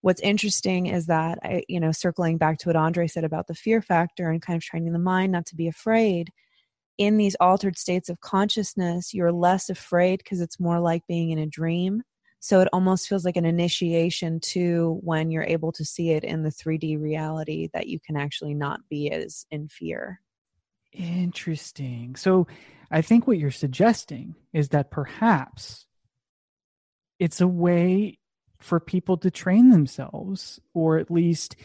what's 0.00 0.20
interesting 0.20 0.86
is 0.86 1.06
that 1.06 1.38
I, 1.42 1.64
you 1.68 1.80
know, 1.80 1.92
circling 1.92 2.38
back 2.38 2.58
to 2.58 2.68
what 2.68 2.76
Andre 2.76 3.06
said 3.06 3.24
about 3.24 3.46
the 3.46 3.54
fear 3.54 3.82
factor 3.82 4.30
and 4.30 4.42
kind 4.42 4.56
of 4.56 4.62
training 4.62 4.92
the 4.92 4.98
mind 4.98 5.32
not 5.32 5.46
to 5.46 5.56
be 5.56 5.68
afraid, 5.68 6.30
in 6.98 7.16
these 7.16 7.36
altered 7.40 7.78
states 7.78 8.08
of 8.08 8.20
consciousness, 8.20 9.14
you're 9.14 9.32
less 9.32 9.70
afraid 9.70 10.18
because 10.18 10.40
it's 10.40 10.58
more 10.58 10.80
like 10.80 11.06
being 11.06 11.30
in 11.30 11.38
a 11.38 11.46
dream. 11.46 12.02
So 12.40 12.60
it 12.60 12.68
almost 12.72 13.08
feels 13.08 13.24
like 13.24 13.36
an 13.36 13.44
initiation 13.44 14.40
to 14.40 14.98
when 15.02 15.30
you're 15.30 15.44
able 15.44 15.72
to 15.72 15.84
see 15.84 16.10
it 16.10 16.24
in 16.24 16.42
the 16.42 16.50
3D 16.50 17.00
reality 17.00 17.68
that 17.72 17.88
you 17.88 17.98
can 18.00 18.16
actually 18.16 18.54
not 18.54 18.80
be 18.88 19.10
as 19.10 19.46
in 19.50 19.68
fear. 19.68 20.20
Interesting. 20.92 22.16
So 22.16 22.46
I 22.90 23.02
think 23.02 23.26
what 23.26 23.38
you're 23.38 23.50
suggesting 23.50 24.34
is 24.52 24.70
that 24.70 24.90
perhaps 24.90 25.86
it's 27.18 27.40
a 27.40 27.48
way 27.48 28.18
for 28.58 28.80
people 28.80 29.16
to 29.18 29.30
train 29.30 29.70
themselves 29.70 30.60
or 30.74 30.98
at 30.98 31.10
least 31.10 31.56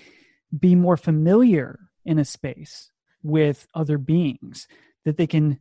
be 0.58 0.76
more 0.76 0.98
familiar 0.98 1.80
in 2.06 2.20
a 2.20 2.26
space 2.26 2.91
with 3.24 3.68
other 3.74 3.98
beings 3.98 4.68
that 5.06 5.18
they 5.18 5.28
can 5.28 5.60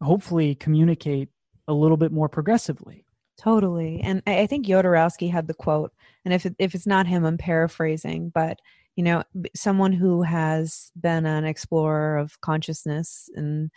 hopefully 0.00 0.54
communicate 0.54 1.28
a 1.68 1.72
little 1.72 1.96
bit 1.96 2.12
more 2.12 2.28
progressively. 2.28 3.04
Totally. 3.38 4.00
And 4.02 4.22
I 4.26 4.46
think 4.46 4.66
Jodorowsky 4.66 5.30
had 5.30 5.46
the 5.46 5.54
quote, 5.54 5.92
and 6.24 6.34
if, 6.34 6.46
it, 6.46 6.54
if 6.58 6.74
it's 6.74 6.86
not 6.86 7.06
him, 7.06 7.24
I'm 7.24 7.38
paraphrasing, 7.38 8.30
but 8.30 8.58
you 8.96 9.04
know, 9.04 9.22
someone 9.54 9.92
who 9.92 10.22
has 10.22 10.90
been 11.00 11.24
an 11.24 11.44
explorer 11.44 12.18
of 12.18 12.40
consciousness 12.40 13.30
and 13.34 13.70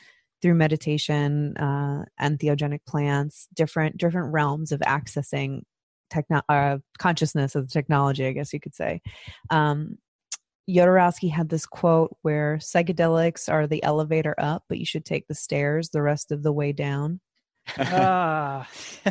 through 0.43 0.53
meditation, 0.55 1.55
uh, 1.57 2.03
entheogenic 2.21 2.81
plants, 2.85 3.47
different 3.55 3.97
different 3.97 4.33
realms 4.33 4.73
of 4.73 4.81
accessing 4.81 5.61
techno- 6.11 6.43
uh, 6.49 6.77
consciousness 6.99 7.55
of 7.55 7.67
the 7.67 7.71
technology, 7.71 8.27
I 8.27 8.33
guess 8.33 8.51
you 8.51 8.59
could 8.59 8.75
say. 8.75 9.01
Um, 9.49 9.97
Jodorowsky 10.69 11.31
had 11.31 11.49
this 11.49 11.65
quote 11.65 12.15
where 12.21 12.57
psychedelics 12.57 13.51
are 13.51 13.67
the 13.67 13.83
elevator 13.83 14.35
up, 14.37 14.63
but 14.67 14.77
you 14.77 14.85
should 14.85 15.05
take 15.05 15.27
the 15.27 15.35
stairs 15.35 15.89
the 15.89 16.01
rest 16.01 16.31
of 16.31 16.43
the 16.43 16.51
way 16.51 16.73
down. 16.73 17.21
ah. 17.79 18.67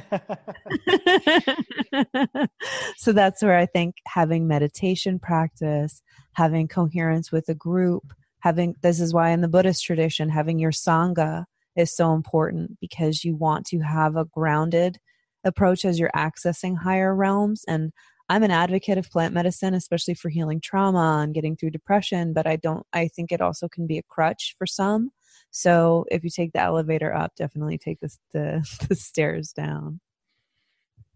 so 2.97 3.13
that's 3.13 3.43
where 3.43 3.57
I 3.57 3.65
think 3.65 3.97
having 4.07 4.47
meditation 4.47 5.19
practice, 5.19 6.03
having 6.35 6.69
coherence 6.69 7.33
with 7.33 7.49
a 7.49 7.55
group, 7.55 8.13
having 8.43 8.75
this 8.83 9.01
is 9.01 9.15
why 9.15 9.31
in 9.31 9.41
the 9.41 9.49
Buddhist 9.49 9.85
tradition, 9.85 10.29
having 10.29 10.59
your 10.59 10.73
Sangha 10.73 11.45
is 11.77 11.95
so 11.95 12.13
important 12.13 12.79
because 12.81 13.25
you 13.25 13.35
want 13.35 13.67
to 13.67 13.79
have 13.81 14.17
a 14.17 14.25
grounded 14.27 14.99
approach 15.45 15.85
as 15.85 15.99
you're 15.99 16.11
accessing 16.15 16.77
higher 16.77 17.15
realms. 17.15 17.65
And 17.67 17.93
I'm 18.29 18.43
an 18.43 18.51
advocate 18.51 18.99
of 18.99 19.11
plant 19.11 19.33
medicine, 19.33 19.75
especially 19.75 20.15
for 20.15 20.29
healing 20.29 20.61
trauma 20.61 21.21
and 21.23 21.35
getting 21.35 21.57
through 21.57 21.71
depression, 21.71 22.33
but 22.33 22.47
I 22.47 22.57
don't, 22.57 22.85
I 22.93 23.09
think 23.09 23.31
it 23.31 23.41
also 23.41 23.69
can 23.69 23.87
be 23.87 23.99
a 23.99 24.03
crutch 24.03 24.55
for 24.59 24.67
some. 24.67 25.11
So 25.51 26.05
if 26.11 26.25
you 26.25 26.31
take 26.31 26.53
the 26.53 26.61
elevator 26.61 27.15
up, 27.15 27.35
definitely 27.37 27.79
take 27.79 28.01
the, 28.01 28.11
the, 28.33 28.87
the 28.89 28.95
stairs 28.97 29.53
down. 29.53 30.01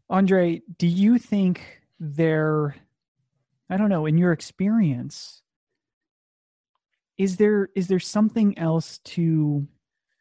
Andre, 0.09 0.63
do 0.79 0.87
you 0.87 1.19
think 1.19 1.81
there, 1.99 2.77
I 3.69 3.77
don't 3.77 3.89
know, 3.89 4.07
in 4.07 4.17
your 4.17 4.33
experience, 4.33 5.43
is 7.19 7.37
there 7.37 7.71
is 7.75 7.89
there 7.89 7.99
something 7.99 8.59
else 8.59 8.99
to 8.99 9.67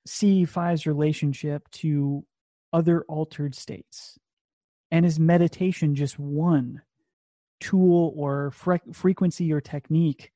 CE5's 0.08 0.86
relationship 0.86 1.70
to 1.72 2.26
other 2.72 3.04
altered 3.08 3.56
states? 3.56 4.18
And 4.92 5.06
is 5.06 5.20
meditation 5.20 5.96
just 5.96 6.20
one 6.20 6.82
tool 7.60 8.14
or 8.16 8.52
fre- 8.52 8.92
frequency 8.94 9.52
or 9.52 9.62
technique 9.62 10.32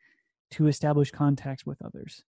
to 0.51 0.67
establish 0.67 1.11
contacts 1.11 1.65
with 1.65 1.81
others? 1.81 2.23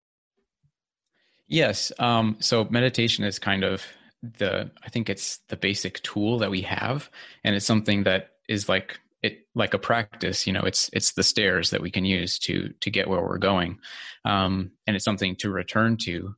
Yes. 1.49 1.91
Um, 1.99 2.37
so 2.39 2.65
meditation 2.71 3.25
is 3.25 3.39
kind 3.39 3.65
of 3.65 3.85
the, 4.23 4.71
I 4.85 4.91
think 4.91 5.09
it's 5.09 5.39
the 5.49 5.57
basic 5.57 6.03
tool 6.03 6.39
that 6.39 6.51
we 6.51 6.61
have. 6.63 7.11
And 7.43 7.57
it's 7.57 7.67
something 7.67 8.05
that 8.05 8.33
is 8.49 8.69
like, 8.69 9.01
it 9.23 9.47
like 9.55 9.75
a 9.75 9.79
practice 9.79 10.47
you 10.47 10.53
know 10.53 10.63
it's 10.63 10.89
it's 10.93 11.13
the 11.13 11.23
stairs 11.23 11.71
that 11.71 11.83
we 11.83 11.91
can 11.91 12.05
use 12.05 12.39
to 12.39 12.71
to 12.81 12.91
get 12.91 13.09
where 13.09 13.23
we're 13.23 13.39
going. 13.39 13.79
Um 14.25 14.73
and 14.87 14.97
it's 14.97 15.05
something 15.05 15.37
to 15.37 15.51
return 15.51 15.97
to. 16.05 16.35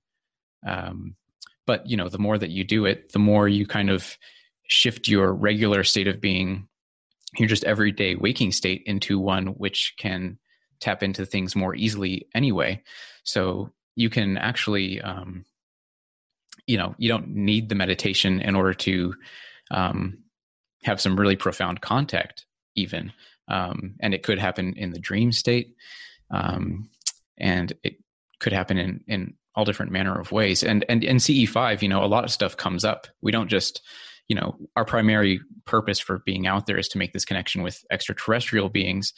Um 0.67 1.17
but 1.67 1.89
you 1.89 1.97
know 1.97 2.09
the 2.09 2.19
more 2.19 2.39
that 2.39 2.51
you 2.51 2.65
do 2.65 2.85
it 2.87 3.13
the 3.13 3.19
more 3.19 3.49
you 3.49 3.67
kind 3.67 3.91
of 3.91 4.17
shift 4.73 5.07
your 5.07 5.35
regular 5.35 5.85
state 5.85 6.09
of 6.09 6.21
being, 6.21 6.67
your 7.39 7.49
just 7.49 7.65
everyday 7.65 8.15
waking 8.15 8.53
state, 8.53 8.83
into 8.87 9.19
one 9.19 9.49
which 9.49 9.95
can 9.99 10.39
tap 10.81 11.03
into 11.03 11.27
things 11.27 11.55
more 11.55 11.75
easily 11.75 12.27
anyway. 12.35 12.83
So 13.23 13.71
you 13.95 14.11
can 14.11 14.37
actually, 14.39 15.01
um, 15.01 15.45
you 16.67 16.77
know, 16.77 16.95
you 16.99 17.09
don't 17.09 17.29
need 17.29 17.69
the 17.69 17.75
meditation 17.75 18.41
in 18.41 18.57
order 18.57 18.75
to 18.75 19.15
um, 19.71 20.19
have 20.85 21.01
some 21.01 21.19
really 21.19 21.37
profound 21.37 21.81
contact, 21.81 22.47
even. 22.75 23.13
Um, 23.49 23.97
and 24.01 24.15
it 24.15 24.23
could 24.23 24.39
happen 24.39 24.75
in 24.77 24.93
the 24.93 24.99
dream 24.99 25.33
state, 25.33 25.75
um, 26.31 26.89
and 27.39 27.73
it 27.83 27.97
could 28.39 28.53
happen 28.53 28.79
in 28.79 29.05
in 29.09 29.35
all 29.55 29.65
different 29.65 29.93
manner 29.93 30.19
of 30.19 30.33
ways. 30.33 30.63
And 30.63 30.85
and 30.89 31.05
in 31.05 31.19
CE 31.19 31.49
five, 31.49 31.83
you 31.83 31.89
know, 31.89 32.05
a 32.05 32.07
lot 32.07 32.25
of 32.25 32.31
stuff 32.31 32.57
comes 32.57 32.85
up. 32.85 33.07
We 33.21 33.33
don't 33.33 33.49
just 33.49 33.83
you 34.29 34.37
know 34.37 34.57
our 34.77 34.85
primary 34.85 35.41
purpose 35.67 35.99
for 35.99 36.23
being 36.25 36.47
out 36.47 36.67
there 36.67 36.79
is 36.79 36.89
to 36.89 36.99
make 36.99 37.13
this 37.13 37.25
connection 37.25 37.63
with 37.63 37.85
extraterrestrial 37.91 38.69
beings 38.69 39.13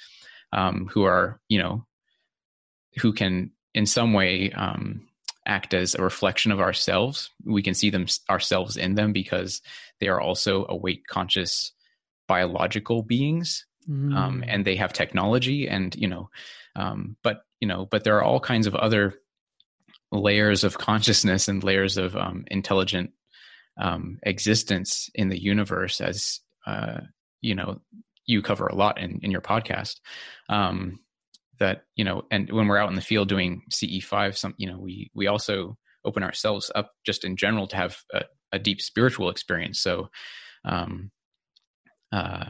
um, 0.53 0.89
who 0.93 1.05
are 1.05 1.41
you 1.49 1.59
know 1.59 1.87
who 2.97 3.13
can 3.13 3.53
in 3.75 3.87
some 3.87 4.13
way 4.13 4.51
um, 4.53 5.07
act 5.47 5.75
as 5.75 5.95
a 5.95 6.03
reflection 6.03 6.51
of 6.53 6.61
ourselves 6.61 7.31
we 7.45 7.63
can 7.63 7.75
see 7.75 7.91
them 7.91 8.07
ourselves 8.31 8.77
in 8.77 8.95
them 8.95 9.13
because 9.13 9.61
they 10.01 10.09
are 10.09 10.21
also 10.21 10.67
awake 10.69 11.07
conscious 11.07 11.73
biological 12.27 13.03
beings 13.03 13.67
Mm. 13.87 14.17
um, 14.17 14.45
and 14.49 14.65
they 14.65 14.77
have 14.77 14.95
technology 14.95 15.69
and 15.69 15.95
you 15.95 16.09
know 16.09 16.31
um, 16.75 17.17
but 17.23 17.43
you 17.61 17.69
know 17.69 17.85
but 17.85 18.03
there 18.03 18.17
are 18.17 18.25
all 18.25 18.41
kinds 18.41 18.67
of 18.67 18.75
other 18.75 19.13
layers 20.11 20.65
of 20.65 20.79
consciousness 20.79 21.49
and 21.49 21.63
layers 21.63 21.99
of 21.99 22.17
um, 22.17 22.45
intelligent 22.47 23.11
um, 23.79 24.19
existence 24.23 25.11
in 25.15 25.29
the 25.29 25.39
universe 25.39 26.01
as 26.01 26.41
uh, 26.67 27.01
you 27.43 27.55
know 27.55 27.81
you 28.25 28.41
cover 28.41 28.67
a 28.69 28.75
lot 28.75 28.99
in, 28.99 29.21
in 29.23 29.31
your 29.31 29.43
podcast 29.43 29.97
um, 30.49 30.99
that 31.59 31.83
you 31.95 32.05
know 32.05 32.23
and 32.31 32.51
when 32.51 32.69
we're 32.69 32.79
out 32.79 32.89
in 32.89 32.97
the 32.97 33.03
field 33.03 33.29
doing 33.29 33.63
ce5 33.71 34.35
some 34.35 34.55
you 34.57 34.67
know 34.67 34.79
we 34.79 35.11
we 35.15 35.27
also 35.27 35.77
open 36.07 36.23
ourselves 36.23 36.71
up 36.75 36.93
just 37.05 37.23
in 37.23 37.37
general 37.37 37.67
to 37.67 37.77
have 37.77 37.99
a, 38.15 38.23
a 38.53 38.59
deep 38.59 38.81
spiritual 38.81 39.29
experience 39.29 39.79
so 39.79 40.09
um 40.65 41.11
uh 42.19 42.47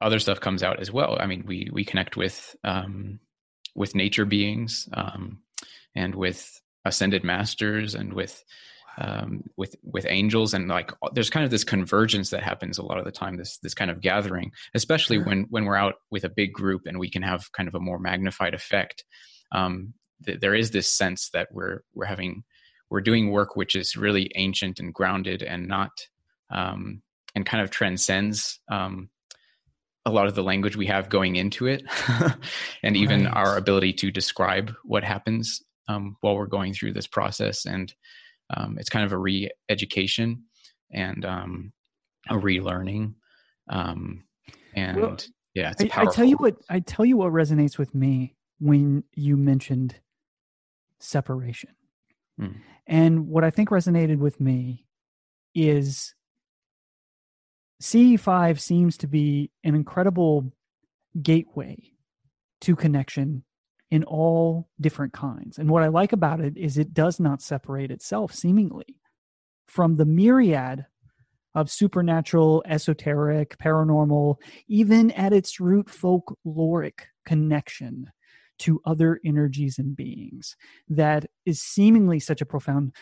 other 0.00 0.18
stuff 0.18 0.40
comes 0.40 0.62
out 0.62 0.80
as 0.80 0.90
well. 0.90 1.12
I 1.20 1.26
mean 1.26 1.42
we 1.46 1.58
we 1.72 1.84
connect 1.84 2.16
with 2.16 2.36
um 2.64 3.20
with 3.74 3.94
nature 3.94 4.26
beings 4.26 4.88
um 5.00 5.38
and 5.94 6.14
with 6.14 6.40
ascended 6.84 7.22
masters 7.24 7.94
and 7.94 8.12
with 8.12 8.34
um, 8.98 9.42
with 9.56 9.74
with 9.82 10.06
angels. 10.08 10.54
And 10.54 10.68
like 10.68 10.90
there's 11.14 11.30
kind 11.30 11.44
of 11.44 11.50
this 11.50 11.64
convergence 11.64 12.30
that 12.30 12.42
happens 12.42 12.78
a 12.78 12.84
lot 12.84 12.98
of 12.98 13.04
the 13.04 13.12
time 13.12 13.36
this 13.36 13.58
this 13.58 13.74
kind 13.74 13.90
of 13.90 14.00
gathering 14.00 14.52
especially 14.74 15.16
Sure. 15.16 15.26
when 15.26 15.46
when 15.50 15.64
we're 15.64 15.76
out 15.76 15.94
with 16.10 16.24
a 16.24 16.28
big 16.28 16.52
group 16.52 16.82
and 16.86 16.98
we 16.98 17.10
can 17.10 17.22
have 17.22 17.50
kind 17.52 17.68
of 17.68 17.74
a 17.74 17.80
more 17.80 17.98
magnified 17.98 18.54
effect. 18.54 19.04
Um, 19.52 19.94
th- 20.24 20.40
there 20.40 20.54
is 20.54 20.70
this 20.70 20.88
sense 20.88 21.30
that 21.32 21.48
we're 21.52 21.82
we're 21.94 22.06
having 22.14 22.44
we're 22.90 23.00
doing 23.00 23.30
work 23.30 23.56
which 23.56 23.74
is 23.74 23.96
really 23.96 24.30
ancient 24.34 24.78
and 24.80 24.92
grounded 24.92 25.42
and 25.42 25.66
not 25.68 25.92
um, 26.50 27.02
and 27.34 27.46
kind 27.46 27.62
of 27.62 27.70
transcends 27.70 28.60
um, 28.70 29.08
a 30.04 30.10
lot 30.10 30.26
of 30.26 30.34
the 30.34 30.42
language 30.42 30.76
we 30.76 30.86
have 30.86 31.08
going 31.08 31.36
into 31.36 31.66
it 31.66 31.84
and 32.82 32.96
even 32.96 33.24
Right. 33.24 33.34
our 33.34 33.56
ability 33.56 33.92
to 33.94 34.10
describe 34.10 34.72
what 34.84 35.04
happens 35.04 35.62
um, 35.88 36.16
while 36.20 36.36
we're 36.36 36.46
going 36.46 36.74
through 36.74 36.92
this 36.92 37.06
process 37.06 37.64
and 37.64 37.94
um, 38.54 38.76
it's 38.78 38.90
kind 38.90 39.04
of 39.04 39.12
a 39.12 39.18
re-education 39.18 40.44
and 40.92 41.24
um, 41.24 41.72
a 42.28 42.34
relearning 42.34 43.14
um, 43.70 44.24
and 44.74 44.96
Well, 45.00 45.16
yeah 45.54 45.72
it's 45.78 45.96
I, 45.96 46.02
I 46.02 46.06
tell 46.06 46.24
you 46.24 46.36
what 46.36 46.56
I 46.68 46.80
tell 46.80 47.04
you 47.04 47.16
what 47.16 47.32
resonates 47.32 47.78
with 47.78 47.94
me 47.94 48.34
when 48.58 49.02
you 49.14 49.36
mentioned 49.36 49.96
separation. 51.02 51.70
Mm. 52.40 52.60
And 52.86 53.28
what 53.28 53.44
I 53.44 53.50
think 53.50 53.70
resonated 53.70 54.18
with 54.18 54.40
me 54.40 54.86
is 55.54 56.14
CE5 57.82 58.60
seems 58.60 58.96
to 58.98 59.08
be 59.08 59.50
an 59.64 59.74
incredible 59.74 60.52
gateway 61.20 61.76
to 62.60 62.76
connection 62.76 63.42
in 63.90 64.04
all 64.04 64.68
different 64.80 65.12
kinds. 65.12 65.58
And 65.58 65.68
what 65.68 65.82
I 65.82 65.88
like 65.88 66.12
about 66.12 66.40
it 66.40 66.56
is 66.56 66.78
it 66.78 66.94
does 66.94 67.18
not 67.18 67.42
separate 67.42 67.90
itself 67.90 68.32
seemingly 68.32 69.00
from 69.66 69.96
the 69.96 70.04
myriad 70.04 70.86
of 71.56 71.70
supernatural, 71.70 72.62
esoteric, 72.66 73.58
paranormal, 73.58 74.36
even 74.68 75.10
at 75.10 75.32
its 75.32 75.58
root 75.58 75.88
folkloric 75.88 77.00
connection 77.26 78.12
to 78.60 78.80
other 78.84 79.18
energies 79.24 79.76
and 79.76 79.96
beings 79.96 80.56
that 80.88 81.26
is 81.44 81.60
seemingly 81.60 82.20
such 82.20 82.40
a 82.40 82.46
profound 82.46 82.92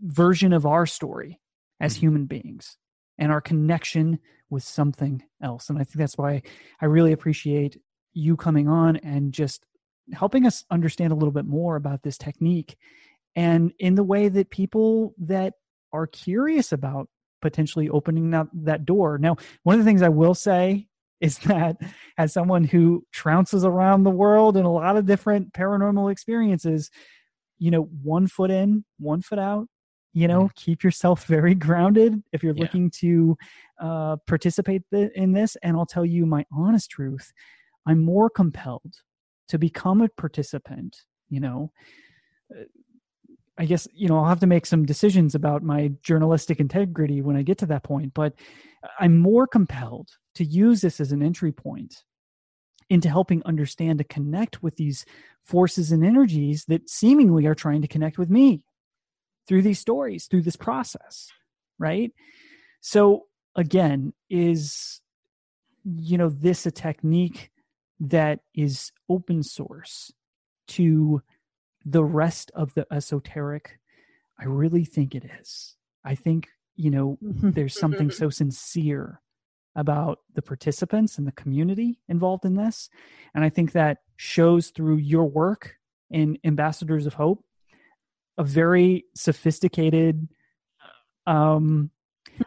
version 0.00 0.52
of 0.52 0.64
our 0.64 0.86
story 0.86 1.40
as 1.80 1.94
mm-hmm. 1.94 2.06
human 2.06 2.26
beings 2.26 2.78
and 3.18 3.30
our 3.30 3.40
connection 3.40 4.18
with 4.50 4.62
something 4.62 5.22
else. 5.42 5.68
And 5.68 5.78
I 5.78 5.84
think 5.84 5.96
that's 5.96 6.18
why 6.18 6.42
I 6.80 6.86
really 6.86 7.12
appreciate 7.12 7.80
you 8.12 8.36
coming 8.36 8.68
on 8.68 8.96
and 8.96 9.32
just 9.32 9.64
helping 10.12 10.46
us 10.46 10.64
understand 10.70 11.12
a 11.12 11.16
little 11.16 11.32
bit 11.32 11.46
more 11.46 11.76
about 11.76 12.02
this 12.02 12.18
technique 12.18 12.76
and 13.34 13.72
in 13.78 13.94
the 13.94 14.02
way 14.02 14.28
that 14.28 14.50
people 14.50 15.14
that 15.18 15.54
are 15.92 16.06
curious 16.06 16.72
about 16.72 17.08
potentially 17.40 17.88
opening 17.88 18.30
that, 18.30 18.46
that 18.52 18.84
door. 18.84 19.18
Now, 19.18 19.36
one 19.62 19.74
of 19.74 19.84
the 19.84 19.88
things 19.88 20.02
I 20.02 20.08
will 20.10 20.34
say 20.34 20.86
is 21.20 21.38
that 21.46 21.76
as 22.18 22.32
someone 22.32 22.64
who 22.64 23.06
trounces 23.14 23.64
around 23.64 24.02
the 24.02 24.10
world 24.10 24.56
in 24.56 24.64
a 24.64 24.72
lot 24.72 24.96
of 24.96 25.06
different 25.06 25.52
paranormal 25.52 26.10
experiences, 26.10 26.90
you 27.58 27.70
know, 27.70 27.82
one 28.02 28.26
foot 28.26 28.50
in, 28.50 28.84
one 28.98 29.22
foot 29.22 29.38
out, 29.38 29.66
you 30.12 30.28
know, 30.28 30.50
keep 30.54 30.82
yourself 30.82 31.24
very 31.26 31.54
grounded 31.54 32.22
if 32.32 32.42
you're 32.42 32.54
Yeah. 32.54 32.62
looking 32.62 32.90
to 33.00 33.36
uh, 33.80 34.16
participate 34.26 34.82
th- 34.92 35.12
in 35.14 35.32
this. 35.32 35.56
And 35.62 35.76
I'll 35.76 35.86
tell 35.86 36.04
you 36.06 36.26
my 36.26 36.44
honest 36.52 36.90
truth 36.90 37.32
I'm 37.86 38.00
more 38.00 38.30
compelled 38.30 38.94
to 39.48 39.58
become 39.58 40.00
a 40.00 40.08
participant, 40.08 40.96
you 41.28 41.40
know. 41.40 41.72
Uh, 42.54 42.64
I 43.58 43.66
guess, 43.66 43.86
you 43.92 44.08
know, 44.08 44.16
I'll 44.16 44.28
have 44.28 44.40
to 44.40 44.46
make 44.46 44.64
some 44.64 44.86
decisions 44.86 45.34
about 45.34 45.62
my 45.62 45.92
journalistic 46.02 46.58
integrity 46.58 47.20
when 47.20 47.36
I 47.36 47.42
get 47.42 47.58
to 47.58 47.66
that 47.66 47.82
point, 47.82 48.14
but 48.14 48.32
I'm 48.98 49.18
more 49.18 49.46
compelled 49.46 50.08
to 50.36 50.44
use 50.44 50.80
this 50.80 51.00
as 51.00 51.12
an 51.12 51.22
entry 51.22 51.52
point 51.52 52.02
into 52.88 53.10
helping 53.10 53.42
understand 53.44 53.98
to 53.98 54.04
connect 54.04 54.62
with 54.62 54.76
these 54.76 55.04
forces 55.44 55.92
and 55.92 56.04
energies 56.04 56.64
that 56.68 56.88
seemingly 56.88 57.46
are 57.46 57.54
trying 57.54 57.82
to 57.82 57.88
connect 57.88 58.16
with 58.18 58.30
me 58.30 58.64
through 59.46 59.62
these 59.62 59.78
stories, 59.78 60.26
through 60.26 60.42
this 60.42 60.56
process, 60.56 61.28
right? 61.78 62.12
So, 62.80 63.26
again, 63.56 64.12
is, 64.30 65.00
you 65.84 66.18
know, 66.18 66.28
this 66.28 66.66
a 66.66 66.70
technique 66.70 67.50
that 68.00 68.40
is 68.54 68.92
open 69.08 69.42
source 69.42 70.12
to 70.68 71.22
the 71.84 72.04
rest 72.04 72.50
of 72.54 72.74
the 72.74 72.86
esoteric? 72.92 73.78
I 74.38 74.44
really 74.44 74.84
think 74.84 75.14
it 75.14 75.24
is. 75.40 75.76
I 76.04 76.14
think, 76.14 76.48
you 76.74 76.90
know, 76.90 77.18
mm-hmm. 77.22 77.50
there's 77.50 77.78
something 77.78 78.08
mm-hmm. 78.08 78.24
so 78.24 78.30
sincere 78.30 79.20
about 79.74 80.18
the 80.34 80.42
participants 80.42 81.18
and 81.18 81.26
the 81.26 81.32
community 81.32 81.98
involved 82.08 82.44
in 82.44 82.54
this. 82.54 82.90
And 83.34 83.44
I 83.44 83.48
think 83.48 83.72
that 83.72 83.98
shows 84.16 84.68
through 84.68 84.96
your 84.96 85.24
work 85.24 85.76
in 86.10 86.38
Ambassadors 86.44 87.06
of 87.06 87.14
Hope, 87.14 87.44
a 88.42 88.44
very 88.44 89.04
sophisticated, 89.14 90.28
um, 91.28 91.90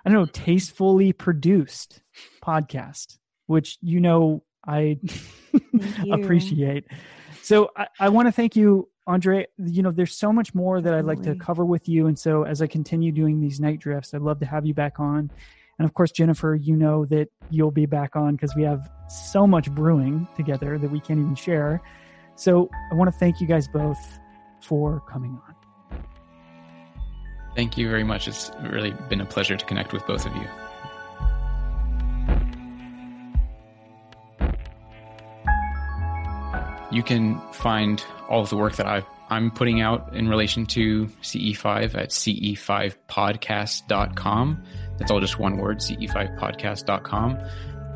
I 0.06 0.10
don't 0.10 0.14
know, 0.14 0.26
tastefully 0.26 1.14
produced 1.14 2.02
podcast, 2.44 3.18
which 3.48 3.78
you 3.82 4.02
know 4.02 4.44
I 4.68 5.00
you. 6.04 6.14
appreciate. 6.14 6.86
So 7.42 7.70
I, 7.78 7.88
I 7.98 8.10
want 8.10 8.28
to 8.28 8.34
thank 8.34 8.58
you, 8.58 8.90
Andre. 9.08 9.48
You 9.58 9.84
know, 9.84 9.92
there's 9.92 10.18
so 10.18 10.34
much 10.34 10.54
more 10.54 10.82
that 10.82 10.94
I'd 10.94 11.06
like 11.06 11.22
to 11.24 11.36
cover 11.36 11.64
with 11.64 11.88
you. 11.88 12.08
And 12.08 12.20
so 12.20 12.44
as 12.44 12.62
I 12.62 12.68
continue 12.68 13.14
doing 13.14 13.40
these 13.40 13.62
night 13.62 13.80
drifts, 13.80 14.14
I'd 14.14 14.22
love 14.22 14.40
to 14.42 14.46
have 14.46 14.66
you 14.66 14.74
back 14.74 15.00
on. 15.00 15.32
And 15.80 15.86
of 15.86 15.94
course, 15.94 16.12
Jennifer, 16.12 16.56
you 16.56 16.76
know 16.76 17.06
that 17.06 17.30
you'll 17.50 17.72
be 17.72 17.86
back 17.86 18.18
on 18.18 18.36
because 18.36 18.54
we 18.56 18.64
have 18.64 18.90
so 19.08 19.48
much 19.48 19.72
brewing 19.72 20.28
together 20.36 20.78
that 20.78 20.92
we 20.92 21.00
can't 21.00 21.20
even 21.20 21.36
share. 21.36 21.82
So 22.36 22.70
I 22.92 22.96
want 22.96 23.14
to 23.14 23.18
thank 23.18 23.40
you 23.40 23.48
guys 23.48 23.68
both 23.68 24.20
for 24.62 25.02
coming 25.08 25.40
on. 25.48 25.55
Thank 27.56 27.78
you 27.78 27.90
very 27.90 28.04
much. 28.04 28.28
It's 28.28 28.52
really 28.62 28.94
been 29.10 29.22
a 29.22 29.26
pleasure 29.26 29.56
to 29.56 29.66
connect 29.66 29.94
with 29.94 30.06
both 30.06 30.26
of 30.26 30.36
you. 30.36 30.46
You 36.92 37.02
can 37.02 37.40
find 37.52 38.04
all 38.30 38.42
of 38.42 38.50
the 38.50 38.58
work 38.58 38.76
that 38.76 38.88
I've, 38.88 39.06
I'm 39.30 39.52
putting 39.52 39.80
out 39.82 40.16
in 40.16 40.28
relation 40.28 40.66
to 40.68 41.06
CE5 41.22 41.96
at 41.96 42.10
ce5podcast.com. 42.10 44.64
That's 44.98 45.12
all 45.12 45.20
just 45.20 45.38
one 45.40 45.58
word, 45.58 45.80
ce5podcast.com. 45.80 47.38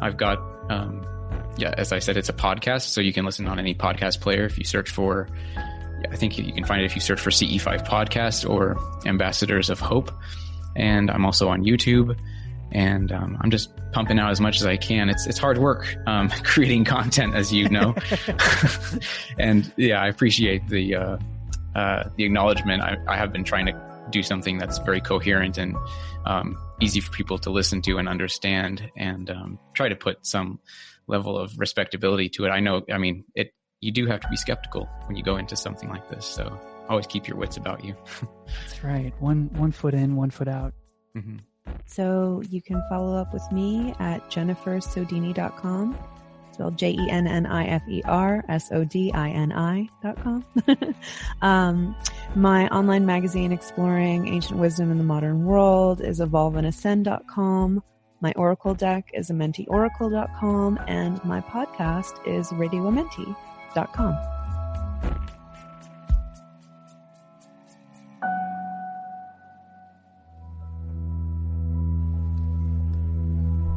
I've 0.02 0.18
got, 0.18 0.40
um, 0.72 1.06
yeah, 1.58 1.74
as 1.78 1.92
I 1.92 2.00
said, 2.00 2.18
it's 2.18 2.30
a 2.30 2.34
podcast, 2.34 2.84
so 2.84 3.02
you 3.02 3.14
can 3.14 3.26
listen 3.26 3.48
on 3.48 3.60
any 3.60 3.76
podcast 3.76 4.22
player. 4.22 4.46
If 4.46 4.58
you 4.58 4.64
search 4.64 4.90
for 4.90 5.28
I 6.12 6.16
think 6.16 6.38
you 6.38 6.54
can 6.54 6.64
find 6.64 6.82
it 6.82 6.86
if 6.86 6.96
you 6.96 7.02
search 7.02 7.20
for 7.20 7.30
CE5 7.30 7.88
Podcast 7.88 8.50
or 8.50 8.78
Ambassadors 9.06 9.70
of 9.70 9.80
Hope. 9.80 10.12
And 10.76 11.10
I'm 11.10 11.26
also 11.26 11.50
on 11.50 11.64
YouTube. 11.64 12.18
And 12.72 13.12
um, 13.12 13.38
I'm 13.42 13.50
just 13.50 13.72
pumping 13.92 14.20
out 14.20 14.30
as 14.30 14.40
much 14.40 14.58
as 14.58 14.66
I 14.66 14.78
can. 14.78 15.10
It's 15.10 15.26
it's 15.26 15.40
hard 15.40 15.58
work 15.58 15.96
um, 16.06 16.30
creating 16.44 16.86
content, 16.86 17.36
as 17.36 17.52
you 17.52 17.68
know. 17.68 17.96
and 19.40 19.72
yeah, 19.76 20.02
I 20.02 20.08
appreciate 20.08 20.68
the 20.68 20.96
uh, 20.96 21.18
uh, 21.76 22.10
the 22.16 22.26
acknowledgement. 22.26 22.84
I, 22.84 22.98
I 23.08 23.18
have 23.18 23.34
been 23.34 23.44
trying 23.44 23.66
to 23.66 24.06
do 24.12 24.22
something 24.22 24.58
that's 24.58 24.78
very 24.80 25.02
coherent 25.02 25.58
and 25.58 25.76
um, 26.26 26.58
easy 26.80 27.00
for 27.00 27.12
people 27.12 27.38
to 27.40 27.50
listen 27.50 27.82
to 27.84 27.98
and 27.98 28.08
understand, 28.08 28.92
and 28.96 29.30
um, 29.30 29.60
try 29.74 29.90
to 29.90 29.96
put 29.96 30.26
some 30.26 30.60
level 31.08 31.38
of 31.38 31.58
respectability 31.58 32.30
to 32.30 32.46
it. 32.46 32.50
I 32.50 32.60
know, 32.60 32.84
I 32.92 33.00
mean, 33.00 33.26
it 33.36 33.54
you 33.82 33.92
do 33.92 34.06
have 34.08 34.20
to 34.22 34.28
be 34.30 34.36
skeptical 34.36 34.90
when 35.06 35.16
you 35.16 35.24
go 35.24 35.38
into 35.38 35.56
something 35.56 35.90
like 35.90 36.10
this. 36.10 36.26
So 36.26 36.60
always 36.90 37.08
keep 37.08 37.28
your 37.28 37.38
wits 37.38 37.58
about 37.58 37.84
you. 37.84 37.96
That's 38.48 38.84
right. 38.84 39.14
One 39.20 39.50
one 39.54 39.72
foot 39.72 39.94
in, 39.94 40.16
one 40.16 40.32
foot 40.32 40.48
out. 40.48 40.74
hmm 41.14 41.38
So 41.86 42.42
you 42.50 42.62
can 42.62 42.82
follow 42.90 43.16
up 43.16 43.34
with 43.34 43.50
me 43.52 43.94
at 44.00 44.30
jennifersodini.com 44.30 45.98
spelled 46.60 46.78
J 46.78 46.92
E 46.92 47.10
N 47.10 47.26
N 47.26 47.46
I 47.46 47.68
F 47.68 47.84
E 47.88 48.02
R 48.04 48.44
S 48.50 48.70
O 48.74 48.84
D 48.84 49.14
I 49.14 49.30
N 49.30 49.54
I 49.54 49.88
dot 50.04 50.22
com. 50.22 50.44
um, 51.42 51.96
my 52.36 52.68
online 52.68 53.06
magazine 53.06 53.54
exploring 53.54 54.28
ancient 54.28 54.60
wisdom 54.60 54.92
in 54.92 54.98
the 54.98 55.04
modern 55.06 55.46
world 55.46 56.02
is 56.02 56.20
evolveandascend.com. 56.20 57.82
My 58.22 58.34
oracle 58.36 58.74
deck 58.74 59.12
is 59.14 59.30
amentiOracle.com 59.30 60.80
and 60.88 61.24
my 61.24 61.40
podcast 61.40 62.28
is 62.28 62.52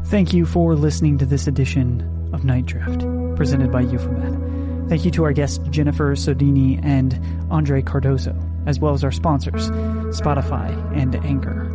Thank 0.06 0.34
you 0.34 0.44
for 0.44 0.74
listening 0.74 1.16
to 1.18 1.24
this 1.24 1.46
edition 1.46 2.30
of 2.34 2.44
Night 2.44 2.66
Drift, 2.66 3.00
presented 3.34 3.72
by 3.72 3.80
Euphomet. 3.80 4.88
Thank 4.90 5.06
you 5.06 5.10
to 5.12 5.24
our 5.24 5.32
guests 5.32 5.58
Jennifer 5.70 6.14
Sodini 6.14 6.78
and 6.84 7.18
Andre 7.50 7.80
Cardoso, 7.80 8.36
as 8.66 8.78
well 8.78 8.92
as 8.92 9.02
our 9.04 9.10
sponsors, 9.10 9.70
Spotify 10.10 10.70
and 10.94 11.16
Anchor. 11.16 11.70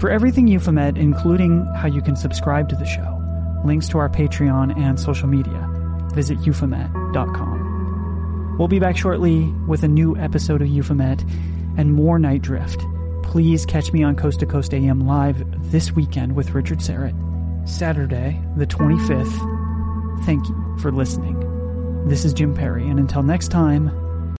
For 0.00 0.10
everything 0.10 0.48
Euphomet, 0.48 0.98
including 0.98 1.64
how 1.76 1.86
you 1.86 2.02
can 2.02 2.16
subscribe 2.16 2.68
to 2.70 2.74
the 2.74 2.86
show, 2.86 3.22
links 3.64 3.88
to 3.90 3.98
our 3.98 4.08
Patreon 4.08 4.76
and 4.76 4.98
social 4.98 5.28
media, 5.28 5.79
visit 6.14 6.38
euphomet.com. 6.40 8.56
We'll 8.58 8.68
be 8.68 8.78
back 8.78 8.96
shortly 8.96 9.46
with 9.66 9.82
a 9.82 9.88
new 9.88 10.16
episode 10.16 10.60
of 10.60 10.68
Euphomet 10.68 11.22
and 11.78 11.94
more 11.94 12.18
Night 12.18 12.42
Drift. 12.42 12.84
Please 13.22 13.64
catch 13.64 13.92
me 13.92 14.02
on 14.02 14.16
Coast 14.16 14.40
to 14.40 14.46
Coast 14.46 14.74
AM 14.74 15.06
live 15.06 15.42
this 15.70 15.92
weekend 15.92 16.34
with 16.34 16.50
Richard 16.50 16.80
Syrett, 16.80 17.14
Saturday, 17.68 18.40
the 18.56 18.66
25th. 18.66 20.24
Thank 20.26 20.46
you 20.48 20.76
for 20.80 20.92
listening. 20.92 21.38
This 22.08 22.24
is 22.24 22.34
Jim 22.34 22.54
Perry, 22.54 22.86
and 22.88 22.98
until 22.98 23.22
next 23.22 23.48
time, 23.48 23.88